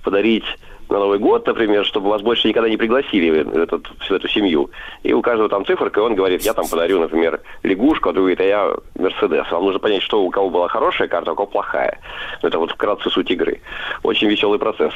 подарить 0.05 0.45
на 0.91 0.99
Новый 0.99 1.19
год, 1.19 1.47
например, 1.47 1.87
чтобы 1.87 2.11
вас 2.11 2.21
больше 2.21 2.49
никогда 2.49 2.69
не 2.69 2.77
пригласили 2.77 3.43
в, 3.43 3.57
этот, 3.57 3.87
в 3.87 4.11
эту 4.11 4.29
семью. 4.29 4.71
И 5.05 5.13
у 5.13 5.23
каждого 5.23 5.49
там 5.49 5.65
циферка, 5.65 6.01
и 6.01 6.03
он 6.03 6.17
говорит, 6.17 6.43
я 6.43 6.53
там 6.53 6.67
подарю, 6.69 6.99
например, 6.99 7.41
лягушку, 7.63 8.09
а 8.09 8.13
другой 8.13 8.35
говорит, 8.35 8.41
а 8.41 8.45
я 8.45 8.75
Мерседес. 8.97 9.51
Вам 9.53 9.65
нужно 9.65 9.79
понять, 9.79 10.03
что 10.03 10.23
у 10.23 10.31
кого 10.31 10.51
была 10.51 10.69
хорошая 10.69 11.07
карта, 11.09 11.31
а 11.31 11.33
у 11.35 11.37
кого 11.37 11.47
плохая. 11.47 12.01
Это 12.43 12.59
вот 12.59 12.73
вкратце 12.73 13.09
суть 13.09 13.31
игры. 13.31 13.61
Очень 14.03 14.29
веселый 14.29 14.59
процесс, 14.59 14.93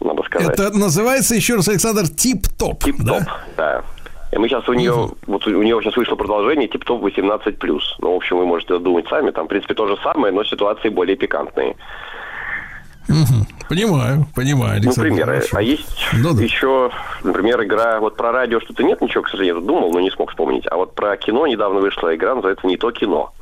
надо 0.00 0.22
сказать. 0.24 0.58
Это 0.58 0.76
называется, 0.76 1.34
еще 1.34 1.56
раз, 1.56 1.68
Александр, 1.68 2.08
тип-топ, 2.08 2.82
да? 3.00 3.26
Да. 3.56 3.82
И 4.32 4.38
мы 4.38 4.48
сейчас 4.48 4.68
у 4.68 4.72
нее, 4.74 5.10
вот 5.26 5.46
у 5.46 5.62
нее 5.62 5.80
сейчас 5.82 5.96
вышло 5.96 6.14
продолжение 6.14 6.68
тип-топ 6.68 7.02
18+. 7.02 7.80
Ну, 7.98 8.12
в 8.12 8.16
общем, 8.16 8.38
вы 8.38 8.46
можете 8.46 8.78
думать 8.78 9.06
сами. 9.08 9.30
Там, 9.32 9.46
в 9.46 9.48
принципе, 9.48 9.74
то 9.74 9.86
же 9.88 9.96
самое, 10.04 10.32
но 10.32 10.44
ситуации 10.44 10.88
более 10.88 11.16
пикантные. 11.16 11.74
Мгм. 13.08 13.46
Понимаю, 13.68 14.26
понимаю, 14.36 14.74
Ну, 14.74 14.82
Александр. 14.88 15.02
примеры. 15.10 15.32
хорошо. 15.36 15.56
А 15.56 15.62
есть 15.62 16.06
Ну 16.12 16.32
да. 16.34 16.42
еще, 16.42 16.90
например, 17.24 17.62
игра, 17.64 17.98
вот 17.98 18.16
про 18.16 18.30
радио 18.30 18.60
что-то 18.60 18.84
нет 18.84 19.00
ничего, 19.00 19.22
к 19.24 19.28
сожалению, 19.28 19.60
думал, 19.62 19.92
но 19.92 20.00
не 20.00 20.10
смог 20.10 20.30
вспомнить. 20.30 20.64
А 20.70 20.76
вот 20.76 20.94
про 20.94 21.16
кино 21.16 21.46
недавно 21.46 21.80
вышла 21.80 22.14
игра, 22.14 22.34
называется 22.36 22.66
«Не 22.68 22.76
то 22.76 22.90
кино». 22.92 23.32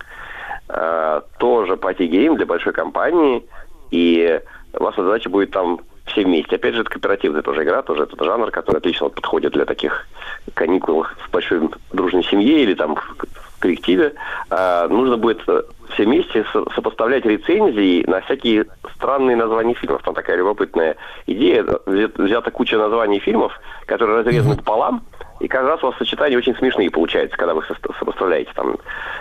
А, 0.70 1.22
тоже 1.38 1.76
party 1.76 2.10
game 2.10 2.36
для 2.36 2.46
большой 2.46 2.72
компании, 2.72 3.44
и 3.90 4.40
ваша 4.72 5.02
задача 5.02 5.28
будет 5.30 5.50
там 5.50 5.80
все 6.08 6.24
вместе. 6.24 6.56
Опять 6.56 6.74
же, 6.74 6.80
это 6.82 6.90
кооперативная 6.90 7.42
тоже 7.42 7.62
игра, 7.62 7.82
тоже 7.82 8.02
этот 8.04 8.22
жанр, 8.22 8.50
который 8.50 8.78
отлично 8.78 9.08
подходит 9.08 9.52
для 9.52 9.64
таких 9.64 10.06
каникул 10.54 11.04
в 11.04 11.30
большой 11.30 11.68
дружной 11.92 12.24
семье 12.24 12.62
или 12.62 12.74
там 12.74 12.96
в 12.96 13.60
коллективе. 13.60 14.14
А, 14.50 14.86
нужно 14.88 15.16
будет 15.16 15.42
э, 15.48 15.62
все 15.94 16.04
вместе 16.04 16.44
со- 16.52 16.64
сопоставлять 16.74 17.24
рецензии 17.24 18.04
на 18.08 18.20
всякие 18.20 18.66
странные 18.94 19.36
названия 19.36 19.74
фильмов. 19.74 20.02
Там 20.04 20.14
такая 20.14 20.36
любопытная 20.36 20.96
идея. 21.26 21.62
Взят- 21.86 22.18
Взята 22.22 22.50
куча 22.50 22.76
названий 22.78 23.18
фильмов, 23.18 23.52
которые 23.86 24.18
разрезаны 24.18 24.56
пополам, 24.56 25.02
и 25.40 25.48
каждый 25.48 25.68
раз 25.68 25.82
у 25.82 25.86
вас 25.86 25.96
сочетания 25.98 26.36
очень 26.36 26.56
смешные 26.56 26.90
получаются, 26.90 27.36
когда 27.36 27.54
вы 27.54 27.62
сопоставляете 27.98 28.50
там 28.54 28.76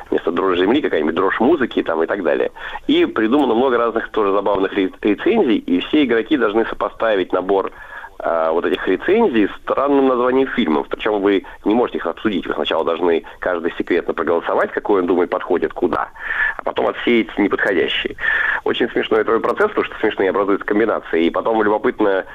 вместо 0.09 0.31
дрожь 0.31 0.59
земли 0.59 0.81
какая-нибудь 0.81 1.15
дрожь 1.15 1.39
музыки 1.39 1.83
там 1.83 2.03
и 2.03 2.07
так 2.07 2.23
далее. 2.23 2.51
И 2.87 3.05
придумано 3.05 3.53
много 3.53 3.77
разных 3.77 4.09
тоже 4.09 4.31
забавных 4.31 4.73
ре- 4.73 4.91
рецензий, 5.01 5.57
и 5.57 5.79
все 5.81 6.05
игроки 6.05 6.37
должны 6.37 6.65
сопоставить 6.65 7.33
набор 7.33 7.71
а, 8.19 8.51
вот 8.51 8.65
этих 8.65 8.87
рецензий 8.87 9.47
странным 9.63 10.07
названием 10.07 10.47
фильмов. 10.49 10.87
Причем 10.89 11.21
вы 11.21 11.43
не 11.65 11.75
можете 11.75 11.99
их 11.99 12.05
обсудить. 12.07 12.47
Вы 12.47 12.53
сначала 12.53 12.83
должны 12.83 13.23
каждый 13.39 13.71
секретно 13.77 14.13
проголосовать, 14.13 14.71
какой 14.71 15.01
он 15.01 15.07
думает 15.07 15.29
подходит 15.29 15.73
куда, 15.73 16.09
а 16.57 16.63
потом 16.63 16.87
отсеять 16.87 17.27
неподходящие. 17.37 18.15
Очень 18.63 18.89
смешной 18.89 19.21
этот 19.21 19.41
процесс, 19.41 19.69
потому 19.69 19.85
что 19.85 19.95
смешные 19.99 20.29
образуются 20.31 20.65
комбинации. 20.65 21.25
И 21.25 21.29
потом 21.29 21.61
любопытно 21.61 22.25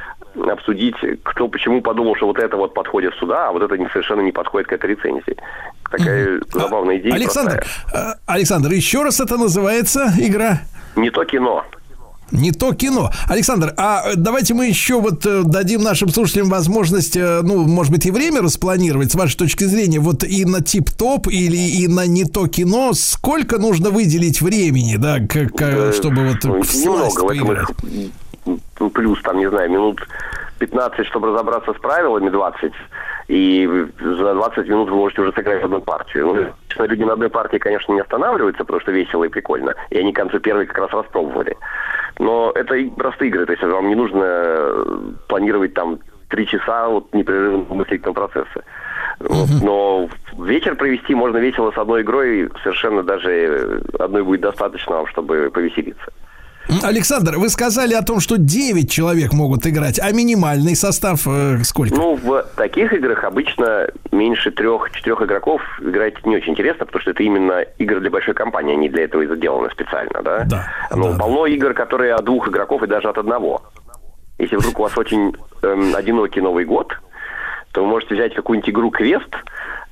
обсудить, 0.49 0.95
кто 1.25 1.49
почему 1.49 1.83
подумал, 1.83 2.15
что 2.17 2.27
вот 2.27 2.39
это 2.39 2.57
вот 2.57 2.73
подходит 2.75 3.15
сюда, 3.17 3.49
а 3.49 3.53
вот 3.53 3.63
это 3.63 3.77
не- 3.77 3.89
совершенно 3.89 4.21
не 4.23 4.33
подходит 4.33 4.69
к 4.69 4.73
этой 4.73 4.91
рецензии. 4.91 5.37
Такая 5.91 6.41
забавная 6.49 6.97
идея. 6.99 7.15
Александр, 7.15 7.57
простая. 7.59 8.13
э, 8.13 8.19
Александр, 8.27 8.71
еще 8.71 9.03
раз 9.03 9.21
это 9.21 9.37
называется 9.37 10.11
игра? 10.19 10.61
Не 10.97 11.11
то 11.11 11.25
кино. 11.25 11.65
Не 12.33 12.51
то 12.51 12.73
кино. 12.73 13.11
Александр, 13.29 13.75
а 13.77 14.03
э, 14.07 14.13
давайте 14.17 14.55
мы 14.55 14.67
еще 14.67 15.01
вот 15.01 15.25
э, 15.27 15.43
дадим 15.45 15.83
нашим 15.83 16.09
слушателям 16.09 16.49
возможность, 16.49 17.17
э, 17.17 17.41
ну, 17.43 17.63
может 17.67 17.93
быть, 17.93 18.07
и 18.07 18.11
время 18.11 18.41
распланировать, 18.41 19.13
с 19.13 19.15
вашей 19.15 19.37
точки 19.37 19.65
зрения, 19.65 20.01
вот 20.01 20.25
и 20.25 20.45
на 20.45 20.63
тип-топ 20.63 21.29
или 21.29 21.57
и 21.57 21.87
на 21.89 22.07
не 22.07 22.25
то 22.25 22.47
кино, 22.49 22.93
сколько 22.95 23.59
нужно 23.59 23.91
выделить 23.91 24.41
времени, 24.41 24.97
да, 24.97 25.19
к- 25.21 25.49
к- 25.55 25.63
Э, 25.63 25.93
чтобы 25.93 26.27
вот 26.29 26.39
ну, 26.45 26.57
немного, 26.57 27.21
в 27.21 27.31
этом 27.31 28.91
плюс, 28.91 29.21
там, 29.23 29.39
не 29.39 29.49
знаю, 29.49 29.71
минут 29.71 30.01
15, 30.59 31.07
чтобы 31.07 31.29
разобраться 31.29 31.73
с 31.75 31.81
правилами, 31.81 32.31
20, 32.31 32.73
и 33.29 33.69
за 34.01 34.35
20 34.35 34.69
минут 34.69 34.91
вы 34.91 34.97
можете 34.97 35.23
уже 35.23 35.33
сыграть 35.33 35.63
одну 35.63 35.81
партию. 35.81 36.27
Ну, 36.27 36.47
честно, 36.69 36.85
люди 36.85 37.03
на 37.05 37.13
одной 37.13 37.31
партии, 37.31 37.59
конечно, 37.59 37.93
не 37.93 38.01
останавливаются, 38.01 38.65
потому 38.65 38.81
что 38.81 38.93
весело 38.93 39.25
и 39.25 39.29
прикольно, 39.29 39.75
и 39.91 39.99
они 39.99 40.13
к 40.13 40.17
концу 40.17 40.41
первой 40.41 40.67
как 40.67 40.79
раз 40.79 40.91
распробовали. 40.91 41.57
Но 42.19 42.53
это 42.55 42.75
и 42.75 42.91
простые 42.91 43.29
игры, 43.29 43.47
то 43.47 43.53
есть 43.53 43.63
вам 43.63 43.89
не 43.89 43.95
нужно 43.95 44.23
э, 44.25 44.85
планировать 45.29 45.75
там 45.75 45.99
три 46.29 46.47
часа 46.47 46.89
вот 46.89 47.13
непрерывного 47.13 47.75
мыслительного 47.75 48.15
процесса. 48.15 48.65
Вот. 49.21 49.49
Но 49.63 50.09
вечер 50.39 50.75
провести 50.75 51.15
можно 51.15 51.39
весело 51.39 51.71
с 51.71 51.79
одной 51.79 52.03
игрой, 52.03 52.51
совершенно 52.63 53.03
даже 53.03 53.31
э, 53.31 53.81
одной 53.99 54.23
будет 54.23 54.41
достаточно 54.41 54.97
вам, 54.97 55.07
чтобы 55.07 55.51
повеселиться. 55.53 56.13
Александр, 56.83 57.39
вы 57.39 57.49
сказали 57.49 57.95
о 57.95 58.03
том, 58.03 58.21
что 58.21 58.37
9 58.39 58.91
человек 58.91 59.33
могут 59.33 59.67
играть, 59.67 59.99
а 60.01 60.11
минимальный 60.13 60.77
состав 60.77 61.27
э, 61.27 61.59
сколько? 61.65 61.95
Ну, 61.95 62.17
в 62.17 62.45
таких 62.57 62.93
играх 62.93 63.25
обычно 63.25 63.89
меньше 64.11 64.51
трех-четырех 64.51 65.23
игроков 65.23 65.61
играть 65.81 66.25
не 66.25 66.37
очень 66.37 66.53
интересно, 66.53 66.87
потому 66.87 67.03
что 67.03 67.11
это 67.11 67.23
именно 67.23 67.61
игры 67.79 68.01
для 68.01 68.11
большой 68.11 68.35
компании, 68.35 68.75
они 68.75 68.89
для 68.89 69.05
этого 69.05 69.23
и 69.23 69.37
сделаны 69.37 69.71
специально, 69.71 70.23
да? 70.23 70.45
Да. 70.45 70.69
Ну, 70.95 71.17
полно 71.19 71.47
игр, 71.47 71.75
которые 71.75 72.15
от 72.15 72.25
двух 72.25 72.49
игроков 72.49 72.83
и 72.83 72.87
даже 72.87 73.09
от 73.09 73.19
одного. 73.19 73.63
Если 74.39 74.57
вдруг 74.57 74.79
у 74.79 74.83
вас 74.83 74.97
очень 74.97 75.35
эм, 75.63 75.95
одинокий 75.95 76.41
Новый 76.41 76.65
год, 76.65 76.93
то 77.73 77.83
вы 77.83 77.89
можете 77.89 78.15
взять 78.15 78.35
какую-нибудь 78.35 78.71
игру 78.71 78.91
квест, 78.91 79.31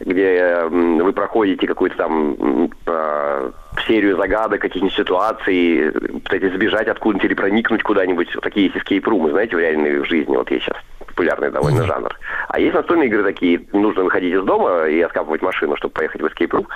где 0.00 0.64
вы 0.70 1.12
проходите 1.12 1.66
какую-то 1.66 1.96
там 1.96 2.70
а, 2.86 3.52
серию 3.86 4.16
загадок, 4.16 4.60
каких-нибудь 4.60 4.94
ситуаций, 4.94 5.90
пытаетесь 5.92 6.54
сбежать 6.54 6.88
откуда-нибудь 6.88 7.24
или 7.24 7.34
проникнуть 7.34 7.82
куда-нибудь. 7.82 8.34
Вот 8.34 8.44
такие 8.44 8.66
есть 8.66 8.76
escape 8.76 9.04
room, 9.04 9.30
знаете, 9.30 9.56
в 9.56 9.60
реальной 9.60 10.04
жизни. 10.04 10.36
Вот 10.36 10.50
есть 10.50 10.64
сейчас 10.64 10.76
популярный 11.10 11.50
довольно 11.50 11.84
жанр. 11.84 12.16
А 12.48 12.58
есть 12.58 12.74
настольные 12.74 13.08
игры 13.08 13.22
такие, 13.22 13.66
нужно 13.72 14.04
выходить 14.04 14.34
из 14.34 14.42
дома 14.42 14.86
и 14.86 15.00
откапывать 15.00 15.42
машину, 15.42 15.76
чтобы 15.76 15.94
поехать 15.94 16.22
в 16.22 16.24
escape 16.24 16.50
room. 16.50 16.66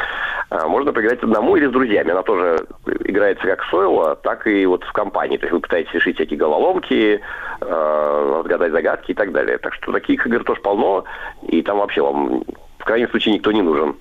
А, 0.51 0.69
можно 0.69 0.93
поиграть 0.93 1.23
одному 1.23 1.57
или 1.57 1.67
с 1.67 1.71
друзьями. 1.71 2.11
Она 2.11 2.23
тоже 2.23 2.59
играется 2.87 3.45
как 3.45 3.65
сойло, 3.65 4.17
так 4.17 4.47
и 4.47 4.67
вот 4.67 4.85
в 4.85 4.93
компании. 4.93 5.37
То 5.37 5.47
есть 5.47 5.53
вы 5.53 5.61
пытаетесь 5.61 5.93
решить 5.95 6.17
всякие 6.17 6.39
головоломки, 6.39 7.21
э, 7.61 8.33
разгадать 8.37 8.73
загадки 8.73 9.13
и 9.13 9.15
так 9.15 9.33
далее. 9.33 9.59
Так 9.59 9.75
что 9.75 9.93
таких 9.93 10.27
игр 10.27 10.45
тоже 10.45 10.61
полно, 10.61 11.05
и 11.43 11.63
там 11.63 11.79
вообще 11.79 12.03
вам 12.03 12.45
в 12.79 12.85
крайнем 12.85 13.09
случае 13.09 13.35
никто 13.35 13.51
не 13.53 13.63
нужен. 13.63 13.97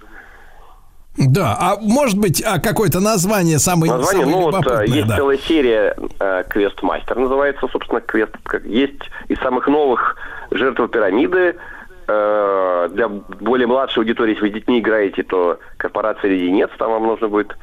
Да, 1.17 1.55
а 1.59 1.77
может 1.79 2.17
быть, 2.17 2.41
а 2.43 2.59
какое-то 2.59 2.99
название 2.99 3.59
самое, 3.59 3.91
Название, 3.91 4.23
самое 4.23 4.35
ну 4.37 4.41
вот 4.43 4.53
любопытное, 4.55 4.85
есть 4.87 5.07
да. 5.07 5.15
целая 5.17 5.37
серия 5.37 5.95
э, 6.19 6.43
Квест 6.49 6.81
Мастер 6.81 7.17
называется, 7.17 7.67
собственно, 7.71 8.01
квест. 8.01 8.31
как- 8.43 8.65
Есть 8.65 9.01
из 9.27 9.37
самых 9.39 9.67
новых 9.67 10.15
Жертва 10.51 10.87
пирамиды. 10.87 11.55
Э, 12.07 12.89
для 12.91 13.07
более 13.09 13.67
младшей 13.67 14.01
аудитории, 14.01 14.31
если 14.31 14.41
вы 14.41 14.49
с 14.49 14.53
детьми 14.53 14.79
играете, 14.79 15.23
то 15.23 15.59
корпорация 15.77 16.31
леденец, 16.31 16.69
там 16.77 16.91
вам 16.91 17.03
нужно 17.03 17.27
будет 17.29 17.55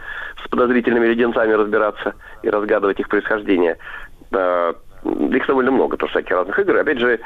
с 0.45 0.49
подозрительными 0.49 1.07
леденцами 1.07 1.53
разбираться 1.53 2.15
и 2.43 2.49
разгадывать 2.49 3.01
их 3.01 3.09
происхождение. 3.09 3.79
Э, 4.31 4.73
их 5.05 5.47
довольно 5.47 5.73
много, 5.73 5.97
тоже 5.97 6.13
всяких 6.13 6.31
разных 6.37 6.59
игр. 6.59 6.77
Опять 6.77 6.99
же, 7.01 7.19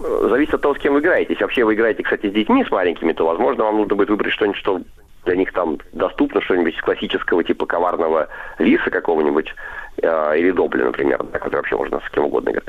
э, 0.00 0.26
зависит 0.30 0.54
от 0.54 0.62
того, 0.62 0.74
с 0.74 0.78
кем 0.78 0.94
вы 0.94 1.00
играете. 1.00 1.34
Если 1.34 1.44
вообще 1.44 1.64
вы 1.64 1.74
играете, 1.74 2.02
кстати, 2.02 2.30
с 2.30 2.32
детьми, 2.32 2.64
с 2.64 2.70
маленькими, 2.70 3.12
то, 3.12 3.26
возможно, 3.26 3.64
вам 3.64 3.76
нужно 3.76 3.94
будет 3.94 4.08
выбрать 4.08 4.32
что-нибудь, 4.32 4.58
что 4.58 4.80
для 5.26 5.36
них 5.36 5.52
там 5.52 5.78
доступно, 5.92 6.40
что-нибудь 6.40 6.74
из 6.74 6.80
классического 6.80 7.44
типа 7.44 7.66
коварного 7.66 8.28
лиса 8.58 8.90
какого-нибудь, 8.90 9.54
э, 10.02 10.38
или 10.38 10.52
добля, 10.52 10.86
например, 10.86 11.22
да, 11.32 11.38
который 11.38 11.56
вообще 11.56 11.76
можно 11.76 12.00
с 12.00 12.10
кем 12.10 12.24
угодно 12.24 12.50
играть. 12.50 12.64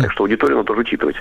Так 0.00 0.12
что 0.12 0.24
аудиторию 0.24 0.58
надо 0.58 0.68
тоже 0.68 0.82
учитывать. 0.82 1.16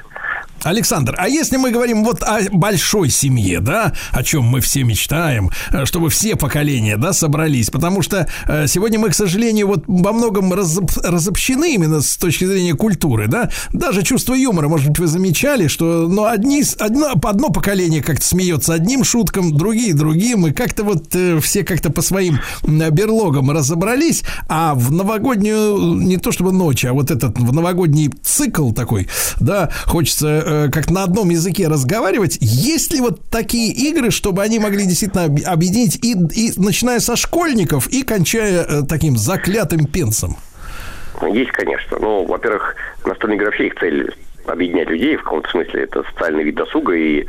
Александр, 0.64 1.16
а 1.18 1.28
если 1.28 1.58
мы 1.58 1.72
говорим 1.72 2.04
вот 2.04 2.24
о 2.24 2.40
большой 2.52 3.10
семье, 3.10 3.60
да, 3.60 3.94
о 4.12 4.24
чем 4.24 4.44
мы 4.44 4.62
все 4.62 4.84
мечтаем, 4.84 5.52
э, 5.72 5.86
чтобы 5.86 6.10
все 6.10 6.36
поколения, 6.36 6.98
да, 6.98 7.14
собрались, 7.14 7.70
потому 7.70 8.02
что 8.02 8.28
э, 8.48 8.68
сегодня 8.68 9.00
мы, 9.00 9.10
к 9.10 9.16
сожалению, 9.16 9.68
вот 9.68 9.84
во 9.88 10.12
многом 10.12 10.54
разоб- 10.54 11.00
разобщены 11.04 11.74
именно 11.74 12.02
с 12.02 12.18
точки 12.18 12.46
зрения 12.46 12.74
культуры, 12.74 13.28
да, 13.28 13.50
даже 13.74 14.04
чувство 14.04 14.34
юмора, 14.34 14.68
может 14.68 14.90
быть, 14.90 15.00
вы 15.00 15.08
замечали, 15.08 15.68
что, 15.68 16.08
ну, 16.08 16.26
одни, 16.26 16.64
одно, 16.80 17.14
одно 17.24 17.50
поколение 17.50 18.02
как-то 18.02 18.26
смеется 18.26 18.74
одним 18.74 19.04
шуткам, 19.04 19.56
другие 19.56 19.94
другим, 19.94 20.48
и 20.48 20.52
как-то 20.52 20.84
вот 20.84 21.16
э, 21.16 21.40
все 21.40 21.64
как-то 21.64 21.92
по 21.92 22.02
своим 22.02 22.40
берлогам 22.64 23.52
разобрались, 23.52 24.24
а 24.48 24.74
в 24.76 24.92
новогоднюю, 24.92 25.96
не 25.96 26.18
то 26.18 26.32
чтобы 26.32 26.52
ночь, 26.52 26.86
а 26.86 26.94
вот 26.94 27.12
этот 27.12 27.38
в 27.38 27.54
новогодний 27.54 28.12
цикл 28.24 28.72
такой, 28.72 29.08
да, 29.40 29.70
хочется 29.86 30.28
э, 30.50 30.70
как 30.72 30.90
на 30.90 31.04
одном 31.04 31.30
языке 31.30 31.68
разговаривать. 31.68 32.38
Есть 32.42 32.94
ли 32.94 33.02
вот 33.02 33.22
такие 33.30 33.72
игры, 33.72 34.12
чтобы 34.12 34.42
они 34.44 34.60
могли 34.60 34.86
действительно 34.86 35.26
об- 35.26 35.40
объединить 35.46 36.04
и, 36.04 36.12
и 36.14 36.54
начиная 36.58 37.00
со 37.00 37.16
школьников 37.16 37.88
и 37.88 38.04
кончая 38.04 38.64
э, 38.64 38.82
таким 38.88 39.18
заклятым 39.18 39.86
пенсом? 39.86 40.38
Есть, 41.32 41.52
конечно. 41.52 41.98
Ну, 42.00 42.26
во-первых, 42.26 42.76
настольные 43.06 43.36
игры 43.36 43.48
вообще 43.48 43.68
их 43.68 43.76
цель 43.80 44.16
объединять 44.46 44.90
людей 44.90 45.16
в 45.16 45.24
каком-то 45.24 45.50
смысле. 45.50 45.84
Это 45.84 46.04
социальный 46.04 46.44
вид 46.44 46.56
досуга. 46.56 46.94
И 46.94 47.26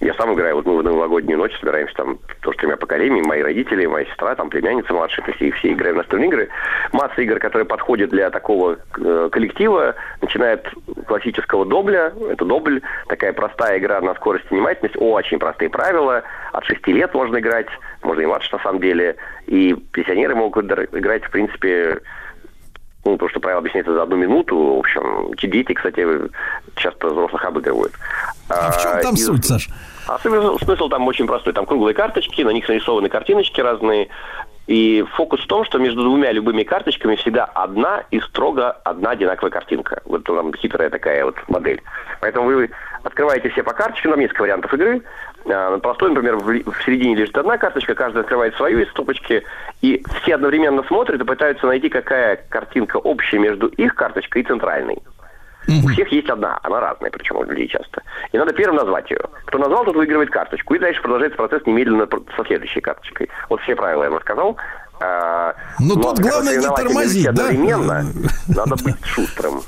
я 0.00 0.14
сам 0.14 0.34
играю, 0.34 0.56
вот 0.56 0.66
мы 0.66 0.78
в 0.78 0.82
новогоднюю 0.82 1.38
ночь 1.38 1.58
собираемся 1.58 1.94
там 1.94 2.18
тоже 2.42 2.58
тремя 2.58 2.76
поколениями, 2.76 3.26
мои 3.26 3.42
родители, 3.42 3.86
моя 3.86 4.06
сестра, 4.06 4.34
там 4.34 4.48
племянница 4.50 4.92
младшая, 4.92 5.24
то 5.24 5.32
есть 5.32 5.42
и 5.42 5.50
все 5.52 5.72
играем 5.72 5.94
в 5.94 5.98
настольные 5.98 6.28
игры. 6.28 6.48
Масса 6.92 7.20
игр, 7.22 7.38
которые 7.38 7.66
подходят 7.66 8.10
для 8.10 8.30
такого 8.30 8.78
э, 8.98 9.28
коллектива, 9.32 9.94
начиная 10.20 10.54
от 10.54 10.68
классического 11.06 11.66
добля, 11.66 12.12
это 12.30 12.44
добль, 12.44 12.80
такая 13.08 13.32
простая 13.32 13.78
игра 13.78 14.00
на 14.00 14.14
скорость 14.14 14.44
и 14.50 14.54
внимательность, 14.54 14.96
очень 14.98 15.38
простые 15.38 15.70
правила, 15.70 16.22
от 16.52 16.64
6 16.64 16.86
лет 16.88 17.12
можно 17.14 17.38
играть, 17.38 17.68
можно 18.02 18.20
и 18.20 18.26
младше 18.26 18.48
на 18.52 18.62
самом 18.62 18.80
деле, 18.80 19.16
и 19.46 19.74
пенсионеры 19.92 20.34
могут 20.34 20.66
играть, 20.66 21.24
в 21.24 21.30
принципе, 21.30 22.00
ну, 23.06 23.12
потому 23.16 23.30
что 23.30 23.40
правила 23.40 23.60
объясняется 23.60 23.94
за 23.94 24.02
одну 24.02 24.16
минуту. 24.16 24.56
В 24.56 24.78
общем, 24.80 25.34
те 25.36 25.46
дети, 25.46 25.72
кстати, 25.72 26.06
часто 26.74 27.08
взрослых 27.08 27.44
обыгрывают. 27.44 27.92
А 28.48 28.70
в 28.72 28.82
чем 28.82 29.00
там 29.00 29.14
и- 29.14 29.18
суть, 29.18 29.44
Саш? 29.44 29.68
А 30.08 30.18
смысл, 30.18 30.58
смысл 30.58 30.88
там 30.88 31.06
очень 31.06 31.26
простой. 31.26 31.52
Там 31.52 31.66
круглые 31.66 31.94
карточки, 31.94 32.42
на 32.42 32.50
них 32.50 32.68
нарисованы 32.68 33.08
картиночки 33.08 33.60
разные. 33.60 34.08
И 34.66 35.04
фокус 35.14 35.40
в 35.40 35.46
том, 35.46 35.64
что 35.64 35.78
между 35.78 36.02
двумя 36.02 36.32
любыми 36.32 36.64
карточками 36.64 37.14
всегда 37.14 37.44
одна 37.44 38.02
и 38.10 38.20
строго 38.20 38.72
одна 38.72 39.10
одинаковая 39.10 39.50
картинка. 39.50 40.02
Вот 40.04 40.24
там 40.24 40.52
хитрая 40.54 40.90
такая 40.90 41.24
вот 41.24 41.36
модель. 41.48 41.80
Поэтому 42.20 42.46
вы 42.46 42.70
открываете 43.04 43.48
все 43.50 43.62
по 43.62 43.72
карточкам, 43.72 44.12
там 44.12 44.20
несколько 44.20 44.42
вариантов 44.42 44.74
игры. 44.74 45.02
А, 45.48 45.78
Простой, 45.78 46.10
например, 46.10 46.36
в 46.36 46.84
середине 46.84 47.14
лежит 47.16 47.36
одна 47.38 47.58
карточка, 47.58 47.94
каждый 47.94 48.20
открывает 48.22 48.54
свою 48.56 48.80
из 48.80 48.90
стопочки, 48.90 49.44
и 49.82 50.02
все 50.22 50.34
одновременно 50.34 50.82
смотрят 50.84 51.20
и 51.20 51.24
пытаются 51.24 51.66
найти, 51.66 51.88
какая 51.88 52.36
картинка 52.48 52.96
общая 52.96 53.38
между 53.38 53.68
их 53.68 53.94
карточкой 53.94 54.42
и 54.42 54.46
центральной. 54.46 54.98
У 55.68 55.88
всех 55.88 56.12
есть 56.12 56.28
одна, 56.28 56.60
она 56.62 56.80
разная, 56.80 57.10
причем 57.10 57.36
у 57.36 57.42
людей 57.42 57.66
часто. 57.66 58.02
И 58.30 58.38
надо 58.38 58.52
первым 58.52 58.76
назвать 58.76 59.10
ее. 59.10 59.20
Кто 59.46 59.58
назвал, 59.58 59.84
тот 59.84 59.96
выигрывает 59.96 60.30
карточку. 60.30 60.74
И 60.74 60.78
дальше 60.78 61.02
продолжается 61.02 61.36
процесс 61.36 61.66
немедленно 61.66 62.06
со 62.36 62.44
следующей 62.44 62.80
карточкой. 62.80 63.28
Вот 63.48 63.60
все 63.62 63.74
правила 63.74 64.04
я 64.04 64.10
рассказал. 64.10 64.56
А, 65.00 65.54
Ну, 65.80 65.96
но 65.96 66.02
тут 66.02 66.20
главное 66.20 66.56
не 66.56 66.66
тормозить, 66.66 67.24
да? 67.24 67.30
Одновременно 67.30 68.04
надо 68.48 68.76
быть 68.82 69.04
шустрым. 69.04 69.60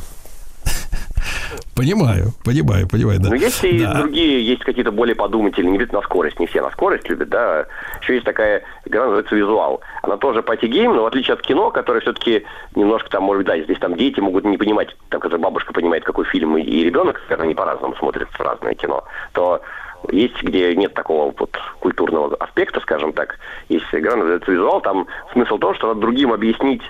Понимаю, 1.74 2.32
понимаю, 2.45 2.89
понимаю, 2.89 3.20
да. 3.20 3.28
Но 3.31 3.36
есть 3.36 3.62
и 3.65 3.85
Да. 3.85 3.95
другие, 3.95 4.45
есть 4.45 4.65
какие-то 4.65 4.90
более 4.90 5.15
подумательные, 5.15 5.70
не 5.70 5.77
обязательно 5.77 6.01
на 6.01 6.05
скорость, 6.07 6.40
не 6.40 6.47
все 6.47 6.61
на 6.61 6.70
скорость 6.73 7.09
любят, 7.09 7.28
да. 7.28 7.66
Еще 8.03 8.15
есть 8.15 8.24
такая 8.27 8.62
игра, 8.85 9.03
называется 9.05 9.35
визуал. 9.36 9.81
Она 10.03 10.16
тоже 10.16 10.43
party 10.43 10.68
game, 10.68 10.94
но 10.97 11.05
в 11.05 11.07
отличие 11.07 11.35
от 11.35 11.43
кино, 11.43 11.70
которое 11.70 12.01
все-таки 12.01 12.45
немножко 12.74 13.09
там, 13.11 13.23
может 13.23 13.45
быть, 13.45 13.47
да, 13.47 13.62
здесь 13.62 13.78
там 13.78 13.95
дети 13.97 14.19
могут 14.20 14.45
не 14.45 14.57
понимать, 14.59 14.95
там, 15.09 15.20
когда 15.20 15.39
бабушка 15.39 15.73
понимает, 15.73 16.05
какой 16.05 16.24
фильм, 16.27 16.57
и- 16.59 16.62
и 16.62 16.85
ребенок, 16.85 17.23
когда 17.28 17.45
они 17.45 17.55
по-разному 17.55 17.95
смотрят 17.97 18.28
в 18.31 18.40
разное 18.40 18.74
кино, 18.74 19.05
то 19.32 19.62
есть, 20.11 20.43
где 20.43 20.74
нет 20.74 20.95
такого 20.95 21.32
вот 21.39 21.57
культурного 21.81 22.35
аспекта, 22.36 22.81
скажем 22.81 23.12
так, 23.12 23.39
есть 23.69 23.86
игра, 23.93 24.16
называется 24.16 24.51
визуал, 24.51 24.81
там 24.81 25.07
смысл 25.32 25.57
в 25.57 25.61
том, 25.61 25.74
что 25.77 25.89
надо 25.89 26.01
другим 26.01 26.32
объяснить 26.32 26.82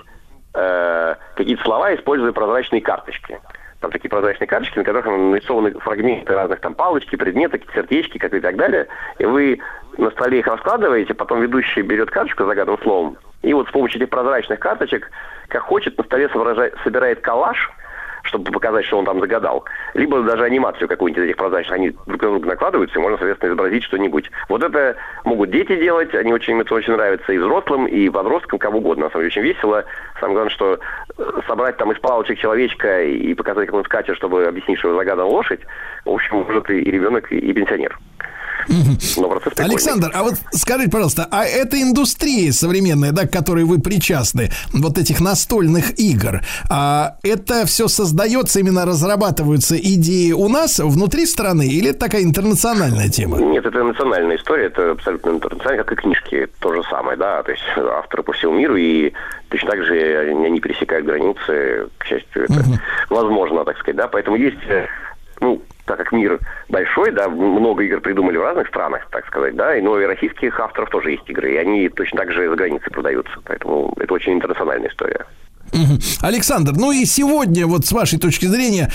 э, 0.55 1.15
какие-то 1.35 1.63
слова, 1.63 1.93
используя 1.95 2.31
прозрачные 2.31 2.81
карточки. 2.81 3.39
Там 3.81 3.91
такие 3.91 4.09
прозрачные 4.09 4.47
карточки, 4.47 4.77
на 4.77 4.83
которых 4.83 5.05
нарисованы 5.05 5.71
фрагменты 5.79 6.33
разных 6.33 6.59
там 6.59 6.73
палочки, 6.73 7.15
предметы, 7.15 7.61
сердечки, 7.73 8.17
как 8.17 8.33
и 8.33 8.41
так 8.41 8.57
далее. 8.57 8.87
И 9.19 9.25
вы 9.25 9.59
на 9.97 10.11
столе 10.11 10.39
их 10.39 10.47
раскладываете, 10.47 11.13
потом 11.13 11.41
ведущий 11.41 11.81
берет 11.81 12.11
карточку 12.11 12.43
с 12.43 12.47
загаданным 12.47 12.81
словом, 12.81 13.17
и 13.41 13.53
вот 13.53 13.67
с 13.67 13.71
помощью 13.71 14.01
этих 14.01 14.09
прозрачных 14.09 14.59
карточек, 14.59 15.09
как 15.47 15.63
хочет, 15.63 15.97
на 15.97 16.03
столе 16.03 16.29
собирает 16.83 17.21
коллаж, 17.21 17.71
чтобы 18.23 18.51
показать, 18.51 18.85
что 18.85 18.99
он 18.99 19.05
там 19.05 19.19
загадал. 19.19 19.63
Либо 19.93 20.21
даже 20.21 20.43
анимацию 20.43 20.87
какую-нибудь 20.87 21.23
из 21.23 21.27
этих 21.29 21.37
прозрачных, 21.37 21.73
они 21.73 21.89
друг 22.05 22.21
на 22.21 22.29
друга 22.29 22.47
накладываются, 22.47 22.99
и 22.99 23.01
можно, 23.01 23.17
соответственно, 23.17 23.49
изобразить 23.49 23.83
что-нибудь. 23.85 24.29
Вот 24.49 24.61
это 24.61 24.97
могут 25.23 25.51
дети 25.51 25.75
делать, 25.77 26.13
они 26.13 26.33
очень, 26.33 26.53
им 26.53 26.61
это 26.61 26.75
очень 26.75 26.93
нравится 26.93 27.31
и 27.31 27.37
взрослым, 27.37 27.87
и 27.87 28.09
подросткам, 28.09 28.59
кому 28.59 28.79
угодно. 28.79 29.05
На 29.05 29.11
самом 29.11 29.23
деле 29.23 29.31
очень 29.31 29.53
весело. 29.53 29.85
Самое 30.19 30.33
главное, 30.33 30.53
что 30.53 30.79
собрать 31.47 31.77
там 31.77 31.91
из 31.91 31.99
палочек 31.99 32.39
человечка 32.39 33.03
и 33.03 33.33
показать, 33.33 33.67
как 33.67 33.75
он 33.75 33.85
скачет, 33.85 34.15
чтобы 34.15 34.45
объяснить, 34.45 34.79
что 34.79 34.95
загадана 34.95 35.27
лошадь, 35.27 35.61
в 36.05 36.09
общем, 36.09 36.37
может 36.37 36.69
и, 36.69 36.79
ребенок, 36.79 37.31
и 37.31 37.53
пенсионер. 37.53 37.97
Но 39.17 39.29
процесс 39.29 39.53
прикольный. 39.53 39.71
Александр, 39.71 40.11
а 40.13 40.23
вот 40.23 40.35
скажите, 40.51 40.91
пожалуйста, 40.91 41.27
а 41.31 41.45
эта 41.45 41.81
индустрия 41.81 42.51
современная, 42.51 43.11
да, 43.11 43.27
к 43.27 43.31
которой 43.31 43.63
вы 43.63 43.79
причастны, 43.79 44.51
вот 44.73 44.97
этих 44.97 45.19
настольных 45.19 45.99
игр, 45.99 46.41
а 46.69 47.15
это 47.23 47.65
все 47.65 47.87
создается, 47.87 48.59
именно 48.59 48.85
разрабатываются 48.85 49.75
идеи 49.77 50.31
у 50.31 50.47
нас 50.47 50.79
внутри 50.79 51.25
страны 51.25 51.67
или 51.67 51.89
это 51.89 51.99
такая 51.99 52.23
интернациональная 52.23 53.09
тема? 53.09 53.39
Нет, 53.39 53.65
это 53.65 53.83
национальная 53.83 54.37
история, 54.37 54.65
это 54.65 54.91
абсолютно 54.91 55.31
интернационально, 55.31 55.83
как 55.83 55.93
и 55.93 56.01
книжки, 56.01 56.47
то 56.59 56.73
же 56.73 56.83
самое, 56.89 57.17
да, 57.17 57.43
то 57.43 57.51
есть 57.51 57.63
авторы 57.77 58.23
по 58.23 58.33
всему 58.33 58.53
миру, 58.53 58.75
и 58.75 59.11
точно 59.49 59.71
так 59.71 59.83
же 59.83 60.17
они, 60.29 60.59
пересекают 60.59 61.05
границы, 61.05 61.87
к 61.97 62.05
счастью, 62.05 62.43
это 62.43 62.63
возможно, 63.09 63.65
так 63.65 63.77
сказать, 63.77 63.95
да, 63.95 64.07
поэтому 64.07 64.35
есть, 64.37 64.57
э, 64.67 64.87
ну, 65.41 65.61
так 65.85 65.97
как 65.97 66.11
мир 66.11 66.39
большой, 66.69 67.11
да, 67.11 67.27
много 67.29 67.83
игр 67.83 67.99
придумали 67.99 68.37
в 68.37 68.43
разных 68.43 68.67
странах, 68.67 69.07
так 69.11 69.25
сказать, 69.27 69.55
да, 69.55 69.75
и, 69.75 69.81
но 69.81 69.99
и 69.99 70.05
российских 70.05 70.59
авторов 70.59 70.89
тоже 70.89 71.11
есть 71.11 71.29
игры, 71.29 71.53
и 71.53 71.57
они 71.57 71.89
точно 71.89 72.19
так 72.19 72.31
же 72.31 72.49
за 72.49 72.55
границей 72.55 72.91
продаются, 72.91 73.39
поэтому 73.45 73.93
это 73.97 74.13
очень 74.13 74.33
интернациональная 74.33 74.89
история. 74.89 75.25
Александр, 76.21 76.73
ну 76.75 76.91
и 76.91 77.05
сегодня, 77.05 77.67
вот 77.67 77.85
с 77.85 77.91
вашей 77.91 78.19
точки 78.19 78.45
зрения, 78.45 78.91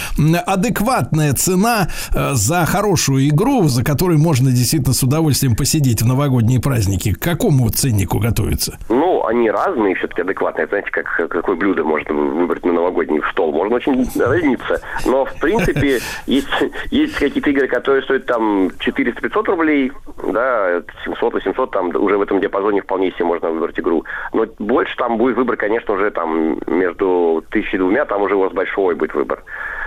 адекватная 0.47 1.33
цена 1.33 1.89
э, 2.15 2.31
за 2.35 2.65
хорошую 2.67 3.29
игру, 3.29 3.65
за 3.65 3.85
которой 3.85 4.19
можно 4.19 4.51
действительно 4.51 4.95
с 4.95 5.03
удовольствием 5.03 5.57
посидеть 5.57 6.03
в 6.03 6.07
новогодние 6.07 6.61
праздники, 6.61 7.13
к 7.13 7.21
какому 7.21 7.69
ценнику 7.71 8.19
готовится? 8.19 8.79
Ну, 8.89 9.25
они 9.27 9.51
разные, 9.51 9.95
все-таки 9.97 10.23
адекватные. 10.23 10.67
Знаете, 10.67 10.91
как, 10.91 11.07
какое 11.29 11.57
блюдо 11.57 11.85
можно 11.85 12.13
выбрать 12.15 12.65
на 12.65 12.73
новогодний 12.73 13.21
стол. 13.31 13.53
Можно 13.53 13.77
очень 13.77 14.07
разниться. 14.19 14.81
Но, 15.07 15.25
в 15.25 15.35
принципе, 15.41 16.01
есть, 16.27 16.49
есть 16.91 17.15
какие-то 17.15 17.51
игры, 17.51 17.69
которые 17.69 18.03
стоят 18.03 18.27
там 18.27 18.69
400-500 18.69 19.45
рублей, 19.45 19.93
да, 20.33 20.83
700-800, 21.07 21.71
там 21.71 21.89
уже 21.97 22.19
в 22.19 22.23
этом 22.23 22.41
диапазоне 22.41 22.83
вполне 22.83 23.13
себе 23.13 23.25
можно 23.25 23.51
выбрать 23.51 23.79
игру. 23.79 24.05
Но 24.33 24.47
больше 24.59 24.97
там 24.97 25.17
будет 25.19 25.37
выбор, 25.37 25.57
конечно, 25.57 25.95
уже 25.95 26.11
там 26.11 26.59
между 26.67 27.45
тысячей 27.51 27.77
и 27.77 27.79
двумя, 27.79 28.05
там 28.05 28.23
уже 28.23 28.35
у 28.35 28.41
вас 28.41 28.53
большой 28.53 28.95
будет 28.95 29.15
выбор. 29.15 29.43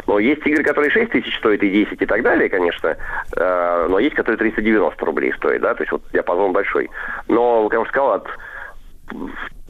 Но 0.05 0.19
есть 0.19 0.45
игры, 0.45 0.63
которые 0.63 0.89
6 0.91 1.11
тысяч 1.11 1.37
стоят 1.37 1.61
и 1.63 1.69
10 1.69 2.01
и 2.01 2.05
так 2.05 2.21
далее, 2.21 2.49
конечно. 2.49 2.95
Э, 3.35 3.87
Но 3.89 3.99
есть, 3.99 4.15
которые 4.15 4.37
390 4.37 5.05
рублей 5.05 5.33
стоят, 5.33 5.61
да, 5.61 5.73
то 5.73 5.83
есть 5.83 5.91
вот 5.91 6.01
диапазон 6.13 6.53
большой. 6.53 6.89
Но, 7.27 7.63
как 7.63 7.73
я 7.73 7.79
уже 7.81 7.89
сказал, 7.89 8.11
от 8.13 8.27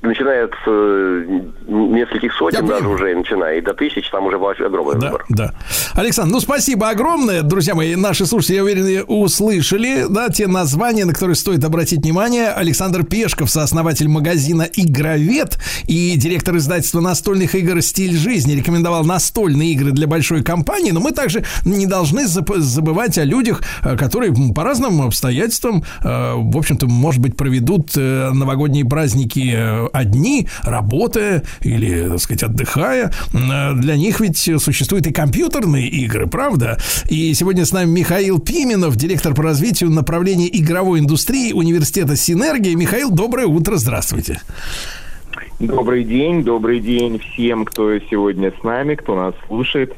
начиная 0.02 0.45
от 0.45 0.53
э, 0.65 1.41
нескольких 1.68 2.34
сотен 2.34 2.65
даже 2.65 2.88
уже, 2.88 3.15
начиная 3.15 3.57
и 3.57 3.61
до 3.61 3.74
тысяч, 3.74 4.10
там 4.10 4.26
уже 4.26 4.38
большой 4.38 4.68
огромный 4.68 4.95
выбор. 4.95 5.26
Да. 5.30 5.53
Александр, 5.94 6.34
ну 6.34 6.40
спасибо 6.40 6.90
огромное, 6.90 7.41
друзья 7.41 7.74
мои. 7.74 7.95
Наши 7.95 8.26
слушатели, 8.26 8.57
я 8.57 8.64
уверен, 8.64 9.06
услышали, 9.07 10.06
да, 10.10 10.30
те 10.30 10.48
названия, 10.48 11.06
на 11.06 11.14
которые 11.14 11.36
стоит 11.36 11.64
обратить 11.64 12.03
внимание. 12.03 12.49
Александр 12.49 13.03
Пешков, 13.03 13.49
сооснователь 13.49 14.07
магазина 14.07 14.68
«Игровед» 14.74 15.57
и 15.88 16.15
директор 16.15 16.56
издательства 16.57 17.02
настольных 17.02 17.56
игр 17.56 17.82
«Стиль 17.82 18.15
жизни» 18.15 18.53
рекомендовал 18.53 19.03
настольные 19.03 19.74
игры 19.74 19.91
для 19.91 20.07
большой 20.07 20.44
компании, 20.44 20.91
но 20.91 20.99
мы 20.99 21.11
также 21.11 21.44
не 21.65 21.88
должны 21.88 22.28
забывать 22.28 23.18
о 23.18 23.24
людях, 23.24 23.61
э, 23.84 23.98
которые 23.98 24.34
по 24.53 24.64
разным 24.64 25.02
обстоятельствам, 25.02 25.84
э, 26.03 26.34
в 26.36 26.57
общем-то, 26.57 26.88
может 26.88 27.22
быть, 27.22 27.36
проведут 27.36 27.91
э, 27.95 28.30
новогодние 28.32 28.86
праздники 28.86 29.86
одни, 29.93 30.47
работая 30.64 31.43
или, 31.61 32.09
так 32.09 32.19
сказать, 32.19 32.43
отдыхая. 32.43 33.11
Э, 33.34 33.73
Для 33.73 33.95
них 33.95 34.19
ведь 34.19 34.38
существуют 34.38 35.07
и 35.07 35.14
компьютерные 35.14 35.88
игры, 35.88 36.27
правда? 36.27 36.77
И 37.09 37.34
сегодня 37.34 37.65
с 37.65 37.72
нами 37.72 37.89
Михаил 37.89 38.39
Пименов, 38.39 38.95
директор 38.95 39.34
по 39.34 39.43
развитию 39.43 39.89
направления 39.89 40.49
игровой 40.51 40.99
индустрии 40.99 41.53
университета 41.53 42.15
«Синергия». 42.15 42.76
Михаил, 42.76 43.11
доброе 43.11 43.47
утро, 43.47 43.77
здравствуйте. 43.77 44.41
Добрый 45.59 46.03
день, 46.03 46.43
добрый 46.43 46.80
день 46.80 47.19
всем, 47.19 47.65
кто 47.65 47.97
сегодня 47.99 48.53
с 48.59 48.64
нами, 48.64 48.95
кто 48.95 49.15
нас 49.15 49.34
слушает. 49.47 49.95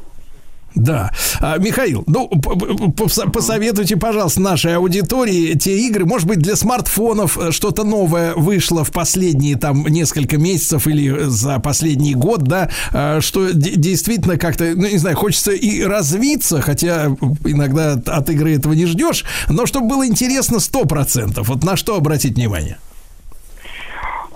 Да. 0.80 1.12
А, 1.42 1.58
Михаил, 1.58 2.04
ну, 2.08 2.28
посоветуйте, 2.28 3.98
пожалуйста, 3.98 4.42
нашей 4.42 4.76
аудитории 4.76 5.54
те 5.56 5.78
игры, 5.88 6.06
может 6.06 6.28
быть, 6.28 6.40
для 6.40 6.56
смартфонов 6.56 7.38
э, 7.38 7.52
что-то 7.52 7.84
новое 7.84 8.34
вышло 8.36 8.84
в 8.84 8.92
последние 8.92 9.56
там 9.58 9.86
несколько 9.88 10.38
месяцев 10.38 10.88
или 10.88 11.26
за 11.28 11.60
последний 11.60 12.16
год, 12.16 12.44
да, 12.44 12.70
э, 12.94 13.20
что 13.22 13.50
де- 13.52 13.76
действительно 13.76 14.38
как-то, 14.38 14.72
ну, 14.76 14.88
не 14.88 14.98
знаю, 14.98 15.18
хочется 15.18 15.52
и 15.52 15.84
развиться, 15.84 16.62
хотя 16.62 17.08
иногда 17.46 17.94
от- 17.94 18.08
от 18.10 18.30
игры 18.30 18.56
этого 18.56 18.74
не 18.74 18.86
ждешь, 18.86 19.26
но 19.50 19.66
чтобы 19.66 19.88
было 19.88 20.08
интересно 20.08 20.60
100%. 20.60 21.48
Вот 21.48 21.64
на 21.64 21.76
что 21.76 21.96
обратить 21.98 22.36
внимание? 22.36 22.78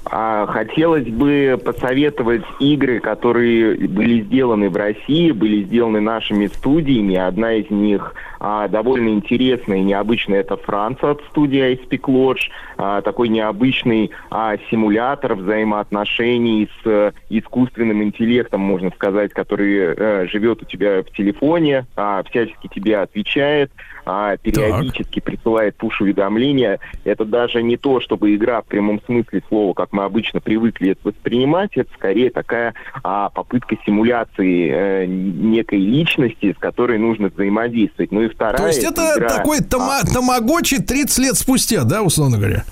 А, 0.06 0.46
Хотелось 0.48 1.08
бы 1.08 1.60
посоветовать 1.64 2.44
игры, 2.60 3.00
которые 3.00 3.76
были 3.88 4.22
сделаны 4.22 4.70
в 4.70 4.76
России, 4.76 5.32
были 5.32 5.64
сделаны 5.64 6.02
нашими 6.02 6.48
студиями. 6.48 7.16
Одна 7.16 7.54
из 7.54 7.70
них 7.70 8.14
а, 8.40 8.68
довольно 8.68 9.10
интересная 9.10 9.78
и 9.78 9.84
необычная. 9.84 10.42
Это 10.42 10.58
Франция 10.58 11.12
от 11.12 11.22
студии 11.30 11.62
Ice 11.74 11.88
Peak 11.88 12.02
Lodge. 12.02 12.50
А, 12.78 13.02
такой 13.02 13.30
необычный 13.30 14.12
а, 14.30 14.58
симулятор 14.70 15.36
взаимоотношений 15.36 16.70
с 16.84 16.88
э, 16.88 17.12
искусственным 17.30 18.04
интеллектом, 18.04 18.62
можно 18.62 18.92
сказать, 18.92 19.32
который 19.32 19.96
э, 19.96 20.28
живет 20.28 20.62
у 20.62 20.66
тебя 20.66 21.04
в 21.04 21.12
телефоне, 21.12 21.86
а, 21.96 22.24
всячески 22.24 22.68
тебе 22.68 22.98
отвечает, 22.98 23.72
а, 24.06 24.38
периодически 24.38 25.20
присылает 25.20 25.76
пуш-уведомления. 25.78 26.80
Это 27.04 27.26
даже 27.26 27.62
не 27.64 27.78
то, 27.78 28.00
чтобы 28.02 28.36
игра 28.36 28.62
в 28.62 28.66
прямом 28.66 29.02
смысле 29.06 29.42
слова, 29.48 29.74
как 29.74 29.92
мы 29.94 30.04
обычно 30.04 30.42
привыкли 30.42 30.92
это 30.92 31.00
воспринимать, 31.10 31.72
это 31.76 31.92
скорее 31.94 32.30
такая 32.30 32.74
а, 33.04 33.30
попытка 33.30 33.76
симуляции 33.86 34.70
э, 34.72 35.06
некой 35.06 35.80
личности, 35.80 36.54
с 36.54 36.60
которой 36.60 36.98
нужно 36.98 37.30
взаимодействовать. 37.30 38.12
Ну 38.12 38.22
и 38.24 38.28
вторая 38.30 38.58
То 38.58 38.68
есть 38.68 38.84
это 38.84 39.14
игра- 39.18 39.30
такой 39.30 39.60
тома- 39.60 40.02
тамагочи 40.04 40.82
30 40.82 41.20
лет 41.20 41.36
спустя, 41.36 41.84
да, 41.84 42.02
условно 42.02 42.38
говоря? 42.38 42.64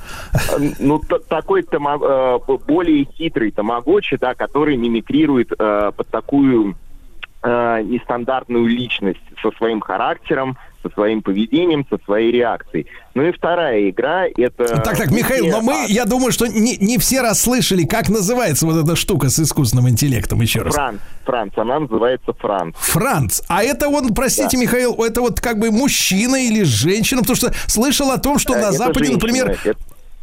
ну, 0.79 0.99
т- 0.99 1.19
такой 1.27 1.63
тама- 1.63 1.99
э, 2.01 2.57
более 2.67 3.05
хитрый 3.05 3.51
тамагочи, 3.51 4.17
да, 4.17 4.33
который 4.33 4.77
мимикрирует 4.77 5.51
э, 5.57 5.91
под 5.95 6.07
такую 6.07 6.75
э, 7.43 7.81
нестандартную 7.83 8.67
личность 8.67 9.19
со 9.41 9.51
своим 9.57 9.81
характером, 9.81 10.57
со 10.83 10.89
своим 10.89 11.21
поведением, 11.21 11.85
со 11.89 11.97
своей 12.05 12.31
реакцией. 12.31 12.87
Ну 13.13 13.23
и 13.23 13.31
вторая 13.31 13.89
игра 13.89 14.25
это... 14.27 14.65
Так, 14.81 14.97
так, 14.97 15.11
Михаил, 15.11 15.47
но 15.47 15.61
мы, 15.61 15.85
я 15.87 16.05
думаю, 16.05 16.31
что 16.31 16.47
не, 16.47 16.77
не 16.77 16.97
все 16.97 17.21
расслышали, 17.21 17.83
как 17.85 18.09
называется 18.09 18.65
вот 18.65 18.83
эта 18.83 18.95
штука 18.95 19.29
с 19.29 19.39
искусственным 19.39 19.89
интеллектом, 19.89 20.41
еще 20.41 20.61
раз. 20.61 20.73
Франц, 20.75 20.99
Франц, 21.25 21.53
она 21.57 21.79
называется 21.79 22.33
Франц. 22.39 22.75
Франц. 22.79 23.41
А 23.47 23.63
это 23.63 23.89
вот, 23.89 24.13
простите, 24.15 24.57
Да. 24.57 24.63
Михаил, 24.63 24.93
это 25.03 25.21
вот 25.21 25.39
как 25.39 25.59
бы 25.59 25.71
мужчина 25.71 26.35
или 26.35 26.63
женщина? 26.63 27.21
Потому 27.21 27.35
что 27.35 27.53
слышал 27.67 28.11
о 28.11 28.17
том, 28.17 28.39
что 28.39 28.55
Э, 28.55 28.61
на 28.61 28.71
Западе, 28.71 29.05
женщина, 29.05 29.17
например... 29.17 29.57
это- 29.63 29.77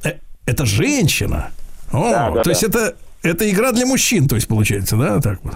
э, 0.04 0.12
Это 0.46 0.66
женщина. 0.66 1.50
О, 1.92 2.10
Да, 2.10 2.30
да, 2.30 2.42
то 2.42 2.50
есть 2.50 2.62
да. 2.62 2.68
это, 2.68 2.96
это 3.22 3.50
игра 3.50 3.72
для 3.72 3.86
мужчин, 3.86 4.28
то 4.28 4.34
есть 4.34 4.48
получается, 4.48 4.96
да, 4.96 5.20
так 5.20 5.38
вот? 5.42 5.54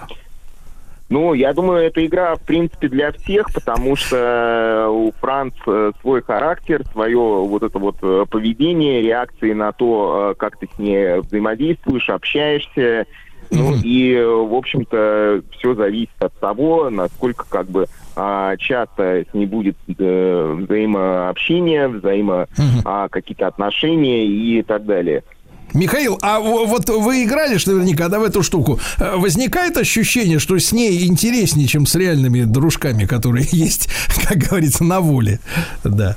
Ну, 1.13 1.35
я 1.35 1.53
думаю, 1.53 1.85
эта 1.85 2.03
игра, 2.03 2.33
в 2.33 2.41
принципе, 2.41 2.87
для 2.87 3.11
всех, 3.11 3.53
потому 3.53 3.95
что 3.95 4.87
у 4.89 5.11
Франц 5.21 5.53
э, 5.67 5.91
свой 6.01 6.23
характер, 6.23 6.83
свое 6.91 7.19
вот 7.19 7.61
это 7.61 7.77
вот 7.77 7.97
э, 8.01 8.25
поведение, 8.27 9.03
реакции 9.03 9.53
на 9.53 9.73
то, 9.73 10.31
э, 10.31 10.35
как 10.39 10.57
ты 10.57 10.67
с 10.75 10.79
ней 10.79 11.19
взаимодействуешь, 11.19 12.09
общаешься. 12.09 13.05
Ну 13.51 13.75
и, 13.83 14.15
э, 14.15 14.25
в 14.25 14.55
общем-то, 14.55 15.43
все 15.51 15.75
зависит 15.75 16.09
от 16.17 16.33
того, 16.39 16.89
насколько 16.89 17.45
как 17.47 17.67
бы 17.67 17.85
а, 18.15 18.57
часто 18.57 19.23
с 19.29 19.33
ней 19.35 19.45
будет 19.45 19.77
э, 19.95 20.55
взаимообщение, 20.61 21.89
взаимо 21.89 22.47
а, 22.85 23.07
какие-то 23.07 23.45
отношения 23.45 24.25
и 24.25 24.63
так 24.63 24.83
далее. 24.87 25.23
Михаил, 25.73 26.19
а 26.21 26.39
вот 26.39 26.89
вы 26.89 27.23
играли 27.23 27.57
ж 27.57 27.65
наверняка, 27.67 28.07
да, 28.09 28.19
в 28.19 28.23
эту 28.23 28.43
штуку. 28.43 28.79
Э, 28.99 29.15
Возникает 29.15 29.77
ощущение, 29.77 30.39
что 30.39 30.57
с 30.57 30.71
ней 30.71 31.07
интереснее, 31.07 31.67
чем 31.67 31.85
с 31.85 31.95
реальными 31.95 32.41
дружками, 32.41 33.05
которые 33.05 33.47
есть, 33.51 33.89
как 34.27 34.37
говорится, 34.37 34.83
на 34.83 34.99
воле. 34.99 35.39
Да. 35.83 36.15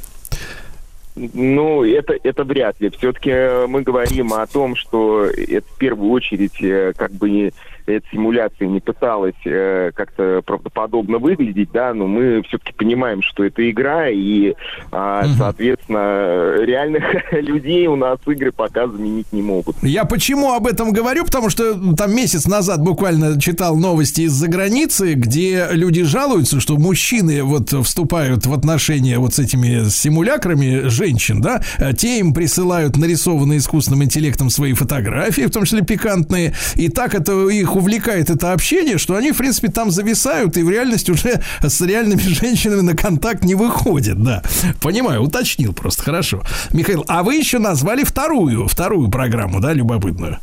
Ну, 1.16 1.82
это, 1.82 2.14
это 2.22 2.44
вряд 2.44 2.78
ли. 2.80 2.90
Все-таки 2.90 3.66
мы 3.66 3.82
говорим 3.82 4.34
о 4.34 4.46
том, 4.46 4.76
что 4.76 5.24
это 5.24 5.66
в 5.66 5.78
первую 5.78 6.10
очередь 6.10 6.60
э, 6.60 6.92
как 6.94 7.12
бы 7.12 7.30
не, 7.30 7.52
эта 7.86 8.06
симуляция 8.10 8.68
не 8.68 8.80
пыталась 8.80 9.34
э, 9.44 9.92
как-то 9.94 10.42
правдоподобно 10.44 11.18
выглядеть, 11.18 11.70
да, 11.72 11.94
но 11.94 12.06
мы 12.06 12.42
все-таки 12.42 12.72
понимаем, 12.72 13.22
что 13.22 13.44
это 13.44 13.68
игра, 13.70 14.08
и, 14.08 14.54
а, 14.90 15.24
соответственно, 15.38 16.56
реальных 16.64 17.04
людей 17.32 17.86
у 17.86 17.96
нас 17.96 18.18
игры 18.26 18.52
пока 18.52 18.88
заменить 18.88 19.32
не 19.32 19.42
могут. 19.42 19.76
Я 19.82 20.04
почему 20.04 20.52
об 20.52 20.66
этом 20.66 20.92
говорю? 20.92 21.24
Потому 21.24 21.48
что 21.48 21.74
там 21.94 22.14
месяц 22.14 22.46
назад 22.46 22.80
буквально 22.82 23.40
читал 23.40 23.76
новости 23.76 24.22
из-за 24.22 24.48
границы, 24.48 25.14
где 25.14 25.68
люди 25.70 26.02
жалуются, 26.02 26.60
что 26.60 26.76
мужчины 26.76 27.42
вот 27.42 27.70
вступают 27.70 28.46
в 28.46 28.52
отношения 28.52 29.18
вот 29.18 29.34
с 29.34 29.38
этими 29.38 29.88
симулякрами 29.88 30.88
женщин, 30.88 31.40
да, 31.40 31.62
а 31.78 31.92
те 31.92 32.18
им 32.18 32.34
присылают 32.34 32.96
нарисованные 32.96 33.58
искусственным 33.58 34.02
интеллектом 34.02 34.50
свои 34.50 34.72
фотографии, 34.72 35.42
в 35.42 35.50
том 35.50 35.64
числе 35.64 35.82
пикантные, 35.82 36.54
и 36.74 36.88
так 36.88 37.14
это 37.14 37.48
их 37.48 37.75
увлекает 37.76 38.30
это 38.30 38.52
общение, 38.52 38.98
что 38.98 39.14
они, 39.16 39.32
в 39.32 39.38
принципе, 39.38 39.68
там 39.68 39.90
зависают 39.90 40.56
и 40.56 40.62
в 40.62 40.70
реальности 40.70 41.10
уже 41.10 41.42
с 41.62 41.80
реальными 41.80 42.18
женщинами 42.20 42.80
на 42.80 42.96
контакт 42.96 43.44
не 43.44 43.54
выходят, 43.54 44.22
да. 44.22 44.42
Понимаю, 44.82 45.22
уточнил 45.22 45.72
просто, 45.72 46.02
хорошо. 46.02 46.42
Михаил, 46.72 47.04
а 47.08 47.22
вы 47.22 47.34
еще 47.34 47.58
назвали 47.58 48.04
вторую, 48.04 48.66
вторую 48.66 49.10
программу, 49.10 49.60
да, 49.60 49.72
любопытную? 49.72 50.38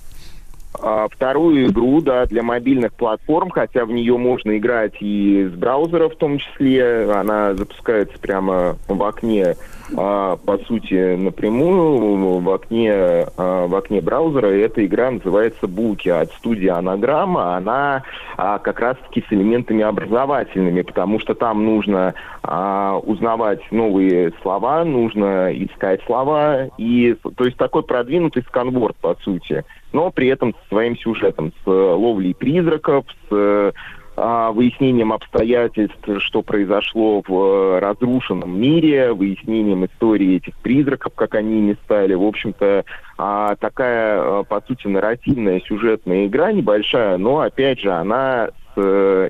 А, 0.81 1.07
вторую 1.09 1.67
игру, 1.67 2.01
да, 2.01 2.25
для 2.25 2.43
мобильных 2.43 2.93
платформ, 2.93 3.49
хотя 3.49 3.85
в 3.85 3.91
нее 3.91 4.17
можно 4.17 4.57
играть 4.57 4.95
и 5.01 5.49
с 5.51 5.55
браузера 5.55 6.09
в 6.09 6.15
том 6.15 6.39
числе. 6.39 7.09
Она 7.11 7.53
запускается 7.53 8.17
прямо 8.19 8.75
в 8.87 9.03
окне, 9.03 9.55
а, 9.95 10.37
по 10.37 10.57
сути, 10.59 11.15
напрямую 11.15 12.39
в 12.39 12.49
окне, 12.49 12.91
а, 12.93 13.67
в 13.67 13.75
окне 13.75 14.01
браузера. 14.01 14.47
Эта 14.47 14.85
игра 14.85 15.11
называется 15.11 15.67
Буки 15.67 16.09
от 16.09 16.31
студии 16.33 16.67
Анаграмма. 16.67 17.55
Она 17.57 18.03
а, 18.37 18.59
как 18.59 18.79
раз-таки 18.79 19.23
с 19.27 19.31
элементами 19.31 19.83
образовательными, 19.83 20.81
потому 20.81 21.19
что 21.19 21.33
там 21.33 21.65
нужно 21.65 22.13
а, 22.41 22.97
узнавать 22.97 23.61
новые 23.71 24.33
слова, 24.41 24.83
нужно 24.83 25.51
искать 25.53 26.01
слова. 26.05 26.67
И, 26.77 27.15
то 27.35 27.45
есть 27.45 27.57
такой 27.57 27.83
продвинутый 27.83 28.43
сканворд, 28.43 28.95
по 28.97 29.15
сути 29.15 29.63
но 29.93 30.09
при 30.09 30.27
этом 30.27 30.53
со 30.53 30.69
своим 30.69 30.97
сюжетом, 30.97 31.53
с 31.63 31.67
ловлей 31.67 32.33
призраков, 32.33 33.05
с 33.29 33.73
выяснением 34.15 35.11
обстоятельств, 35.11 36.07
что 36.19 36.43
произошло 36.43 37.23
в 37.27 37.33
э, 37.33 37.79
разрушенном 37.79 38.59
мире, 38.59 39.13
выяснением 39.13 39.85
истории 39.85 40.37
этих 40.37 40.55
призраков, 40.57 41.13
как 41.15 41.33
они 41.35 41.59
ими 41.59 41.77
стали. 41.85 42.13
В 42.13 42.23
общем-то, 42.23 42.85
а, 43.17 43.55
такая, 43.55 44.21
э, 44.21 44.43
по 44.47 44.61
сути, 44.61 44.87
нарративная 44.87 45.61
сюжетная 45.61 46.27
игра 46.27 46.51
небольшая, 46.51 47.17
но, 47.17 47.39
опять 47.39 47.79
же, 47.79 47.91
она 47.91 48.49
с 48.75 48.77
э, 48.77 49.29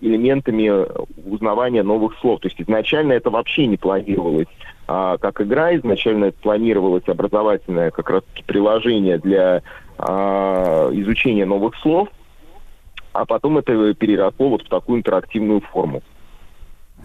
элементами 0.00 0.70
узнавания 1.28 1.82
новых 1.82 2.18
слов. 2.18 2.40
То 2.40 2.48
есть 2.48 2.60
изначально 2.60 3.12
это 3.12 3.30
вообще 3.30 3.66
не 3.66 3.76
планировалось 3.76 4.48
а, 4.86 5.16
как 5.16 5.40
игра, 5.40 5.74
изначально 5.76 6.26
это 6.26 6.38
планировалось 6.40 7.04
образовательное 7.06 7.90
как 7.90 8.10
раз 8.10 8.22
приложение 8.46 9.18
для 9.18 9.62
а, 9.98 10.90
изучения 10.92 11.46
новых 11.46 11.74
слов, 11.76 12.08
а 13.14 13.24
потом 13.24 13.58
это 13.58 13.94
переросло 13.94 14.50
вот 14.50 14.62
в 14.62 14.68
такую 14.68 14.98
интерактивную 14.98 15.60
форму. 15.60 16.02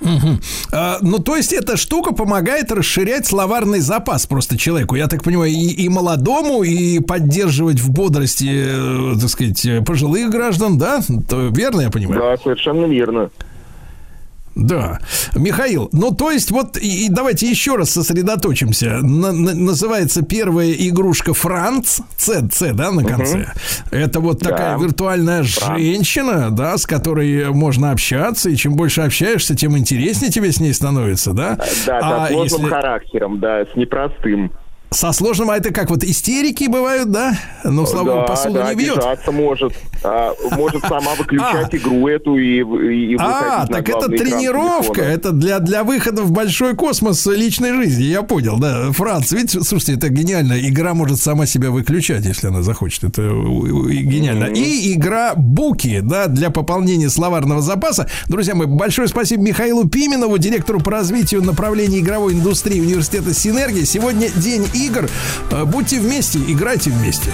Мгм. 0.02 0.40
А, 0.72 0.98
ну, 1.02 1.19
то 1.19 1.36
есть 1.36 1.52
эта 1.52 1.76
штука 1.76 2.14
помогает 2.14 2.72
расширять 2.72 3.26
словарный 3.26 3.80
запас 3.80 4.26
просто 4.26 4.57
человеку, 4.57 4.95
я 4.95 5.07
так 5.07 5.23
понимаю, 5.23 5.52
и, 5.52 5.56
и 5.56 5.90
молодому, 5.90 6.64
и 6.64 6.99
поддерживать 6.99 7.80
в 7.80 7.91
бодрости, 7.91 8.49
э, 8.49 9.19
так 9.19 9.30
сказать, 9.30 9.65
э, 9.65 9.81
пожилых 9.81 10.30
граждан, 10.30 10.77
да? 10.77 11.02
То, 11.30 11.49
верно 11.49 11.81
я 11.81 11.90
понимаю? 11.90 12.22
Да, 12.22 12.38
совершенно 12.38 12.86
верно. 12.86 13.30
Да. 14.60 14.99
Михаил, 15.36 15.90
ну 15.94 16.11
то 16.11 16.31
есть 16.31 16.52
вот 16.52 16.77
и, 16.77 17.06
и 17.06 17.10
давайте 17.10 17.49
еще 17.49 17.76
раз 17.76 17.91
сосредоточимся. 17.91 18.98
На- 19.02 19.31
на- 19.31 19.53
называется 19.53 20.22
первая 20.22 20.72
игрушка 20.73 21.34
Франц, 21.34 21.99
Ц, 22.18 22.48
Ц, 22.52 22.73
да, 22.73 22.91
на 22.91 23.03
конце. 23.03 23.52
Это 23.91 24.19
вот 24.19 24.40
такая 24.40 24.77
Да. 24.77 24.84
виртуальная 24.84 25.44
женщина, 25.44 26.49
да, 26.52 26.77
с 26.77 26.86
которой 26.86 27.49
можно 27.53 27.91
общаться, 27.91 28.49
и 28.49 28.56
чем 28.56 28.73
больше 28.76 29.02
общаешься, 29.02 29.56
тем 29.56 29.77
интереснее 29.77 30.31
тебе 30.31 30.52
с 30.52 30.60
ней 30.60 30.73
становится, 30.73 31.31
да? 31.34 31.57
Да, 31.86 31.98
А 31.99 32.27
со 32.27 32.34
сложным 32.34 32.61
если- 32.61 32.69
характером, 32.73 33.40
да, 33.40 33.61
с 33.65 33.76
непростым. 33.76 34.52
Со 34.91 35.11
сложным, 35.11 35.52
а 35.52 35.57
это 35.57 35.72
как 35.72 35.91
вот 35.91 36.03
истерики 36.03 36.68
бывают, 36.68 37.11
да? 37.11 37.38
Ну, 37.64 37.86
слава 37.86 38.06
богу, 38.06 38.18
да, 38.22 38.23
посуду 38.26 38.56
да, 38.56 38.73
не 38.73 38.80
бьет. 38.80 38.98
может. 39.27 39.73
А, 40.04 40.34
может 40.52 40.82
сама 40.84 41.16
выключать 41.16 41.74
игру 41.76 42.08
эту 42.08 42.38
и, 42.38 42.60
и, 42.60 43.14
и 43.14 43.18
А, 43.20 43.68
так 43.68 43.90
это 43.90 44.08
тренировка, 44.08 44.94
телефона. 44.96 45.14
это 45.14 45.32
для, 45.32 45.60
для 45.60 45.84
выхода 45.84 46.24
в 46.24 46.32
большой 46.32 46.76
космос 46.76 47.26
личной 47.26 47.74
жизни, 47.74 48.04
я 48.04 48.22
понял, 48.22 48.58
да. 48.60 48.92
Франц, 48.92 49.32
ведь, 49.32 49.52
слушайте, 49.52 49.94
это 49.94 50.10
гениально. 50.10 50.60
Игра 50.60 50.94
может 50.94 51.20
сама 51.20 51.46
себя 51.46 51.70
выключать, 51.72 52.26
если 52.26 52.48
она 52.48 52.62
захочет. 52.62 53.04
Это 53.04 53.22
гениально. 53.22 54.46
И 54.46 54.94
игра 54.94 55.34
Буки, 55.36 56.00
да, 56.02 56.28
для 56.28 56.50
пополнения 56.50 57.10
словарного 57.10 57.62
запаса. 57.62 58.08
Друзья 58.28 58.56
мои, 58.56 58.68
большое 58.68 59.08
спасибо 59.08 59.44
Михаилу 59.44 59.88
Пименову, 59.88 60.38
директору 60.38 60.80
по 60.80 60.92
развитию 60.92 61.44
направления 61.44 62.00
игровой 62.00 62.34
индустрии 62.34 62.80
университета 62.80 63.34
Синергия. 63.34 63.86
Сегодня 63.86 64.30
день 64.36 64.66
игр. 64.74 65.08
Э, 65.52 65.66
Будьте 65.66 66.00
вместе, 66.00 66.40
играйте 66.48 66.90
вместе. 66.90 67.32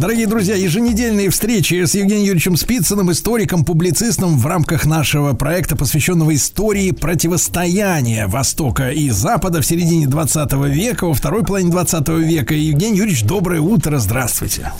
Дорогие 0.00 0.26
друзья, 0.26 0.56
еженедельные 0.56 1.28
встречи 1.28 1.84
с 1.84 1.94
Евгением 1.94 2.24
Юрьевичем 2.24 2.56
Спицыным, 2.56 3.10
историком, 3.12 3.66
публицистом 3.66 4.38
в 4.38 4.46
рамках 4.46 4.86
нашего 4.86 5.34
проекта, 5.34 5.76
посвященного 5.76 6.34
истории 6.34 6.90
противостояния 6.92 8.26
Востока 8.26 8.92
и 8.92 9.10
Запада 9.10 9.60
в 9.60 9.66
середине 9.66 10.06
20 10.06 10.54
века, 10.68 11.06
во 11.06 11.12
второй 11.12 11.44
половине 11.44 11.70
20 11.70 12.08
века. 12.08 12.54
Евгений 12.54 12.96
Юрьевич, 12.96 13.24
доброе 13.24 13.60
утро, 13.60 13.98
здравствуйте. 13.98 14.72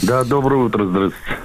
Да, 0.00 0.24
доброе 0.24 0.64
утро, 0.64 0.86
здравствуйте. 0.86 1.36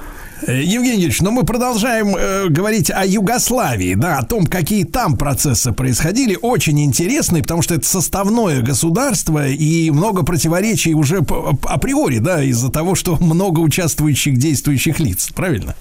Евгений 0.47 0.95
Юрьевич, 0.95 1.21
но 1.21 1.31
мы 1.31 1.43
продолжаем 1.43 2.15
э, 2.15 2.47
говорить 2.49 2.89
о 2.89 3.05
Югославии, 3.05 3.93
да, 3.93 4.17
о 4.17 4.25
том, 4.25 4.45
какие 4.45 4.83
там 4.85 5.17
процессы 5.17 5.71
происходили. 5.71 6.37
Очень 6.41 6.83
интересные, 6.83 7.43
потому 7.43 7.61
что 7.61 7.75
это 7.75 7.87
составное 7.87 8.61
государство 8.61 9.47
и 9.47 9.91
много 9.91 10.23
противоречий 10.23 10.93
уже 10.95 11.19
априори, 11.63 12.17
да, 12.17 12.43
из-за 12.43 12.71
того, 12.71 12.95
что 12.95 13.17
много 13.17 13.59
участвующих 13.59 14.37
действующих 14.37 14.99
лиц, 14.99 15.29
правильно? 15.35 15.75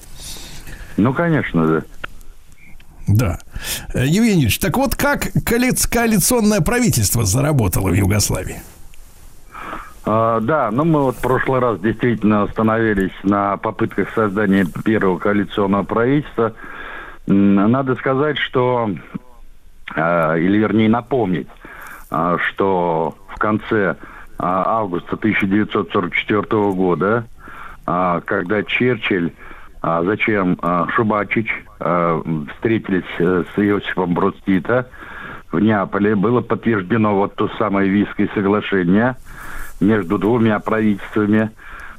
Ну, 0.97 1.15
конечно, 1.15 1.67
да. 1.67 1.83
Да. 3.07 3.39
Э, 3.95 4.07
Евгений 4.07 4.43
Ильич, 4.43 4.59
так 4.59 4.77
вот 4.77 4.95
как 4.95 5.29
коалиц- 5.45 5.89
коалиционное 5.89 6.61
правительство 6.61 7.25
заработало 7.25 7.89
в 7.89 7.95
Югославии? 7.95 8.63
А, 10.13 10.41
да, 10.41 10.73
ну 10.73 10.85
мы 10.85 11.03
вот 11.03 11.15
в 11.15 11.21
прошлый 11.21 11.61
раз 11.61 11.79
действительно 11.79 12.43
остановились 12.43 13.13
на 13.23 13.57
попытках 13.59 14.11
создания 14.11 14.67
первого 14.85 15.19
коалиционного 15.19 15.85
правительства. 15.85 16.53
Надо 17.29 17.95
сказать, 17.95 18.37
что, 18.39 18.91
а, 19.95 20.35
или 20.35 20.59
вернее 20.59 20.89
напомнить, 20.89 21.47
а, 22.11 22.39
что 22.39 23.15
в 23.29 23.39
конце 23.39 23.95
августа 24.37 25.17
1944 25.17 26.73
года, 26.73 27.27
когда 27.85 28.63
Черчилль, 28.65 29.33
зачем 29.83 30.59
Шубачич 30.95 31.53
встретились 31.79 33.05
э, 33.19 33.45
с 33.55 33.59
Иосифом 33.59 34.15
Брод 34.15 34.37
Тита 34.47 34.89
в 35.53 35.61
Неаполе, 35.61 36.17
было 36.17 36.41
подтверждено 36.41 37.15
вот 37.15 37.35
то 37.35 37.51
самое 37.59 37.91
Вийское 37.91 38.31
соглашение 38.35 39.17
между 39.81 40.19
двумя 40.19 40.59
правительствами. 40.61 41.51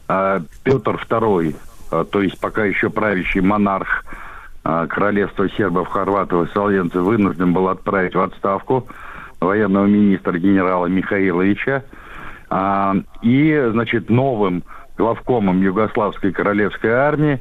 А, 0.07 0.41
Петр 0.63 0.95
II, 1.09 1.55
а, 1.91 2.03
то 2.03 2.21
есть 2.21 2.39
пока 2.39 2.65
еще 2.65 2.89
правящий 2.89 3.41
монарх 3.41 4.03
а, 4.63 4.87
королевства 4.87 5.49
сербов, 5.49 5.87
хорватов 5.87 6.49
и 6.49 6.51
словенцев, 6.51 7.01
вынужден 7.01 7.53
был 7.53 7.69
отправить 7.69 8.15
в 8.15 8.19
отставку 8.21 8.87
военного 9.39 9.85
министра 9.85 10.37
генерала 10.37 10.85
Михаиловича. 10.85 11.83
И, 13.21 13.69
значит, 13.71 14.09
новым 14.09 14.63
главкомом 14.97 15.61
Югославской 15.61 16.33
королевской 16.33 16.91
армии, 16.91 17.39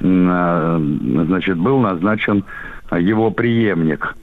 значит, 0.00 1.56
был 1.56 1.78
назначен 1.78 2.44
его 2.90 3.30
преемник. 3.30 4.16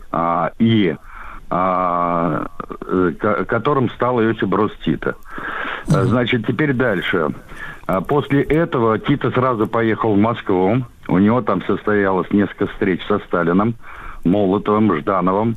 И 0.60 0.96
а, 1.50 2.48
э, 2.82 3.12
ко- 3.20 3.46
которым 3.46 3.90
стал 3.92 4.22
Иосиф 4.22 4.48
Брос 4.48 4.72
Тита. 4.84 5.16
А, 5.88 6.04
Значит, 6.06 6.48
теперь 6.48 6.74
дальше. 6.74 7.30
А, 7.88 8.02
После 8.02 8.42
этого 8.42 8.98
Тита 9.00 9.32
сразу 9.32 9.68
поехал 9.68 10.16
в 10.16 10.18
Москву. 10.18 10.78
У 11.08 11.18
него 11.20 11.42
там 11.42 11.62
состоялось 11.66 12.30
несколько 12.32 12.68
встреч 12.68 13.02
со 13.08 13.20
Сталином, 13.20 13.76
Молотовым, 14.24 14.96
Ждановым. 14.98 15.56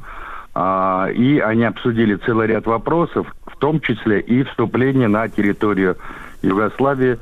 А, 0.54 1.08
И 1.14 1.38
они 1.38 1.64
обсудили 1.64 2.16
целый 2.16 2.48
ряд 2.48 2.66
вопросов, 2.66 3.26
в 3.46 3.56
том 3.58 3.80
числе 3.80 4.20
и 4.20 4.42
вступление 4.44 5.08
на 5.08 5.28
территорию 5.28 5.96
Югославии 6.42 7.18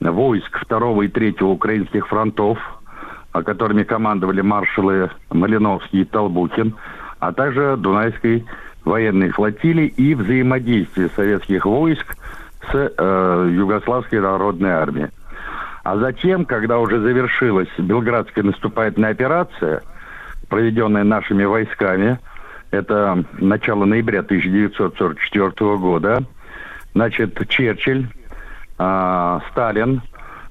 войск 0.00 0.58
второго 0.60 1.02
и 1.02 1.08
третьего 1.08 1.48
украинских 1.48 2.06
фронтов, 2.08 2.58
которыми 3.32 3.82
командовали 3.82 4.40
маршалы 4.40 5.10
Малиновский 5.30 6.02
и 6.02 6.04
Толбухин, 6.04 6.74
а 7.20 7.32
также 7.32 7.76
Дунайской 7.76 8.44
военной 8.84 9.30
флотилии 9.30 9.86
и 9.86 10.14
взаимодействие 10.14 11.10
советских 11.14 11.66
войск 11.66 12.16
с 12.70 12.74
э, 12.74 13.50
Югославской 13.52 14.20
народной 14.20 14.70
армией. 14.70 15.08
А 15.84 15.96
затем, 15.96 16.44
когда 16.44 16.78
уже 16.78 17.00
завершилась 17.00 17.68
Белградская 17.78 18.44
наступательная 18.44 19.10
операция, 19.10 19.82
проведенная 20.48 21.04
нашими 21.04 21.44
войсками, 21.44 22.18
это 22.70 23.24
начало 23.38 23.84
ноября 23.84 24.20
1944 24.20 25.76
года, 25.76 26.22
значит, 26.94 27.38
Черчилль, 27.48 28.06
а, 28.78 29.40
Сталин, 29.50 30.02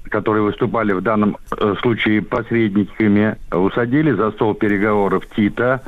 которые 0.09 0.43
выступали 0.43 0.91
в 0.91 1.01
данном 1.01 1.37
э, 1.51 1.75
случае 1.81 2.21
посредниками, 2.21 3.37
усадили 3.51 4.11
за 4.11 4.31
стол 4.31 4.55
переговоров 4.55 5.23
Тита 5.35 5.81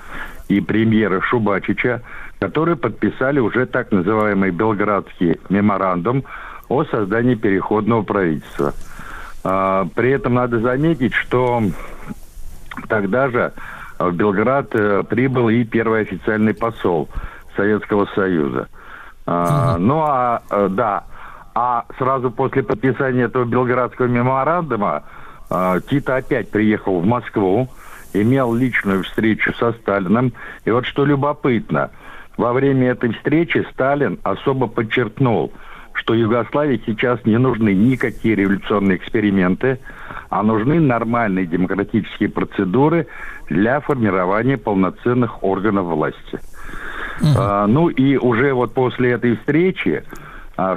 и 0.57 0.61
премьера 0.61 1.21
Шубачича, 1.21 2.01
которые 2.39 2.75
подписали 2.75 3.39
уже 3.39 3.65
так 3.65 3.91
называемый 3.91 4.51
Белградский 4.51 5.39
меморандум 5.49 6.23
о 6.67 6.83
создании 6.85 7.35
переходного 7.35 8.01
правительства. 8.03 8.73
А, 9.43 9.87
При 9.95 10.11
этом 10.11 10.35
надо 10.35 10.59
заметить, 10.59 11.13
что 11.13 11.63
тогда 12.87 13.29
же 13.29 13.53
в 13.99 14.11
Белград 14.13 14.73
э, 14.73 15.03
прибыл 15.07 15.49
и 15.49 15.63
первый 15.63 16.01
официальный 16.01 16.53
посол 16.53 17.07
Советского 17.55 18.07
Союза. 18.15 18.67
А, 19.25 19.77
Ну 19.77 20.01
а 20.01 20.41
э, 20.49 20.67
да, 20.71 21.03
а 21.53 21.85
сразу 21.97 22.31
после 22.31 22.63
подписания 22.63 23.23
этого 23.23 23.45
Белградского 23.45 24.07
меморандума 24.07 25.03
э, 25.49 25.81
Тита 25.89 26.17
опять 26.17 26.49
приехал 26.49 26.99
в 26.99 27.05
Москву, 27.05 27.69
имел 28.13 28.53
личную 28.53 29.03
встречу 29.03 29.53
со 29.53 29.73
Сталиным. 29.73 30.33
И 30.65 30.71
вот 30.71 30.85
что 30.85 31.05
любопытно, 31.05 31.91
во 32.37 32.53
время 32.53 32.91
этой 32.91 33.13
встречи 33.13 33.65
Сталин 33.71 34.19
особо 34.23 34.67
подчеркнул, 34.67 35.51
что 35.93 36.13
Югославии 36.13 36.81
сейчас 36.85 37.23
не 37.25 37.37
нужны 37.37 37.73
никакие 37.73 38.35
революционные 38.35 38.97
эксперименты, 38.97 39.79
а 40.29 40.41
нужны 40.41 40.79
нормальные 40.79 41.45
демократические 41.45 42.29
процедуры 42.29 43.07
для 43.49 43.81
формирования 43.81 44.57
полноценных 44.57 45.43
органов 45.43 45.87
власти. 45.87 46.39
А, 47.37 47.67
ну 47.67 47.89
и 47.89 48.17
уже 48.17 48.53
вот 48.53 48.73
после 48.73 49.11
этой 49.11 49.37
встречи 49.37 50.03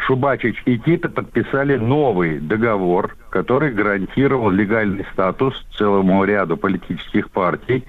Шубачич 0.07 0.63
и 0.65 0.79
Тита 0.79 1.09
подписали 1.09 1.77
новый 1.77 2.39
договор, 2.39 3.17
который 3.31 3.73
гарантировал 3.73 4.51
легальный 4.51 5.05
статус 5.13 5.55
целому 5.77 6.25
ряду 6.25 6.57
политических 6.57 7.31
партий 7.31 7.85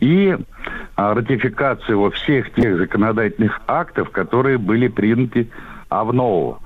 и 0.00 0.36
а, 0.96 1.14
ратификацию 1.14 2.00
во 2.00 2.10
всех 2.10 2.52
тех 2.54 2.78
законодательных 2.78 3.60
актов, 3.66 4.10
которые 4.10 4.58
были 4.58 4.88
приняты 4.88 5.48
АВНОУ, 5.88 6.60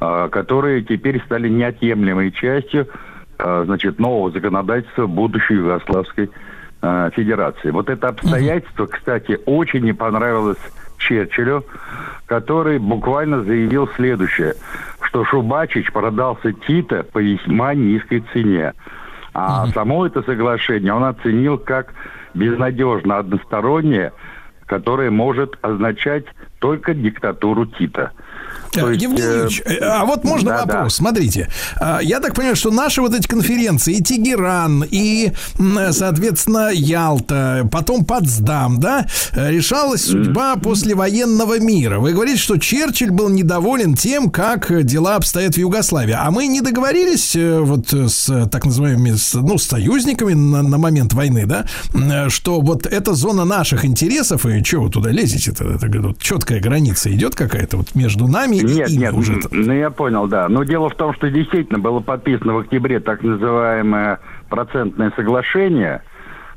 а, 0.00 0.28
которые 0.28 0.82
теперь 0.82 1.22
стали 1.24 1.48
неотъемлемой 1.48 2.32
частью 2.32 2.88
а, 3.38 3.64
значит, 3.64 3.98
нового 3.98 4.30
законодательства 4.30 5.06
будущей 5.06 5.54
Югославской 5.54 6.30
а, 6.80 7.10
Федерации. 7.10 7.70
Вот 7.70 7.90
это 7.90 8.08
обстоятельство, 8.08 8.86
кстати, 8.86 9.38
очень 9.46 9.84
не 9.84 9.92
понравилось 9.92 10.58
Черчиллю, 10.98 11.64
который 12.26 12.78
буквально 12.78 13.42
заявил 13.42 13.88
следующее, 13.96 14.54
что 15.00 15.24
Шубачич 15.24 15.90
продался 15.92 16.52
Тита 16.52 17.02
по 17.02 17.18
весьма 17.18 17.74
низкой 17.74 18.24
цене. 18.32 18.74
А 19.34 19.66
само 19.68 20.06
это 20.06 20.22
соглашение 20.22 20.92
он 20.92 21.04
оценил 21.04 21.58
как 21.58 21.94
безнадежно 22.34 23.18
одностороннее, 23.18 24.12
которое 24.66 25.10
может 25.10 25.56
означать 25.62 26.24
только 26.58 26.94
диктатуру 26.94 27.66
Тита. 27.66 28.12
То 28.72 28.90
есть, 28.90 29.02
Евгений 29.02 29.60
э, 29.64 29.74
э, 29.74 29.78
а 29.80 30.04
вот 30.04 30.24
можно 30.24 30.50
да, 30.50 30.64
вопрос? 30.64 30.96
Смотрите, 30.96 31.48
а, 31.80 32.00
я 32.00 32.20
так 32.20 32.34
понимаю, 32.34 32.56
что 32.56 32.70
наши 32.70 33.00
вот 33.00 33.14
эти 33.14 33.26
конференции, 33.26 33.94
и 33.94 34.02
Тегеран, 34.02 34.84
и, 34.88 35.32
м, 35.58 35.92
соответственно, 35.92 36.70
Ялта, 36.72 37.68
потом 37.70 38.04
Потсдам, 38.04 38.80
да, 38.80 39.06
э, 39.32 39.50
решалась 39.50 40.04
судьба 40.04 40.56
послевоенного 40.56 41.58
мира. 41.60 41.98
Вы 41.98 42.12
говорите, 42.12 42.38
что 42.38 42.58
Черчилль 42.58 43.10
был 43.10 43.28
недоволен 43.28 43.94
тем, 43.94 44.30
как 44.30 44.70
э, 44.70 44.82
дела 44.82 45.16
обстоят 45.16 45.54
в 45.54 45.58
Югославии. 45.58 46.16
А 46.18 46.30
мы 46.30 46.46
не 46.46 46.60
договорились 46.60 47.36
э, 47.36 47.60
вот 47.60 47.92
э, 47.92 48.08
с 48.08 48.28
э, 48.28 48.46
так 48.48 48.64
называемыми, 48.64 49.14
ну, 49.34 49.58
с 49.58 49.64
союзниками 49.64 50.34
на, 50.34 50.62
на 50.62 50.78
момент 50.78 51.12
войны, 51.14 51.46
да, 51.46 51.66
э, 51.94 52.28
что 52.28 52.60
вот 52.60 52.86
эта 52.86 53.14
зона 53.14 53.44
наших 53.44 53.84
интересов, 53.84 54.46
и 54.46 54.62
что 54.64 54.80
вы 54.80 54.90
туда 54.90 55.10
лезете-то? 55.10 55.64
Это, 55.64 55.88
говорю, 55.88 56.14
четкая 56.20 56.60
граница 56.60 57.12
идет 57.12 57.34
какая-то 57.34 57.78
вот 57.78 57.94
между 57.94 58.26
нами 58.28 58.57
Нет, 58.62 58.90
нет, 58.90 59.12
уже. 59.12 59.38
ну 59.50 59.72
я 59.72 59.90
понял, 59.90 60.26
да. 60.26 60.48
Но 60.48 60.64
дело 60.64 60.88
в 60.88 60.94
том, 60.94 61.14
что 61.14 61.30
действительно 61.30 61.78
было 61.78 62.00
подписано 62.00 62.54
в 62.54 62.58
октябре 62.58 63.00
так 63.00 63.22
называемое 63.22 64.20
процентное 64.48 65.12
соглашение 65.16 66.02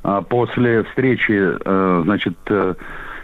а, 0.04 0.22
после 0.22 0.84
встречи, 0.84 1.32
э, 1.32 2.02
значит, 2.04 2.38
э, 2.48 2.76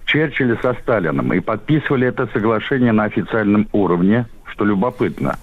Черчилля 0.05 0.57
со 0.61 0.73
Сталином. 0.73 1.33
И 1.33 1.39
подписывали 1.39 2.07
это 2.07 2.27
соглашение 2.33 2.91
на 2.91 3.05
официальном 3.05 3.67
уровне, 3.71 4.25
что 4.51 4.65
любопытно. 4.65 5.35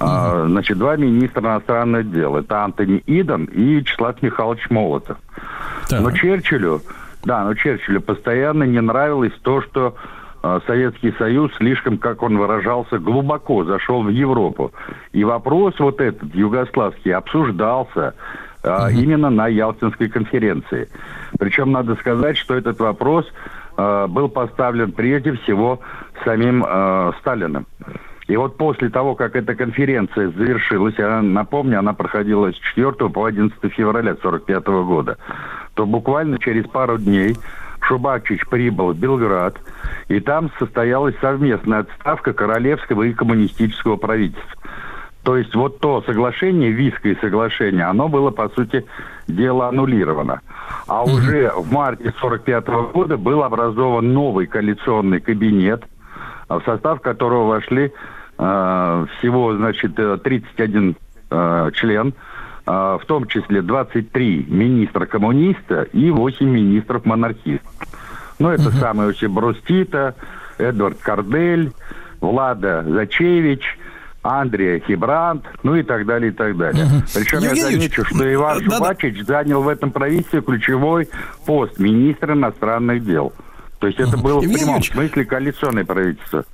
А, 0.00 0.46
Значит, 0.46 0.78
два 0.78 0.96
министра 0.96 1.42
иностранных 1.42 2.10
дел. 2.10 2.36
Это 2.36 2.64
Антони 2.64 3.02
Иден 3.06 3.44
и 3.44 3.74
Вячеслав 3.74 4.20
Михайлович 4.22 4.70
Молотов. 4.70 5.18
Но 5.90 6.10
Черчиллю, 6.12 6.82
да, 7.24 7.44
но 7.44 7.54
Черчиллю 7.54 8.00
постоянно 8.00 8.64
не 8.64 8.80
нравилось 8.80 9.32
то, 9.42 9.60
что 9.60 9.96
Советский 10.66 11.12
Союз 11.12 11.52
слишком, 11.56 11.98
как 11.98 12.22
он 12.22 12.38
выражался, 12.38 12.98
глубоко 12.98 13.64
зашел 13.64 14.02
в 14.02 14.08
Европу. 14.08 14.72
И 15.12 15.24
вопрос 15.24 15.78
вот 15.78 16.00
этот, 16.00 16.34
югославский, 16.34 17.12
обсуждался 17.12 18.14
э, 18.62 18.92
именно 18.92 19.28
на 19.28 19.48
Ялтинской 19.48 20.08
конференции. 20.08 20.88
Причем 21.38 21.72
надо 21.72 21.94
сказать, 21.96 22.38
что 22.38 22.54
этот 22.54 22.78
вопрос 22.80 23.30
э, 23.76 24.06
был 24.08 24.28
поставлен 24.28 24.92
прежде 24.92 25.32
всего 25.32 25.80
самим 26.24 26.64
э, 26.66 27.12
Сталиным. 27.20 27.66
И 28.26 28.36
вот 28.36 28.56
после 28.56 28.88
того, 28.90 29.16
как 29.16 29.34
эта 29.34 29.56
конференция 29.56 30.30
завершилась, 30.30 30.94
я 30.98 31.20
напомню, 31.20 31.80
она 31.80 31.92
проходила 31.94 32.52
с 32.52 32.54
4 32.54 32.92
по 33.10 33.24
11 33.24 33.58
февраля 33.72 34.12
1945 34.12 34.66
года, 34.86 35.18
что 35.74 35.84
буквально 35.84 36.38
через 36.38 36.66
пару 36.66 36.98
дней 36.98 37.36
Шубачич 37.90 38.46
прибыл 38.46 38.92
в 38.92 38.96
Белград, 38.96 39.56
и 40.06 40.20
там 40.20 40.50
состоялась 40.60 41.16
совместная 41.20 41.80
отставка 41.80 42.32
королевского 42.32 43.02
и 43.02 43.12
коммунистического 43.12 43.96
правительства. 43.96 44.60
То 45.24 45.36
есть 45.36 45.54
вот 45.56 45.80
то 45.80 46.00
соглашение, 46.06 46.70
Виское 46.70 47.16
соглашение, 47.20 47.84
оно 47.84 48.08
было, 48.08 48.30
по 48.30 48.48
сути 48.50 48.86
дела, 49.26 49.68
аннулировано. 49.68 50.40
А 50.86 51.02
уже 51.02 51.50
в 51.50 51.72
марте 51.72 52.14
45 52.20 52.66
года 52.92 53.16
был 53.18 53.42
образован 53.42 54.14
новый 54.14 54.46
коалиционный 54.46 55.20
кабинет, 55.20 55.82
в 56.48 56.62
состав 56.64 57.00
которого 57.00 57.48
вошли 57.48 57.92
э, 58.38 59.06
всего, 59.18 59.56
значит, 59.56 59.98
э, 59.98 60.16
31 60.22 60.96
э, 61.30 61.70
член, 61.74 62.08
э, 62.08 62.12
в 62.70 63.02
том 63.06 63.26
числе 63.26 63.62
23 63.62 64.46
министра 64.48 65.06
коммуниста 65.06 65.82
и 65.92 66.10
8 66.10 66.46
министров 66.46 67.04
монархистов. 67.04 67.72
Ну, 68.38 68.48
это 68.50 68.70
самые 68.70 69.08
вообще 69.08 69.28
Брустита, 69.28 70.14
Эдвард 70.58 70.98
Кардель, 70.98 71.72
Влада 72.20 72.84
Зачевич, 72.86 73.62
Андрей 74.22 74.82
Хибрант, 74.86 75.44
ну 75.62 75.74
и 75.74 75.82
так 75.82 76.06
далее, 76.06 76.30
и 76.30 76.34
так 76.34 76.56
далее. 76.56 76.86
Причем 77.14 77.38
я 77.40 77.50
Евгений 77.50 77.72
замечу, 77.72 78.04
что 78.04 78.32
Иван 78.32 78.62
Шубачич 78.62 79.24
занял 79.24 79.62
в 79.62 79.68
этом 79.68 79.90
правительстве 79.90 80.42
ключевой 80.42 81.08
пост 81.46 81.78
министра 81.78 82.34
иностранных 82.34 83.04
дел. 83.04 83.32
То 83.78 83.86
есть 83.86 83.98
это 83.98 84.18
было 84.18 84.40
в 84.40 84.42
Евгений 84.42 84.58
прямом 84.58 84.76
Юрьевич, 84.76 84.92
смысле 84.92 85.24
коалиционное 85.24 85.84
правительство. 85.86 86.44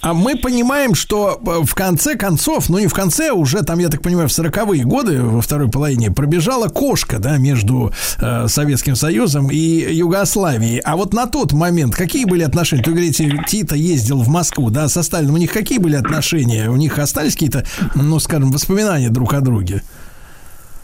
А 0.00 0.14
мы 0.14 0.36
понимаем, 0.36 0.94
что 0.94 1.40
э, 1.40 1.64
в 1.64 1.74
конце 1.74 2.16
концов, 2.16 2.68
ну 2.68 2.78
не 2.78 2.86
в 2.86 2.94
конце, 2.94 3.30
уже 3.30 3.62
там, 3.62 3.78
я 3.78 3.88
так 3.88 4.02
понимаю, 4.02 4.28
в 4.28 4.32
40-е 4.32 4.84
годы, 4.84 5.22
во 5.22 5.40
второй 5.40 5.70
половине, 5.70 6.10
пробежала 6.10 6.68
кошка, 6.68 7.18
да, 7.18 7.38
между 7.38 7.92
э, 8.20 8.48
Советским 8.48 8.94
Союзом 8.94 9.50
и 9.50 9.56
Югославией. 9.56 10.80
А 10.80 10.96
вот 10.96 11.14
на 11.14 11.26
тот 11.26 11.52
момент 11.52 11.94
какие 11.94 12.24
были 12.24 12.42
отношения? 12.42 12.82
Вы 12.86 12.92
говорите, 12.92 13.44
Тита 13.46 13.76
ездил 13.76 14.22
в 14.22 14.28
Москву, 14.28 14.70
да, 14.70 14.88
со 14.88 15.02
Сталином. 15.02 15.34
У 15.34 15.38
них 15.38 15.52
какие 15.52 15.78
были 15.78 15.96
отношения? 15.96 16.68
У 16.70 16.76
них 16.76 16.98
остались 16.98 17.32
какие-то, 17.32 17.64
ну, 17.94 18.18
скажем, 18.18 18.50
воспоминания 18.50 19.10
друг 19.10 19.34
о 19.34 19.40
друге? 19.40 19.82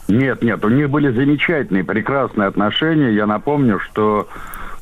Нет, 0.07 0.43
нет, 0.43 0.63
у 0.65 0.69
них 0.69 0.89
были 0.89 1.11
замечательные, 1.11 1.83
прекрасные 1.83 2.47
отношения. 2.47 3.13
Я 3.13 3.25
напомню, 3.25 3.79
что 3.79 4.27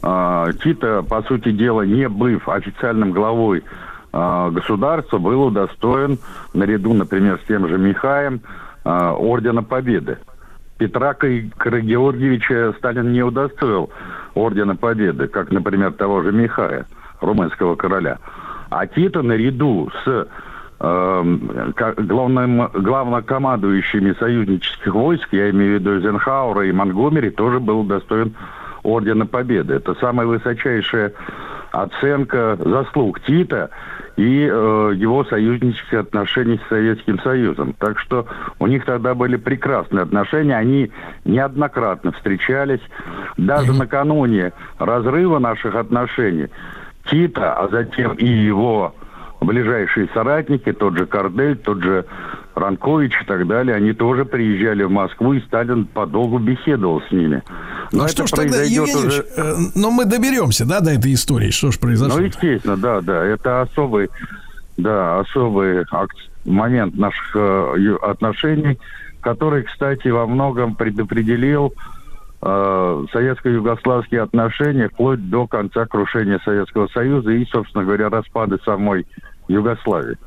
э, 0.01 0.53
Тита, 0.63 1.03
по 1.03 1.21
сути 1.23 1.51
дела, 1.51 1.83
не 1.83 2.09
быв 2.09 2.49
официальным 2.49 3.11
главой 3.11 3.63
государства, 4.11 5.17
был 5.17 5.43
удостоен, 5.43 6.19
наряду, 6.53 6.93
например, 6.93 7.39
с 7.43 7.47
тем 7.47 7.67
же 7.67 7.77
Михаем, 7.77 8.41
э, 8.83 8.89
Ордена 8.89 9.63
Победы. 9.63 10.17
Петра 10.77 11.13
Карагеоргиевича 11.13 12.73
Сталин 12.77 13.13
не 13.13 13.23
удостоил 13.23 13.91
Ордена 14.33 14.75
Победы, 14.75 15.27
как, 15.27 15.51
например, 15.51 15.93
того 15.93 16.23
же 16.23 16.31
Михая, 16.31 16.87
румынского 17.21 17.75
короля. 17.75 18.17
А 18.69 18.87
Тита 18.87 19.21
наряду 19.21 19.91
с 20.03 20.27
ка- 20.81 21.93
главным, 21.97 22.67
главнокомандующими 22.73 24.13
союзнических 24.13 24.93
войск, 24.93 25.27
я 25.31 25.51
имею 25.51 25.77
в 25.77 25.79
виду 25.81 25.95
Эйзенхауэра 25.97 26.65
и 26.65 26.71
Монгомери, 26.71 27.29
тоже 27.29 27.59
был 27.59 27.83
достоин 27.83 28.33
Ордена 28.83 29.27
Победы. 29.27 29.75
Это 29.75 29.93
самая 29.95 30.25
высочайшая 30.25 31.13
оценка 31.71 32.57
заслуг 32.59 33.19
Тита 33.21 33.69
и 34.17 34.47
э, 34.49 34.91
его 34.95 35.23
союзнических 35.25 35.99
отношений 35.99 36.59
с 36.65 36.69
Советским 36.69 37.19
Союзом. 37.19 37.73
Так 37.77 37.99
что 37.99 38.27
у 38.59 38.67
них 38.67 38.85
тогда 38.85 39.13
были 39.13 39.37
прекрасные 39.37 40.03
отношения, 40.03 40.55
они 40.55 40.91
неоднократно 41.25 42.11
встречались. 42.11 42.81
Даже 43.37 43.73
накануне 43.73 44.53
разрыва 44.77 45.39
наших 45.39 45.75
отношений 45.75 46.47
Тита, 47.05 47.53
а 47.53 47.67
затем 47.69 48.13
и 48.13 48.27
его 48.27 48.93
ближайшие 49.41 50.07
соратники, 50.13 50.71
тот 50.71 50.97
же 50.97 51.05
Кардель, 51.05 51.57
тот 51.57 51.81
же 51.81 52.05
Ранкович 52.55 53.13
и 53.21 53.25
так 53.25 53.47
далее, 53.47 53.75
они 53.75 53.93
тоже 53.93 54.25
приезжали 54.25 54.83
в 54.83 54.91
Москву, 54.91 55.33
и 55.33 55.41
Сталин 55.41 55.85
подолгу 55.85 56.39
беседовал 56.39 57.01
с 57.07 57.11
ними. 57.11 57.41
Но 57.91 58.03
Ну 58.03 58.07
что 58.07 58.27
ж 58.27 58.31
тогда, 58.31 58.61
Евгений 58.61 59.07
уже- 59.07 59.25
э, 59.35 59.53
но 59.75 59.91
мы 59.91 60.05
доберемся, 60.05 60.65
да, 60.65 60.79
до 60.79 60.91
этой 60.91 61.13
истории. 61.13 61.51
Что 61.51 61.71
ж 61.71 61.79
произошло? 61.79 62.19
ну, 62.19 62.25
естественно, 62.25 62.77
да, 62.77 63.01
да. 63.01 63.23
Это 63.25 63.61
особый, 63.61 64.09
да, 64.77 65.19
особый 65.19 65.85
момент 66.45 66.95
наших 66.95 67.35
э, 67.35 67.95
отношений, 68.01 68.79
который, 69.21 69.63
кстати, 69.63 70.07
во 70.07 70.25
многом 70.25 70.75
предопределил 70.75 71.73
э, 72.41 73.05
советско-югославские 73.13 74.21
отношения 74.21 74.89
вплоть 74.89 75.29
до 75.29 75.47
конца 75.47 75.85
крушения 75.85 76.39
Советского 76.43 76.87
Союза 76.87 77.31
и, 77.31 77.45
собственно 77.45 77.83
говоря, 77.83 78.09
распада 78.09 78.57
самой 78.65 79.05
Югославии. 79.47 80.17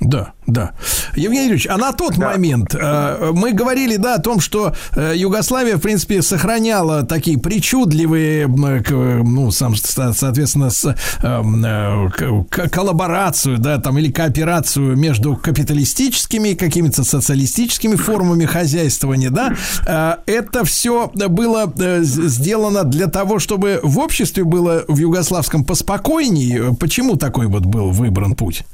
Да, 0.00 0.32
да. 0.46 0.72
Евгений 1.14 1.42
Юрьевич, 1.44 1.66
а 1.68 1.76
на 1.76 1.92
тот 1.92 2.16
момент 2.16 2.74
э, 2.74 3.32
мы 3.34 3.52
говорили, 3.52 3.96
да, 3.96 4.14
о 4.14 4.18
том, 4.18 4.40
что 4.40 4.74
э, 4.96 5.12
Югославия, 5.14 5.76
в 5.76 5.80
принципе, 5.80 6.22
сохраняла 6.22 7.02
такие 7.02 7.38
причудливые, 7.38 8.44
м, 8.44 8.82
к- 8.82 8.90
ну, 8.92 9.50
сам, 9.50 9.76
со- 9.76 10.14
соответственно, 10.14 10.70
с, 10.70 10.86
э, 10.86 10.94
м, 11.22 11.62
э, 11.64 12.10
к- 12.48 12.68
коллаборацию, 12.70 13.58
да, 13.58 13.76
там, 13.78 13.98
или 13.98 14.10
кооперацию 14.10 14.96
между 14.96 15.36
капиталистическими 15.36 16.50
и 16.50 16.54
какими-то 16.54 17.04
социалистическими 17.04 17.96
формами 17.96 18.46
хозяйствования, 18.46 19.28
да. 19.30 19.54
Э, 19.86 20.14
это 20.24 20.64
все 20.64 21.08
было 21.14 21.70
э, 21.78 22.00
сделано 22.02 22.84
для 22.84 23.06
того, 23.08 23.38
чтобы 23.38 23.80
в 23.82 23.98
обществе 23.98 24.44
было 24.44 24.82
в 24.88 24.96
югославском 24.96 25.64
поспокойнее. 25.64 26.74
Почему 26.80 27.16
такой 27.16 27.48
вот 27.48 27.66
был 27.66 27.90
выбран 27.90 28.34
путь? 28.34 28.64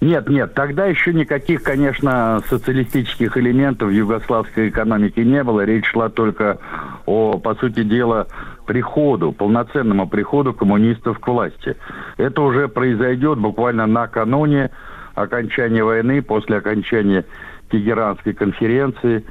Нет, 0.00 0.28
нет, 0.28 0.54
тогда 0.54 0.86
еще 0.86 1.12
никаких, 1.12 1.64
конечно, 1.64 2.40
социалистических 2.48 3.36
элементов 3.36 3.88
в 3.88 3.92
югославской 3.92 4.68
экономике 4.68 5.24
не 5.24 5.42
было. 5.42 5.64
Речь 5.64 5.86
шла 5.86 6.08
только 6.08 6.58
о, 7.04 7.38
по 7.38 7.56
сути 7.56 7.82
дела, 7.82 8.28
приходу, 8.64 9.32
полноценному 9.32 10.08
приходу 10.08 10.54
коммунистов 10.54 11.18
к 11.18 11.26
власти. 11.26 11.76
Это 12.16 12.42
уже 12.42 12.68
произойдет 12.68 13.38
буквально 13.38 13.86
накануне 13.86 14.70
окончания 15.16 15.82
войны, 15.82 16.22
после 16.22 16.58
окончания 16.58 17.24
Тегеранской 17.70 18.34
конференции, 18.34 19.24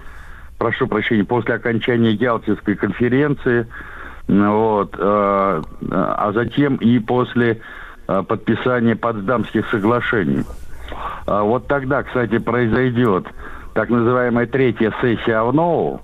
прошу 0.58 0.88
прощения, 0.88 1.24
после 1.24 1.56
окончания 1.56 2.12
Ялтинской 2.12 2.76
конференции, 2.76 3.68
вот, 4.28 4.96
э, 4.98 5.62
а 5.92 6.32
затем 6.34 6.76
и 6.76 7.00
после 7.00 7.62
э, 8.08 8.24
подписания 8.24 8.96
Потсдамских 8.96 9.70
соглашений. 9.70 10.44
А 11.26 11.44
Вот 11.44 11.68
тогда, 11.68 12.04
кстати, 12.04 12.38
произойдет 12.38 13.28
так 13.74 13.90
называемая 13.90 14.48
третья 14.48 14.92
сессия 15.02 15.38
АВНОУ. 15.38 16.02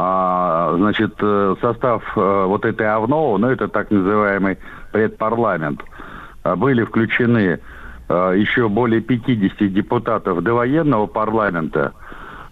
А, 0.00 0.74
значит, 0.76 1.14
э, 1.20 1.54
состав 1.60 2.02
э, 2.16 2.44
вот 2.46 2.64
этой 2.64 2.88
АВНОУ, 2.88 3.38
ну, 3.38 3.50
это 3.50 3.66
так 3.68 3.90
называемый 3.90 4.58
предпарламент, 4.92 5.80
а, 6.44 6.56
были 6.56 6.84
включены 6.84 7.60
еще 8.08 8.70
более 8.70 9.02
50 9.02 9.70
депутатов 9.70 10.42
довоенного 10.42 11.06
парламента, 11.06 11.92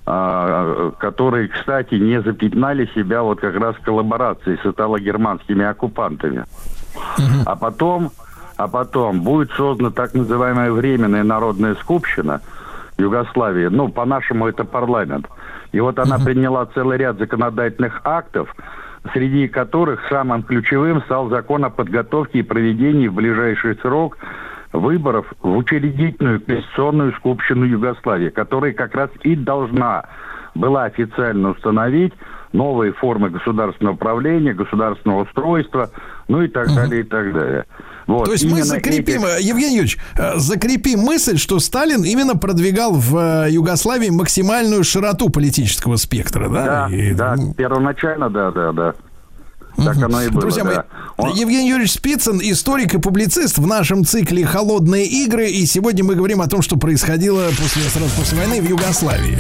которые, 0.05 1.49
кстати, 1.49 1.95
не 1.95 2.21
запятнали 2.21 2.91
себя 2.95 3.23
вот 3.23 3.41
как 3.41 3.57
раз 3.57 3.75
коллаборацией 3.83 4.59
с 4.63 4.67
итало-германскими 4.67 5.65
оккупантами. 5.65 6.45
А 7.47 7.57
потом, 7.57 8.11
а 8.57 8.69
потом 8.69 9.23
будет 9.23 9.51
создана 9.53 9.91
так 9.91 10.15
называемая 10.15 10.73
Временная 10.73 11.25
народная 11.25 11.75
скупщина 11.77 12.41
Югославии. 12.99 13.67
Ну, 13.67 13.89
по-нашему, 13.89 14.47
это 14.47 14.65
парламент. 14.65 15.27
И 15.73 15.81
вот 15.81 15.99
она 15.99 16.19
приняла 16.19 16.67
целый 16.67 16.97
ряд 16.99 17.19
законодательных 17.19 18.01
актов, 18.05 18.55
среди 19.13 19.49
которых 19.49 20.01
самым 20.09 20.43
ключевым 20.43 21.03
стал 21.03 21.29
закон 21.29 21.65
о 21.65 21.71
подготовке 21.71 22.41
и 22.41 22.43
проведении 22.43 23.09
в 23.09 23.15
ближайший 23.15 23.77
срок 23.77 24.17
выборов 24.73 25.27
в 25.43 25.57
учредительную 25.57 26.41
конституционную 26.41 27.13
скупщину 27.13 27.65
Югославии, 27.65 28.31
которая 28.31 28.73
как 28.73 28.95
раз 28.95 29.11
и 29.23 29.37
должна 29.37 30.05
была 30.55 30.85
официально 30.85 31.51
установить 31.51 32.15
новые 32.53 32.93
формы 32.93 33.31
государственного 33.31 33.95
управления, 33.95 34.55
государственного 34.55 35.25
устройства, 35.25 35.91
ну 36.29 36.43
и 36.43 36.49
так 36.49 36.69
далее, 36.75 37.01
и 37.01 37.05
так 37.05 37.33
далее. 37.33 37.67
Вот, 38.07 38.27
То 38.27 38.33
есть 38.33 38.45
мы 38.45 38.51
именно 38.53 38.65
закрепим, 38.65 39.25
эти- 39.25 39.39
э, 39.39 39.43
Евгений 39.43 39.77
Юрьевич, 39.77 39.99
э, 40.17 40.39
закрепим 40.39 41.01
мысль, 41.01 41.39
что 41.39 41.59
Сталин 41.59 42.05
именно 42.05 42.37
продвигал 42.37 42.93
в 42.95 43.17
э, 43.47 43.51
Югославии 43.51 44.11
максимальную 44.11 44.85
широту 44.85 45.29
политического 45.29 45.97
спектра, 45.97 46.49
да? 46.49 46.65
Да, 46.89 46.95
И, 46.95 47.13
да, 47.15 47.35
ну, 47.37 47.53
первоначально, 47.55 48.31
да, 48.31 48.51
да, 48.53 48.73
да. 48.73 48.95
Так 49.77 49.97
оно 49.97 50.23
и 50.23 50.29
было, 50.29 50.41
Друзья 50.41 50.65
мои, 50.65 50.77
да. 50.77 50.85
Он- 51.19 51.35
Евгений 51.35 51.69
Юрьевич 51.69 51.93
Спицын, 51.95 52.41
историк 52.43 52.95
и 52.95 52.99
публицист 52.99 53.59
в 53.59 53.67
нашем 53.67 54.05
цикле 54.05 54.47
«Холодные 54.47 55.05
игры». 55.05 55.51
И 55.51 55.67
сегодня 55.67 56.03
мы 56.05 56.15
говорим 56.15 56.41
о 56.41 56.47
том, 56.47 56.63
что 56.63 56.77
происходило 56.77 57.45
после, 57.49 57.83
сразу 57.83 58.09
после 58.17 58.39
войны 58.39 58.63
в 58.63 58.69
Югославии. 58.69 59.39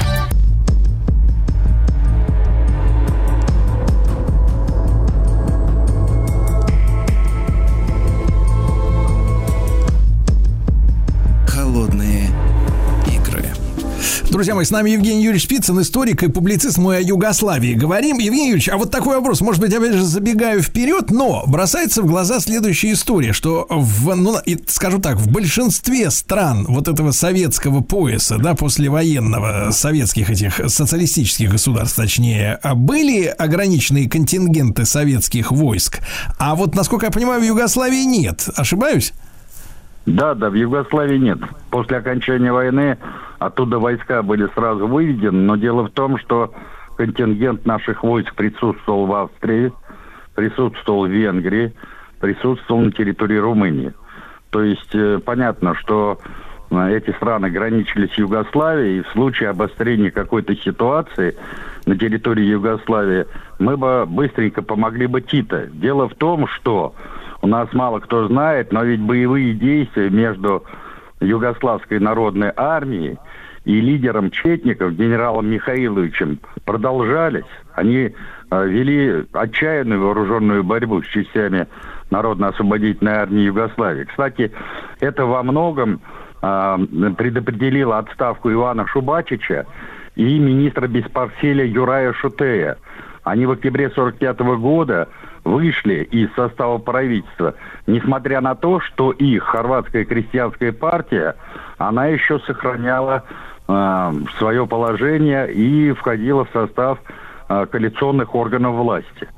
Друзья 14.30 14.56
мои, 14.56 14.64
с 14.64 14.70
нами 14.72 14.90
Евгений 14.90 15.22
Юрьевич 15.22 15.44
Спицын, 15.44 15.80
историк 15.80 16.24
и 16.24 16.28
публицист 16.28 16.78
мы 16.78 16.96
о 16.96 17.00
Югославии. 17.00 17.74
Говорим, 17.74 18.18
Евгений 18.18 18.48
Юрьевич, 18.48 18.68
а 18.68 18.76
вот 18.76 18.90
такой 18.90 19.16
вопрос, 19.16 19.40
может 19.40 19.60
быть, 19.60 19.72
опять 19.72 19.94
же, 19.94 20.04
забегаю 20.04 20.62
вперед, 20.62 21.10
но 21.10 21.44
бросается 21.46 22.02
в 22.02 22.06
глаза 22.06 22.40
следующая 22.40 22.92
история, 22.92 23.32
что 23.32 23.66
в, 23.70 24.14
ну, 24.16 24.36
и 24.44 24.58
скажу 24.66 24.98
так, 24.98 25.16
в 25.16 25.30
большинстве 25.30 26.10
стран 26.10 26.66
вот 26.68 26.88
этого 26.88 27.12
советского 27.12 27.82
пояса, 27.82 28.36
да, 28.38 28.54
послевоенного, 28.54 29.70
советских 29.70 30.28
этих 30.28 30.60
социалистических 30.66 31.52
государств, 31.52 31.96
точнее, 31.96 32.58
были 32.74 33.26
ограниченные 33.26 34.10
контингенты 34.10 34.86
советских 34.86 35.52
войск, 35.52 36.00
а 36.38 36.56
вот, 36.56 36.74
насколько 36.74 37.06
я 37.06 37.12
понимаю, 37.12 37.40
в 37.40 37.44
Югославии 37.44 38.02
нет. 38.02 38.48
Ошибаюсь? 38.56 39.12
Да, 40.06 40.34
да, 40.34 40.50
в 40.50 40.54
Югославии 40.54 41.18
нет. 41.18 41.38
После 41.70 41.96
окончания 41.96 42.52
войны 42.52 42.96
оттуда 43.40 43.80
войска 43.80 44.22
были 44.22 44.48
сразу 44.54 44.86
выведены, 44.86 45.42
но 45.42 45.56
дело 45.56 45.82
в 45.82 45.90
том, 45.90 46.16
что 46.18 46.54
контингент 46.96 47.66
наших 47.66 48.04
войск 48.04 48.34
присутствовал 48.34 49.06
в 49.06 49.12
Австрии, 49.12 49.72
присутствовал 50.34 51.06
в 51.06 51.10
Венгрии, 51.10 51.74
присутствовал 52.20 52.82
на 52.82 52.92
территории 52.92 53.36
Румынии. 53.36 53.92
То 54.50 54.62
есть 54.62 54.94
э, 54.94 55.18
понятно, 55.24 55.74
что 55.74 56.20
э, 56.70 56.96
эти 56.96 57.10
страны 57.10 57.50
граничили 57.50 58.06
с 58.06 58.12
Югославией, 58.12 59.00
и 59.00 59.02
в 59.02 59.08
случае 59.08 59.48
обострения 59.48 60.12
какой-то 60.12 60.54
ситуации 60.54 61.36
на 61.84 61.98
территории 61.98 62.44
Югославии 62.44 63.26
мы 63.58 63.76
бы 63.76 64.06
быстренько 64.06 64.62
помогли 64.62 65.08
бы 65.08 65.20
Тита. 65.20 65.66
Дело 65.72 66.08
в 66.08 66.14
том, 66.14 66.46
что 66.46 66.94
у 67.46 67.48
нас 67.48 67.72
мало 67.72 68.00
кто 68.00 68.26
знает, 68.26 68.72
но 68.72 68.82
ведь 68.82 69.00
боевые 69.00 69.54
действия 69.54 70.10
между 70.10 70.64
Югославской 71.20 72.00
народной 72.00 72.52
армией 72.56 73.18
и 73.64 73.80
лидером 73.80 74.32
Четников, 74.32 74.94
генералом 74.94 75.48
Михаиловичем, 75.48 76.40
продолжались. 76.64 77.44
Они 77.74 78.10
э, 78.50 78.66
вели 78.66 79.26
отчаянную 79.32 80.00
вооруженную 80.00 80.64
борьбу 80.64 81.02
с 81.02 81.06
частями 81.06 81.68
Народно-освободительной 82.10 83.12
армии 83.12 83.42
Югославии. 83.42 84.04
Кстати, 84.04 84.50
это 84.98 85.24
во 85.24 85.44
многом 85.44 86.00
э, 86.42 86.76
предопределило 87.16 87.98
отставку 87.98 88.52
Ивана 88.52 88.88
Шубачича 88.88 89.66
и 90.16 90.36
министра 90.40 90.88
без 90.88 91.04
портфеля 91.04 91.64
Юрая 91.64 92.12
Шутея. 92.12 92.76
Они 93.22 93.46
в 93.46 93.52
октябре 93.52 93.86
1945 93.86 94.58
года 94.60 95.08
вышли 95.46 96.02
из 96.02 96.32
состава 96.34 96.78
правительства, 96.78 97.54
несмотря 97.86 98.40
на 98.40 98.54
то, 98.54 98.80
что 98.80 99.12
их 99.12 99.44
хорватская 99.44 100.04
крестьянская 100.04 100.72
партия, 100.72 101.36
она 101.78 102.06
еще 102.06 102.40
сохраняла 102.40 103.24
э, 103.68 104.12
свое 104.38 104.66
положение 104.66 105.50
и 105.52 105.92
входила 105.92 106.44
в 106.44 106.50
состав 106.52 106.98
э, 107.48 107.66
коалиционных 107.66 108.34
органов 108.34 108.74
власти. 108.74 109.28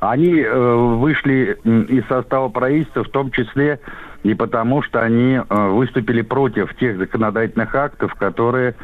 Они 0.00 0.40
э, 0.40 0.74
вышли 0.74 1.56
из 1.64 2.06
состава 2.08 2.48
правительства 2.48 3.04
в 3.04 3.08
том 3.08 3.30
числе 3.30 3.80
и 4.24 4.34
потому, 4.34 4.82
что 4.82 5.00
они 5.00 5.36
э, 5.36 5.68
выступили 5.68 6.22
против 6.22 6.74
тех 6.76 6.98
законодательных 6.98 7.74
актов, 7.74 8.14
которые 8.14 8.74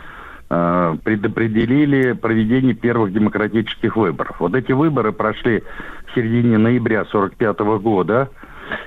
предопределили 0.51 2.13
проведение 2.13 2.75
первых 2.75 3.13
демократических 3.13 3.97
выборов. 3.97 4.41
Вот 4.41 4.53
эти 4.57 4.73
выборы 4.73 5.13
прошли 5.13 5.63
в 6.07 6.15
середине 6.17 6.59
ноября 6.59 7.03
1945 7.03 7.79
года, 7.81 8.29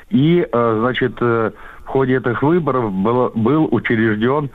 и, 0.10 0.48
э, 0.52 0.78
значит, 0.80 1.14
э, 1.22 1.52
в 1.84 1.88
ходе 1.88 2.18
этих 2.18 2.42
выборов 2.42 2.92
был, 2.92 3.32
был 3.36 3.68
учрежден 3.72 4.50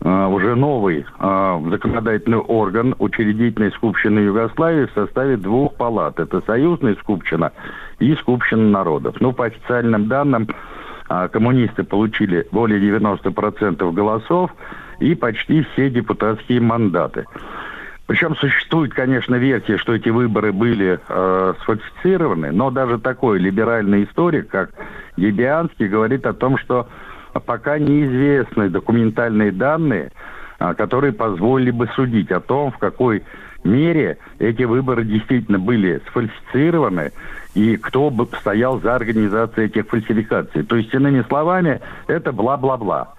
э, 0.00 0.26
уже 0.26 0.54
новый 0.56 1.04
э, 1.18 1.60
законодательный 1.70 2.38
орган 2.38 2.94
учредительной 2.98 3.70
скупщины 3.72 4.20
Югославии 4.20 4.86
в 4.86 4.92
составе 4.92 5.36
двух 5.36 5.74
палат. 5.76 6.18
Это 6.18 6.42
союзная 6.42 6.96
скупщина 6.96 7.52
и 8.00 8.14
скупщина 8.16 8.68
народов. 8.68 9.16
Ну, 9.20 9.32
по 9.32 9.46
официальным 9.46 10.08
данным, 10.08 10.48
э, 11.08 11.28
коммунисты 11.28 11.84
получили 11.84 12.46
более 12.50 12.80
90% 12.80 13.92
голосов 13.92 14.50
и 15.02 15.14
почти 15.14 15.62
все 15.72 15.90
депутатские 15.90 16.60
мандаты. 16.60 17.26
Причем 18.06 18.36
существует, 18.36 18.92
конечно, 18.92 19.36
версия, 19.36 19.78
что 19.78 19.94
эти 19.94 20.08
выборы 20.08 20.52
были 20.52 20.98
э, 21.08 21.54
сфальсифицированы, 21.62 22.52
но 22.52 22.70
даже 22.70 22.98
такой 22.98 23.38
либеральный 23.38 24.04
историк, 24.04 24.48
как 24.48 24.70
Ебианский, 25.16 25.88
говорит 25.88 26.26
о 26.26 26.32
том, 26.32 26.58
что 26.58 26.88
пока 27.46 27.78
неизвестны 27.78 28.68
документальные 28.68 29.52
данные, 29.52 30.12
а, 30.58 30.74
которые 30.74 31.12
позволили 31.12 31.70
бы 31.70 31.88
судить 31.94 32.30
о 32.30 32.40
том, 32.40 32.70
в 32.70 32.78
какой 32.78 33.22
мере 33.64 34.18
эти 34.38 34.64
выборы 34.64 35.04
действительно 35.04 35.58
были 35.58 36.02
сфальсифицированы 36.08 37.12
и 37.54 37.76
кто 37.76 38.10
бы 38.10 38.26
стоял 38.40 38.80
за 38.80 38.94
организацией 38.94 39.66
этих 39.66 39.88
фальсификаций. 39.88 40.62
То 40.62 40.76
есть, 40.76 40.92
иными 40.94 41.22
словами, 41.28 41.80
это 42.06 42.32
бла-бла-бла. 42.32 43.14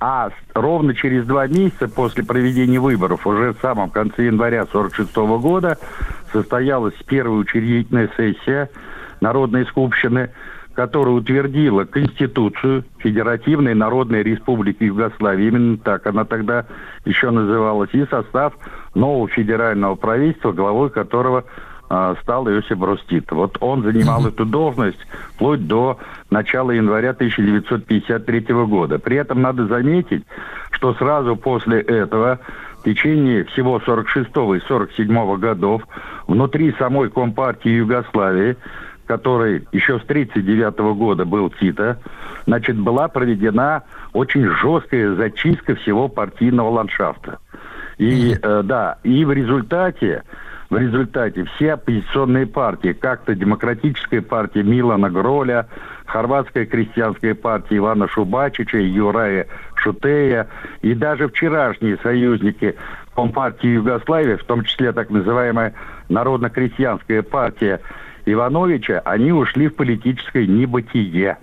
А 0.00 0.30
ровно 0.54 0.94
через 0.94 1.24
два 1.26 1.46
месяца 1.46 1.88
после 1.88 2.24
проведения 2.24 2.78
выборов, 2.80 3.26
уже 3.26 3.52
в 3.52 3.60
самом 3.60 3.90
конце 3.90 4.26
января 4.26 4.62
1946 4.62 5.16
года, 5.42 5.78
состоялась 6.32 6.94
первая 7.06 7.38
учредительная 7.38 8.10
сессия 8.16 8.70
Народной 9.20 9.66
Скупщины, 9.66 10.30
которая 10.74 11.14
утвердила 11.14 11.84
Конституцию 11.84 12.84
Федеративной 12.98 13.74
Народной 13.74 14.22
Республики 14.22 14.84
Югославии. 14.84 15.46
Именно 15.46 15.78
так 15.78 16.06
она 16.06 16.24
тогда 16.24 16.66
еще 17.04 17.30
называлась. 17.30 17.90
И 17.92 18.04
состав 18.06 18.54
нового 18.94 19.28
федерального 19.28 19.94
правительства, 19.94 20.52
главой 20.52 20.90
которого 20.90 21.44
стал 22.22 22.48
Иосиф 22.48 22.78
Брос 22.78 23.00
Тито. 23.08 23.34
Вот 23.34 23.58
он 23.60 23.82
занимал 23.82 24.26
эту 24.26 24.44
должность 24.44 24.98
вплоть 25.34 25.66
до 25.66 25.98
начала 26.30 26.70
января 26.70 27.10
1953 27.10 28.40
года. 28.66 28.98
При 28.98 29.16
этом 29.16 29.42
надо 29.42 29.66
заметить, 29.66 30.24
что 30.70 30.94
сразу 30.94 31.36
после 31.36 31.80
этого 31.80 32.40
в 32.80 32.84
течение 32.84 33.44
всего 33.44 33.80
46 33.80 34.28
и 34.28 34.66
47 34.66 35.36
годов 35.38 35.82
внутри 36.26 36.74
самой 36.78 37.10
Компартии 37.10 37.70
Югославии 37.70 38.56
который 39.06 39.66
еще 39.72 39.98
с 39.98 40.02
1939 40.04 40.96
года 40.96 41.24
был 41.24 41.50
Тита, 41.50 41.98
значит, 42.46 42.78
была 42.78 43.08
проведена 43.08 43.82
очень 44.12 44.48
жесткая 44.48 45.14
зачистка 45.14 45.74
всего 45.76 46.08
партийного 46.08 46.70
ландшафта. 46.70 47.38
И, 47.98 48.34
э, 48.40 48.62
да, 48.64 48.98
и 49.02 49.24
в 49.24 49.32
результате 49.32 50.24
в 50.70 50.76
результате 50.76 51.44
все 51.44 51.74
оппозиционные 51.74 52.46
партии, 52.46 52.92
как-то 52.92 53.34
Демократическая 53.34 54.22
партия 54.22 54.62
Милана 54.62 55.10
Гроля, 55.10 55.68
Хорватская 56.06 56.66
крестьянская 56.66 57.34
партия 57.34 57.78
Ивана 57.78 58.08
Шубачича, 58.08 58.78
Юрая 58.78 59.46
Шутея 59.76 60.48
и 60.82 60.94
даже 60.94 61.28
вчерашние 61.28 61.98
союзники 61.98 62.76
Компартии 63.14 63.68
Югославии, 63.68 64.34
в 64.34 64.44
том 64.44 64.64
числе 64.64 64.92
так 64.92 65.10
называемая 65.10 65.74
Народно-крестьянская 66.08 67.22
партия 67.22 67.80
Ивановича, 68.26 69.02
они 69.04 69.32
ушли 69.32 69.68
в 69.68 69.76
политическое 69.76 70.46
небытие. 70.46 71.38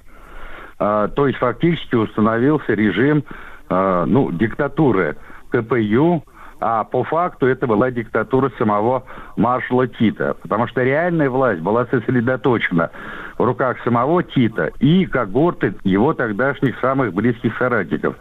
А, 0.79 1.07
то 1.07 1.27
есть 1.27 1.39
фактически 1.39 1.95
установился 1.95 2.73
режим 2.73 3.23
а, 3.69 4.05
ну, 4.05 4.31
диктатуры 4.31 5.15
КПЮ, 5.49 6.23
а 6.61 6.83
по 6.83 7.03
факту 7.03 7.47
это 7.47 7.65
была 7.65 7.89
диктатура 7.89 8.51
самого 8.59 9.03
маршала 9.35 9.87
Тита, 9.87 10.35
потому 10.43 10.67
что 10.67 10.83
реальная 10.83 11.29
власть 11.29 11.59
была 11.59 11.87
сосредоточена 11.87 12.91
в 13.39 13.43
руках 13.43 13.77
самого 13.83 14.21
Тита 14.21 14.71
и 14.79 15.07
когорты 15.07 15.73
его 15.83 16.13
тогдашних 16.13 16.79
самых 16.79 17.15
близких 17.15 17.57
соратников. 17.57 18.15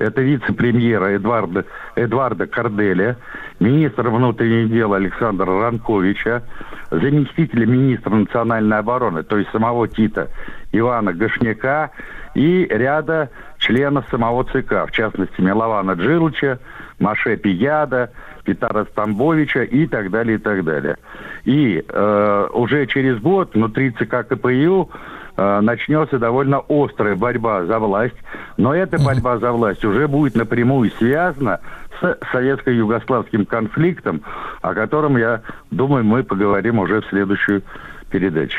Это 0.00 0.20
вице-премьера 0.20 1.14
Эдварда, 1.14 1.64
Эдварда 1.94 2.48
Корделя, 2.48 3.16
министр 3.60 4.08
внутренних 4.08 4.72
дел 4.72 4.92
Александра 4.92 5.46
Ранковича, 5.46 6.42
заместителя 6.90 7.66
министра 7.66 8.10
национальной 8.10 8.78
обороны, 8.78 9.22
то 9.22 9.38
есть 9.38 9.50
самого 9.52 9.86
Тита 9.86 10.28
Ивана 10.72 11.12
Гашняка 11.12 11.92
и 12.34 12.66
ряда 12.68 13.30
членов 13.58 14.04
самого 14.10 14.44
ЦК, 14.44 14.88
в 14.88 14.90
частности 14.90 15.40
Милована 15.40 15.92
Джилча, 15.92 16.58
Маше 16.98 17.36
Пияда, 17.36 18.10
Петара 18.44 18.84
Стамбовича 18.84 19.64
и 19.64 19.86
так 19.86 20.10
далее, 20.10 20.36
и 20.36 20.38
так 20.38 20.64
далее. 20.64 20.96
И 21.44 21.84
э, 21.86 22.48
уже 22.52 22.86
через 22.86 23.18
год 23.20 23.54
внутри 23.54 23.90
ЦК 23.90 24.26
КПЮ 24.28 24.90
э, 25.36 25.60
начнется 25.60 26.18
довольно 26.18 26.62
острая 26.68 27.16
борьба 27.16 27.64
за 27.66 27.78
власть, 27.78 28.16
но 28.56 28.74
эта 28.74 28.98
борьба 28.98 29.38
за 29.38 29.52
власть 29.52 29.84
уже 29.84 30.08
будет 30.08 30.36
напрямую 30.36 30.90
связана 30.92 31.60
с 32.00 32.18
советско-югославским 32.32 33.46
конфликтом, 33.46 34.22
о 34.62 34.74
котором, 34.74 35.16
я 35.16 35.42
думаю, 35.70 36.04
мы 36.04 36.22
поговорим 36.22 36.78
уже 36.78 37.00
в 37.00 37.06
следующую 37.06 37.62
передачу. 38.10 38.58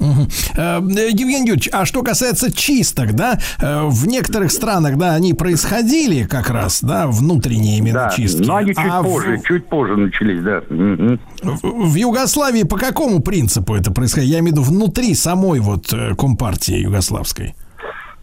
Э, 0.00 0.78
Евгений 0.80 1.40
Юрьевич, 1.48 1.68
а 1.72 1.84
что 1.84 2.02
касается 2.02 2.50
чисток, 2.52 3.12
да, 3.12 3.38
э, 3.60 3.82
в 3.84 4.06
некоторых 4.06 4.50
странах, 4.50 4.96
да, 4.96 5.14
они 5.14 5.34
происходили 5.34 6.24
как 6.24 6.50
раз, 6.50 6.82
да, 6.82 7.06
внутренние 7.06 7.78
именно 7.78 8.06
Да, 8.08 8.10
чистки. 8.10 8.46
но 8.46 8.56
они 8.56 8.68
чуть 8.74 8.78
А 8.90 9.02
в- 9.02 9.04
позже, 9.04 9.40
чуть 9.46 9.66
позже 9.66 9.96
начались, 9.96 10.40
да. 10.42 10.62
В, 10.70 11.90
в 11.90 11.94
Югославии 11.94 12.62
по 12.62 12.76
какому 12.78 13.20
принципу 13.20 13.74
это 13.74 13.92
происходило? 13.92 14.30
Я 14.32 14.38
имею 14.40 14.54
в 14.56 14.58
виду 14.58 14.62
внутри 14.70 15.14
самой 15.14 15.60
вот 15.60 15.92
э, 15.92 16.14
компартии 16.16 16.76
югославской. 16.78 17.54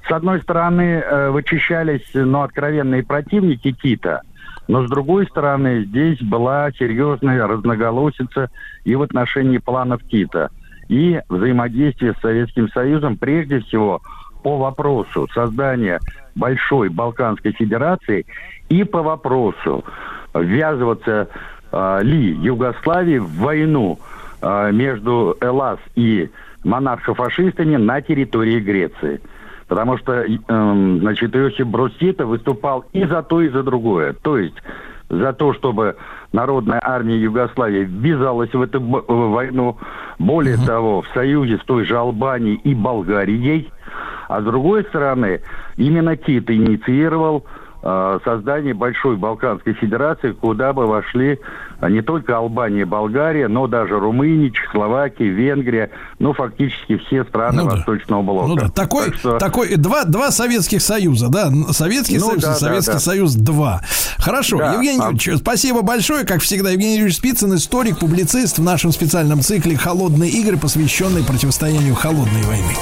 С 0.08 0.12
одной 0.12 0.42
стороны, 0.42 1.04
вычищались, 1.32 2.02
ну, 2.14 2.42
откровенные 2.42 3.04
противники 3.04 3.74
Тита, 3.84 4.22
но 4.70 4.88
с 4.88 4.90
другой 4.90 5.28
стороны, 5.28 5.84
здесь 5.86 6.22
была 6.22 6.72
серьезная 6.72 7.46
разноголосица 7.46 8.50
и 8.86 8.96
в 8.96 9.02
отношении 9.02 9.58
планов 9.58 10.02
Тита, 10.10 10.50
и 10.90 11.20
взаимодействие 11.30 12.14
с 12.14 12.22
Советским 12.22 12.70
Союзом, 12.70 13.18
прежде 13.18 13.60
всего, 13.60 14.02
по 14.44 14.58
вопросу 14.58 15.28
создания 15.34 16.00
большой 16.36 16.90
Балканской 16.90 17.52
Федерации 17.52 18.26
и 18.70 18.84
по 18.84 19.02
вопросу 19.02 19.84
ввязываться 20.34 21.28
э, 21.72 22.00
ли 22.04 22.34
Югославии 22.36 23.18
в 23.18 23.30
войну 23.40 24.00
э, 24.42 24.72
между 24.72 25.36
Элас 25.42 25.80
и 25.96 26.30
монархо-фашистами 26.64 27.78
на 27.78 28.02
территории 28.02 28.60
Греции. 28.60 29.22
Потому 29.68 29.98
что, 29.98 30.24
эм, 30.24 31.00
значит, 31.00 31.36
Иосиф 31.36 31.68
Брус 31.68 31.92
Тита 32.00 32.26
выступал 32.26 32.86
и 32.94 33.04
за 33.04 33.22
то, 33.22 33.42
и 33.42 33.50
за 33.50 33.64
другое. 33.64 34.14
То 34.14 34.38
есть 34.38 34.56
за 35.10 35.34
то, 35.34 35.54
чтобы 35.54 35.96
народная 36.34 36.82
армия 36.84 37.18
Югославии 37.18 37.86
ввязалась 37.86 38.54
в 38.54 38.62
эту 38.62 38.82
войну, 38.82 39.78
более 40.20 40.58
того, 40.58 41.02
в 41.02 41.08
союзе 41.10 41.58
с 41.58 41.66
той 41.66 41.86
же 41.86 41.98
Албанией 41.98 42.60
и 42.64 42.74
Болгарией, 42.74 43.72
а 44.28 44.42
с 44.42 44.44
другой 44.44 44.84
стороны, 44.84 45.42
именно 45.78 46.18
Тит 46.18 46.50
инициировал 46.52 47.46
создание 47.82 48.74
большой 48.74 49.16
Балканской 49.18 49.74
Федерации, 49.74 50.32
куда 50.32 50.74
бы 50.74 50.88
вошли 50.88 51.40
а, 51.80 51.90
не 51.90 52.02
только 52.02 52.36
Албания 52.36 52.82
и 52.82 52.86
Болгария, 52.86 53.48
но 53.48 53.68
даже 53.68 54.00
Румыния, 54.00 54.50
Чехословакия, 54.50 55.28
Венгрия, 55.28 55.92
ну, 56.20 56.34
фактически 56.34 56.98
все 56.98 57.24
страны 57.26 57.64
Восточного 57.66 58.24
блока. 58.24 58.48
Ну 58.48 58.56
да, 58.56 58.70
такой, 58.70 59.06
Так 59.12 59.16
что- 59.20 59.38
такой 59.38 59.76
два, 59.76 60.04
два 60.06 60.32
Советских 60.32 60.82
Союза, 60.82 61.30
да, 61.30 61.52
Советский 61.72 62.18
Ну 62.18 62.30
Союз 62.30 62.42
да, 62.44 62.50
и 62.50 62.54
да, 62.54 62.56
Советский 62.60 62.94
да. 62.94 63.00
Союз 63.00 63.34
2. 63.36 63.82
Хорошо, 64.18 64.58
Да, 64.58 64.74
Евгений 64.74 65.00
а- 65.00 65.12
Юрьевич, 65.12 65.40
спасибо 65.40 65.82
большое, 65.84 66.26
как 66.26 66.42
всегда, 66.42 66.72
Евгений 66.72 66.96
Юрьевич 66.96 67.18
Спицын, 67.18 67.54
историк, 67.56 68.00
публицист 68.00 68.58
в 68.58 68.64
нашем 68.64 68.92
специальном 68.92 69.42
цикле 69.42 69.78
«Холодные 69.78 70.32
игры», 70.32 70.58
посвященный 70.58 71.24
противостоянию 71.24 71.94
холодной 71.96 72.42
войны. 72.44 72.74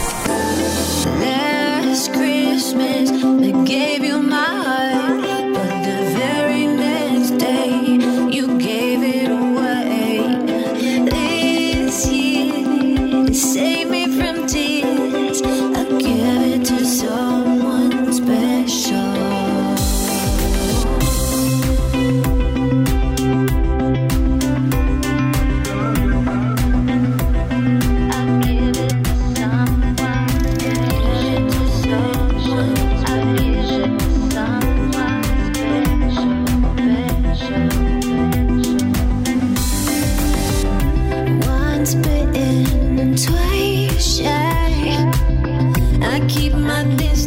Last 1.19 2.11
Christmas, 2.13 3.11
I 3.43 3.51
gave 3.65 3.94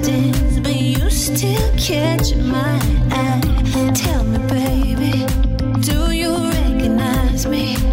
distance, 0.00 0.58
but 0.60 0.76
you 0.76 1.10
still 1.10 1.70
catch 1.76 2.34
my 2.36 2.78
eye. 3.10 3.92
Tell 3.94 4.24
me, 4.24 4.38
baby, 4.48 5.26
do 5.80 6.12
you 6.12 6.36
recognize 6.50 7.46
me? 7.46 7.87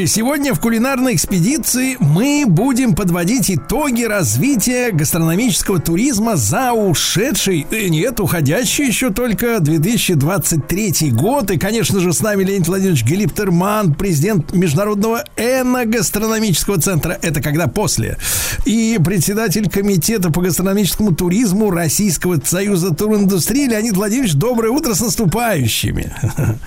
Товарищи, 0.00 0.14
сегодня 0.14 0.54
в 0.54 0.60
кулинарной 0.60 1.14
экспедиции 1.14 1.96
мы 2.00 2.44
будем 2.46 2.94
подводить 2.94 3.50
итоги 3.50 4.04
развития 4.04 4.92
гастрономического 4.92 5.78
туризма 5.78 6.36
за 6.36 6.72
ушедший, 6.72 7.66
э, 7.70 7.88
нет, 7.88 8.20
уходящий 8.20 8.86
еще 8.86 9.10
только 9.10 9.60
2023 9.60 11.10
год. 11.10 11.50
И, 11.50 11.58
конечно 11.58 12.00
же, 12.00 12.12
с 12.12 12.20
нами 12.20 12.44
Леонид 12.44 12.68
Владимирович 12.68 13.04
Гелиптерман, 13.04 13.94
президент 13.94 14.52
Международного 14.54 15.24
эногастрономического 15.36 16.80
центра. 16.80 17.18
Это 17.20 17.42
когда 17.42 17.66
после. 17.66 18.16
И 18.64 18.98
председатель 19.04 19.68
комитета 19.68 20.30
по 20.30 20.40
гастрономическому 20.40 21.14
туризму 21.14 21.70
Российского 21.70 22.40
союза 22.42 22.94
туриндустрии 22.94 23.66
Леонид 23.66 23.96
Владимирович. 23.96 24.34
Доброе 24.34 24.70
утро 24.70 24.94
с 24.94 25.00
наступающими. 25.00 26.12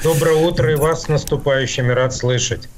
Доброе 0.04 0.36
утро 0.36 0.72
и 0.72 0.76
вас 0.76 1.04
с 1.04 1.08
наступающими. 1.08 1.92
Рад 1.92 2.14
слышать. 2.14 2.70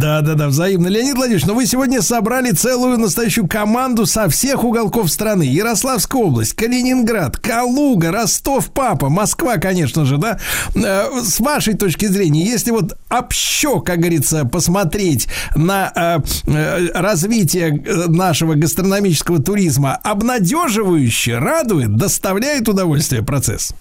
Да, 0.00 0.22
да, 0.22 0.34
да, 0.34 0.48
взаимно. 0.48 0.88
Леонид 0.88 1.14
Владимирович, 1.14 1.44
но 1.44 1.52
вы 1.52 1.66
сегодня 1.66 2.00
собрали 2.00 2.52
целую 2.52 2.96
настоящую 2.96 3.46
команду 3.46 4.06
со 4.06 4.30
всех 4.30 4.64
уголков 4.64 5.10
страны. 5.10 5.42
Ярославская 5.42 6.22
область, 6.22 6.54
Калининград, 6.54 7.36
Калуга, 7.36 8.10
Ростов, 8.10 8.70
Папа, 8.72 9.10
Москва, 9.10 9.58
конечно 9.58 10.06
же, 10.06 10.16
да. 10.16 10.38
Э, 10.74 11.04
С 11.22 11.38
вашей 11.40 11.74
точки 11.74 12.06
зрения, 12.06 12.46
если 12.46 12.70
вот 12.70 12.96
общо, 13.10 13.80
как 13.80 13.98
говорится, 13.98 14.46
посмотреть 14.46 15.28
на 15.54 15.92
э, 15.94 16.50
э, 16.50 16.86
развитие 16.94 17.84
нашего 18.08 18.54
гастрономического 18.54 19.42
туризма, 19.42 19.96
обнадеживающе, 20.02 21.36
радует, 21.36 21.94
доставляет 21.94 22.70
удовольствие 22.70 23.22
процесс? 23.22 23.74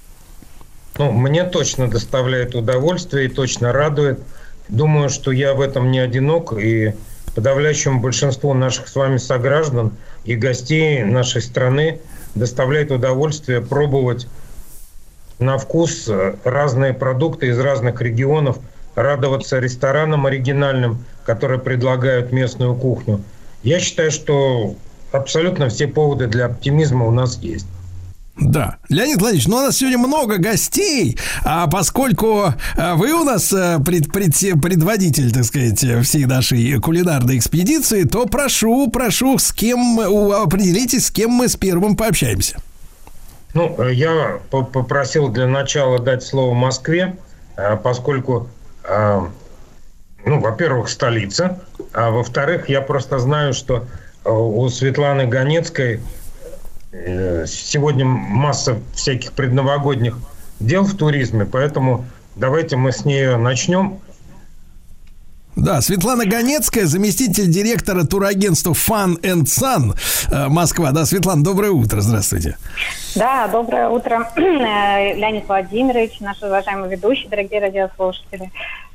Ну, 0.98 1.14
мне 1.14 1.46
точно 1.46 1.88
доставляет 1.88 2.56
удовольствие 2.56 3.28
и 3.28 3.30
точно 3.30 3.72
радует. 3.72 4.20
Думаю, 4.70 5.10
что 5.10 5.32
я 5.32 5.56
в 5.56 5.62
этом 5.62 5.91
не 5.91 6.00
одинок, 6.00 6.54
и 6.54 6.94
подавляющему 7.34 8.00
большинству 8.00 8.54
наших 8.54 8.88
с 8.88 8.96
вами 8.96 9.18
сограждан 9.18 9.94
и 10.26 10.36
гостей 10.36 11.04
нашей 11.04 11.41
страны 11.41 12.00
доставляет 12.36 12.91
удовольствие 12.91 13.62
пробовать 13.62 14.28
на 15.40 15.58
вкус 15.58 16.10
разные 16.44 16.94
продукты 16.94 17.48
из 17.48 17.60
разных 17.60 18.00
регионов, 18.02 18.60
радоваться 18.94 19.58
ресторанам 19.60 20.26
оригинальным, 20.26 21.04
которые 21.26 21.60
предлагают 21.60 22.32
местную 22.32 22.76
кухню. 22.76 23.24
Я 23.64 23.80
считаю, 23.80 24.12
что 24.12 24.76
абсолютно 25.12 25.70
все 25.70 25.88
поводы 25.88 26.28
для 26.28 26.46
оптимизма 26.46 27.06
у 27.06 27.12
нас 27.12 27.40
есть. 27.41 27.68
Да. 28.41 28.78
Леонид 28.88 29.20
Владимирович, 29.20 29.48
ну 29.48 29.57
у 29.57 29.60
нас 29.61 29.78
сегодня 29.78 29.98
много 29.98 30.38
гостей, 30.38 31.18
а 31.44 31.68
поскольку 31.68 32.53
а, 32.78 32.95
вы 32.95 33.11
у 33.11 33.24
нас 33.24 33.52
а, 33.52 33.80
пред, 33.80 34.11
пред- 34.11 34.61
предводитель, 34.61 35.32
так 35.34 35.44
сказать, 35.44 35.84
всей 36.06 36.26
нашей 36.26 36.80
кулинарной 36.80 37.38
экспедиции, 37.38 38.03
то 38.03 38.26
прошу, 38.26 38.90
прошу, 38.90 39.38
с 39.38 39.52
кем 39.52 39.99
определитесь, 39.99 41.07
с 41.07 41.11
кем 41.11 41.32
мы 41.32 41.49
с 41.49 41.56
первым 41.57 41.98
пообщаемся. 41.98 42.57
Ну, 43.53 43.76
э, 43.80 43.94
я 43.94 44.40
по- 44.49 44.64
попросил 44.64 45.30
для 45.30 45.48
начала 45.48 45.99
дать 45.99 46.24
слово 46.24 46.53
Москве, 46.53 47.18
э, 47.57 47.76
поскольку, 47.78 48.48
э, 48.84 49.22
ну, 50.26 50.40
во-первых, 50.40 50.90
столица, 50.90 51.60
а 51.94 52.11
во-вторых, 52.11 52.70
я 52.70 52.82
просто 52.82 53.20
знаю, 53.20 53.53
что 53.53 53.86
э, 54.24 54.30
у 54.30 54.70
Светланы 54.70 55.26
Ганецкой 55.28 55.95
э, 55.95 55.99
сегодня 56.91 58.06
масса 58.06 58.80
всяких 58.94 59.34
предновогодних 59.34 60.18
дел 60.60 60.84
в 60.84 60.95
туризме, 60.95 61.45
поэтому 61.45 62.06
давайте 62.36 62.76
мы 62.78 62.91
с 62.91 63.06
нее 63.06 63.38
начнем. 63.38 63.99
Да, 65.56 65.82
Светлана 65.82 66.26
Ганецкая, 66.26 66.86
заместитель 66.86 67.48
директора 67.48 68.06
турагентства 68.06 68.72
Fun 68.72 69.20
and 69.22 69.44
Sun 69.44 69.98
э, 70.32 70.48
Москва. 70.48 70.91
Да, 70.91 71.06
Светлана, 71.06 71.44
доброе 71.44 71.72
утро, 71.72 71.99
здравствуйте. 71.99 72.57
Да, 73.16 73.48
доброе 73.48 73.90
утро, 73.90 74.30
Э, 74.38 75.16
Леонид 75.16 75.48
Владимирович, 75.48 76.20
наш 76.22 76.41
уважаемый 76.41 76.90
ведущий, 76.90 77.28
дорогие 77.28 77.60
радиослушатели. 77.60 78.52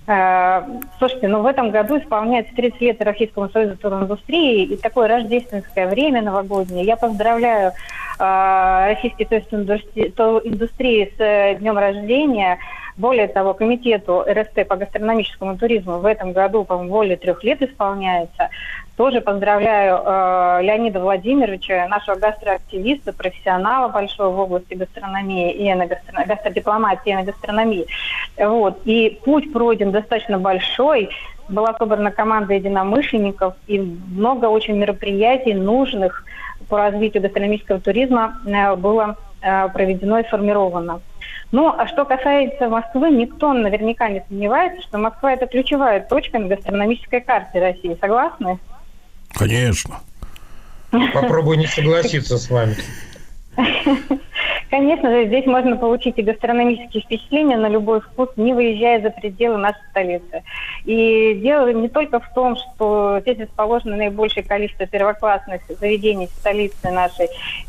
Э, 0.07 0.63
Слушайте, 0.99 1.29
ну 1.29 1.43
в 1.43 1.47
этом 1.47 1.71
году 1.71 1.99
исполняется 1.99 2.55
30 2.55 2.81
лет 2.81 3.03
Российскому 3.03 3.49
союзу 3.49 3.77
туриндустрии, 3.77 4.65
и 4.65 4.77
такое 4.77 5.09
рождественское 5.09 5.89
время 5.89 6.23
новогоднее. 6.23 6.85
Я 6.85 6.97
поздравляю 6.97 7.73
э, 8.19 8.95
российские 8.95 9.27
турист-индустрии 9.29 10.13
индустрии 10.45 11.13
с 11.17 11.21
э, 11.21 11.57
днем 11.57 11.79
рождения. 11.79 12.59
Более 12.97 13.27
того, 13.27 13.55
комитету 13.55 14.25
РСТ 14.29 14.69
по 14.69 14.77
гастрономическому 14.77 15.59
туризму 15.59 15.99
в 15.99 16.07
этом 16.07 16.33
году, 16.33 16.65
по-моему, 16.65 16.93
более 16.93 17.17
трех 17.17 17.43
лет 17.43 17.61
исполняется. 17.61 18.51
Тоже 18.97 19.21
поздравляю 19.21 20.01
э, 20.05 20.62
Леонида 20.62 21.01
Владимировича, 21.01 21.89
нашего 21.89 22.15
гастроактивиста, 22.15 23.12
профессионала 23.12 23.89
большого 23.89 24.29
в 24.29 24.39
области 24.39 24.75
гастрономии 24.75 25.53
и 25.53 25.69
эногастро- 25.69 26.25
гастродипломатии 26.25 27.11
и 27.11 27.12
эногастрономии. 27.12 27.87
Вот. 28.39 28.83
И 28.85 29.19
путь 29.25 29.53
пройден 29.53 29.91
достаточно 29.91 30.39
большой. 30.39 31.11
Была 31.49 31.75
собрана 31.75 32.12
команда 32.12 32.55
единомышленников 32.55 33.55
и 33.66 33.81
много 33.81 34.47
очень 34.47 34.77
мероприятий 34.77 35.55
нужных 35.55 36.25
по 36.69 36.79
развитию 36.79 37.23
гастрономического 37.25 37.81
туризма 37.81 38.39
э, 38.47 38.77
было 38.77 39.16
э, 39.43 39.69
проведено 39.71 40.21
и 40.21 40.25
сформировано. 40.25 41.01
Ну, 41.51 41.66
а 41.66 41.89
что 41.89 42.05
касается 42.05 42.69
Москвы, 42.69 43.11
никто 43.11 43.53
наверняка 43.53 44.09
не 44.09 44.25
сомневается, 44.29 44.83
что 44.83 44.99
Москва– 44.99 45.33
это 45.35 45.47
ключевая 45.47 46.01
точка 46.01 46.39
на 46.39 46.47
гастрономической 46.47 47.21
карте 47.21 47.61
России. 47.61 47.99
Согласны? 48.01 48.61
Конечно. 49.35 50.01
Попробую 50.90 51.59
не 51.59 51.66
согласиться 51.66 52.39
с 52.39 52.51
вами. 52.51 52.77
Конечно 54.70 55.09
же, 55.09 55.27
здесь 55.27 55.47
можно 55.47 55.77
получить 55.77 56.19
и 56.19 56.23
гастрономические 56.23 57.02
впечатления 57.02 57.56
на 57.56 57.69
любой 57.69 58.01
вкус, 58.01 58.31
не 58.36 58.52
выезжая 58.52 59.01
за 59.01 59.11
пределы 59.11 59.56
нашей 59.56 59.81
столицы. 59.90 60.43
И 60.85 61.35
дело 61.35 61.73
не 61.73 61.89
только 61.89 62.19
в 62.19 62.35
том, 62.35 62.56
что 62.56 63.20
здесь 63.20 63.39
расположено 63.39 63.97
наибольшее 63.97 64.43
количество 64.43 64.86
первоклассных 64.86 65.62
заведений 65.81 66.28
столицы 66.40 66.90
нашей 66.90 67.28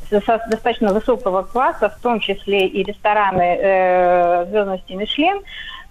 достаточно 0.09 0.93
высокого 0.93 1.43
класса, 1.43 1.89
в 1.89 2.01
том 2.01 2.19
числе 2.19 2.65
и 2.65 2.83
рестораны 2.83 3.57
э, 3.61 4.45
звездности 4.49 4.93
Мишлен, 4.93 5.41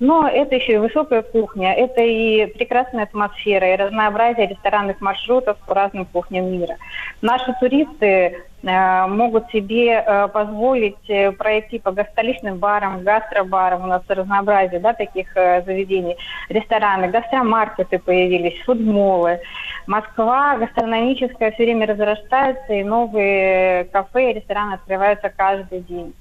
но 0.05 0.29
это 0.29 0.55
еще 0.55 0.75
и 0.75 0.77
высокая 0.77 1.23
кухня, 1.23 1.73
это 1.73 2.03
и 2.03 2.45
прекрасная 2.47 3.05
атмосфера, 3.05 3.73
и 3.73 3.77
разнообразие 3.77 4.49
ресторанных 4.49 5.01
маршрутов 5.01 5.57
по 5.67 5.75
разным 5.75 6.05
кухням 6.05 6.53
мира. 6.53 6.77
Наши 7.23 7.55
туристы 7.59 8.45
э, 8.63 9.07
могут 9.07 9.51
себе 9.51 9.93
э, 9.93 10.29
позволить 10.29 11.09
э, 11.09 11.33
пройти 11.33 11.79
по 11.79 11.91
столичным 12.13 12.59
барам, 12.59 13.03
гастробарам, 13.03 13.85
у 13.85 13.87
нас 13.87 14.03
разнообразие 14.07 14.79
да, 14.79 14.93
таких 14.93 15.35
э, 15.37 15.63
заведений, 15.65 16.19
рестораны, 16.51 17.09
гастромаркеты 17.09 17.99
появились, 17.99 18.63
фудмолы. 18.67 19.41
Москва 19.87 20.59
гастрономическая 20.59 21.51
все 21.53 21.65
время 21.65 21.87
разрастается, 21.87 22.75
и 22.75 22.85
новые 22.85 23.85
кафе 23.85 24.33
и 24.33 24.35
рестораны 24.35 24.75
открываются 24.75 25.31
каждый 25.31 25.81
день. 25.81 26.13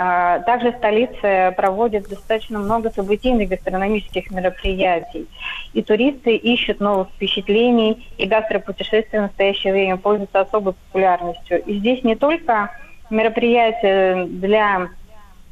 А, 0.00 0.38
Также 0.40 0.72
столица 0.78 1.52
проводит 1.56 2.08
достаточно 2.08 2.60
много 2.60 2.88
событийных 2.90 3.48
гастрономических 3.48 4.30
мероприятий. 4.30 5.26
И 5.72 5.82
туристы 5.82 6.36
ищут 6.36 6.78
новых 6.78 7.08
впечатлений, 7.08 8.08
и 8.16 8.26
гастропутешествия 8.26 9.18
в 9.18 9.22
настоящее 9.24 9.72
время 9.72 9.96
пользуются 9.96 10.40
особой 10.40 10.74
популярностью. 10.74 11.64
И 11.64 11.80
здесь 11.80 12.04
не 12.04 12.14
только 12.14 12.70
мероприятия 13.10 14.24
для 14.26 14.88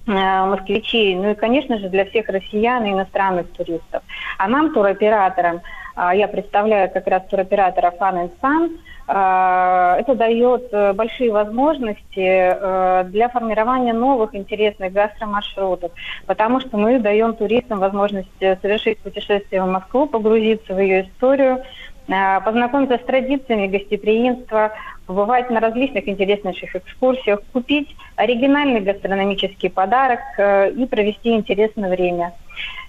э, 0.06 0.10
москвичей, 0.12 1.16
ну 1.16 1.32
и, 1.32 1.34
конечно 1.34 1.78
же, 1.78 1.88
для 1.88 2.04
всех 2.04 2.28
россиян 2.28 2.84
и 2.84 2.92
иностранных 2.92 3.50
туристов. 3.50 4.04
А 4.38 4.46
нам, 4.46 4.72
туроператорам, 4.72 5.60
а, 5.96 6.14
я 6.14 6.28
представляю 6.28 6.88
как 6.88 7.08
раз 7.08 7.24
туроператора 7.28 7.92
Fun 7.98 8.28
and 8.28 8.30
Sun, 8.40 8.78
это 9.08 10.14
дает 10.16 10.68
э, 10.72 10.92
большие 10.92 11.30
возможности 11.30 12.00
э, 12.16 13.04
для 13.04 13.28
формирования 13.28 13.92
новых 13.92 14.34
интересных 14.34 14.92
гастромаршрутов, 14.92 15.92
потому 16.26 16.60
что 16.60 16.76
мы 16.76 16.98
даем 16.98 17.34
туристам 17.34 17.78
возможность 17.78 18.28
э, 18.40 18.56
совершить 18.56 18.98
путешествие 18.98 19.62
в 19.62 19.68
Москву, 19.68 20.06
погрузиться 20.06 20.74
в 20.74 20.80
ее 20.80 21.02
историю, 21.02 21.62
познакомиться 22.06 22.98
с 22.98 23.04
традициями 23.04 23.66
гостеприимства, 23.66 24.72
побывать 25.06 25.50
на 25.50 25.58
различных 25.58 26.06
интереснейших 26.06 26.76
экскурсиях, 26.76 27.40
купить 27.52 27.96
оригинальный 28.14 28.80
гастрономический 28.80 29.70
подарок 29.70 30.20
и 30.38 30.86
провести 30.86 31.30
интересное 31.30 31.90
время. 31.90 32.32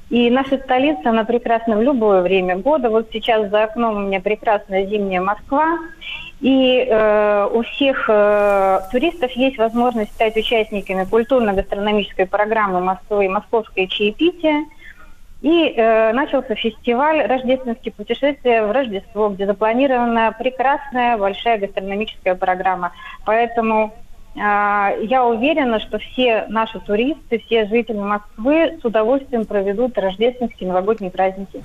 И 0.09 0.29
наша 0.29 0.57
столица, 0.57 1.09
она 1.09 1.25
прекрасна 1.25 1.75
в 1.75 1.81
любое 1.81 2.21
время 2.21 2.57
года. 2.57 2.89
Вот 2.89 3.09
сейчас 3.11 3.49
за 3.49 3.63
окном 3.63 3.95
у 3.95 3.99
меня 4.07 4.21
прекрасная 4.21 4.85
зимняя 4.85 5.21
Москва. 5.21 5.77
И 6.39 6.85
э, 6.87 7.49
у 7.51 7.63
всех 7.63 8.05
э, 8.07 8.79
туристов 8.91 9.31
есть 9.31 9.57
возможность 9.57 10.11
стать 10.13 10.37
участниками 10.37 11.03
культурно-гастрономической 11.03 12.27
программы 12.27 12.79
Москвы 12.79 13.27
«Московское 13.27 13.87
чаепитие». 13.87 14.65
И 15.41 15.73
э, 15.75 16.13
начался 16.13 16.55
фестиваль 16.55 17.25
«Рождественские 17.25 17.91
путешествия 17.91 18.65
в 18.65 18.71
Рождество», 18.71 19.29
где 19.29 19.45
запланирована 19.45 20.33
прекрасная 20.37 21.17
большая 21.17 21.57
гастрономическая 21.57 22.35
программа. 22.35 22.91
Поэтому 23.25 23.93
я 24.37 25.25
уверена, 25.25 25.79
что 25.79 25.97
все 25.97 26.45
наши 26.47 26.79
туристы, 26.79 27.41
все 27.45 27.67
жители 27.67 27.97
Москвы 27.97 28.77
с 28.79 28.85
удовольствием 28.85 29.45
проведут 29.45 29.97
рождественские 29.97 30.69
новогодние 30.69 31.09
праздники. 31.09 31.63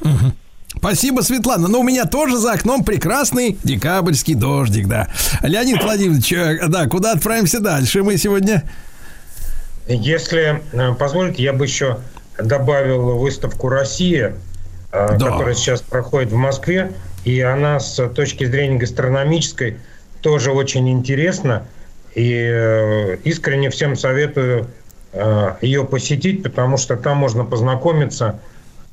Спасибо, 0.77 1.21
Светлана. 1.21 1.69
Но 1.69 1.81
у 1.81 1.83
меня 1.83 2.07
тоже 2.07 2.39
за 2.39 2.53
окном 2.53 2.83
прекрасный 2.83 3.59
декабрьский 3.63 4.35
дождик, 4.35 4.89
да. 4.89 5.09
Леонид 5.43 5.83
Владимирович, 5.83 6.33
э, 6.33 6.67
да, 6.69 6.87
куда 6.87 7.13
отправимся 7.13 7.61
дальше 7.61 8.03
мы 8.03 8.17
сегодня? 8.17 8.65
Если 9.87 10.63
э, 10.73 10.95
позволите, 10.95 11.43
я 11.43 11.53
бы 11.53 11.67
еще 11.67 11.99
добавил 12.39 13.19
выставку 13.19 13.69
«Россия», 13.69 14.35
э, 14.91 15.19
которая 15.19 15.55
сейчас 15.55 15.83
проходит 15.83 16.33
в 16.33 16.37
Москве, 16.37 16.93
и 17.25 17.41
она 17.41 17.79
с 17.79 18.09
точки 18.09 18.45
зрения 18.45 18.79
гастрономической 18.79 19.77
тоже 20.21 20.53
очень 20.53 20.89
интересна. 20.89 21.65
И 22.15 22.35
э, 22.35 23.17
искренне 23.25 23.71
всем 23.71 23.97
советую 23.97 24.67
э, 25.13 25.55
ее 25.63 25.85
посетить, 25.85 26.43
потому 26.43 26.77
что 26.77 26.97
там 26.97 27.19
можно 27.19 27.45
познакомиться 27.45 28.41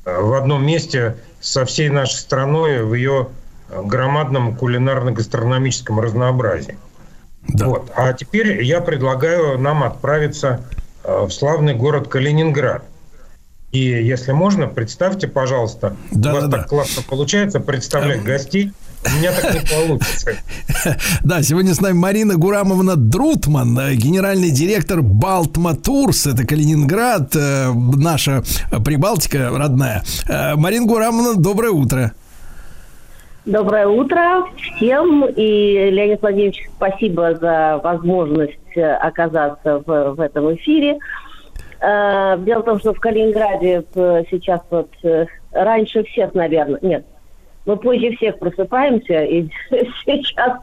э, 0.04 0.20
в 0.20 0.32
одном 0.34 0.64
месте 0.64 1.16
со 1.40 1.64
всей 1.64 1.90
нашей 1.90 2.16
страной 2.16 2.82
в 2.82 2.94
ее 2.94 3.28
громадном 3.68 4.56
кулинарно-гастрономическом 4.56 6.00
разнообразии. 6.00 6.78
Вот. 7.46 7.90
А 7.94 8.12
теперь 8.12 8.62
я 8.62 8.80
предлагаю 8.80 9.58
нам 9.58 9.82
отправиться 9.82 10.64
в 11.04 11.30
славный 11.30 11.74
город 11.74 12.08
Калининград. 12.08 12.84
И 13.72 13.78
если 13.78 14.32
можно, 14.32 14.66
представьте, 14.66 15.28
пожалуйста, 15.28 15.96
у 16.10 16.18
вас 16.20 16.50
так 16.50 16.68
классно 16.68 17.02
получается 17.08 17.60
представлять 17.60 18.24
гостей. 18.24 18.72
У 19.04 19.18
меня 19.18 19.32
так 19.32 19.54
не 19.54 19.60
получится. 19.60 20.32
Да, 21.24 21.42
сегодня 21.42 21.74
с 21.74 21.80
нами 21.80 21.94
Марина 21.94 22.36
Гурамовна 22.36 22.96
Друтман, 22.96 23.78
э, 23.78 23.94
генеральный 23.94 24.50
директор 24.50 25.00
Балтма 25.02 25.74
Турс. 25.74 26.26
Это 26.26 26.46
Калининград, 26.46 27.34
э, 27.34 27.70
наша 27.72 28.42
Прибалтика 28.84 29.50
родная. 29.50 30.02
Э, 30.28 30.54
Марина 30.56 30.86
Гурамовна, 30.86 31.40
доброе 31.40 31.70
утро. 31.70 32.12
Доброе 33.46 33.88
утро 33.88 34.44
всем. 34.76 35.24
И, 35.26 35.90
Леонид 35.90 36.20
Владимирович, 36.20 36.68
спасибо 36.76 37.34
за 37.36 37.80
возможность 37.82 38.76
оказаться 38.76 39.82
в, 39.84 40.14
в 40.14 40.20
этом 40.20 40.54
эфире. 40.56 40.98
Дело 41.80 42.60
в 42.60 42.64
том, 42.64 42.78
что 42.78 42.92
в 42.92 43.00
Калининграде 43.00 43.82
сейчас 44.30 44.60
вот 44.68 44.90
раньше 45.52 46.04
всех, 46.04 46.34
наверное, 46.34 46.78
нет, 46.82 47.06
мы 47.66 47.76
позже 47.76 48.16
всех 48.16 48.38
просыпаемся, 48.38 49.22
и 49.24 49.48
сейчас 50.04 50.58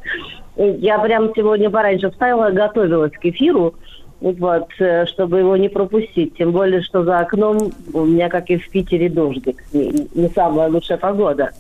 я 0.56 1.00
прям 1.00 1.32
сегодня 1.36 1.70
пораньше 1.70 2.10
встала, 2.12 2.52
готовилась 2.52 3.14
к 3.14 3.26
эфиру, 3.26 3.76
вот, 4.20 4.68
э, 4.80 5.06
чтобы 5.06 5.40
его 5.40 5.56
не 5.58 5.70
пропустить. 5.70 6.36
Тем 6.38 6.52
более, 6.52 6.82
что 6.82 7.04
за 7.04 7.20
окном 7.20 7.72
у 7.94 8.06
меня, 8.06 8.30
как 8.30 8.50
и 8.50 8.58
в 8.58 8.70
Питере, 8.70 9.10
дождик. 9.10 9.64
Не, 9.74 10.28
самая 10.30 10.70
лучшая 10.70 10.98
погода. 10.98 11.52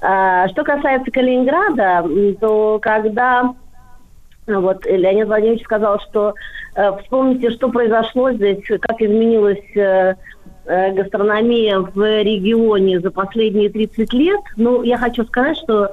А, 0.00 0.48
что 0.48 0.64
касается 0.64 1.10
Калининграда, 1.10 2.04
то 2.40 2.78
когда 2.80 3.54
вот 4.46 4.86
Леонид 4.86 5.26
Владимирович 5.26 5.64
сказал, 5.64 6.00
что 6.00 6.34
э, 6.74 6.92
вспомните, 7.02 7.50
что 7.50 7.68
произошло 7.68 8.32
здесь, 8.32 8.64
как 8.80 9.00
изменилась 9.00 9.76
э, 9.76 9.80
э, 9.80 10.14
гастрономия 10.68 11.78
в 11.80 12.22
регионе 12.22 13.00
за 13.00 13.10
последние 13.10 13.70
30 13.70 14.12
лет. 14.12 14.40
Ну, 14.56 14.82
я 14.82 14.98
хочу 14.98 15.24
сказать, 15.24 15.56
что 15.56 15.90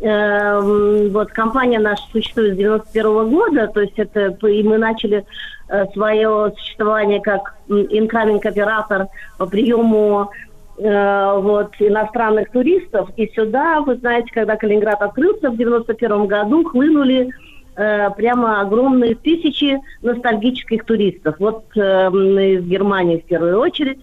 э, 0.00 1.08
вот 1.10 1.30
компания 1.30 1.78
наша 1.78 2.02
существует 2.10 2.54
с 2.54 2.56
91 2.56 3.30
года, 3.30 3.68
то 3.68 3.80
есть 3.80 3.98
это 3.98 4.34
и 4.48 4.62
мы 4.62 4.78
начали 4.78 5.24
э, 5.68 5.86
свое 5.92 6.52
существование 6.56 7.20
как 7.20 7.54
incoming 7.68 8.46
оператор 8.46 9.06
по 9.38 9.46
приему 9.46 10.30
э, 10.78 11.38
вот 11.40 11.72
иностранных 11.78 12.50
туристов. 12.50 13.10
И 13.16 13.30
сюда, 13.34 13.80
вы 13.80 13.96
знаете, 13.96 14.28
когда 14.32 14.56
Калининград 14.56 15.02
открылся 15.02 15.50
в 15.50 15.56
91 15.56 16.26
году, 16.26 16.64
хлынули 16.64 17.30
э, 17.76 18.10
прямо 18.16 18.60
огромные 18.60 19.14
тысячи 19.14 19.78
ностальгических 20.02 20.84
туристов. 20.84 21.36
Вот 21.38 21.64
э, 21.76 21.80
из 21.80 22.64
Германии 22.64 23.18
в 23.18 23.24
первую 23.24 23.58
очередь. 23.60 24.00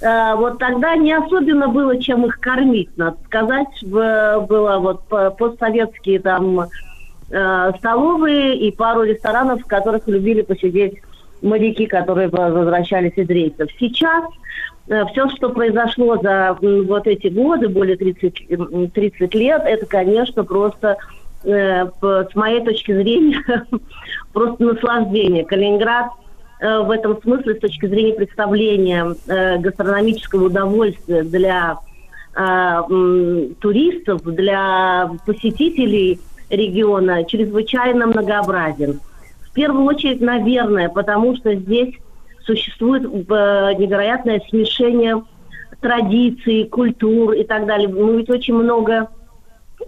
Э, 0.00 0.34
вот 0.36 0.58
тогда 0.58 0.96
не 0.96 1.12
особенно 1.12 1.68
было 1.68 2.00
чем 2.00 2.26
их 2.26 2.38
кормить, 2.40 2.90
надо 2.96 3.16
сказать. 3.26 3.68
Было 3.82 4.78
вот 4.80 5.04
по- 5.08 5.30
постсоветские 5.30 6.20
там 6.20 6.60
э, 7.30 7.72
столовые 7.78 8.56
и 8.56 8.70
пару 8.70 9.02
ресторанов, 9.02 9.62
в 9.62 9.66
которых 9.66 10.06
любили 10.08 10.42
посидеть 10.42 10.94
моряки, 11.42 11.86
которые 11.86 12.28
возвращались 12.28 13.12
из 13.16 13.28
рейсов. 13.28 13.68
Сейчас 13.78 14.24
все, 15.12 15.28
что 15.36 15.50
произошло 15.50 16.16
за 16.16 16.56
вот 16.60 17.06
эти 17.06 17.26
годы, 17.28 17.68
более 17.68 17.96
30, 17.96 18.50
м, 18.50 18.90
30 18.90 19.34
лет, 19.34 19.62
это, 19.66 19.84
конечно, 19.84 20.44
просто 20.44 20.96
э, 20.96 21.17
с 21.42 22.34
моей 22.34 22.64
точки 22.64 22.92
зрения, 22.92 23.42
просто 24.32 24.62
наслаждение. 24.62 25.44
Калининград 25.44 26.06
э, 26.60 26.80
в 26.80 26.90
этом 26.90 27.20
смысле 27.22 27.54
с 27.54 27.60
точки 27.60 27.86
зрения 27.86 28.14
представления 28.14 29.14
э, 29.26 29.58
гастрономического 29.58 30.46
удовольствия 30.46 31.22
для 31.22 31.78
э, 32.34 33.48
туристов, 33.60 34.22
для 34.24 35.10
посетителей 35.24 36.20
региона 36.50 37.24
чрезвычайно 37.24 38.06
многообразен. 38.06 39.00
В 39.42 39.52
первую 39.52 39.84
очередь, 39.84 40.20
наверное, 40.20 40.88
потому 40.88 41.36
что 41.36 41.54
здесь 41.54 41.94
существует 42.44 43.04
э, 43.04 43.74
невероятное 43.78 44.40
смешение 44.48 45.22
традиций, 45.80 46.64
культур 46.64 47.32
и 47.32 47.44
так 47.44 47.66
далее. 47.66 47.88
Мы 47.88 48.18
ведь 48.18 48.30
очень 48.30 48.54
много 48.54 49.08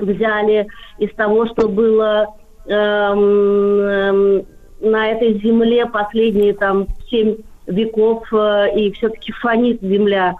взяли 0.02 0.66
из 0.98 1.10
того, 1.14 1.46
что 1.46 1.68
было 1.68 2.34
эм, 2.66 3.80
эм, 3.80 4.46
на 4.80 5.08
этой 5.08 5.34
земле 5.40 5.86
последние 5.86 6.54
там 6.54 6.86
семь 7.10 7.36
веков, 7.66 8.24
э, 8.32 8.66
и 8.76 8.92
все-таки 8.92 9.32
фонит 9.32 9.80
земля 9.82 10.36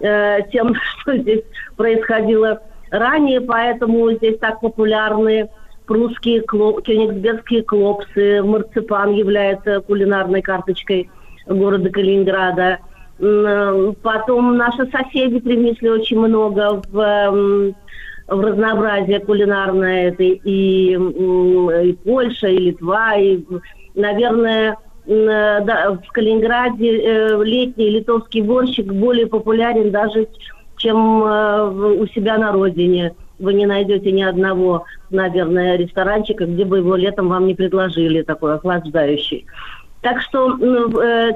э, 0.00 0.38
тем, 0.52 0.74
что 1.00 1.16
здесь 1.16 1.42
происходило 1.76 2.60
ранее, 2.90 3.40
поэтому 3.40 4.10
здесь 4.12 4.38
так 4.38 4.60
популярны 4.60 5.48
прусские 5.86 6.42
кло- 6.42 6.80
кёнигсбергские 6.82 7.62
клопсы, 7.62 8.42
марципан 8.42 9.12
является 9.12 9.80
кулинарной 9.80 10.42
карточкой 10.42 11.10
города 11.46 11.90
Калининграда. 11.90 12.78
Э, 13.18 13.92
Потом 14.02 14.56
наши 14.56 14.86
соседи 14.86 15.40
привнесли 15.40 15.90
очень 15.90 16.18
много 16.18 16.82
в, 16.90 16.98
эм, 16.98 17.74
в 18.28 18.40
разнообразие 18.40 19.20
кулинарное. 19.20 20.08
Это 20.08 20.22
и, 20.22 20.94
и 20.94 21.92
Польша, 22.04 22.48
и 22.48 22.58
Литва, 22.58 23.16
и, 23.16 23.40
наверное, 23.94 24.76
э, 25.06 25.60
да, 25.64 25.98
в 26.02 26.12
Калининграде 26.12 26.98
э, 26.98 27.44
летний 27.44 27.90
литовский 27.90 28.42
борщик 28.42 28.86
более 28.86 29.26
популярен 29.26 29.90
даже, 29.90 30.28
чем 30.76 31.24
э, 31.24 31.96
у 31.98 32.06
себя 32.08 32.38
на 32.38 32.52
родине. 32.52 33.14
Вы 33.38 33.54
не 33.54 33.66
найдете 33.66 34.12
ни 34.12 34.22
одного, 34.22 34.84
наверное, 35.10 35.76
ресторанчика, 35.76 36.46
где 36.46 36.64
бы 36.64 36.78
его 36.78 36.94
летом 36.94 37.28
вам 37.28 37.46
не 37.46 37.54
предложили, 37.54 38.22
такой 38.22 38.54
охлаждающий. 38.54 39.46
Так 40.02 40.20
что 40.20 40.56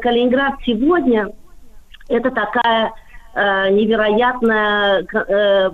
Калининград 0.00 0.54
сегодня 0.64 1.32
это 2.08 2.30
такая 2.30 2.92
э, 3.34 3.70
невероятная 3.70 5.04
э, 5.12 5.70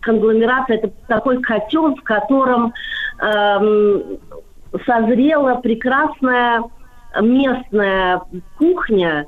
конгломерация, 0.00 0.78
это 0.78 0.90
такой 1.08 1.40
котел, 1.42 1.94
в 1.94 2.02
котором 2.02 2.72
эм, 3.20 4.18
созрела 4.84 5.56
прекрасная 5.56 6.62
местная 7.20 8.22
кухня, 8.58 9.26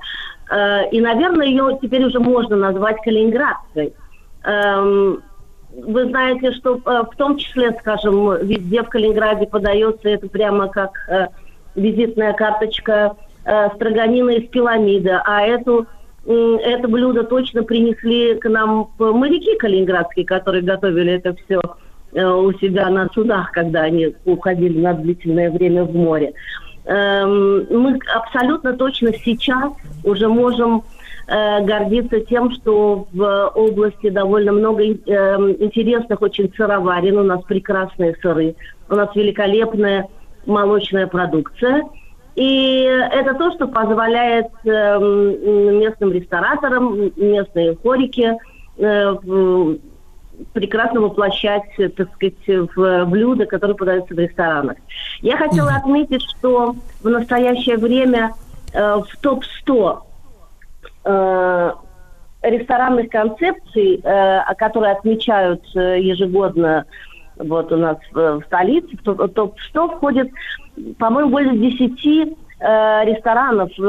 э, 0.51 0.90
и, 0.90 1.01
наверное, 1.01 1.47
ее 1.47 1.78
теперь 1.80 2.05
уже 2.05 2.20
можно 2.20 2.56
назвать 2.56 3.02
калининградской. 3.02 3.94
Эм, 4.44 5.22
вы 5.70 6.06
знаете, 6.06 6.52
что 6.52 6.78
в 6.78 7.16
том 7.16 7.36
числе, 7.36 7.72
скажем, 7.78 8.35
везде 8.47 8.82
в 8.82 8.89
Калининграде 8.89 9.47
подается 9.47 10.09
это 10.09 10.26
прямо 10.26 10.68
как 10.68 10.93
визитная 11.74 12.32
карточка 12.32 13.16
строганина 13.74 14.30
из 14.30 14.48
пиламида, 14.48 15.22
а 15.26 15.43
эту 15.43 15.86
это 16.26 16.88
блюдо 16.88 17.24
точно 17.24 17.62
принесли 17.62 18.34
к 18.34 18.48
нам 18.48 18.90
э, 18.98 19.04
моряки 19.04 19.56
калининградские, 19.56 20.26
которые 20.26 20.62
готовили 20.62 21.12
это 21.12 21.34
все 21.44 21.60
у 22.10 22.52
себя 22.54 22.88
на 22.88 23.06
судах, 23.12 23.52
когда 23.52 23.82
они 23.82 24.14
уходили 24.24 24.80
на 24.80 24.94
длительное 24.94 25.50
время 25.50 25.84
в 25.84 25.94
море. 25.94 26.32
Эм, 26.88 27.66
Мы 27.70 27.98
абсолютно 28.14 28.72
точно 28.72 29.12
сейчас 29.12 29.72
уже 30.04 30.26
можем 30.26 30.84
э, 31.26 31.62
гордится 31.64 32.20
тем, 32.20 32.50
что 32.52 33.06
в 33.12 33.52
области 33.54 34.08
довольно 34.08 34.52
много 34.52 34.84
э, 34.84 34.94
интересных 35.60 36.22
очень 36.22 36.50
сыроварен. 36.56 37.18
У 37.18 37.24
нас 37.24 37.42
прекрасные 37.42 38.16
сыры, 38.22 38.54
у 38.88 38.94
нас 38.94 39.14
великолепная 39.14 40.08
молочная 40.46 41.06
продукция. 41.06 41.82
И 42.39 42.82
это 42.82 43.35
то, 43.35 43.51
что 43.51 43.66
позволяет 43.66 44.47
э, 44.65 44.98
местным 45.01 46.12
рестораторам, 46.12 47.10
местные 47.16 47.77
хорики 47.82 48.39
э, 48.77 49.16
прекрасно 50.52 51.01
воплощать, 51.01 51.65
так 51.97 52.09
сказать, 52.15 52.70
в 52.77 53.06
блюда, 53.06 53.44
которые 53.44 53.77
подаются 53.77 54.15
в 54.15 54.19
ресторанах. 54.20 54.77
Я 55.20 55.36
хотела 55.36 55.73
отметить, 55.73 56.23
что 56.23 56.77
в 57.02 57.09
настоящее 57.09 57.77
время 57.77 58.35
э, 58.73 58.78
в 58.78 59.20
топ-100 59.20 59.98
э, 61.06 61.73
ресторанных 62.43 63.09
концепций, 63.09 64.01
которые 64.56 64.93
отмечают 64.93 65.65
ежегодно 65.74 66.86
вот 67.39 67.73
у 67.73 67.77
нас 67.77 67.97
в, 68.12 68.43
столице, 68.47 68.97
в 68.97 69.02
топ- 69.02 69.35
топ-100 69.35 69.97
входит, 69.97 70.31
по-моему, 70.98 71.30
более 71.30 71.56
10 71.56 72.36
э, 72.60 73.05
ресторанов 73.05 73.70
э, 73.78 73.82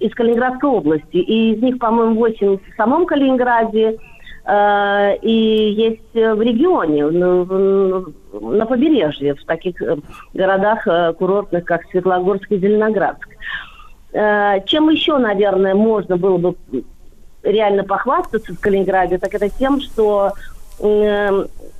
из 0.00 0.14
Калининградской 0.14 0.68
области. 0.70 1.16
И 1.16 1.54
из 1.54 1.62
них, 1.62 1.78
по-моему, 1.78 2.14
8 2.16 2.56
в 2.58 2.76
самом 2.76 3.06
Калининграде, 3.06 3.98
э, 4.44 5.16
и 5.22 5.72
есть 5.76 6.14
э, 6.14 6.34
в 6.34 6.42
регионе, 6.42 7.06
ну, 7.06 7.44
в- 7.44 8.12
на 8.56 8.66
побережье, 8.66 9.34
в 9.34 9.44
таких 9.44 9.80
э, 9.82 9.96
городах 10.34 10.86
курортных, 11.18 11.64
как 11.64 11.84
Светлогорск 11.90 12.50
и 12.52 12.58
Зеленоградск. 12.58 13.28
Чем 14.12 14.88
еще, 14.88 15.18
наверное, 15.18 15.74
можно 15.74 16.16
было 16.16 16.38
бы 16.38 16.54
реально 17.42 17.84
похвастаться 17.84 18.54
в 18.54 18.60
Калининграде, 18.60 19.18
так 19.18 19.34
это 19.34 19.50
тем, 19.50 19.80
что 19.80 20.32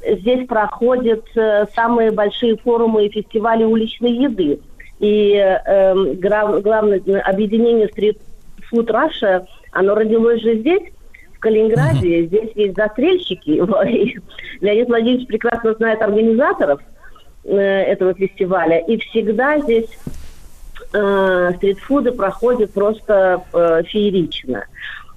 здесь 0.06 0.46
проходят 0.46 1.24
э, 1.34 1.66
самые 1.74 2.10
большие 2.10 2.56
форумы 2.56 3.06
и 3.06 3.10
фестивали 3.10 3.64
уличной 3.64 4.12
еды. 4.12 4.60
И 5.00 5.34
э, 5.34 5.94
главное 6.14 7.00
объединение 7.24 7.88
Street 7.88 8.18
Food 8.72 8.86
Russia, 8.86 9.46
оно 9.72 9.94
родилось 9.94 10.40
же 10.42 10.56
здесь, 10.58 10.82
в 11.34 11.38
Калининграде. 11.40 12.24
Здесь 12.26 12.50
есть 12.54 12.76
застрельщики. 12.76 13.50
И 13.88 14.18
Леонид 14.60 14.88
Владимирович 14.88 15.26
прекрасно 15.26 15.74
знает 15.74 16.00
организаторов 16.02 16.80
э, 17.44 17.56
этого 17.56 18.14
фестиваля. 18.14 18.78
И 18.78 18.96
всегда 18.98 19.58
здесь 19.58 19.88
э, 20.92 21.52
стритфуды 21.56 22.12
проходят 22.12 22.72
просто 22.72 23.42
э, 23.52 23.82
феерично. 23.84 24.64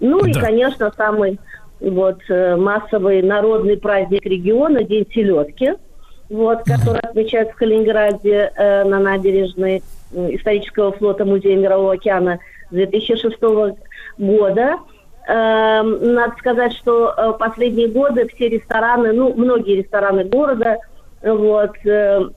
Ну 0.02 0.26
и, 0.26 0.34
Да. 0.34 0.42
конечно, 0.42 0.92
самый 0.96 1.40
вот 1.80 2.20
э, 2.30 2.56
массовый 2.56 3.22
народный 3.22 3.78
праздник 3.78 4.26
региона 4.26 4.84
День 4.84 5.08
селедки, 5.14 5.74
вот, 6.30 6.64
который 6.64 7.00
отмечают 7.00 7.52
в 7.52 7.56
Калининграде 7.56 8.52
э, 8.56 8.84
на 8.84 9.00
набережной 9.00 9.82
э, 10.12 10.36
исторического 10.36 10.92
флота 10.92 11.26
Музея 11.26 11.58
Мирового 11.58 11.94
океана 11.94 12.40
с 12.70 12.74
2006 12.74 13.38
года. 14.18 14.78
Эм, 15.28 16.14
Надо 16.14 16.36
сказать, 16.40 16.74
что 16.74 17.14
э, 17.16 17.34
последние 17.38 17.88
годы 17.88 18.28
все 18.34 18.50
рестораны, 18.50 19.14
ну, 19.14 19.34
многие 19.36 19.76
рестораны 19.78 20.24
города, 20.24 20.78
э, 21.22 21.32
вот, 21.32 21.76
э, 21.86 22.30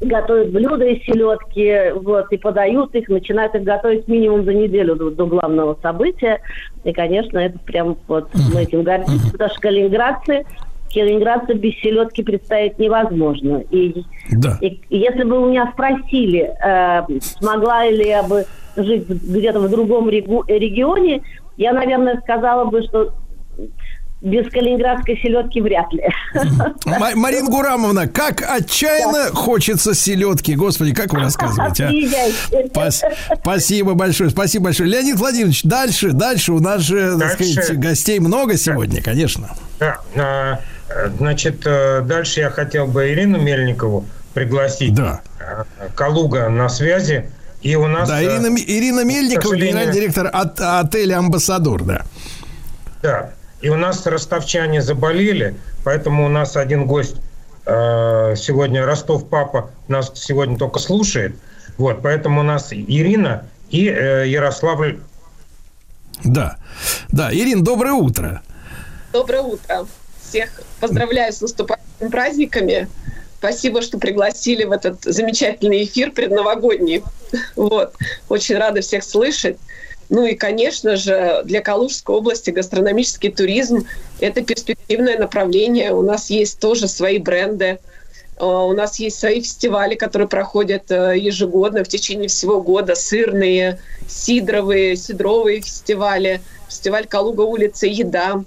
готовят 0.00 0.50
блюда 0.50 0.86
из 0.86 1.02
селедки, 1.04 1.92
вот, 2.00 2.32
и 2.32 2.38
подают 2.38 2.94
их, 2.94 3.08
начинают 3.08 3.54
их 3.54 3.62
готовить 3.62 4.08
минимум 4.08 4.44
за 4.44 4.54
неделю 4.54 4.96
до, 4.96 5.10
до 5.10 5.26
главного 5.26 5.76
события. 5.82 6.40
И, 6.84 6.92
конечно, 6.92 7.38
это 7.38 7.58
прям 7.58 7.96
вот 8.08 8.28
мы 8.54 8.62
этим 8.62 8.82
гордимся, 8.82 9.30
потому 9.32 9.50
что 9.50 9.60
калининградцы, 9.60 10.44
калининградцы 10.92 11.54
без 11.54 11.74
селедки 11.80 12.22
представить 12.22 12.78
невозможно. 12.78 13.62
И, 13.70 14.02
и, 14.60 14.80
и 14.88 14.98
если 14.98 15.24
бы 15.24 15.42
у 15.42 15.48
меня 15.50 15.70
спросили, 15.72 16.50
э, 16.64 17.02
смогла 17.20 17.86
ли 17.86 18.08
я 18.08 18.22
бы 18.22 18.44
жить 18.76 19.06
где-то 19.08 19.60
в 19.60 19.68
другом 19.68 20.08
регу- 20.08 20.44
регионе, 20.46 21.22
я, 21.56 21.74
наверное, 21.74 22.18
сказала 22.22 22.64
бы, 22.64 22.82
что 22.82 23.12
без 24.20 24.50
калининградской 24.50 25.16
селедки 25.22 25.60
вряд 25.60 25.90
ли. 25.92 26.02
Ма- 26.84 27.14
Марина 27.14 27.48
Гурамовна, 27.48 28.06
как 28.06 28.42
отчаянно 28.42 29.34
хочется 29.34 29.94
селедки. 29.94 30.54
Господи, 30.54 30.92
как 30.92 31.12
вы 31.12 31.20
рассказываете, 31.20 31.84
а? 31.86 32.68
Пас- 32.74 33.02
Спасибо 33.40 33.94
большое, 33.94 34.30
спасибо 34.30 34.64
большое. 34.64 34.90
Леонид 34.90 35.16
Владимирович, 35.16 35.62
дальше, 35.62 36.12
дальше. 36.12 36.52
У 36.52 36.60
нас 36.60 36.82
же, 36.82 37.18
так 37.18 37.38
Дальше. 37.38 37.62
сказать, 37.62 37.80
гостей 37.80 38.18
много 38.18 38.56
сегодня, 38.56 39.02
конечно. 39.02 39.50
Да, 39.78 39.96
а, 40.14 40.58
э, 40.90 41.08
значит, 41.16 41.62
э, 41.64 42.02
дальше 42.02 42.40
я 42.40 42.50
хотел 42.50 42.86
бы 42.86 43.08
Ирину 43.10 43.40
Мельникову 43.40 44.04
пригласить. 44.34 44.94
Да. 44.94 45.22
Калуга 45.94 46.48
на 46.50 46.68
связи. 46.68 47.30
И 47.62 47.74
у 47.74 47.86
нас... 47.86 48.08
Да, 48.08 48.20
э, 48.20 48.24
Ирина, 48.26 48.54
Ирина 48.58 49.04
Мельникова, 49.04 49.50
сожалению, 49.50 49.72
генеральный 49.72 49.94
директор 49.94 50.30
от, 50.32 50.60
отеля 50.60 51.18
«Амбассадор», 51.18 51.84
да. 51.84 52.02
Да. 53.02 53.30
И 53.60 53.68
у 53.68 53.76
нас 53.76 54.06
ростовчане 54.06 54.80
заболели, 54.80 55.54
поэтому 55.84 56.26
у 56.26 56.28
нас 56.28 56.56
один 56.56 56.86
гость 56.86 57.16
э, 57.66 58.34
сегодня, 58.36 58.86
Ростов 58.86 59.28
папа, 59.28 59.70
нас 59.88 60.12
сегодня 60.14 60.56
только 60.58 60.78
слушает. 60.78 61.36
Вот, 61.76 62.02
поэтому 62.02 62.40
у 62.40 62.44
нас 62.44 62.72
Ирина 62.72 63.46
и 63.70 63.88
э, 63.88 64.28
Ярославль. 64.28 65.00
Да. 66.24 66.56
Да, 67.10 67.32
Ирина, 67.32 67.62
доброе 67.62 67.92
утро. 67.92 68.42
Доброе 69.12 69.42
утро. 69.42 69.86
Всех 70.22 70.62
поздравляю 70.80 71.32
с 71.32 71.40
наступающими 71.40 72.08
праздниками. 72.10 72.88
Спасибо, 73.38 73.80
что 73.80 73.98
пригласили 73.98 74.64
в 74.64 74.72
этот 74.72 75.02
замечательный 75.02 75.84
эфир 75.84 76.12
предновогодний. 76.12 77.02
Вот. 77.54 77.94
Очень 78.28 78.56
рада 78.56 78.80
всех 78.80 79.04
слышать. 79.04 79.56
Ну 80.10 80.26
и, 80.26 80.34
конечно 80.34 80.96
же, 80.96 81.42
для 81.44 81.60
Калужской 81.60 82.16
области 82.16 82.50
гастрономический 82.50 83.30
туризм– 83.30 83.86
это 84.20 84.42
перспективное 84.42 85.16
направление. 85.16 85.92
У 85.92 86.02
нас 86.02 86.30
есть 86.30 86.58
тоже 86.58 86.88
свои 86.88 87.18
бренды. 87.18 87.78
Э, 88.36 88.44
У 88.44 88.72
нас 88.72 88.98
есть 88.98 89.20
свои 89.20 89.40
фестивали, 89.40 89.94
которые 89.94 90.26
проходят 90.26 90.90
э, 90.90 91.16
ежегодно 91.16 91.84
в 91.84 91.88
течение 91.88 92.28
всего 92.28 92.60
года. 92.60 92.96
Сырные, 92.96 93.78
сидровые, 94.08 94.96
сидровые 94.96 95.60
фестивали. 95.60 96.40
Фестиваль 96.68 97.06
Калуга 97.06 97.42
улица 97.42 97.86
«Еда». 97.86 98.42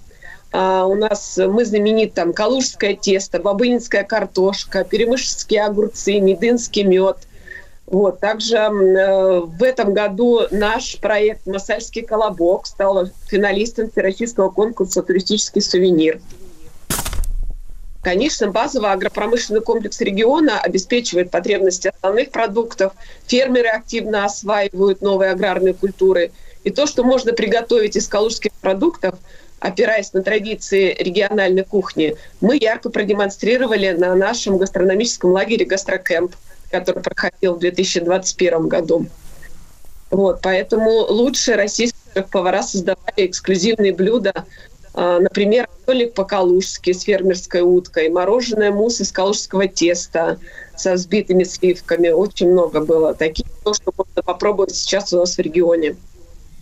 А, 0.56 0.86
у 0.86 0.96
нас 0.96 1.38
мы 1.38 1.66
знаменит 1.66 2.14
там 2.14 2.32
калужское 2.32 2.94
тесто, 2.94 3.40
бабынинская 3.40 4.04
картошка, 4.04 4.84
перемышльские 4.84 5.64
огурцы, 5.64 6.20
медынский 6.20 6.84
мед. 6.84 7.18
Вот. 7.94 8.20
Также 8.20 8.58
э, 8.58 9.40
в 9.42 9.62
этом 9.62 9.94
году 9.94 10.48
наш 10.50 10.98
проект 11.00 11.46
«Масальский 11.46 12.02
колобок» 12.02 12.66
стал 12.66 13.06
финалистом 13.30 13.92
Всероссийского 13.92 14.50
конкурса 14.50 15.04
«Туристический 15.04 15.62
сувенир». 15.62 16.20
Конечно, 18.02 18.50
базовый 18.50 18.92
агропромышленный 18.92 19.62
комплекс 19.62 20.02
региона 20.02 20.60
обеспечивает 20.60 21.30
потребности 21.30 21.94
основных 21.96 22.32
продуктов. 22.32 22.94
Фермеры 23.28 23.68
активно 23.68 24.26
осваивают 24.26 25.02
новые 25.02 25.30
аграрные 25.30 25.76
культуры. 25.76 26.32
И 26.64 26.72
то, 26.72 26.88
что 26.88 27.04
можно 27.04 27.32
приготовить 27.34 27.96
из 27.96 28.08
калужских 28.08 28.54
продуктов, 28.54 29.20
опираясь 29.60 30.14
на 30.14 30.24
традиции 30.24 30.96
региональной 31.00 31.64
кухни, 31.64 32.16
мы 32.42 32.58
ярко 32.60 32.90
продемонстрировали 32.90 33.92
на 33.92 34.16
нашем 34.16 34.58
гастрономическом 34.58 35.30
лагере 35.30 35.66
«Гастрокэмп», 35.66 36.34
который 36.74 37.04
проходил 37.04 37.56
в 37.56 37.60
2021 37.60 38.68
году. 38.68 39.06
Вот, 40.10 40.40
поэтому 40.42 40.90
лучшие 41.08 41.56
российские 41.56 42.24
повара 42.24 42.64
создавали 42.64 43.28
эксклюзивные 43.28 43.94
блюда, 43.94 44.46
а, 44.96 45.20
например, 45.20 45.68
столик 45.84 46.14
по-калужски 46.14 46.94
с 46.94 47.04
фермерской 47.04 47.62
уткой, 47.62 48.10
мороженое 48.10 48.72
мусс 48.72 49.02
из 49.02 49.12
калужского 49.12 49.68
теста 49.68 50.40
со 50.76 50.94
взбитыми 50.94 51.44
сливками. 51.44 52.10
Очень 52.10 52.52
много 52.52 52.82
было 52.82 53.14
таких, 53.14 53.46
то, 53.64 53.74
что 53.74 53.92
можно 53.96 54.22
попробовать 54.24 54.76
сейчас 54.76 55.14
у 55.14 55.20
нас 55.20 55.36
в 55.36 55.40
регионе. 55.40 55.96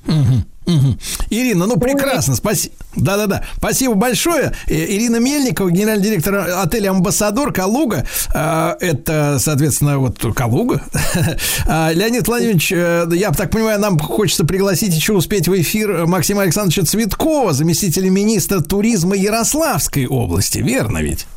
Мгм, 0.06 0.46
мгм. 0.72 1.00
Ирина, 1.30 1.66
ну 1.66 1.78
прекрасно, 1.78 2.36
спасибо. 2.36 2.76
Да-да-да, 2.96 3.44
спасибо 3.58 3.94
большое. 3.96 4.54
Э, 4.68 4.74
Ирина 4.74 5.18
Мельникова, 5.18 5.72
генеральный 5.72 6.04
директор 6.04 6.36
отеля 6.36 6.92
«Амбассадор» 6.92 7.54
Калуга. 7.54 8.06
А, 8.34 8.76
Это, 8.80 9.38
соответственно, 9.40 9.98
вот 10.00 10.20
Калуга. 10.36 10.82
А, 11.68 11.92
Леонид 11.94 12.28
Владимирович, 12.28 12.72
э, 12.72 13.08
я 13.14 13.32
так 13.32 13.50
понимаю, 13.50 13.80
нам 13.80 13.98
хочется 14.00 14.46
пригласить 14.46 14.94
еще 14.94 15.14
успеть 15.14 15.48
в 15.48 15.62
эфир 15.62 16.06
Максима 16.06 16.42
Александровича 16.42 16.84
Цветкова, 16.84 17.54
заместителя 17.54 18.10
министра 18.10 18.60
туризма 18.60 19.16
Ярославской 19.16 20.08
области. 20.08 20.58
Верно 20.60 21.00
ведь? 21.00 21.28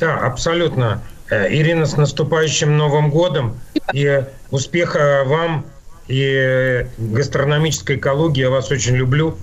Да, 0.00 0.18
абсолютно. 0.18 1.02
Э, 1.30 1.48
Ирина, 1.48 1.86
с 1.86 1.96
наступающим 1.96 2.76
Новым 2.76 3.10
годом 3.10 3.58
и 3.92 4.22
успеха 4.50 5.22
вам 5.26 5.64
и 6.08 6.86
гастрономической 6.98 7.96
экологии. 7.96 8.40
Я 8.40 8.50
вас 8.50 8.70
очень 8.70 8.94
люблю. 8.94 9.36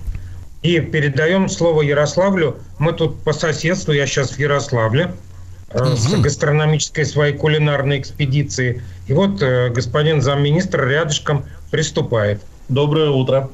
И 0.62 0.78
передаем 0.78 1.48
слово 1.48 1.82
Ярославлю. 1.82 2.56
Мы 2.78 2.92
тут 2.92 3.20
по 3.22 3.32
соседству, 3.32 3.92
я 3.92 4.06
сейчас 4.06 4.32
в 4.32 4.38
Ярославле, 4.38 5.12
э, 5.70 5.96
с 5.96 6.06
гастрономической 6.14 7.04
своей 7.04 7.36
кулинарной 7.36 7.98
экспедиции. 7.98 8.82
И 9.08 9.12
вот 9.12 9.42
э, 9.42 9.70
господин 9.70 10.22
замминистра 10.22 10.86
рядышком 10.88 11.44
приступает. 11.72 12.42
Доброе 12.68 13.10
утро. 13.10 13.50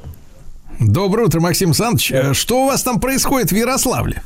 Доброе 0.78 1.24
утро, 1.24 1.40
Максим 1.40 1.68
Александрович. 1.70 2.12
Э, 2.12 2.34
Что 2.34 2.64
у 2.64 2.66
вас 2.66 2.82
там 2.82 3.00
происходит 3.00 3.52
в 3.52 3.56
Ярославле? 3.56 4.22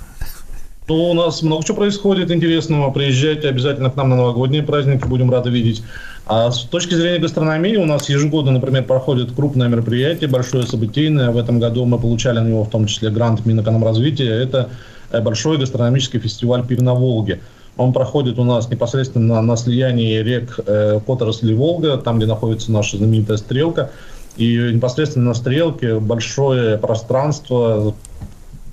Ну, 0.89 1.11
у 1.11 1.15
нас 1.15 1.43
много 1.43 1.65
чего 1.65 1.77
происходит 1.77 2.33
интересного. 2.33 2.91
Приезжайте 2.91 3.49
обязательно 3.49 3.91
к 3.91 3.97
нам 3.97 4.11
на 4.11 4.17
новогодние 4.17 4.65
праздники, 4.65 5.07
будем 5.07 5.31
рады 5.31 5.51
видеть. 5.51 5.85
А 6.27 6.51
с 6.53 6.63
точки 6.63 6.95
зрения 6.95 7.19
гастрономии 7.19 7.77
у 7.77 7.85
нас 7.85 8.09
ежегодно, 8.09 8.53
например, 8.53 8.85
проходит 8.85 9.33
крупное 9.33 9.69
мероприятие, 9.69 10.29
большое 10.29 10.65
событийное. 10.65 11.31
В 11.31 11.37
этом 11.37 11.59
году 11.59 11.85
мы 11.85 11.99
получали 11.99 12.39
на 12.39 12.47
него 12.47 12.65
в 12.65 12.71
том 12.71 12.87
числе 12.87 13.11
грант 13.11 13.45
Минэкономразвития. 13.45 14.33
Это 14.33 14.71
э, 15.11 15.21
большой 15.21 15.59
гастрономический 15.59 16.21
фестиваль 16.21 16.65
«Пир 16.65 16.81
на 16.81 16.95
Волге». 16.95 17.41
Он 17.77 17.93
проходит 17.93 18.39
у 18.39 18.45
нас 18.45 18.69
непосредственно 18.69 19.37
на, 19.37 19.43
на 19.43 19.57
слиянии 19.57 20.19
рек 20.19 20.61
э, 20.65 21.01
Которосли 21.05 21.53
и 21.53 21.55
Волга, 21.55 21.97
там, 21.97 22.19
где 22.19 22.27
находится 22.27 22.71
наша 22.71 22.99
знаменитая 22.99 23.39
стрелка. 23.39 23.91
И 24.37 24.57
непосредственно 24.73 25.27
на 25.27 25.35
стрелке 25.35 25.99
большое 25.99 26.79
пространство, 26.79 27.95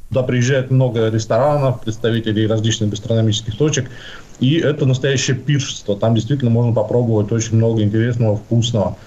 Туда 0.10 0.24
приезжает 0.24 0.72
много 0.72 1.10
ресторанов, 1.10 1.82
представителей 1.82 2.48
различных 2.48 2.90
гастрономических 2.90 3.56
точек. 3.56 3.92
И 4.40 4.56
это 4.56 4.86
настоящее 4.86 5.36
пиршество. 5.36 5.96
Там 5.96 6.16
действительно 6.16 6.52
можно 6.52 6.74
попробовать 6.74 7.32
очень 7.32 7.58
много 7.58 7.82
интересного, 7.82 8.38
вкусного. 8.38 8.98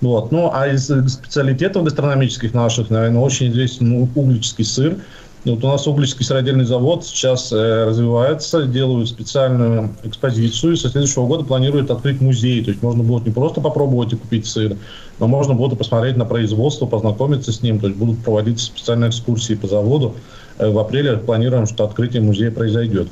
Вот. 0.00 0.32
Ну, 0.32 0.50
а 0.52 0.68
из 0.68 0.86
специалитетов 0.86 1.84
гастрономических 1.84 2.54
наших, 2.54 2.90
наверное, 2.90 3.20
очень 3.20 3.50
известен 3.50 3.90
ну, 3.90 4.08
углический 4.14 4.64
сыр. 4.64 4.96
Вот 5.44 5.64
у 5.64 5.68
нас 5.68 5.86
углический 5.86 6.24
сыродельный 6.24 6.66
завод 6.66 7.04
сейчас 7.04 7.50
э, 7.50 7.84
развивается, 7.86 8.66
делают 8.66 9.08
специальную 9.08 9.88
экспозицию, 10.02 10.74
и 10.74 10.76
со 10.76 10.90
следующего 10.90 11.26
года 11.26 11.44
планируют 11.44 11.90
открыть 11.90 12.20
музей. 12.20 12.62
То 12.62 12.70
есть 12.70 12.82
можно 12.82 13.02
будет 13.02 13.24
не 13.24 13.32
просто 13.32 13.62
попробовать 13.62 14.12
и 14.12 14.16
купить 14.16 14.46
сыр, 14.46 14.76
но 15.18 15.28
можно 15.28 15.54
будет 15.54 15.78
посмотреть 15.78 16.18
на 16.18 16.26
производство, 16.26 16.84
познакомиться 16.84 17.52
с 17.52 17.62
ним. 17.62 17.80
То 17.80 17.86
есть 17.86 17.98
будут 17.98 18.22
проводиться 18.22 18.66
специальные 18.66 19.10
экскурсии 19.10 19.54
по 19.54 19.66
заводу. 19.66 20.14
Э, 20.58 20.68
в 20.68 20.78
апреле 20.78 21.16
планируем, 21.16 21.66
что 21.66 21.84
открытие 21.84 22.20
музея 22.20 22.50
произойдет. 22.50 23.08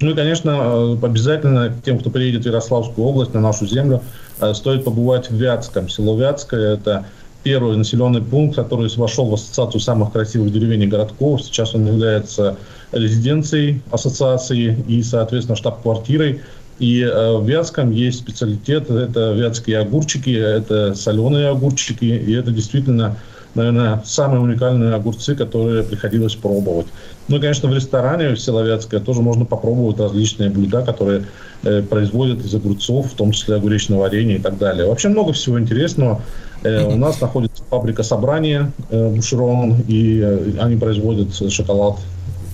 Ну 0.00 0.10
и, 0.10 0.14
конечно, 0.14 0.50
э, 0.50 0.96
обязательно 1.02 1.74
тем, 1.84 1.98
кто 1.98 2.10
приедет 2.10 2.42
в 2.42 2.46
Ярославскую 2.46 3.06
область, 3.06 3.34
на 3.34 3.40
нашу 3.40 3.66
землю, 3.66 4.02
э, 4.40 4.54
стоит 4.54 4.84
побывать 4.84 5.28
в 5.30 5.34
Вятском. 5.34 5.88
Село 5.88 6.16
Вятское– 6.16 6.74
это 6.74 7.06
первый 7.42 7.76
населенный 7.76 8.22
пункт, 8.22 8.56
который 8.56 8.88
вошел 8.96 9.26
в 9.26 9.34
ассоциацию 9.34 9.80
самых 9.80 10.12
красивых 10.12 10.52
деревень 10.52 10.82
и 10.82 10.86
городков. 10.86 11.42
Сейчас 11.42 11.74
он 11.74 11.86
является 11.86 12.56
резиденцией 12.92 13.80
ассоциации 13.90 14.76
и, 14.86 15.02
соответственно, 15.02 15.56
штаб-квартирой. 15.56 16.42
И 16.78 17.02
э, 17.02 17.36
в 17.36 17.48
Вятском 17.48 17.90
есть 17.90 18.20
специалитет, 18.20 18.88
это 18.90 19.32
вятские 19.32 19.80
огурчики, 19.80 20.30
это 20.30 20.94
соленые 20.94 21.48
огурчики, 21.48 22.04
и 22.04 22.32
это 22.34 22.52
действительно, 22.52 23.16
наверное, 23.56 24.00
самые 24.04 24.40
уникальные 24.40 24.94
огурцы, 24.94 25.34
которые 25.34 25.82
приходилось 25.82 26.36
пробовать. 26.36 26.86
Ну 27.28 27.36
и, 27.36 27.40
конечно, 27.40 27.68
в 27.68 27.74
ресторане 27.74 28.30
в 28.30 28.40
Силовятское 28.40 29.00
тоже 29.00 29.20
можно 29.20 29.44
попробовать 29.44 30.00
различные 30.00 30.48
блюда, 30.48 30.82
которые 30.82 31.24
э, 31.62 31.82
производят 31.82 32.44
из 32.44 32.54
огурцов, 32.54 33.12
в 33.12 33.14
том 33.14 33.32
числе 33.32 33.56
огуречное 33.56 33.98
варенье 33.98 34.36
и 34.36 34.40
так 34.40 34.56
далее. 34.56 34.86
Вообще 34.86 35.08
много 35.08 35.32
всего 35.34 35.60
интересного. 35.60 36.22
Э, 36.62 36.86
у 36.86 36.96
нас 36.96 37.20
находится 37.20 37.62
фабрика 37.68 38.02
собрания 38.02 38.72
э, 38.90 39.08
Бушерон, 39.10 39.76
и 39.88 40.20
э, 40.20 40.52
они 40.58 40.76
производят 40.76 41.34
шоколад. 41.52 41.98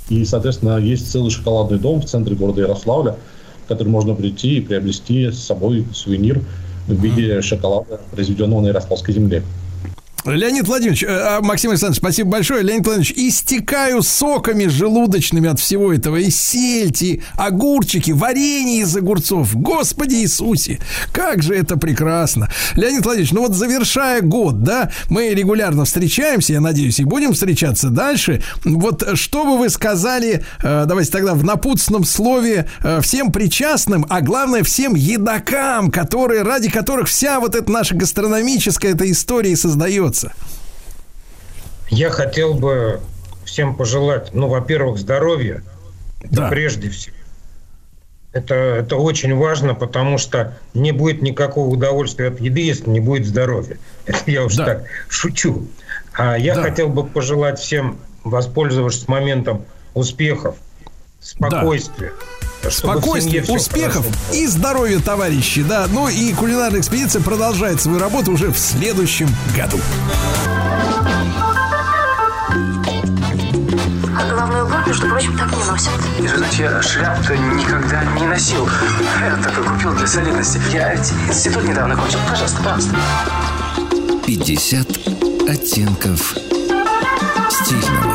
И, 0.08 0.24
соответственно, 0.24 0.78
есть 0.78 1.10
целый 1.10 1.30
шоколадный 1.30 1.78
дом 1.78 2.00
в 2.00 2.06
центре 2.06 2.34
города 2.34 2.60
Ярославля, 2.60 3.16
в 3.64 3.68
который 3.68 3.88
можно 3.88 4.14
прийти 4.14 4.56
и 4.56 4.60
приобрести 4.60 5.30
с 5.30 5.38
собой 5.38 5.86
сувенир 5.94 6.40
в 6.88 7.00
виде 7.00 7.40
шоколада, 7.40 8.00
произведенного 8.10 8.60
на 8.60 8.66
Ярославской 8.66 9.14
земле. 9.14 9.42
Леонид 10.24 10.66
Владимирович, 10.66 11.02
э, 11.02 11.06
а, 11.08 11.40
Максим 11.42 11.70
Александрович, 11.70 11.98
спасибо 11.98 12.30
большое. 12.30 12.62
Леонид 12.62 12.86
Владимирович, 12.86 13.12
истекаю 13.16 14.02
соками 14.02 14.66
желудочными 14.66 15.50
от 15.50 15.60
всего 15.60 15.92
этого. 15.92 16.16
И 16.16 16.30
сельти, 16.30 17.22
огурчики, 17.34 18.10
варенье 18.10 18.82
из 18.82 18.96
огурцов. 18.96 19.54
Господи 19.54 20.14
Иисусе, 20.14 20.80
как 21.12 21.42
же 21.42 21.54
это 21.54 21.76
прекрасно. 21.76 22.48
Леонид 22.74 23.04
Владимирович, 23.04 23.32
ну 23.32 23.42
вот 23.42 23.54
завершая 23.54 24.22
год, 24.22 24.62
да, 24.62 24.90
мы 25.10 25.28
регулярно 25.28 25.84
встречаемся, 25.84 26.54
я 26.54 26.60
надеюсь, 26.60 27.00
и 27.00 27.04
будем 27.04 27.34
встречаться 27.34 27.90
дальше. 27.90 28.42
Вот 28.64 29.06
что 29.14 29.44
бы 29.44 29.58
вы 29.58 29.68
сказали, 29.68 30.42
э, 30.62 30.84
давайте 30.86 31.10
тогда 31.10 31.34
в 31.34 31.44
напутственном 31.44 32.04
слове 32.04 32.68
э, 32.82 33.00
всем 33.02 33.30
причастным, 33.30 34.06
а 34.08 34.22
главное 34.22 34.62
всем 34.62 34.94
едокам, 34.94 35.90
которые, 35.90 36.42
ради 36.42 36.70
которых 36.70 37.08
вся 37.08 37.40
вот 37.40 37.54
эта 37.54 37.70
наша 37.70 37.94
гастрономическая 37.94 38.92
эта 38.92 39.10
история 39.10 39.52
и 39.52 39.56
создается. 40.14 40.32
Я 41.88 42.10
хотел 42.10 42.54
бы 42.54 43.00
всем 43.44 43.76
пожелать, 43.76 44.32
ну, 44.32 44.48
во-первых, 44.48 44.98
здоровья. 44.98 45.62
Да. 46.30 46.48
прежде 46.48 46.88
всего. 46.88 47.14
Это, 48.32 48.54
это 48.54 48.96
очень 48.96 49.36
важно, 49.36 49.74
потому 49.74 50.16
что 50.16 50.56
не 50.72 50.90
будет 50.90 51.20
никакого 51.20 51.68
удовольствия 51.68 52.28
от 52.28 52.40
еды, 52.40 52.62
если 52.62 52.88
не 52.88 52.98
будет 52.98 53.26
здоровья. 53.26 53.76
Это 54.06 54.30
я 54.30 54.44
уж 54.44 54.56
так 54.56 54.86
шучу. 55.08 55.68
А 56.14 56.36
я 56.36 56.54
хотел 56.54 56.88
бы 56.88 57.04
пожелать 57.06 57.58
всем, 57.58 57.98
воспользовавшись 58.24 59.06
моментом 59.06 59.66
успехов, 59.92 60.56
спокойствия. 61.20 62.12
в 62.40 62.43
Спокойствия, 62.70 63.42
успехов 63.48 64.06
и 64.32 64.46
здоровья, 64.46 64.98
товарищи. 64.98 65.62
Да, 65.62 65.86
ну 65.90 66.08
и 66.08 66.32
кулинарная 66.32 66.80
экспедиция 66.80 67.22
продолжает 67.22 67.80
свою 67.80 67.98
работу 67.98 68.32
уже 68.32 68.50
в 68.50 68.58
следующем 68.58 69.28
году. 69.56 69.78
А 74.16 74.28
головной 74.30 74.62
убор, 74.62 74.86
между 74.86 75.08
прочим, 75.08 75.36
так 75.36 75.50
не 75.50 75.64
носят. 75.64 75.90
Знаете, 76.18 76.62
я 76.62 76.82
шляп-то 76.82 77.36
никогда 77.36 78.04
не 78.04 78.26
носил. 78.26 78.68
Я 79.20 79.36
только 79.42 79.62
купил 79.62 79.92
для 79.94 80.06
солидности. 80.06 80.60
Я 80.72 80.94
институт 80.94 81.64
недавно 81.64 81.96
кончил. 81.96 82.18
Пожалуйста, 82.28 82.58
пожалуйста. 82.62 82.96
50 84.26 84.88
оттенков 85.48 86.34
стильного. 87.50 88.14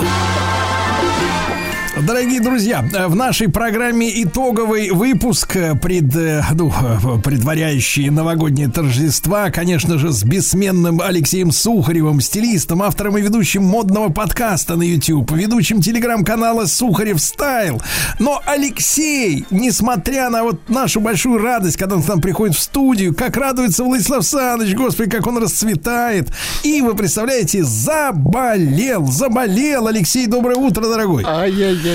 Дорогие 2.09 2.39
друзья, 2.39 2.83
в 3.07 3.15
нашей 3.15 3.49
программе 3.49 4.23
итоговый 4.23 4.89
выпуск, 4.89 5.55
э, 5.55 5.75
пред, 5.75 6.15
э, 6.15 6.43
ну, 6.55 6.73
э, 6.73 7.21
предваряющий 7.23 8.09
новогодние 8.09 8.67
торжества, 8.67 9.51
конечно 9.51 9.99
же, 9.99 10.11
с 10.11 10.23
бессменным 10.23 11.01
Алексеем 11.01 11.51
Сухаревым, 11.51 12.19
стилистом, 12.19 12.81
автором 12.81 13.19
и 13.19 13.21
ведущим 13.21 13.63
модного 13.63 14.09
подкаста 14.09 14.75
на 14.75 14.81
YouTube, 14.81 15.29
ведущим 15.33 15.83
телеграм-канала 15.83 16.65
Сухарев 16.65 17.21
Стайл. 17.21 17.79
Но 18.17 18.41
Алексей, 18.43 19.45
несмотря 19.51 20.31
на 20.31 20.45
вот 20.45 20.67
нашу 20.67 21.01
большую 21.01 21.37
радость, 21.37 21.77
когда 21.77 21.95
он 21.95 22.01
к 22.01 22.07
нам 22.07 22.21
приходит 22.21 22.55
в 22.55 22.59
студию, 22.59 23.13
как 23.13 23.37
радуется 23.37 23.83
Владислав 23.83 24.25
Саныч, 24.25 24.73
господи, 24.73 25.11
как 25.11 25.27
он 25.27 25.37
расцветает. 25.37 26.29
И 26.63 26.81
вы 26.81 26.95
представляете, 26.95 27.63
заболел, 27.63 29.05
заболел. 29.05 29.85
Алексей, 29.85 30.25
доброе 30.25 30.55
утро, 30.55 30.81
дорогой. 30.81 31.23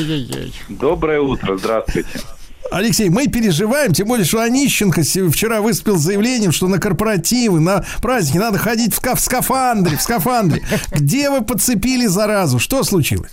Ай-яй-яй-яй. 0.05 0.53
Доброе 0.69 1.21
утро, 1.21 1.57
здравствуйте. 1.57 2.09
Алексей, 2.71 3.09
мы 3.09 3.27
переживаем, 3.29 3.93
тем 3.93 4.09
более, 4.09 4.25
что 4.27 4.41
Онищенко 4.43 5.03
вчера 5.03 5.61
выступил 5.61 5.97
с 5.97 6.03
заявлением, 6.03 6.53
что 6.53 6.67
на 6.69 6.79
корпоративы, 6.79 7.61
на 7.61 7.85
праздники 8.03 8.39
надо 8.39 8.59
ходить 8.59 8.95
в, 8.95 9.01
ска- 9.01 9.17
в 9.17 9.21
скафандре, 9.21 9.97
в 9.97 10.03
скафандре. 10.03 10.63
Где 10.91 11.31
вы 11.31 11.43
подцепили 11.43 12.07
заразу? 12.07 12.59
Что 12.59 12.83
случилось? 12.83 13.33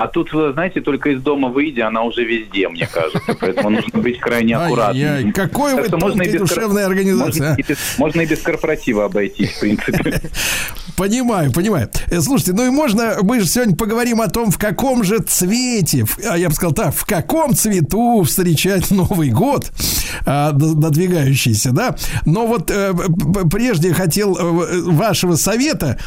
А 0.00 0.08
тут, 0.08 0.30
знаете, 0.30 0.80
только 0.80 1.10
из 1.10 1.20
дома 1.20 1.48
выйдя, 1.48 1.88
она 1.88 2.04
уже 2.04 2.24
везде, 2.24 2.70
мне 2.70 2.88
кажется. 2.90 3.36
Поэтому 3.38 3.68
нужно 3.68 4.00
быть 4.00 4.18
крайне 4.18 4.56
аккуратным. 4.56 5.30
Какой 5.34 5.74
вы 5.74 5.90
кор- 5.90 6.38
душевная 6.38 6.86
организация, 6.86 7.26
Можно, 7.26 7.52
а. 7.52 7.56
и 7.56 7.62
без, 7.62 7.76
можно 7.98 8.20
и 8.22 8.26
без 8.26 8.40
корпоратива 8.40 9.04
обойтись, 9.04 9.50
в 9.50 9.60
принципе. 9.60 10.22
Понимаю, 10.96 11.50
понимаю. 11.50 11.88
Э, 12.10 12.20
Слушайте, 12.20 12.52
ну 12.52 12.66
и 12.66 12.70
можно, 12.70 13.16
мы 13.22 13.40
же 13.40 13.46
сегодня 13.46 13.74
поговорим 13.74 14.20
о 14.20 14.28
том, 14.28 14.50
в 14.50 14.58
каком 14.58 15.02
же 15.02 15.18
цвете, 15.18 16.04
а 16.28 16.36
я 16.36 16.48
бы 16.48 16.54
сказал 16.54 16.74
так, 16.74 16.94
в 16.94 17.06
каком 17.06 17.54
цвету 17.54 18.22
встречать 18.22 18.90
Новый 18.90 19.30
год, 19.30 19.70
а, 20.26 20.52
надвигающийся, 20.52 21.72
да. 21.72 21.96
Но 22.26 22.46
вот 22.46 22.70
э, 22.70 22.92
прежде 23.50 23.94
хотел 23.94 24.36
э, 24.36 24.80
вашего 24.90 25.36
совета 25.36 25.98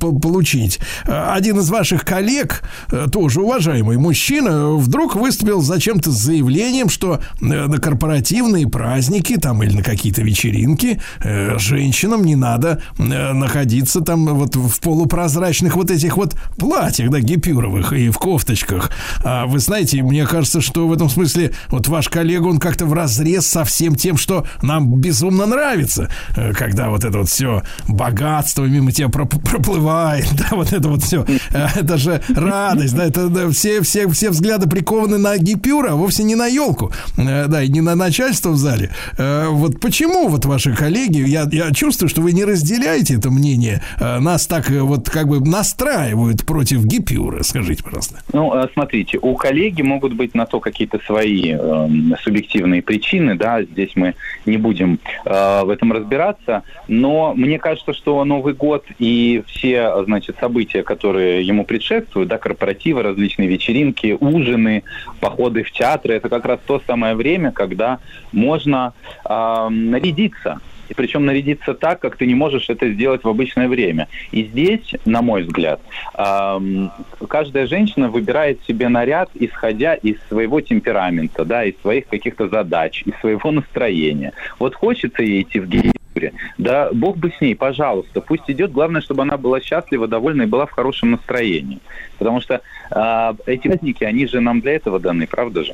получить. 0.00 0.78
Один 1.04 1.58
из 1.58 1.68
ваших 1.68 2.04
коллег 2.04 2.33
коллег, 2.34 2.62
э, 2.90 3.06
тоже 3.10 3.40
уважаемый 3.40 3.96
мужчина, 3.96 4.72
вдруг 4.74 5.14
выступил 5.14 5.60
зачем-то 5.60 6.10
с 6.10 6.14
заявлением, 6.14 6.88
что 6.88 7.20
э, 7.40 7.44
на 7.44 7.78
корпоративные 7.78 8.68
праздники 8.68 9.36
там 9.36 9.62
или 9.62 9.76
на 9.76 9.82
какие-то 9.82 10.22
вечеринки 10.22 11.00
э, 11.20 11.58
женщинам 11.58 12.24
не 12.24 12.36
надо 12.36 12.82
находиться 12.98 14.00
там 14.00 14.26
вот 14.26 14.56
в 14.56 14.80
полупрозрачных 14.80 15.76
вот 15.76 15.90
этих 15.90 16.16
вот 16.16 16.34
платьях, 16.56 17.10
да, 17.10 17.20
гипюровых 17.20 17.92
и 17.92 18.10
в 18.10 18.18
кофточках. 18.18 18.90
А 19.22 19.46
вы 19.46 19.58
знаете, 19.58 20.02
мне 20.02 20.26
кажется, 20.26 20.60
что 20.60 20.86
в 20.86 20.92
этом 20.92 21.08
смысле 21.08 21.52
вот 21.70 21.88
ваш 21.88 22.08
коллега, 22.08 22.46
он 22.46 22.58
как-то 22.58 22.86
в 22.86 22.92
разрез 22.92 23.46
со 23.46 23.64
всем 23.64 23.94
тем, 23.94 24.16
что 24.16 24.46
нам 24.62 24.94
безумно 24.94 25.46
нравится, 25.46 26.10
когда 26.56 26.88
вот 26.88 27.04
это 27.04 27.18
вот 27.18 27.28
все 27.28 27.62
богатство 27.88 28.64
мимо 28.64 28.92
тебя 28.92 29.08
проп- 29.08 29.42
проплывает, 29.42 30.28
да, 30.32 30.56
вот 30.56 30.72
это 30.72 30.88
вот 30.88 31.02
все, 31.02 31.24
это 31.50 31.96
же 31.96 32.23
радость, 32.34 32.94
да, 32.94 33.04
это 33.06 33.28
да, 33.28 33.50
все, 33.50 33.82
все, 33.82 34.08
все 34.08 34.30
взгляды 34.30 34.68
прикованы 34.68 35.18
на 35.18 35.36
гипюра, 35.38 35.92
а 35.92 35.94
вовсе 35.96 36.24
не 36.24 36.34
на 36.34 36.46
елку, 36.46 36.92
Э, 37.16 37.46
да, 37.48 37.62
и 37.62 37.68
не 37.68 37.80
на 37.80 37.94
начальство 37.94 38.50
в 38.50 38.56
зале. 38.56 38.90
Э, 39.18 39.46
Вот 39.50 39.80
почему 39.80 40.28
вот 40.28 40.44
ваши 40.44 40.74
коллеги, 40.74 41.18
я, 41.26 41.46
я 41.50 41.72
чувствую, 41.72 42.08
что 42.08 42.20
вы 42.22 42.32
не 42.32 42.44
разделяете 42.44 43.14
это 43.14 43.30
мнение, 43.30 43.82
э, 44.00 44.18
нас 44.18 44.46
так 44.46 44.70
э, 44.70 44.80
вот 44.80 45.08
как 45.08 45.28
бы 45.28 45.40
настраивают 45.40 46.44
против 46.44 46.84
гипюра, 46.84 47.42
скажите, 47.42 47.82
пожалуйста. 47.82 48.18
Ну, 48.32 48.54
э, 48.54 48.68
смотрите, 48.72 49.18
у 49.20 49.34
коллеги 49.34 49.82
могут 49.82 50.14
быть 50.14 50.34
на 50.34 50.46
то 50.46 50.60
какие-то 50.60 50.98
свои 51.06 51.52
эм, 51.52 52.14
субъективные 52.22 52.82
причины, 52.82 53.36
да, 53.36 53.62
здесь 53.62 53.92
мы 53.94 54.14
не 54.46 54.56
будем 54.56 54.98
э, 55.24 55.62
в 55.64 55.70
этом 55.70 55.92
разбираться, 55.92 56.62
но 56.88 57.34
мне 57.34 57.58
кажется, 57.58 57.92
что 57.94 58.24
Новый 58.24 58.54
год 58.54 58.84
и 58.98 59.42
все, 59.46 60.04
значит, 60.04 60.36
события, 60.40 60.82
которые 60.82 61.46
ему 61.46 61.64
предшествуют, 61.64 62.03
да, 62.12 62.38
корпоративы, 62.38 63.02
различные 63.02 63.48
вечеринки, 63.48 64.16
ужины, 64.18 64.82
походы 65.20 65.62
в 65.62 65.70
театры, 65.70 66.14
это 66.14 66.28
как 66.28 66.44
раз 66.44 66.60
то 66.66 66.82
самое 66.86 67.14
время, 67.14 67.52
когда 67.52 67.98
можно 68.32 68.92
эм, 69.24 69.90
нарядиться. 69.90 70.60
И 70.88 70.94
причем 70.94 71.24
нарядиться 71.24 71.74
так, 71.74 72.00
как 72.00 72.16
ты 72.16 72.26
не 72.26 72.34
можешь 72.34 72.68
это 72.68 72.90
сделать 72.90 73.24
в 73.24 73.28
обычное 73.28 73.68
время. 73.68 74.08
И 74.32 74.44
здесь, 74.44 74.94
на 75.04 75.22
мой 75.22 75.42
взгляд, 75.42 75.80
эм, 76.14 76.90
каждая 77.28 77.66
женщина 77.66 78.08
выбирает 78.08 78.60
себе 78.66 78.88
наряд, 78.88 79.30
исходя 79.34 79.94
из 79.94 80.16
своего 80.28 80.60
темперамента, 80.60 81.44
да, 81.44 81.64
из 81.64 81.74
своих 81.80 82.06
каких-то 82.06 82.48
задач, 82.48 83.02
из 83.06 83.14
своего 83.20 83.50
настроения. 83.50 84.32
Вот 84.58 84.74
хочется 84.74 85.22
ей 85.22 85.42
идти 85.42 85.60
в 85.60 85.68
гипюре, 86.14 86.32
да, 86.58 86.90
бог 86.92 87.16
бы 87.16 87.32
с 87.36 87.40
ней, 87.40 87.54
пожалуйста, 87.54 88.20
пусть 88.20 88.44
идет. 88.48 88.72
Главное, 88.72 89.00
чтобы 89.00 89.22
она 89.22 89.36
была 89.36 89.60
счастлива, 89.60 90.06
довольна 90.06 90.42
и 90.42 90.46
была 90.46 90.66
в 90.66 90.70
хорошем 90.70 91.12
настроении. 91.12 91.80
Потому 92.18 92.40
что 92.40 92.60
э, 92.90 93.34
эти 93.46 93.68
праздники, 93.68 94.04
они 94.04 94.26
же 94.26 94.40
нам 94.40 94.60
для 94.60 94.72
этого 94.72 94.98
даны, 95.00 95.26
правда 95.26 95.64
же? 95.64 95.72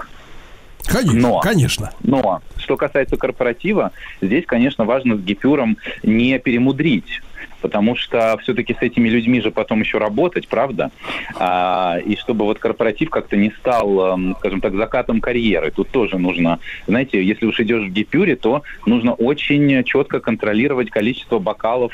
Конечно, 0.86 1.20
но, 1.20 1.40
конечно. 1.40 1.90
Но, 2.02 2.42
что 2.56 2.76
касается 2.76 3.16
корпоратива, 3.16 3.92
здесь, 4.20 4.44
конечно, 4.46 4.84
важно 4.84 5.16
с 5.16 5.20
гипюром 5.20 5.76
не 6.02 6.38
перемудрить. 6.38 7.22
Потому 7.60 7.96
что 7.96 8.38
все-таки 8.42 8.74
с 8.74 8.82
этими 8.82 9.08
людьми 9.08 9.40
же 9.40 9.50
потом 9.50 9.80
еще 9.80 9.98
работать, 9.98 10.48
правда? 10.48 10.90
А, 11.36 11.98
и 12.04 12.16
чтобы 12.16 12.44
вот 12.44 12.58
корпоратив 12.58 13.10
как-то 13.10 13.36
не 13.36 13.50
стал, 13.50 14.14
эм, 14.14 14.36
скажем 14.38 14.60
так, 14.60 14.74
закатом 14.74 15.20
карьеры. 15.20 15.70
Тут 15.70 15.90
тоже 15.90 16.18
нужно, 16.18 16.58
знаете, 16.86 17.22
если 17.22 17.46
уж 17.46 17.60
идешь 17.60 17.88
в 17.88 17.92
гипюре, 17.92 18.36
то 18.36 18.62
нужно 18.86 19.12
очень 19.14 19.84
четко 19.84 20.20
контролировать 20.20 20.90
количество 20.90 21.38
бокалов, 21.38 21.92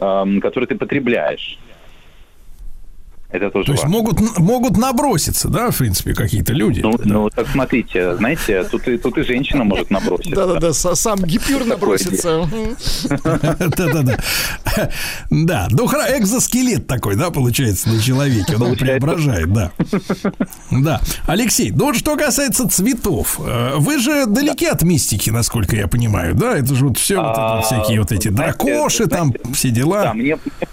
эм, 0.00 0.40
которые 0.40 0.68
ты 0.68 0.76
потребляешь. 0.76 1.58
Это 3.30 3.50
тоже 3.50 3.66
То 3.66 3.72
есть 3.72 3.84
важно. 3.84 3.98
могут, 3.98 4.38
могут 4.38 4.76
наброситься, 4.78 5.48
да, 5.48 5.70
в 5.70 5.76
принципе, 5.76 6.14
какие-то 6.14 6.54
люди. 6.54 6.80
Ну, 6.80 6.94
ну, 7.04 7.28
так 7.28 7.46
смотрите, 7.48 8.16
знаете, 8.16 8.64
тут 8.64 8.88
и, 8.88 8.96
тут 8.96 9.18
и 9.18 9.22
женщина 9.22 9.64
может 9.64 9.90
наброситься. 9.90 10.34
Да-да-да, 10.34 10.68
са- 10.70 10.94
сам 10.94 11.18
гипюр 11.22 11.64
набросится. 11.66 12.48
Да-да-да. 13.76 14.18
Да, 15.30 15.68
ну 15.70 15.86
хра- 15.86 16.18
экзоскелет 16.18 16.86
такой, 16.86 17.16
да, 17.16 17.30
получается, 17.30 17.90
на 17.90 18.00
человеке. 18.00 18.56
Он 18.56 18.74
преображает, 18.76 19.52
да. 19.52 19.72
Да. 20.70 21.00
Алексей, 21.26 21.70
ну 21.70 21.86
вот 21.86 21.96
что 21.96 22.16
касается 22.16 22.68
цветов, 22.68 23.38
э, 23.44 23.74
вы 23.76 23.98
же 23.98 24.26
далеки 24.26 24.66
от 24.66 24.82
мистики, 24.82 25.30
насколько 25.30 25.76
я 25.76 25.86
понимаю, 25.86 26.34
да? 26.34 26.56
Это 26.56 26.74
же 26.74 26.86
вот 26.86 26.98
все 26.98 27.20
вот 27.20 27.64
всякие 27.66 28.00
вот 28.00 28.12
эти 28.12 28.28
дракоши, 28.28 29.06
там 29.06 29.32
все 29.52 29.70
дела. 29.70 30.02
Да, 30.04 30.14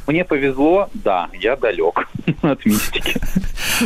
мне 0.07 0.23
повезло, 0.23 0.89
да, 0.93 1.27
я 1.39 1.55
далек 1.55 2.07
от 2.51 2.65
мистики. 2.65 3.19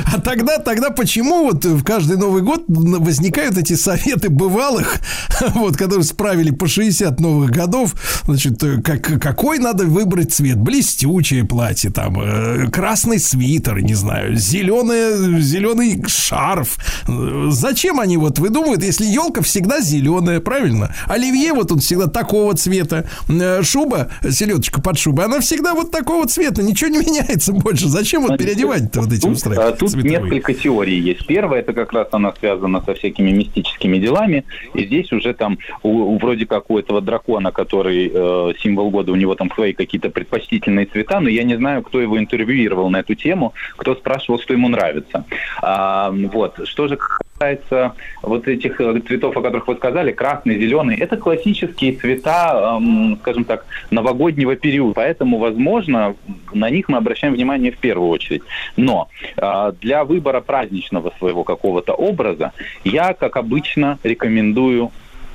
А 0.05 0.19
тогда, 0.19 0.57
тогда 0.57 0.89
почему 0.89 1.45
вот 1.45 1.65
в 1.65 1.83
каждый 1.83 2.17
Новый 2.17 2.41
год 2.41 2.63
возникают 2.67 3.57
эти 3.57 3.73
советы 3.73 4.29
бывалых, 4.29 4.99
вот, 5.55 5.77
которые 5.77 6.03
справили 6.03 6.51
по 6.51 6.67
60 6.67 7.19
новых 7.19 7.51
годов, 7.51 7.95
значит, 8.25 8.61
э, 8.63 8.81
как, 8.81 9.21
какой 9.21 9.59
надо 9.59 9.85
выбрать 9.85 10.33
цвет? 10.33 10.57
Блестючее 10.57 11.45
платье, 11.45 11.91
там, 11.91 12.19
э, 12.19 12.67
красный 12.71 13.19
свитер, 13.19 13.81
не 13.81 13.95
знаю, 13.95 14.35
зеленый, 14.35 15.41
зеленый 15.41 16.03
шарф. 16.07 16.77
Зачем 17.49 17.99
они 17.99 18.17
вот 18.17 18.39
выдумывают, 18.39 18.83
если 18.83 19.05
елка 19.05 19.41
всегда 19.41 19.81
зеленая, 19.81 20.39
правильно? 20.39 20.93
Оливье 21.07 21.53
вот 21.53 21.71
он 21.71 21.79
всегда 21.79 22.07
такого 22.07 22.55
цвета, 22.55 23.05
Э, 23.29 23.63
шуба, 23.63 24.09
селедочка 24.29 24.81
под 24.81 24.97
шубой, 24.97 25.25
она 25.25 25.39
всегда 25.39 25.73
вот 25.73 25.91
такого 25.91 26.27
цвета, 26.27 26.63
ничего 26.63 26.89
не 26.89 26.97
меняется 27.05 27.53
больше. 27.53 27.87
Зачем 27.87 28.23
вот 28.23 28.37
переодевать-то 28.49 29.01
вот 29.01 29.11
эти 29.11 29.27
устраивать? 29.27 29.73
а, 29.73 29.77
тут 29.77 29.89
цветовые? 29.89 30.19
несколько 30.19 30.53
теорий 30.53 30.99
есть. 30.99 31.25
Первая, 31.25 31.61
это 31.61 31.73
как 31.73 31.93
раз 31.93 32.07
она 32.11 32.33
связана 32.39 32.81
со 32.81 32.93
всякими 32.93 33.31
мистическими 33.31 33.97
делами. 33.97 34.45
И 34.73 34.85
здесь 34.85 35.11
уже 35.11 35.33
там 35.33 35.57
у, 35.83 35.89
у 35.89 36.17
вроде 36.17 36.45
как 36.45 36.69
у 36.69 36.77
этого 36.77 37.01
дракона, 37.01 37.51
который 37.51 38.11
э, 38.13 38.53
символ 38.59 38.89
года, 38.89 39.11
у 39.11 39.15
него 39.15 39.35
там 39.35 39.51
свои 39.53 39.73
какие-то 39.73 40.09
предпочтительные 40.09 40.85
цвета, 40.85 41.19
но 41.19 41.29
я 41.29 41.43
не 41.43 41.55
знаю, 41.55 41.83
кто 41.83 42.01
его 42.01 42.17
интервьюировал 42.19 42.89
на 42.89 42.97
эту 42.97 43.15
тему, 43.15 43.53
кто 43.77 43.95
спрашивал, 43.95 44.39
что 44.39 44.53
ему 44.53 44.69
нравится. 44.69 45.25
А, 45.61 46.11
вот. 46.11 46.59
Что 46.65 46.87
же 46.87 46.97
касается 47.39 47.93
вот 48.21 48.47
этих 48.47 48.81
э, 48.81 48.99
цветов, 49.07 49.35
о 49.37 49.41
которых 49.41 49.67
вы 49.67 49.75
сказали, 49.75 50.11
красный, 50.11 50.59
зеленый, 50.59 50.97
это 50.97 51.15
классические 51.15 51.93
цвета, 51.93 52.77
эм, 52.77 53.17
скажем 53.21 53.45
так, 53.45 53.65
новогоднего 53.91 54.55
периода. 54.55 54.93
Поэтому, 54.95 55.37
возможно, 55.37 56.15
на 56.53 56.69
них 56.69 56.89
мы 56.89 56.97
обращаем 56.97 57.33
внимание 57.33 57.71
в 57.71 57.77
первую 57.77 58.09
очередь. 58.09 58.41
Но 58.75 59.07
э, 59.37 59.71
для 59.79 60.03
выбора 60.03 60.41
праздничного 60.41 61.13
своего 61.17 61.43
какого-то 61.43 61.93
образа 61.93 62.51
я, 62.83 63.13
как 63.13 63.37
обычно, 63.37 63.99
рекомендую 64.03 64.91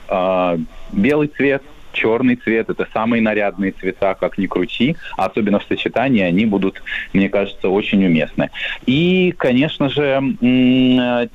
э, 0.08 0.58
белый 0.92 1.28
цвет, 1.28 1.62
черный 1.94 2.36
цвет, 2.36 2.68
это 2.68 2.86
самые 2.92 3.22
нарядные 3.22 3.72
цвета, 3.72 4.14
как 4.14 4.36
ни 4.36 4.46
крути, 4.46 4.96
особенно 5.16 5.58
в 5.58 5.64
сочетании 5.64 6.22
они 6.22 6.44
будут, 6.44 6.82
мне 7.12 7.28
кажется, 7.28 7.68
очень 7.68 8.04
уместны. 8.04 8.50
И, 8.86 9.32
конечно 9.36 9.88
же, 9.88 10.20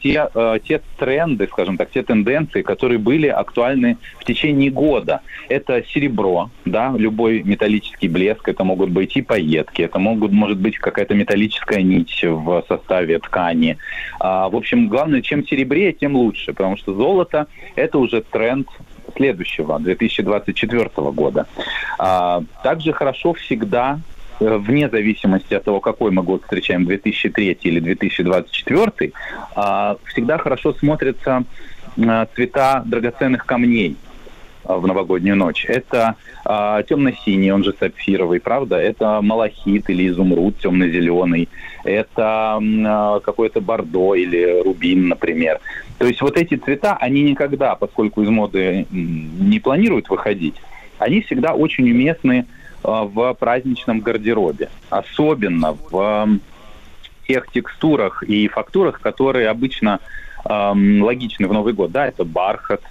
те, 0.03 0.29
э, 0.35 0.59
те 0.63 0.81
тренды, 0.97 1.47
скажем 1.51 1.77
так, 1.77 1.89
те 1.91 2.03
тенденции, 2.03 2.61
которые 2.61 2.99
были 2.99 3.27
актуальны 3.27 3.97
в 4.19 4.25
течение 4.25 4.69
года. 4.69 5.21
Это 5.47 5.83
серебро, 5.93 6.49
да, 6.65 6.93
любой 6.95 7.41
металлический 7.43 8.07
блеск, 8.07 8.47
это 8.47 8.63
могут 8.63 8.89
быть 8.89 9.15
и 9.15 9.21
пайетки, 9.21 9.81
это 9.81 9.99
могут, 9.99 10.31
может 10.31 10.59
быть 10.59 10.77
какая-то 10.77 11.15
металлическая 11.15 11.81
нить 11.81 12.23
в 12.23 12.63
составе 12.67 13.19
ткани. 13.19 13.77
А, 14.19 14.49
в 14.49 14.55
общем, 14.55 14.87
главное, 14.89 15.21
чем 15.21 15.45
серебрее, 15.47 15.93
тем 15.93 16.15
лучше, 16.15 16.53
потому 16.53 16.77
что 16.77 16.93
золото– 16.93 17.47
это 17.75 17.97
уже 17.97 18.21
тренд 18.21 18.67
следующего, 19.19 19.79
2024 19.79 20.89
года. 21.11 21.45
А, 21.99 22.41
также 22.63 22.93
хорошо 22.93 23.33
всегда 23.33 23.99
э, 24.39 24.57
вне 24.57 24.89
зависимости 24.89 25.53
от 25.53 25.65
того, 25.65 25.81
какой 25.81 26.11
мы 26.11 26.23
год 26.23 26.43
встречаем, 26.43 26.85
2003 26.85 27.57
или 27.63 27.79
2024, 27.81 29.11
а, 29.55 29.97
всегда 30.05 30.37
хорошо 30.37 30.73
смотрятся 30.73 31.43
а, 31.97 32.27
цвета 32.33 32.81
драгоценных 32.85 33.45
камней 33.45 33.97
в 34.63 34.85
новогоднюю 34.85 35.35
ночь. 35.35 35.65
Это 35.65 36.15
а, 36.45 36.83
темно-синий, 36.83 37.51
он 37.51 37.63
же 37.63 37.73
сапфировый, 37.79 38.39
правда? 38.39 38.77
Это 38.77 39.21
малахит 39.21 39.89
или 39.89 40.07
изумруд 40.09 40.57
темно-зеленый. 40.59 41.49
Это 41.83 42.59
а, 42.59 43.19
какой-то 43.19 43.61
бордо 43.61 44.15
или 44.15 44.61
рубин, 44.63 45.07
например. 45.07 45.59
То 45.97 46.05
есть 46.05 46.21
вот 46.21 46.37
эти 46.37 46.55
цвета, 46.55 46.97
они 46.99 47.23
никогда, 47.23 47.75
поскольку 47.75 48.21
из 48.21 48.29
моды 48.29 48.85
не 48.91 49.59
планируют 49.59 50.09
выходить, 50.09 50.55
они 50.97 51.21
всегда 51.21 51.53
очень 51.53 51.89
уместны 51.89 52.45
а, 52.83 53.03
в 53.03 53.33
праздничном 53.33 54.01
гардеробе. 54.01 54.69
Особенно 54.89 55.77
в 55.89 56.39
тех 57.27 57.47
текстурах 57.51 58.23
и 58.23 58.47
фактурах, 58.47 58.99
которые 59.01 59.49
обычно 59.49 59.99
эм, 60.45 61.03
логичны 61.03 61.47
в 61.47 61.53
Новый 61.53 61.73
год. 61.73 61.91
Да, 61.91 62.07
это 62.07 62.23
бархат, 62.23 62.81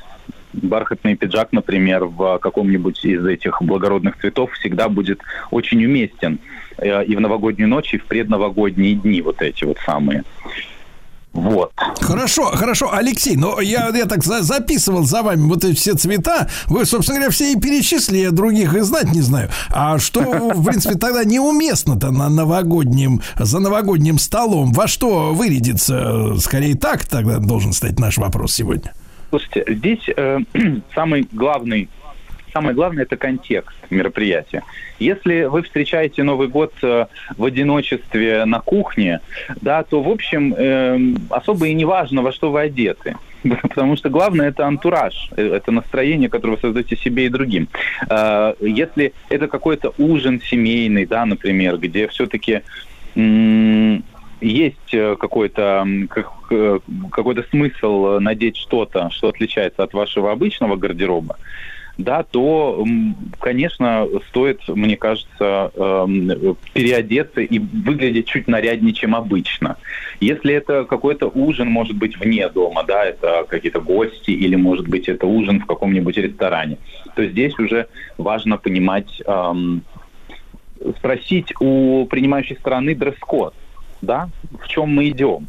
бархатный 0.52 1.16
пиджак, 1.16 1.52
например, 1.52 2.04
в 2.04 2.38
каком-нибудь 2.38 3.04
из 3.04 3.24
этих 3.24 3.62
благородных 3.62 4.18
цветов 4.18 4.52
всегда 4.52 4.88
будет 4.88 5.20
очень 5.50 5.84
уместен 5.84 6.38
э, 6.78 7.04
и 7.04 7.16
в 7.16 7.20
новогоднюю 7.20 7.68
ночь, 7.68 7.94
и 7.94 7.98
в 7.98 8.04
предновогодние 8.06 8.94
дни 8.94 9.20
вот 9.22 9.42
эти 9.42 9.64
вот 9.64 9.78
самые. 9.84 10.24
Вот. 11.32 11.72
Хорошо, 12.00 12.46
хорошо, 12.46 12.92
Алексей, 12.92 13.36
но 13.36 13.60
я, 13.60 13.90
я 13.94 14.06
так 14.06 14.24
за- 14.24 14.42
записывал 14.42 15.04
за 15.04 15.22
вами 15.22 15.42
вот 15.42 15.62
эти 15.62 15.76
все 15.76 15.94
цвета. 15.94 16.48
Вы, 16.66 16.84
собственно 16.84 17.18
говоря, 17.18 17.30
все 17.30 17.52
и 17.52 17.56
перечислили, 17.56 18.18
я 18.18 18.30
других 18.30 18.74
и 18.74 18.80
знать 18.80 19.12
не 19.12 19.20
знаю. 19.20 19.50
А 19.70 19.98
что, 19.98 20.22
в 20.22 20.64
принципе, 20.64 20.96
тогда 20.96 21.24
неуместно-то 21.24 22.10
на 22.10 22.28
новогоднем, 22.28 23.20
за 23.38 23.60
новогодним 23.60 24.18
столом? 24.18 24.72
Во 24.72 24.88
что 24.88 25.32
вырядится? 25.32 26.36
Скорее 26.38 26.74
так 26.76 27.04
тогда 27.04 27.38
должен 27.38 27.72
стать 27.72 28.00
наш 28.00 28.16
вопрос 28.18 28.54
сегодня. 28.54 28.92
Слушайте, 29.31 29.65
здесь 29.68 30.08
э, 30.16 30.39
самый 30.94 31.26
главный, 31.32 31.89
самое 32.52 32.74
главное 32.74 33.05
это 33.05 33.16
контекст 33.16 33.76
мероприятия. 33.90 34.62
Если 34.98 35.44
вы 35.44 35.62
встречаете 35.62 36.23
Новый 36.23 36.48
год 36.48 36.73
э, 36.82 37.07
в 37.36 37.44
одиночестве 37.44 38.44
на 38.47 38.60
кухне, 38.60 39.20
да, 39.60 39.82
то 39.82 40.02
в 40.02 40.08
общем 40.08 40.55
э, 40.57 40.98
особо 41.31 41.66
и 41.66 41.74
не 41.74 41.84
важно, 41.84 42.23
во 42.23 42.32
что 42.32 42.50
вы 42.50 42.62
одеты. 42.62 43.16
Потому 43.62 43.97
что 43.97 44.08
главное 44.08 44.48
это 44.48 44.66
антураж, 44.66 45.31
э, 45.36 45.55
это 45.57 45.73
настроение, 45.73 46.31
которое 46.31 46.55
вы 46.55 46.60
создаете 46.60 46.97
себе 46.97 47.26
и 47.26 47.28
другим. 47.28 47.68
Э, 48.08 48.55
Если 48.60 49.12
это 49.28 49.47
какой-то 49.47 49.92
ужин 49.98 50.40
семейный, 50.40 51.05
да, 51.05 51.26
например, 51.26 51.76
где 51.76 52.08
все-таки 52.08 52.62
есть 54.41 54.92
э, 54.92 55.17
какой-то 55.17 55.86
э, 56.50 56.78
какой-то 57.10 57.44
смысл 57.50 58.18
надеть 58.20 58.57
что-то, 58.57 59.10
что 59.10 59.28
отличается 59.28 59.83
от 59.83 59.92
вашего 59.92 60.33
обычного 60.33 60.76
гардероба, 60.76 61.36
да, 61.99 62.23
то, 62.23 62.86
конечно, 63.41 64.07
стоит, 64.28 64.60
мне 64.68 64.97
кажется, 64.97 65.73
эм, 65.75 66.57
переодеться 66.73 67.41
и 67.41 67.58
выглядеть 67.58 68.28
чуть 68.28 68.47
наряднее, 68.47 68.94
чем 68.94 69.17
обычно. 69.17 69.76
Если 70.20 70.55
это 70.55 70.84
какой-то 70.84 71.26
ужин, 71.26 71.68
может 71.68 71.97
быть, 71.97 72.17
вне 72.17 72.49
дома, 72.49 72.84
да, 72.84 73.05
это 73.05 73.44
какие-то 73.49 73.81
гости 73.81 74.31
или, 74.31 74.55
может 74.55 74.86
быть, 74.89 75.08
это 75.08 75.26
ужин 75.26 75.60
в 75.60 75.67
каком-нибудь 75.67 76.17
ресторане, 76.17 76.78
то 77.17 77.26
здесь 77.26 77.58
уже 77.58 77.89
важно 78.17 78.58
понимать, 78.58 79.20
эм, 79.26 79.83
спросить 80.99 81.52
у 81.58 82.07
принимающей 82.07 82.55
стороны 82.55 82.94
дресс-код, 82.94 83.55
да, 84.00 84.28
в 84.60 84.68
чем 84.68 84.94
мы 84.94 85.08
идем 85.08 85.46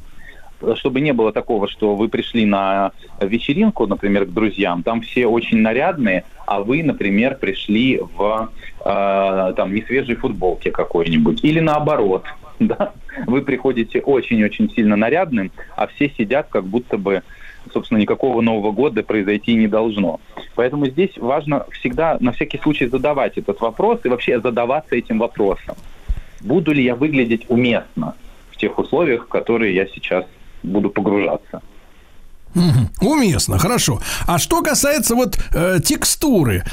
чтобы 0.75 1.01
не 1.01 1.13
было 1.13 1.31
такого, 1.31 1.67
что 1.67 1.95
вы 1.95 2.09
пришли 2.09 2.45
на 2.45 2.91
вечеринку, 3.21 3.87
например, 3.87 4.25
к 4.25 4.33
друзьям, 4.33 4.83
там 4.83 5.01
все 5.01 5.25
очень 5.25 5.59
нарядные, 5.59 6.25
а 6.45 6.61
вы, 6.61 6.83
например, 6.83 7.37
пришли 7.37 7.99
в 7.99 8.49
э, 8.83 9.53
там 9.55 9.73
несвежей 9.73 10.15
футболке 10.15 10.71
какой-нибудь, 10.71 11.43
или 11.43 11.59
наоборот, 11.59 12.25
да, 12.59 12.93
вы 13.25 13.41
приходите 13.41 14.01
очень-очень 14.01 14.69
сильно 14.71 14.95
нарядным, 14.95 15.51
а 15.75 15.87
все 15.87 16.09
сидят 16.09 16.47
как 16.49 16.65
будто 16.65 16.97
бы 16.97 17.23
собственно, 17.73 17.99
никакого 17.99 18.41
Нового 18.41 18.71
года 18.71 19.03
произойти 19.03 19.53
не 19.53 19.67
должно. 19.67 20.19
Поэтому 20.55 20.87
здесь 20.87 21.11
важно 21.17 21.65
всегда 21.71 22.17
на 22.19 22.31
всякий 22.31 22.57
случай 22.57 22.87
задавать 22.87 23.37
этот 23.37 23.59
вопрос 23.61 23.99
и 24.05 24.09
вообще 24.09 24.39
задаваться 24.39 24.95
этим 24.95 25.19
вопросом. 25.19 25.75
Буду 26.41 26.71
ли 26.71 26.83
я 26.83 26.95
выглядеть 26.95 27.45
уместно 27.49 28.15
тех 28.59 28.77
условиях, 28.77 29.25
в 29.25 29.29
которые 29.29 29.73
я 29.73 29.87
сейчас 29.87 30.25
буду 30.63 30.89
погружаться? 30.89 31.61
Уместно, 33.01 33.57
хорошо. 33.59 34.01
А 34.25 34.39
что 34.39 34.61
касается 34.61 35.15
вот 35.15 35.39
э, 35.53 35.79
текстуры, 35.83 36.63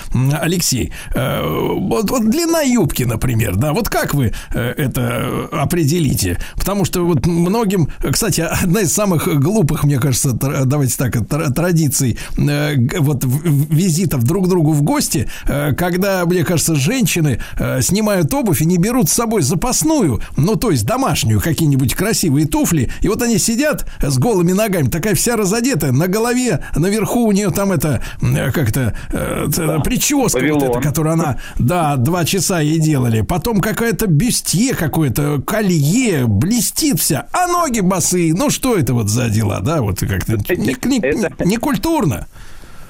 Алексей, 0.40 0.92
э, 1.14 1.42
вот, 1.42 2.10
вот 2.10 2.28
длина 2.30 2.62
юбки, 2.62 3.02
например, 3.02 3.56
да, 3.56 3.72
вот 3.72 3.88
как 3.88 4.14
вы 4.14 4.32
э, 4.54 4.60
это 4.76 5.48
определите? 5.52 6.38
Потому 6.56 6.84
что 6.84 7.04
вот 7.04 7.26
многим, 7.26 7.88
кстати, 8.10 8.40
одна 8.40 8.80
из 8.80 8.92
самых 8.92 9.28
глупых, 9.40 9.84
мне 9.84 9.98
кажется, 9.98 10.30
тр- 10.30 10.64
давайте 10.64 10.96
так, 10.96 11.14
тр- 11.16 11.52
традиций 11.52 12.18
э, 12.38 12.74
вот 12.98 13.24
визитов 13.24 14.24
друг 14.24 14.46
к 14.46 14.48
другу 14.48 14.72
в 14.72 14.82
гости, 14.82 15.28
э, 15.46 15.74
когда, 15.74 16.24
мне 16.24 16.42
кажется, 16.44 16.74
женщины 16.74 17.40
э, 17.58 17.82
снимают 17.82 18.32
обувь 18.32 18.62
и 18.62 18.66
не 18.66 18.78
берут 18.78 19.10
с 19.10 19.12
собой 19.12 19.42
запасную, 19.42 20.20
ну, 20.36 20.56
то 20.56 20.70
есть 20.70 20.86
домашнюю, 20.86 21.40
какие-нибудь 21.40 21.94
красивые 21.94 22.46
туфли, 22.46 22.90
и 23.02 23.08
вот 23.08 23.22
они 23.22 23.38
сидят 23.38 23.86
с 24.00 24.18
голыми 24.18 24.52
ногами, 24.52 24.88
такая 24.88 25.14
вся 25.14 25.36
разодетая, 25.36 25.65
на 25.74 26.06
голове, 26.08 26.60
наверху 26.76 27.26
у 27.26 27.32
нее 27.32 27.50
там 27.50 27.72
это, 27.72 28.00
э, 28.22 28.50
как-то, 28.52 28.94
э, 29.12 29.46
т- 29.54 29.80
прическа 29.84 30.38
вот 30.54 30.62
эта, 30.62 30.80
которую 30.80 31.12
она, 31.14 31.38
да, 31.58 31.96
два 31.96 32.24
часа 32.24 32.60
ей 32.60 32.78
делали, 32.78 33.22
потом 33.22 33.60
какая-то 33.60 34.06
бюстье 34.06 34.74
какое-то, 34.74 35.40
колье, 35.42 36.26
блестит 36.26 37.00
вся, 37.00 37.26
а 37.32 37.46
ноги 37.48 37.80
босые, 37.80 38.32
ну, 38.34 38.50
что 38.50 38.76
это 38.76 38.94
вот 38.94 39.08
за 39.08 39.28
дела, 39.28 39.60
да, 39.60 39.82
вот 39.82 40.00
как-то 40.00 40.36
не, 40.56 40.74
не- 40.98 41.00
не 41.44 41.56
культурно. 41.56 42.26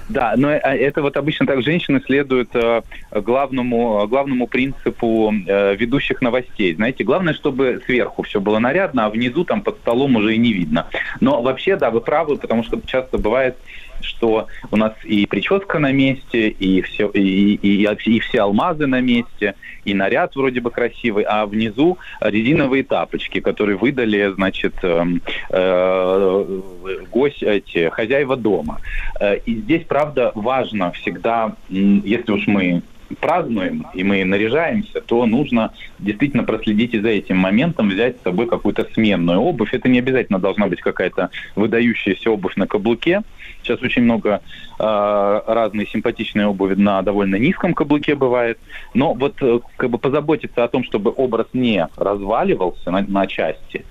Да, 0.09 0.35
но 0.37 0.51
э, 0.51 0.59
это 0.59 1.03
вот 1.03 1.17
обычно 1.17 1.47
так 1.47 1.63
женщины 1.63 2.01
следуют 2.05 2.51
э, 2.55 2.83
главному, 3.13 4.07
главному 4.07 4.47
принципу 4.47 5.33
э, 5.47 5.75
ведущих 5.75 6.23
новостей. 6.23 6.75
Знаете, 6.75 7.05
главное, 7.05 7.35
чтобы 7.35 7.83
сверху 7.85 8.23
все 8.23 8.41
было 8.41 8.59
нарядно, 8.59 9.07
а 9.07 9.11
внизу 9.11 9.45
там 9.45 9.63
под 9.63 9.79
столом 9.79 10.17
уже 10.17 10.35
и 10.35 10.39
не 10.39 10.53
видно. 10.53 10.87
Но 11.21 11.43
вообще, 11.43 11.77
да, 11.77 11.91
вы 11.91 12.01
правы, 12.01 12.37
потому 12.37 12.63
что 12.63 12.81
часто 12.87 13.19
бывает, 13.19 13.57
что 14.01 14.47
у 14.71 14.77
нас 14.77 14.93
и 15.05 15.27
прическа 15.27 15.79
на 15.79 15.93
месте, 15.93 16.49
и 16.49 16.81
все, 16.83 17.09
и, 17.09 17.55
и, 17.55 17.83
и 17.85 18.21
все 18.21 18.41
алмазы 18.41 18.87
на 18.87 19.01
месте, 19.01 19.55
и 19.85 19.95
наряд 19.95 20.35
вроде 20.37 20.61
бы 20.61 20.71
красивый, 20.71 21.25
а 21.25 21.47
внизу 21.47 21.99
резиновые 22.21 22.83
тапочки, 22.83 23.41
которые 23.41 23.77
выдали, 23.77 24.33
значит, 24.35 24.75
эм, 24.83 25.21
э, 25.51 26.61
гость, 27.11 27.43
эти, 27.43 27.89
хозяева 27.91 28.37
дома. 28.37 28.81
Э, 29.21 29.39
И 29.47 29.55
здесь, 29.55 29.85
правда, 29.87 30.33
важно 30.35 30.93
всегда, 30.93 31.55
если 31.69 32.33
уж 32.33 32.47
мы 32.47 32.83
празднуем 33.21 33.87
и 33.95 34.03
мы 34.03 34.25
наряжаемся, 34.25 35.01
то 35.01 35.27
нужно 35.27 35.73
действительно 35.99 36.45
проследить 36.45 36.95
и 36.95 37.01
за 37.01 37.09
этим 37.09 37.37
моментом, 37.37 37.89
взять 37.89 38.19
с 38.19 38.23
собой 38.23 38.47
какую-то 38.47 38.87
сменную 38.95 39.41
обувь. 39.41 39.75
Это 39.75 39.89
не 39.89 39.99
обязательно 39.99 40.39
должна 40.39 40.67
быть 40.67 40.81
какая-то 40.81 41.31
выдающаяся 41.55 42.31
обувь 42.31 42.57
на 42.57 42.67
каблуке. 42.67 43.23
Сейчас 43.63 43.83
очень 43.83 44.03
много 44.03 44.41
э, 44.79 45.41
разной 45.47 45.87
симпатичной 45.87 46.47
обуви 46.47 46.75
на 46.75 47.03
довольно 47.03 47.37
низком 47.37 47.75
каблуке 47.75 48.15
бывает. 48.15 48.59
Но 48.95 49.15
вот 49.15 49.37
э, 49.41 49.61
как 49.77 49.91
бы 49.91 49.99
позаботиться 49.99 50.65
о 50.65 50.69
том, 50.69 50.85
чтобы 50.85 51.13
образ 51.17 51.47
не 51.53 51.89
разваливался 51.97 52.91
на, 52.91 53.03
на 53.03 53.27
части, 53.27 53.85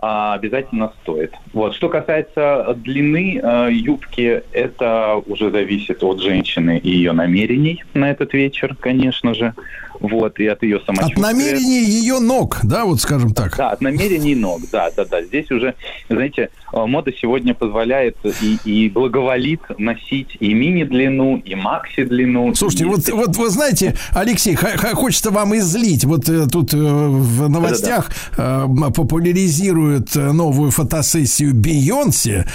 обязательно 0.00 0.92
стоит. 1.02 1.34
Вот. 1.52 1.74
Что 1.74 1.88
касается 1.88 2.74
длины 2.76 3.40
э, 3.42 3.68
юбки, 3.72 4.42
это 4.52 5.22
уже 5.26 5.50
зависит 5.50 6.02
от 6.02 6.20
женщины 6.20 6.78
и 6.78 6.90
ее 6.90 7.12
намерений 7.12 7.82
на 7.94 8.10
этот 8.10 8.34
вечер, 8.34 8.76
конечно 8.78 9.34
же. 9.34 9.54
Вот, 10.00 10.38
и 10.38 10.46
от 10.46 10.62
ее 10.62 10.76
От 10.76 10.84
самочувствия. 10.86 11.22
намерений 11.22 11.84
ее 11.84 12.18
ног, 12.20 12.58
да, 12.62 12.84
вот 12.84 13.00
скажем 13.00 13.32
так. 13.34 13.56
Да, 13.56 13.70
от 13.70 13.80
намерений 13.80 14.34
ног, 14.34 14.60
да, 14.72 14.90
да, 14.96 15.04
да. 15.04 15.22
Здесь 15.22 15.50
уже, 15.50 15.74
знаете, 16.08 16.50
э, 16.72 16.84
мода 16.86 17.12
сегодня 17.20 17.54
позволяет 17.54 18.16
и, 18.42 18.58
и 18.64 18.88
благоволит 18.90 19.60
носить 19.78 20.36
и 20.40 20.52
мини-длину, 20.54 21.38
и 21.38 21.54
макси-длину. 21.54 22.54
Слушайте, 22.54 22.84
и- 22.84 22.88
вот, 22.88 23.08
вот 23.10 23.36
вы 23.36 23.48
знаете, 23.50 23.96
Алексей, 24.12 24.54
хочется 24.56 25.30
вам 25.30 25.56
излить. 25.56 26.04
Вот 26.04 26.28
э, 26.28 26.46
тут 26.46 26.74
э, 26.74 26.76
в 26.76 27.48
новостях 27.48 28.10
м, 28.36 28.92
популяризируют 28.92 30.14
новую 30.14 30.70
фотосессию 30.70 31.54
Бейонсе, 31.54 32.46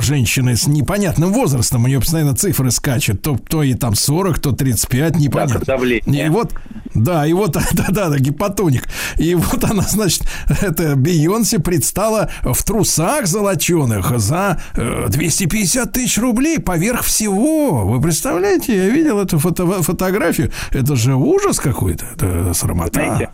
женщины 0.00 0.56
с 0.56 0.66
непонятным 0.66 1.32
возрастом. 1.32 1.84
У 1.84 1.88
нее 1.88 2.00
постоянно 2.00 2.34
цифры 2.34 2.70
скачут. 2.70 3.22
То, 3.22 3.38
то 3.48 3.62
и 3.62 3.74
там 3.74 3.94
40, 3.94 4.38
то 4.38 4.52
35, 4.52 5.16
непонятно. 5.16 5.54
как 5.56 5.64
давление. 5.66 6.26
И 6.26 6.28
вот, 6.28 6.52
да, 6.94 7.26
и 7.26 7.32
вот, 7.32 7.52
да, 7.72 7.86
да, 7.88 8.18
гипотоник. 8.18 8.88
И 9.18 9.34
вот 9.34 9.64
она, 9.64 9.82
значит, 9.82 10.22
это 10.60 10.96
Бейонсе 10.96 11.58
предстала 11.58 12.30
в 12.42 12.62
трусах 12.62 13.26
золоченых 13.26 14.18
за 14.18 14.60
э, 14.74 15.06
250 15.08 15.92
тысяч 15.92 16.18
рублей 16.18 16.58
поверх 16.60 17.02
всего. 17.02 17.86
Вы 17.86 18.00
представляете, 18.00 18.76
я 18.76 18.88
видел 18.90 19.18
эту 19.20 19.38
фото- 19.38 19.82
фотографию. 19.82 20.50
Это 20.70 20.96
же 20.96 21.14
ужас 21.14 21.58
какой-то. 21.60 22.04
Это 22.14 22.54
срамота. 22.54 22.92
Знаете, 22.94 23.30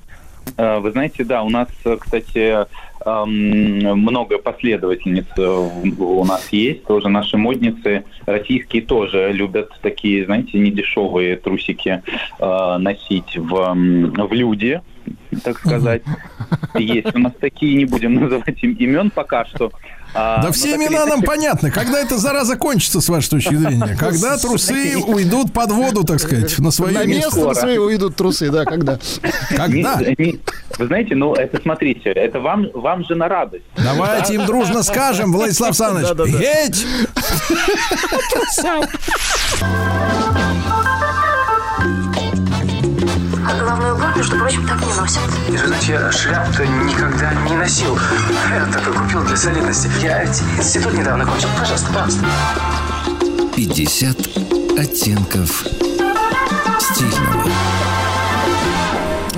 э, 0.56 0.78
Вы 0.78 0.92
знаете, 0.92 1.24
да, 1.24 1.42
у 1.42 1.50
нас, 1.50 1.68
э, 1.84 1.96
кстати, 2.00 2.66
много 3.04 4.38
последовательниц 4.38 5.26
э, 5.36 5.70
у 5.98 6.24
нас 6.24 6.48
есть, 6.52 6.84
тоже 6.84 7.08
наши 7.08 7.36
модницы 7.36 8.04
российские 8.26 8.82
тоже 8.82 9.32
любят 9.32 9.70
такие, 9.80 10.24
знаете, 10.26 10.58
недешевые 10.58 11.36
трусики 11.36 12.02
э, 12.38 12.76
носить 12.78 13.36
в, 13.36 13.74
в 13.74 14.32
люди, 14.32 14.80
так 15.42 15.58
сказать. 15.58 16.02
Есть 16.74 17.14
у 17.14 17.18
нас 17.18 17.32
такие, 17.40 17.74
не 17.74 17.84
будем 17.84 18.14
называть 18.20 18.62
им 18.62 18.72
имен 18.74 19.10
пока 19.10 19.44
что. 19.44 19.72
А, 20.12 20.38
Да 20.42 20.48
но 20.48 20.52
все 20.52 20.74
имена 20.74 21.06
нам 21.06 21.22
понятны. 21.22 21.70
Когда 21.70 22.00
эта 22.00 22.18
зараза 22.18 22.56
кончится, 22.56 23.00
с 23.00 23.08
вашей 23.08 23.30
точки 23.30 23.54
зрения? 23.54 23.96
Когда 23.98 24.36
трусы 24.38 24.96
уйдут 24.98 25.52
под 25.52 25.70
воду, 25.72 26.04
так 26.04 26.20
сказать, 26.20 26.58
на 26.58 26.70
свое 26.70 26.92
На 26.92 27.04
место 27.04 27.38
место? 27.38 27.54
свои 27.60 27.78
уйдут 27.78 28.16
трусы, 28.16 28.50
да, 28.50 28.64
когда? 28.64 28.98
Когда? 29.56 29.96
Не- 30.00 30.14
не- 30.18 30.40
вы 30.78 30.86
знаете, 30.86 31.14
ну 31.14 31.34
это 31.34 31.60
смотрите, 31.62 32.10
это 32.10 32.40
вам, 32.40 32.66
вам 32.74 33.04
же 33.04 33.14
на 33.14 33.28
радость. 33.28 33.64
Давайте 33.76 34.34
им 34.34 34.46
дружно 34.46 34.82
скажем, 34.82 35.32
Владислав 35.32 35.68
Александрович, 35.70 36.08
Да-да-да. 36.08 36.38
«Геть!» 36.38 36.86
А 39.62 40.39
между 44.20 44.36
прочим, 44.36 44.66
так 44.68 44.78
не 44.82 44.92
носят. 44.92 45.22
И 45.48 45.56
же, 45.56 45.66
знаете, 45.66 45.92
я 45.92 46.12
шляпу-то 46.12 46.66
никогда 46.66 47.32
не 47.32 47.56
носил. 47.56 47.98
Я 48.50 48.66
такой 48.66 48.92
купил 48.92 49.22
для 49.22 49.34
солидности. 49.34 49.90
Я 50.02 50.22
ведь 50.22 50.42
институт 50.58 50.92
недавно 50.92 51.24
кончил. 51.24 51.48
Пожалуйста, 51.58 51.86
пожалуйста. 51.90 52.26
50 53.56 54.18
оттенков 54.78 55.64
стильного. 56.78 57.44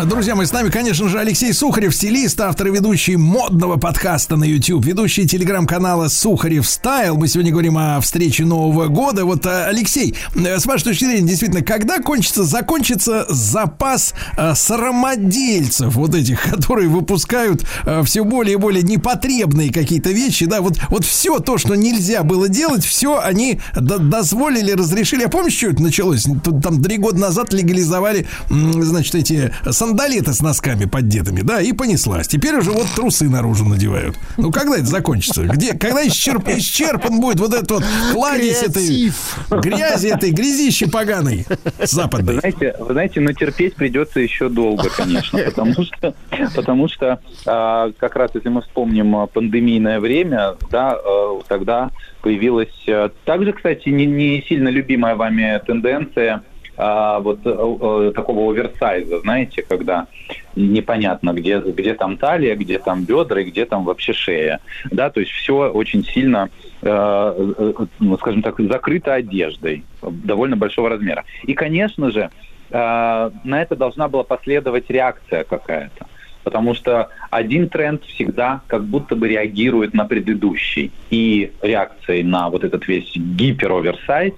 Друзья 0.07 0.35
мои, 0.35 0.47
с 0.47 0.53
нами, 0.53 0.69
конечно 0.69 1.09
же, 1.09 1.21
Алексей 1.21 1.53
Сухарев, 1.53 1.95
стилист, 1.95 2.41
автор 2.41 2.67
и 2.69 2.71
ведущий 2.71 3.17
модного 3.17 3.77
подкаста 3.77 4.37
на 4.37 4.43
YouTube, 4.43 4.85
ведущий 4.85 5.29
телеграм-канала 5.29 6.09
Сухарев 6.09 6.67
Стайл. 6.67 7.17
Мы 7.17 7.29
сегодня 7.29 7.53
говорим 7.53 7.79
о 7.79 8.01
встрече 8.01 8.45
Нового 8.45 8.89
года. 8.89 9.25
Вот, 9.25 9.47
э, 9.47 9.67
Алексей, 9.67 10.17
э, 10.35 10.59
с 10.59 10.67
вашей 10.67 10.85
точки 10.85 11.05
зрения, 11.05 11.29
действительно, 11.29 11.63
когда 11.63 12.01
кончится, 12.01 12.43
закончится 12.43 13.27
запас 13.29 14.15
э, 14.37 14.55
срамодельцев, 14.57 15.95
вот 15.95 16.15
этих, 16.17 16.43
которые 16.51 16.89
выпускают 16.89 17.65
э, 17.85 18.03
все 18.05 18.25
более 18.25 18.55
и 18.55 18.57
более 18.57 18.83
непотребные 18.83 19.73
какие-то 19.73 20.11
вещи, 20.11 20.47
да, 20.47 20.63
вот, 20.63 20.79
вот 20.89 21.05
все 21.05 21.39
то, 21.39 21.59
что 21.59 21.77
нельзя 21.77 22.25
было 22.25 22.49
делать, 22.49 22.85
все 22.85 23.21
они 23.21 23.61
до- 23.75 23.99
дозволили, 23.99 24.73
разрешили. 24.73 25.25
А 25.25 25.29
помнишь, 25.29 25.55
что 25.55 25.69
это 25.69 25.83
началось? 25.83 26.27
Тут 26.43 26.61
Там 26.63 26.83
три 26.83 26.97
года 26.97 27.21
назад 27.21 27.53
легализовали, 27.53 28.27
значит, 28.49 29.15
эти 29.15 29.53
сандалеты 29.93 30.33
с 30.33 30.41
носками 30.41 30.87
поддетыми, 30.87 31.43
да, 31.43 31.61
и 31.61 31.73
понеслась. 31.73 32.27
Теперь 32.27 32.57
уже 32.57 32.71
вот 32.71 32.87
трусы 32.97 33.29
наружу 33.29 33.67
надевают. 33.67 34.17
Ну, 34.39 34.51
когда 34.51 34.77
это 34.77 34.87
закончится? 34.87 35.43
Где, 35.43 35.75
когда 35.77 36.07
исчерп, 36.07 36.49
исчерпан 36.49 37.21
будет 37.21 37.39
вот 37.39 37.53
этот 37.53 37.71
вот 37.71 37.85
кладезь 38.13 38.63
этой 38.63 39.13
грязи, 39.61 40.07
этой 40.09 40.31
грязищи 40.31 40.91
поганой 40.91 41.45
Вы 41.49 41.87
западной? 41.87 42.39
знаете, 42.39 42.75
вы 42.79 42.93
знаете, 42.95 43.21
но 43.21 43.33
терпеть 43.33 43.75
придется 43.75 44.21
еще 44.21 44.49
долго, 44.49 44.89
конечно, 44.97 45.39
потому 45.45 45.85
что, 45.85 46.15
потому 46.55 46.89
что 46.89 47.21
а, 47.45 47.93
как 47.99 48.17
раз 48.17 48.31
если 48.35 48.49
мы 48.49 48.63
вспомним 48.63 49.15
а, 49.17 49.27
пандемийное 49.27 50.01
время, 50.01 50.55
да, 50.71 50.97
а, 50.97 51.41
тогда 51.49 51.91
появилась 52.23 52.73
а, 52.89 53.11
также, 53.27 53.53
кстати, 53.53 53.91
не, 53.91 54.07
не 54.07 54.43
сильно 54.49 54.71
любимая 54.71 55.17
вами 55.17 55.61
тенденция 55.67 56.43
а, 56.85 57.21
вот 57.21 57.39
э, 57.45 57.51
э, 57.51 58.13
такого 58.13 58.53
оверсайза, 58.53 59.21
знаете, 59.21 59.63
когда 59.63 60.09
непонятно, 60.57 61.33
где, 61.33 61.61
где 61.61 61.95
там 61.95 62.17
талия, 62.17 62.57
где 62.57 62.81
там 62.81 63.05
бедра 63.05 63.41
и 63.41 63.45
где 63.45 63.67
там 63.67 63.85
вообще 63.85 64.13
шея. 64.13 64.59
Да, 64.91 65.09
то 65.09 65.21
есть 65.21 65.31
все 65.31 65.71
очень 65.71 66.05
сильно, 66.05 66.51
э, 66.83 67.83
ну, 68.01 68.19
скажем 68.19 68.43
так, 68.43 68.59
закрыто 68.59 69.15
одеждой 69.15 69.85
довольно 70.03 70.57
большого 70.57 70.89
размера. 70.89 71.25
И, 71.45 71.55
конечно 71.55 72.11
же, 72.11 72.31
на 72.71 73.31
это 73.45 73.77
должна 73.77 74.09
была 74.09 74.25
последовать 74.25 74.89
реакция 74.89 75.45
какая-то. 75.45 76.07
Потому 76.43 76.75
что 76.75 77.11
один 77.31 77.69
тренд 77.69 78.03
всегда 78.05 78.63
как 78.67 78.85
будто 78.85 79.15
бы 79.15 79.29
реагирует 79.29 79.93
на 79.93 80.07
предыдущий. 80.07 80.91
И 81.11 81.53
реакцией 81.61 82.25
на 82.25 82.49
вот 82.49 82.65
этот 82.65 82.89
весь 82.89 83.15
гипер-оверсайз 83.15 84.33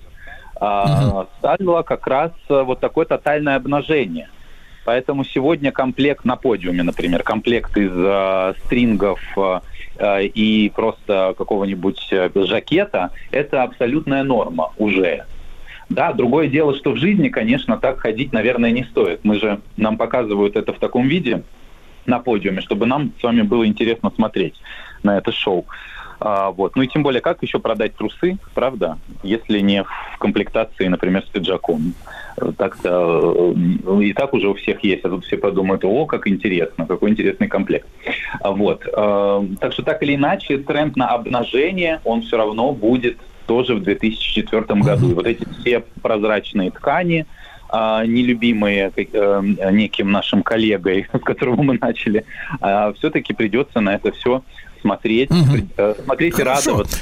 а, 0.61 1.27
стало 1.39 1.83
как 1.83 2.07
раз 2.07 2.33
э, 2.49 2.63
вот 2.63 2.81
такое 2.81 3.07
тотальное 3.07 3.57
обнажение. 3.57 4.29
Поэтому 4.85 5.25
сегодня 5.25 5.73
комплект 5.73 6.25
на 6.25 6.37
подиуме, 6.37 6.83
например, 6.83 7.23
комплект 7.23 7.77
из 7.77 7.93
э, 7.95 8.55
стрингов 8.65 9.21
э, 9.37 9.61
э, 9.97 10.25
и 10.27 10.71
просто 10.75 11.35
какого-нибудь 11.39 12.09
э, 12.11 12.31
жакета, 12.35 13.11
это 13.31 13.63
абсолютная 13.63 14.23
норма 14.23 14.73
уже. 14.77 15.25
Да, 15.89 16.13
другое 16.13 16.49
дело, 16.49 16.75
что 16.75 16.93
в 16.93 16.97
жизни, 16.97 17.29
конечно, 17.29 17.79
так 17.79 18.01
ходить, 18.01 18.33
наверное, 18.33 18.71
не 18.71 18.85
стоит. 18.85 19.21
Мы 19.23 19.39
же, 19.39 19.61
нам 19.77 19.97
показывают 19.97 20.57
это 20.57 20.73
в 20.73 20.79
таком 20.79 21.09
виде 21.09 21.43
на 22.07 22.19
подиуме, 22.19 22.61
чтобы 22.61 22.87
нам 22.87 23.13
с 23.19 23.23
вами 23.23 23.43
было 23.43 23.67
интересно 23.67 24.11
смотреть 24.15 24.55
на 25.03 25.17
это 25.19 25.33
шоу. 25.33 25.67
А, 26.21 26.51
вот. 26.51 26.77
Ну 26.77 26.83
и 26.83 26.89
тем 26.89 27.03
более, 27.03 27.21
как 27.21 27.43
еще 27.43 27.59
продать 27.59 27.95
трусы, 27.97 28.39
правда, 28.55 28.99
если 29.23 29.61
не 29.61 29.83
в 29.83 30.19
комплектации, 30.19 30.87
например, 30.87 31.25
с 31.25 31.29
пиджаком. 31.29 31.95
Так-то 32.57 33.53
э, 33.55 34.03
и 34.03 34.13
так 34.13 34.35
уже 34.35 34.49
у 34.49 34.55
всех 34.55 34.83
есть, 34.83 35.05
а 35.05 35.09
тут 35.09 35.25
все 35.25 35.37
подумают, 35.37 35.85
о, 35.85 36.05
как 36.07 36.27
интересно, 36.27 36.87
какой 36.87 37.11
интересный 37.11 37.49
комплект. 37.49 37.87
А, 38.41 38.51
Вот. 38.51 38.87
Э, 38.87 39.47
Так 39.61 39.73
что 39.73 39.83
так 39.83 40.03
или 40.03 40.15
иначе, 40.15 40.59
тренд 40.59 40.97
на 40.97 41.09
обнажение, 41.09 42.01
он 42.05 42.23
все 42.23 42.37
равно 42.37 42.73
будет 42.73 43.19
тоже 43.47 43.75
в 43.75 43.83
2004 43.83 44.81
году. 44.81 45.11
И 45.11 45.15
вот 45.15 45.27
эти 45.27 45.47
все 45.61 45.85
прозрачные 46.03 46.71
ткани, 46.71 47.27
а, 47.69 48.05
нелюбимые 48.07 48.91
э, 48.97 49.43
неким 49.71 50.11
нашим 50.11 50.43
коллегой, 50.43 51.07
с 51.13 51.21
которого 51.21 51.63
мы 51.63 51.79
начали, 51.81 52.25
все-таки 52.97 53.35
придется 53.35 53.81
на 53.81 53.95
это 53.95 54.13
все 54.13 54.43
смотреть, 54.85 55.31
э, 55.79 55.95
смотреть 56.05 56.39
и 56.39 56.43
радоваться. 56.43 56.99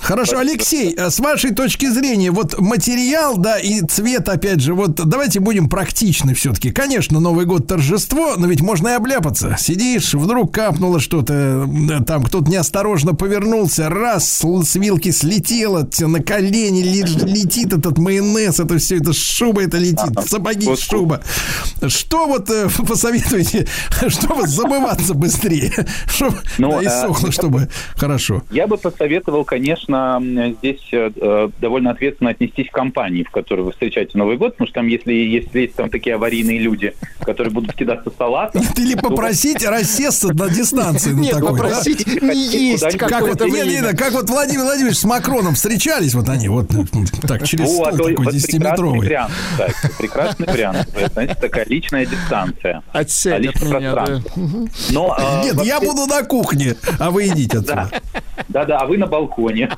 Хорошо, 0.00 0.38
Алексей, 0.38 0.94
э, 0.96 1.10
с 1.10 1.18
вашей 1.20 1.52
точки 1.54 1.90
зрения, 1.90 2.30
вот 2.30 2.58
материал, 2.58 3.36
да, 3.36 3.58
и 3.58 3.80
цвет, 3.82 4.28
опять 4.28 4.60
же, 4.60 4.74
вот 4.74 4.94
давайте 4.94 5.40
будем 5.40 5.68
практичны 5.68 6.34
все-таки. 6.34 6.70
Конечно, 6.70 7.20
Новый 7.20 7.44
год 7.46 7.66
торжество, 7.66 8.34
но 8.36 8.46
ведь 8.46 8.60
можно 8.60 8.88
и 8.88 8.92
обляпаться. 8.92 9.56
Сидишь, 9.58 10.14
вдруг 10.14 10.54
капнуло 10.54 11.00
что-то, 11.00 11.68
э, 11.90 12.04
там 12.04 12.22
кто-то 12.22 12.50
неосторожно 12.50 13.14
повернулся, 13.14 13.88
раз, 13.88 14.42
с 14.42 14.74
вилки 14.76 15.10
слетело, 15.10 15.86
те 15.86 16.06
на 16.06 16.22
колени 16.22 16.82
ле- 16.82 17.26
летит 17.26 17.72
этот 17.72 17.98
майонез, 17.98 18.60
это 18.60 18.78
все, 18.78 18.96
это 18.98 19.12
шуба 19.12 19.62
это 19.62 19.78
летит, 19.78 20.12
сапоги, 20.26 20.68
шуба. 20.76 21.20
Что 21.86 22.26
вот 22.26 22.48
э, 22.50 22.68
посоветуете, 22.88 23.66
чтобы 24.08 24.46
забываться 24.46 25.14
быстрее, 25.14 25.86
чтобы 26.06 26.38
Ну, 26.58 26.70
да, 26.70 26.82
э, 26.82 27.02
сохло, 27.02 27.32
чтобы 27.32 27.68
хорошо. 27.96 28.42
Я 28.50 28.66
бы 28.66 28.78
посоветовал, 28.78 29.44
конечно, 29.44 29.87
м, 29.96 30.56
здесь 30.58 30.80
э, 30.92 31.10
э, 31.14 31.48
довольно 31.60 31.90
ответственно 31.90 32.30
отнестись 32.30 32.68
к 32.68 32.72
компании, 32.72 33.22
в 33.22 33.30
которой 33.30 33.62
вы 33.62 33.72
встречаете 33.72 34.16
Новый 34.18 34.36
год, 34.36 34.52
потому 34.52 34.66
что 34.66 34.74
там, 34.76 34.86
если, 34.86 35.12
если 35.12 35.60
есть 35.60 35.74
там 35.74 35.90
такие 35.90 36.14
аварийные 36.16 36.58
люди, 36.58 36.94
которые 37.20 37.52
будут 37.52 37.74
кидаться 37.74 38.12
салатом... 38.16 38.62
Или 38.76 38.94
попросить 38.94 39.64
рассесться 39.64 40.28
на 40.34 40.48
дистанции. 40.48 41.10
на 41.10 41.20
Нет, 41.20 41.40
попросить 41.40 42.06
не 42.22 42.70
есть 42.70 42.84
куда-нибудь 42.84 43.00
Как 43.00 43.20
вот, 43.22 43.30
какое-то 43.38 43.44
время. 43.44 43.96
как 43.96 44.12
вот 44.12 44.30
Владимир 44.30 44.62
Владимирович 44.64 44.98
с 44.98 45.04
Макроном 45.04 45.54
встречались, 45.54 46.14
вот 46.14 46.28
они, 46.28 46.48
вот 46.48 46.70
так 47.26 47.44
через 47.44 47.68
Вот, 47.68 47.94
стол 47.94 48.06
ой, 48.06 48.14
такой 48.14 48.26
вот 48.26 48.34
прекрасный 48.34 48.58
10-метровый. 48.58 48.98
вариант, 48.98 49.32
кстати, 49.52 49.94
прекрасный 49.98 50.46
вариант. 50.46 50.88
Знаете, 51.12 51.34
такая 51.34 51.64
личная 51.66 52.06
дистанция. 52.06 52.82
Отсядь 52.92 53.34
от 53.34 53.54
личное 53.54 53.78
меня, 53.78 53.94
э, 55.18 55.44
Нет, 55.44 55.64
я 55.64 55.80
буду 55.80 56.06
на 56.06 56.22
кухне, 56.22 56.74
а 56.98 57.10
вы 57.10 57.26
идите 57.28 57.58
отсюда. 57.58 57.90
Да, 58.48 58.64
да, 58.64 58.78
а 58.78 58.86
вы 58.86 58.98
на 58.98 59.06
балконе. 59.06 59.70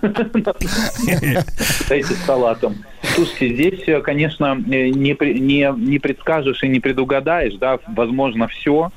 Стоите 1.85 2.15
с 2.15 2.25
салатом. 2.25 2.77
Слушайте, 3.03 3.55
здесь, 3.55 3.89
э, 3.89 4.01
конечно, 4.01 4.57
э, 4.71 4.89
не, 4.89 5.17
не, 5.41 5.75
не 5.77 5.99
предскажешь 5.99 6.63
и 6.63 6.69
не 6.69 6.81
предугадаешь, 6.81 7.55
да, 7.55 7.79
возможно, 7.89 8.49
все. 8.49 8.91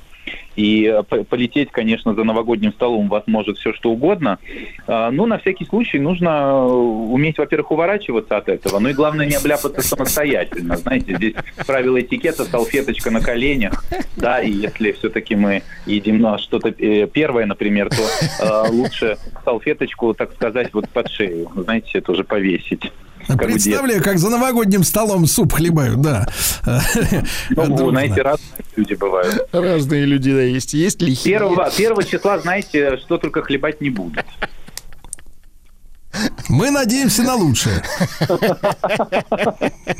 И 0.56 0.84
э, 0.84 1.02
по- 1.02 1.24
полететь, 1.24 1.70
конечно, 1.70 2.14
за 2.14 2.24
новогодним 2.24 2.72
столом 2.72 3.08
вас 3.08 3.24
может 3.26 3.58
все 3.58 3.72
что 3.72 3.90
угодно. 3.90 4.38
А, 4.86 5.10
Но 5.10 5.26
на 5.26 5.38
всякий 5.38 5.64
случай 5.64 5.98
нужно 5.98 6.28
э, 6.28 6.62
уметь, 6.64 7.38
во-первых, 7.38 7.72
уворачиваться 7.72 8.36
от 8.36 8.48
этого, 8.48 8.78
ну 8.78 8.88
и 8.88 8.92
главное 8.92 9.26
не 9.26 9.34
обляпаться 9.34 9.82
самостоятельно. 9.82 10.76
Знаете, 10.76 11.16
здесь 11.16 11.34
правило 11.66 12.00
этикета, 12.00 12.44
салфеточка 12.44 13.10
на 13.10 13.20
коленях, 13.20 13.84
да, 14.16 14.40
и 14.40 14.50
если 14.50 14.92
все-таки 14.92 15.34
мы 15.34 15.62
едим 15.86 16.18
ну, 16.18 16.38
что-то 16.38 16.68
э, 16.68 17.06
первое, 17.06 17.46
например, 17.46 17.90
то 17.90 18.66
лучше 18.70 19.18
салфеточку, 19.44 20.14
так 20.14 20.32
сказать, 20.34 20.72
вот 20.72 20.88
под 20.88 21.10
шею, 21.10 21.50
знаете, 21.56 21.98
это 21.98 22.12
уже 22.12 22.24
повесить. 22.24 22.92
Как. 23.26 23.38
Представляю, 23.38 24.02
как 24.02 24.18
за 24.18 24.30
новогодним 24.30 24.84
столом 24.84 25.26
суп 25.26 25.52
хлебают, 25.52 26.00
да. 26.00 26.26
Ну, 27.50 27.66
Дружно. 27.66 27.90
знаете, 27.90 28.22
разные 28.22 28.64
люди 28.76 28.94
бывают. 28.94 29.48
Разные 29.52 30.04
люди, 30.04 30.32
да, 30.32 30.42
есть. 30.42 30.74
Есть 30.74 31.02
лихие. 31.02 31.38
Первого, 31.38 31.70
первого 31.70 32.04
числа, 32.04 32.38
знаете, 32.38 32.98
что 32.98 33.18
только 33.18 33.42
хлебать 33.42 33.80
не 33.80 33.90
будут. 33.90 34.24
Мы 36.48 36.70
надеемся 36.70 37.22
на 37.22 37.34
лучшее. 37.34 37.82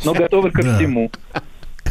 Но 0.05 0.15
готовы 0.15 0.51
ко 0.51 0.62
Да. 0.62 0.78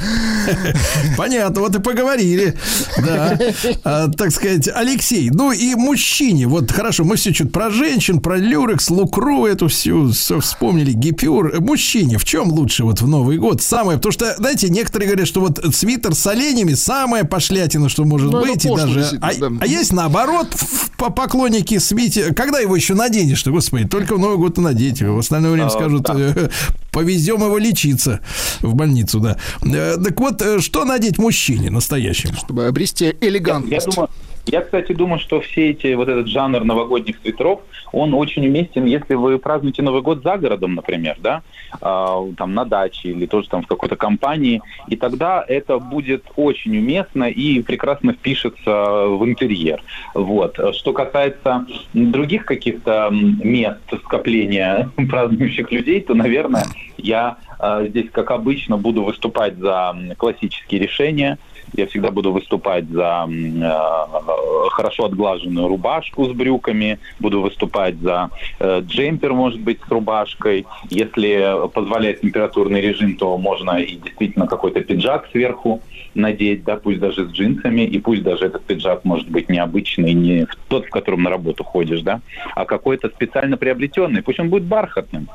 Понятно, 1.17 1.61
вот 1.61 1.75
и 1.75 1.79
поговорили. 1.79 2.55
Да. 2.97 3.37
А, 3.83 4.07
так 4.09 4.31
сказать, 4.31 4.69
Алексей, 4.73 5.29
ну 5.29 5.51
и 5.51 5.75
мужчине, 5.75 6.47
вот 6.47 6.71
хорошо, 6.71 7.03
мы 7.03 7.15
все 7.15 7.33
что-то 7.33 7.51
про 7.51 7.69
женщин, 7.69 8.19
про 8.19 8.37
люрекс, 8.37 8.89
лукру, 8.89 9.45
эту 9.45 9.67
всю 9.67 10.11
всё 10.11 10.39
вспомнили, 10.39 10.91
гипюр. 10.91 11.59
Мужчине 11.59 12.17
в 12.17 12.25
чем 12.25 12.49
лучше 12.49 12.83
вот 12.83 13.01
в 13.01 13.07
Новый 13.07 13.37
год? 13.37 13.61
Самое, 13.61 13.97
потому 13.97 14.11
что, 14.13 14.35
знаете, 14.37 14.69
некоторые 14.69 15.07
говорят, 15.09 15.27
что 15.27 15.41
вот 15.41 15.63
свитер 15.73 16.15
с 16.15 16.25
оленями 16.27 16.73
самая 16.73 17.23
пошлятина, 17.23 17.89
что 17.89 18.03
может 18.05 18.31
Ну, 18.31 18.39
это 18.39 18.47
быть. 18.51 18.65
И 18.65 18.69
даже, 18.69 19.19
а, 19.21 19.31
да. 19.37 19.49
а 19.59 19.67
есть 19.67 19.93
наоборот, 19.93 20.55
по 20.97 21.09
поклонники 21.09 21.77
свите. 21.77 22.33
Когда 22.33 22.59
его 22.59 22.75
еще 22.75 22.93
наденешь-то, 22.93 23.51
господи, 23.51 23.87
только 23.87 24.15
в 24.15 24.19
Новый 24.19 24.37
год 24.37 24.57
и 24.57 24.61
надеть. 24.61 25.01
В 25.01 25.17
остальное 25.17 25.51
время 25.51 25.67
А, 25.67 25.69
скажут, 25.69 26.03
да. 26.03 26.49
Повезем 26.93 27.43
его 27.43 27.57
лечиться 27.57 28.21
в 28.61 28.73
больницу, 28.75 29.19
да. 29.19 29.37
Э, 29.63 29.97
Так 30.01 30.19
вот, 30.19 30.41
э, 30.41 30.59
что 30.61 30.85
надеть 30.85 31.17
мужчине 31.17 31.69
настоящему? 31.69 32.33
Чтобы 32.35 32.67
обрести 32.67 33.05
Я 33.05 33.13
элегантность. 33.27 33.87
думаю, 33.87 34.09
я, 34.45 34.61
кстати, 34.61 34.91
думаю, 34.93 35.19
что 35.19 35.39
все 35.39 35.69
эти, 35.69 35.93
вот 35.93 36.09
этот 36.09 36.27
жанр 36.27 36.63
новогодних 36.63 37.17
свитеров, 37.21 37.61
он 37.93 38.13
очень 38.13 38.45
уместен, 38.45 38.85
если 38.85 39.13
вы 39.13 39.39
празднуете 39.39 39.81
Новый 39.81 40.01
год 40.01 40.21
за 40.21 40.37
городом, 40.37 40.75
например, 40.75 41.17
да, 41.21 41.43
а, 41.79 42.21
там 42.37 42.53
на 42.53 42.65
даче 42.65 43.09
или 43.09 43.25
тоже 43.25 43.47
там 43.47 43.63
в 43.63 43.67
какой-то 43.67 43.95
компании, 43.95 44.61
и 44.87 44.97
тогда 44.97 45.43
это 45.47 45.79
будет 45.79 46.25
очень 46.35 46.77
уместно 46.77 47.25
и 47.25 47.61
прекрасно 47.61 48.13
впишется 48.13 49.05
в 49.07 49.23
интерьер. 49.25 49.81
Вот. 50.13 50.59
Что 50.75 50.91
касается 50.91 51.65
других 51.93 52.45
каких-то 52.45 53.09
мест 53.11 53.79
скопления 54.03 54.89
празднующих 55.09 55.71
людей, 55.71 56.01
то, 56.01 56.15
наверное, 56.15 56.65
я 56.97 57.37
а, 57.59 57.85
здесь, 57.85 58.09
как 58.11 58.31
обычно, 58.31 58.77
буду 58.77 59.03
выступать 59.03 59.57
за 59.57 59.95
классические 60.17 60.81
решения, 60.81 61.37
я 61.73 61.87
всегда 61.87 62.11
буду 62.11 62.31
выступать 62.31 62.87
за 62.89 63.27
э, 63.29 64.69
хорошо 64.71 65.05
отглаженную 65.05 65.67
рубашку 65.67 66.25
с 66.25 66.31
брюками, 66.31 66.99
буду 67.19 67.41
выступать 67.41 67.95
за 67.97 68.29
э, 68.59 68.81
джемпер, 68.81 69.33
может 69.33 69.59
быть, 69.59 69.79
с 69.85 69.91
рубашкой. 69.91 70.65
Если 70.89 71.67
позволяет 71.73 72.21
температурный 72.21 72.81
режим, 72.81 73.15
то 73.15 73.37
можно 73.37 73.77
и 73.77 73.95
действительно 73.95 74.47
какой-то 74.47 74.81
пиджак 74.81 75.27
сверху 75.31 75.81
надеть, 76.15 76.63
да, 76.63 76.75
пусть 76.77 76.99
даже 76.99 77.27
с 77.27 77.31
джинсами, 77.31 77.81
и 77.81 77.99
пусть 77.99 78.23
даже 78.23 78.45
этот 78.45 78.63
пиджак 78.63 79.03
может 79.03 79.29
быть 79.29 79.49
необычный, 79.49 80.13
не 80.13 80.47
тот, 80.67 80.85
в 80.85 80.89
котором 80.89 81.23
на 81.23 81.29
работу 81.29 81.63
ходишь, 81.63 82.01
да, 82.01 82.21
а 82.55 82.65
какой-то 82.65 83.09
специально 83.09 83.57
приобретенный, 83.57 84.21
пусть 84.21 84.39
он 84.39 84.49
будет 84.49 84.63
бархатным. 84.63 85.27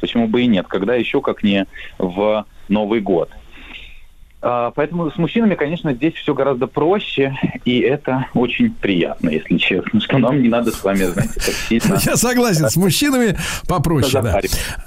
Почему 0.00 0.28
бы 0.28 0.42
и 0.42 0.46
нет? 0.46 0.66
Когда 0.68 0.94
еще 0.94 1.22
как 1.22 1.42
не 1.42 1.66
в 1.98 2.44
Новый 2.68 3.00
год. 3.00 3.30
А, 4.42 4.70
Поэтому 4.72 5.10
с 5.10 5.16
мужчинами, 5.16 5.54
конечно, 5.54 5.92
здесь 5.94 6.14
все 6.14 6.34
гораздо 6.34 6.66
проще, 6.66 7.34
и 7.64 7.80
это 7.80 8.26
очень 8.34 8.70
приятно, 8.70 9.30
если 9.30 9.56
честно, 9.56 10.00
что 10.00 10.18
нам 10.18 10.42
не 10.42 10.48
надо 10.48 10.70
с 10.72 10.84
вами, 10.84 11.04
знаете, 11.04 11.34
так 11.34 11.54
сильно... 11.68 11.98
Я 12.04 12.16
согласен, 12.16 12.68
с 12.68 12.76
мужчинами 12.76 13.36
попроще, 13.66 14.22
да. 14.22 14.40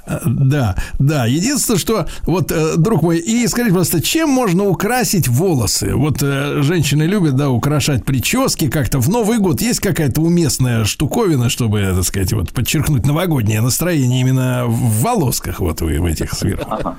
Э, 0.05 0.19
Да, 0.25 0.75
да. 0.99 1.25
Единственное, 1.25 1.79
что, 1.79 2.05
вот, 2.23 2.51
э, 2.51 2.75
друг 2.77 3.01
мой, 3.01 3.17
и 3.17 3.47
скажите, 3.47 3.73
просто, 3.73 4.01
чем 4.01 4.29
можно 4.29 4.65
украсить 4.65 5.27
волосы? 5.27 5.95
Вот 5.95 6.21
э, 6.21 6.61
женщины 6.61 7.03
любят, 7.03 7.35
да, 7.35 7.49
украшать 7.49 8.05
прически 8.05 8.69
как-то. 8.69 8.99
В 8.99 9.09
Новый 9.09 9.39
год 9.39 9.61
есть 9.61 9.79
какая-то 9.79 10.21
уместная 10.21 10.85
штуковина, 10.85 11.49
чтобы, 11.49 11.81
так 11.95 12.03
сказать, 12.03 12.33
вот, 12.33 12.51
подчеркнуть 12.51 13.05
новогоднее 13.05 13.61
настроение 13.61 14.21
именно 14.21 14.65
в 14.67 15.01
волосках, 15.01 15.59
вот 15.59 15.81
вы 15.81 15.99
в 15.99 16.05
этих 16.05 16.33
сверху. 16.33 16.69
Ага. 16.69 16.95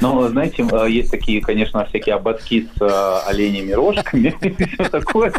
Ну, 0.00 0.28
знаете, 0.28 0.66
э, 0.70 0.90
есть 0.90 1.10
такие, 1.10 1.40
конечно, 1.40 1.71
всякие 1.86 2.14
ободки 2.14 2.68
с 2.76 2.82
э, 2.82 3.28
оленями 3.28 3.72
рожками 3.72 4.34
и 4.42 4.64
все 4.66 4.88
такое, 4.88 5.32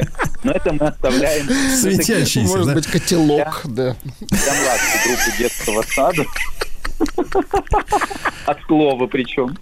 но 0.44 0.52
это 0.52 0.74
мы 0.74 0.88
оставляем... 0.88 1.48
Светящиеся, 1.48 2.58
Может 2.58 2.74
быть, 2.74 2.88
котелок, 2.88 3.62
да. 3.66 3.96
Для 4.20 4.54
младшей 4.54 5.00
группы 5.06 5.38
детского 5.38 5.82
сада. 5.84 6.26
От 8.46 8.58
слова 8.68 9.08
причем. 9.08 9.58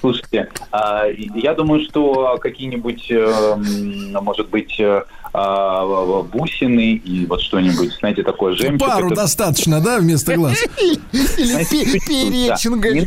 Слушайте, 0.00 0.48
а, 0.70 1.04
я 1.34 1.54
думаю, 1.54 1.84
что 1.84 2.38
какие-нибудь, 2.40 3.10
эм, 3.10 4.12
может 4.22 4.48
быть, 4.48 4.80
э, 4.80 5.02
а, 5.34 6.22
бусины 6.22 6.92
и 6.94 7.26
вот 7.26 7.40
что-нибудь, 7.40 7.92
знаете, 8.00 8.22
такое 8.22 8.54
жемчуг. 8.54 8.88
Пару 8.88 9.06
это- 9.06 9.16
достаточно, 9.16 9.80
да, 9.80 9.98
вместо 9.98 10.34
глаз? 10.36 10.58
Или 10.78 11.64
перечинга 12.06 12.90
Не 12.92 13.00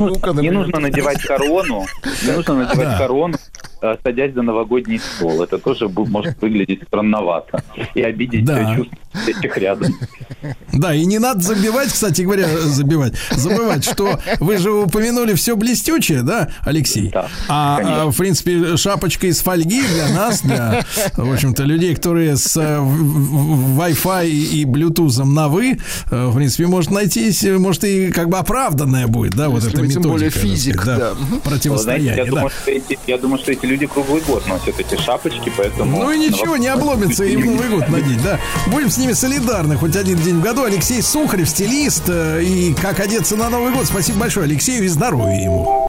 нужно- 0.51 0.79
надевать 0.79 1.21
корону, 1.21 1.85
не 2.25 2.31
нужно 2.31 2.53
надевать 2.55 2.97
корону, 2.97 3.37
садясь 4.03 4.33
за 4.33 4.41
новогодний 4.41 4.99
стол. 4.99 5.43
Это 5.43 5.57
тоже 5.57 5.87
может 5.89 6.41
выглядеть 6.41 6.83
странновато 6.87 7.63
и 7.93 8.01
обидеть 8.01 8.45
Да. 8.45 8.75
чувства 8.75 8.97
этих 9.27 9.57
рядом. 9.57 9.93
Да, 10.73 10.93
и 10.93 11.05
не 11.05 11.19
надо 11.19 11.41
забивать, 11.41 11.87
кстати 11.87 12.21
говоря, 12.23 12.47
забивать, 12.59 13.13
забывать, 13.31 13.83
что 13.85 14.19
вы 14.39 14.57
же 14.57 14.71
упомянули 14.71 15.33
все 15.33 15.55
блестючее, 15.55 16.21
да, 16.21 16.49
Алексей? 16.61 17.09
Да, 17.11 17.27
а, 17.47 17.77
конечно. 17.77 18.01
а, 18.03 18.05
в 18.11 18.17
принципе, 18.17 18.77
шапочка 18.77 19.27
из 19.27 19.39
фольги 19.39 19.81
для 19.93 20.09
нас, 20.13 20.41
для, 20.41 20.83
в 21.15 21.31
общем-то, 21.33 21.63
людей, 21.63 21.95
которые 21.95 22.35
с 22.35 22.57
э, 22.57 22.77
Wi-Fi 22.79 24.27
и 24.27 24.65
Bluetooth 24.65 25.23
на 25.23 25.47
вы, 25.47 25.79
э, 26.11 26.27
в 26.27 26.35
принципе, 26.35 26.67
может 26.67 26.91
найтись, 26.91 27.43
может 27.43 27.83
и 27.83 28.11
как 28.11 28.29
бы 28.29 28.37
оправданная 28.37 29.07
будет, 29.07 29.33
да, 29.35 29.49
вот 29.49 29.63
Если 29.63 29.69
эта 29.71 29.81
вы 29.81 29.87
тем 29.87 30.01
методика. 30.01 30.11
более 30.11 30.29
физик, 30.29 30.81
сказать, 30.81 30.99
да. 30.99 31.11
Мгм. 31.13 31.19
Вы 31.19 31.25
знаете, 31.27 31.49
Противостояние, 31.49 32.15
я, 32.15 32.25
да. 32.25 32.29
думаю, 32.31 32.49
что 32.49 32.71
эти, 32.71 32.99
я 33.07 33.17
думаю, 33.17 33.39
что 33.39 33.51
эти 33.51 33.65
люди 33.65 33.74
круглый 33.83 34.21
год 34.21 34.47
носят 34.47 34.79
эти 34.79 34.95
шапочки, 34.95 35.51
поэтому... 35.57 35.99
Ну 35.99 36.11
и 36.11 36.17
ничего, 36.17 36.55
не 36.55 36.67
обломится 36.67 37.25
и 37.25 37.35
в 37.35 37.45
Новый 37.45 37.69
год 37.69 37.89
надеть, 37.89 38.23
да. 38.23 38.39
Будем 38.67 38.89
с 38.89 38.97
ними 38.97 39.11
солидарны 39.11 39.75
хоть 39.75 39.95
один 39.95 40.17
день 40.19 40.39
в 40.39 40.41
году. 40.41 40.63
Алексей 40.63 41.01
Сухарев, 41.01 41.49
стилист, 41.49 42.03
э, 42.07 42.41
и 42.43 42.73
как 42.73 42.99
одеться 42.99 43.35
на 43.35 43.49
Новый 43.49 43.73
год. 43.73 43.85
Спасибо 43.85 44.19
большое 44.19 44.45
Алексею 44.45 44.85
и 44.85 44.87
здоровья 44.87 45.43
ему. 45.43 45.83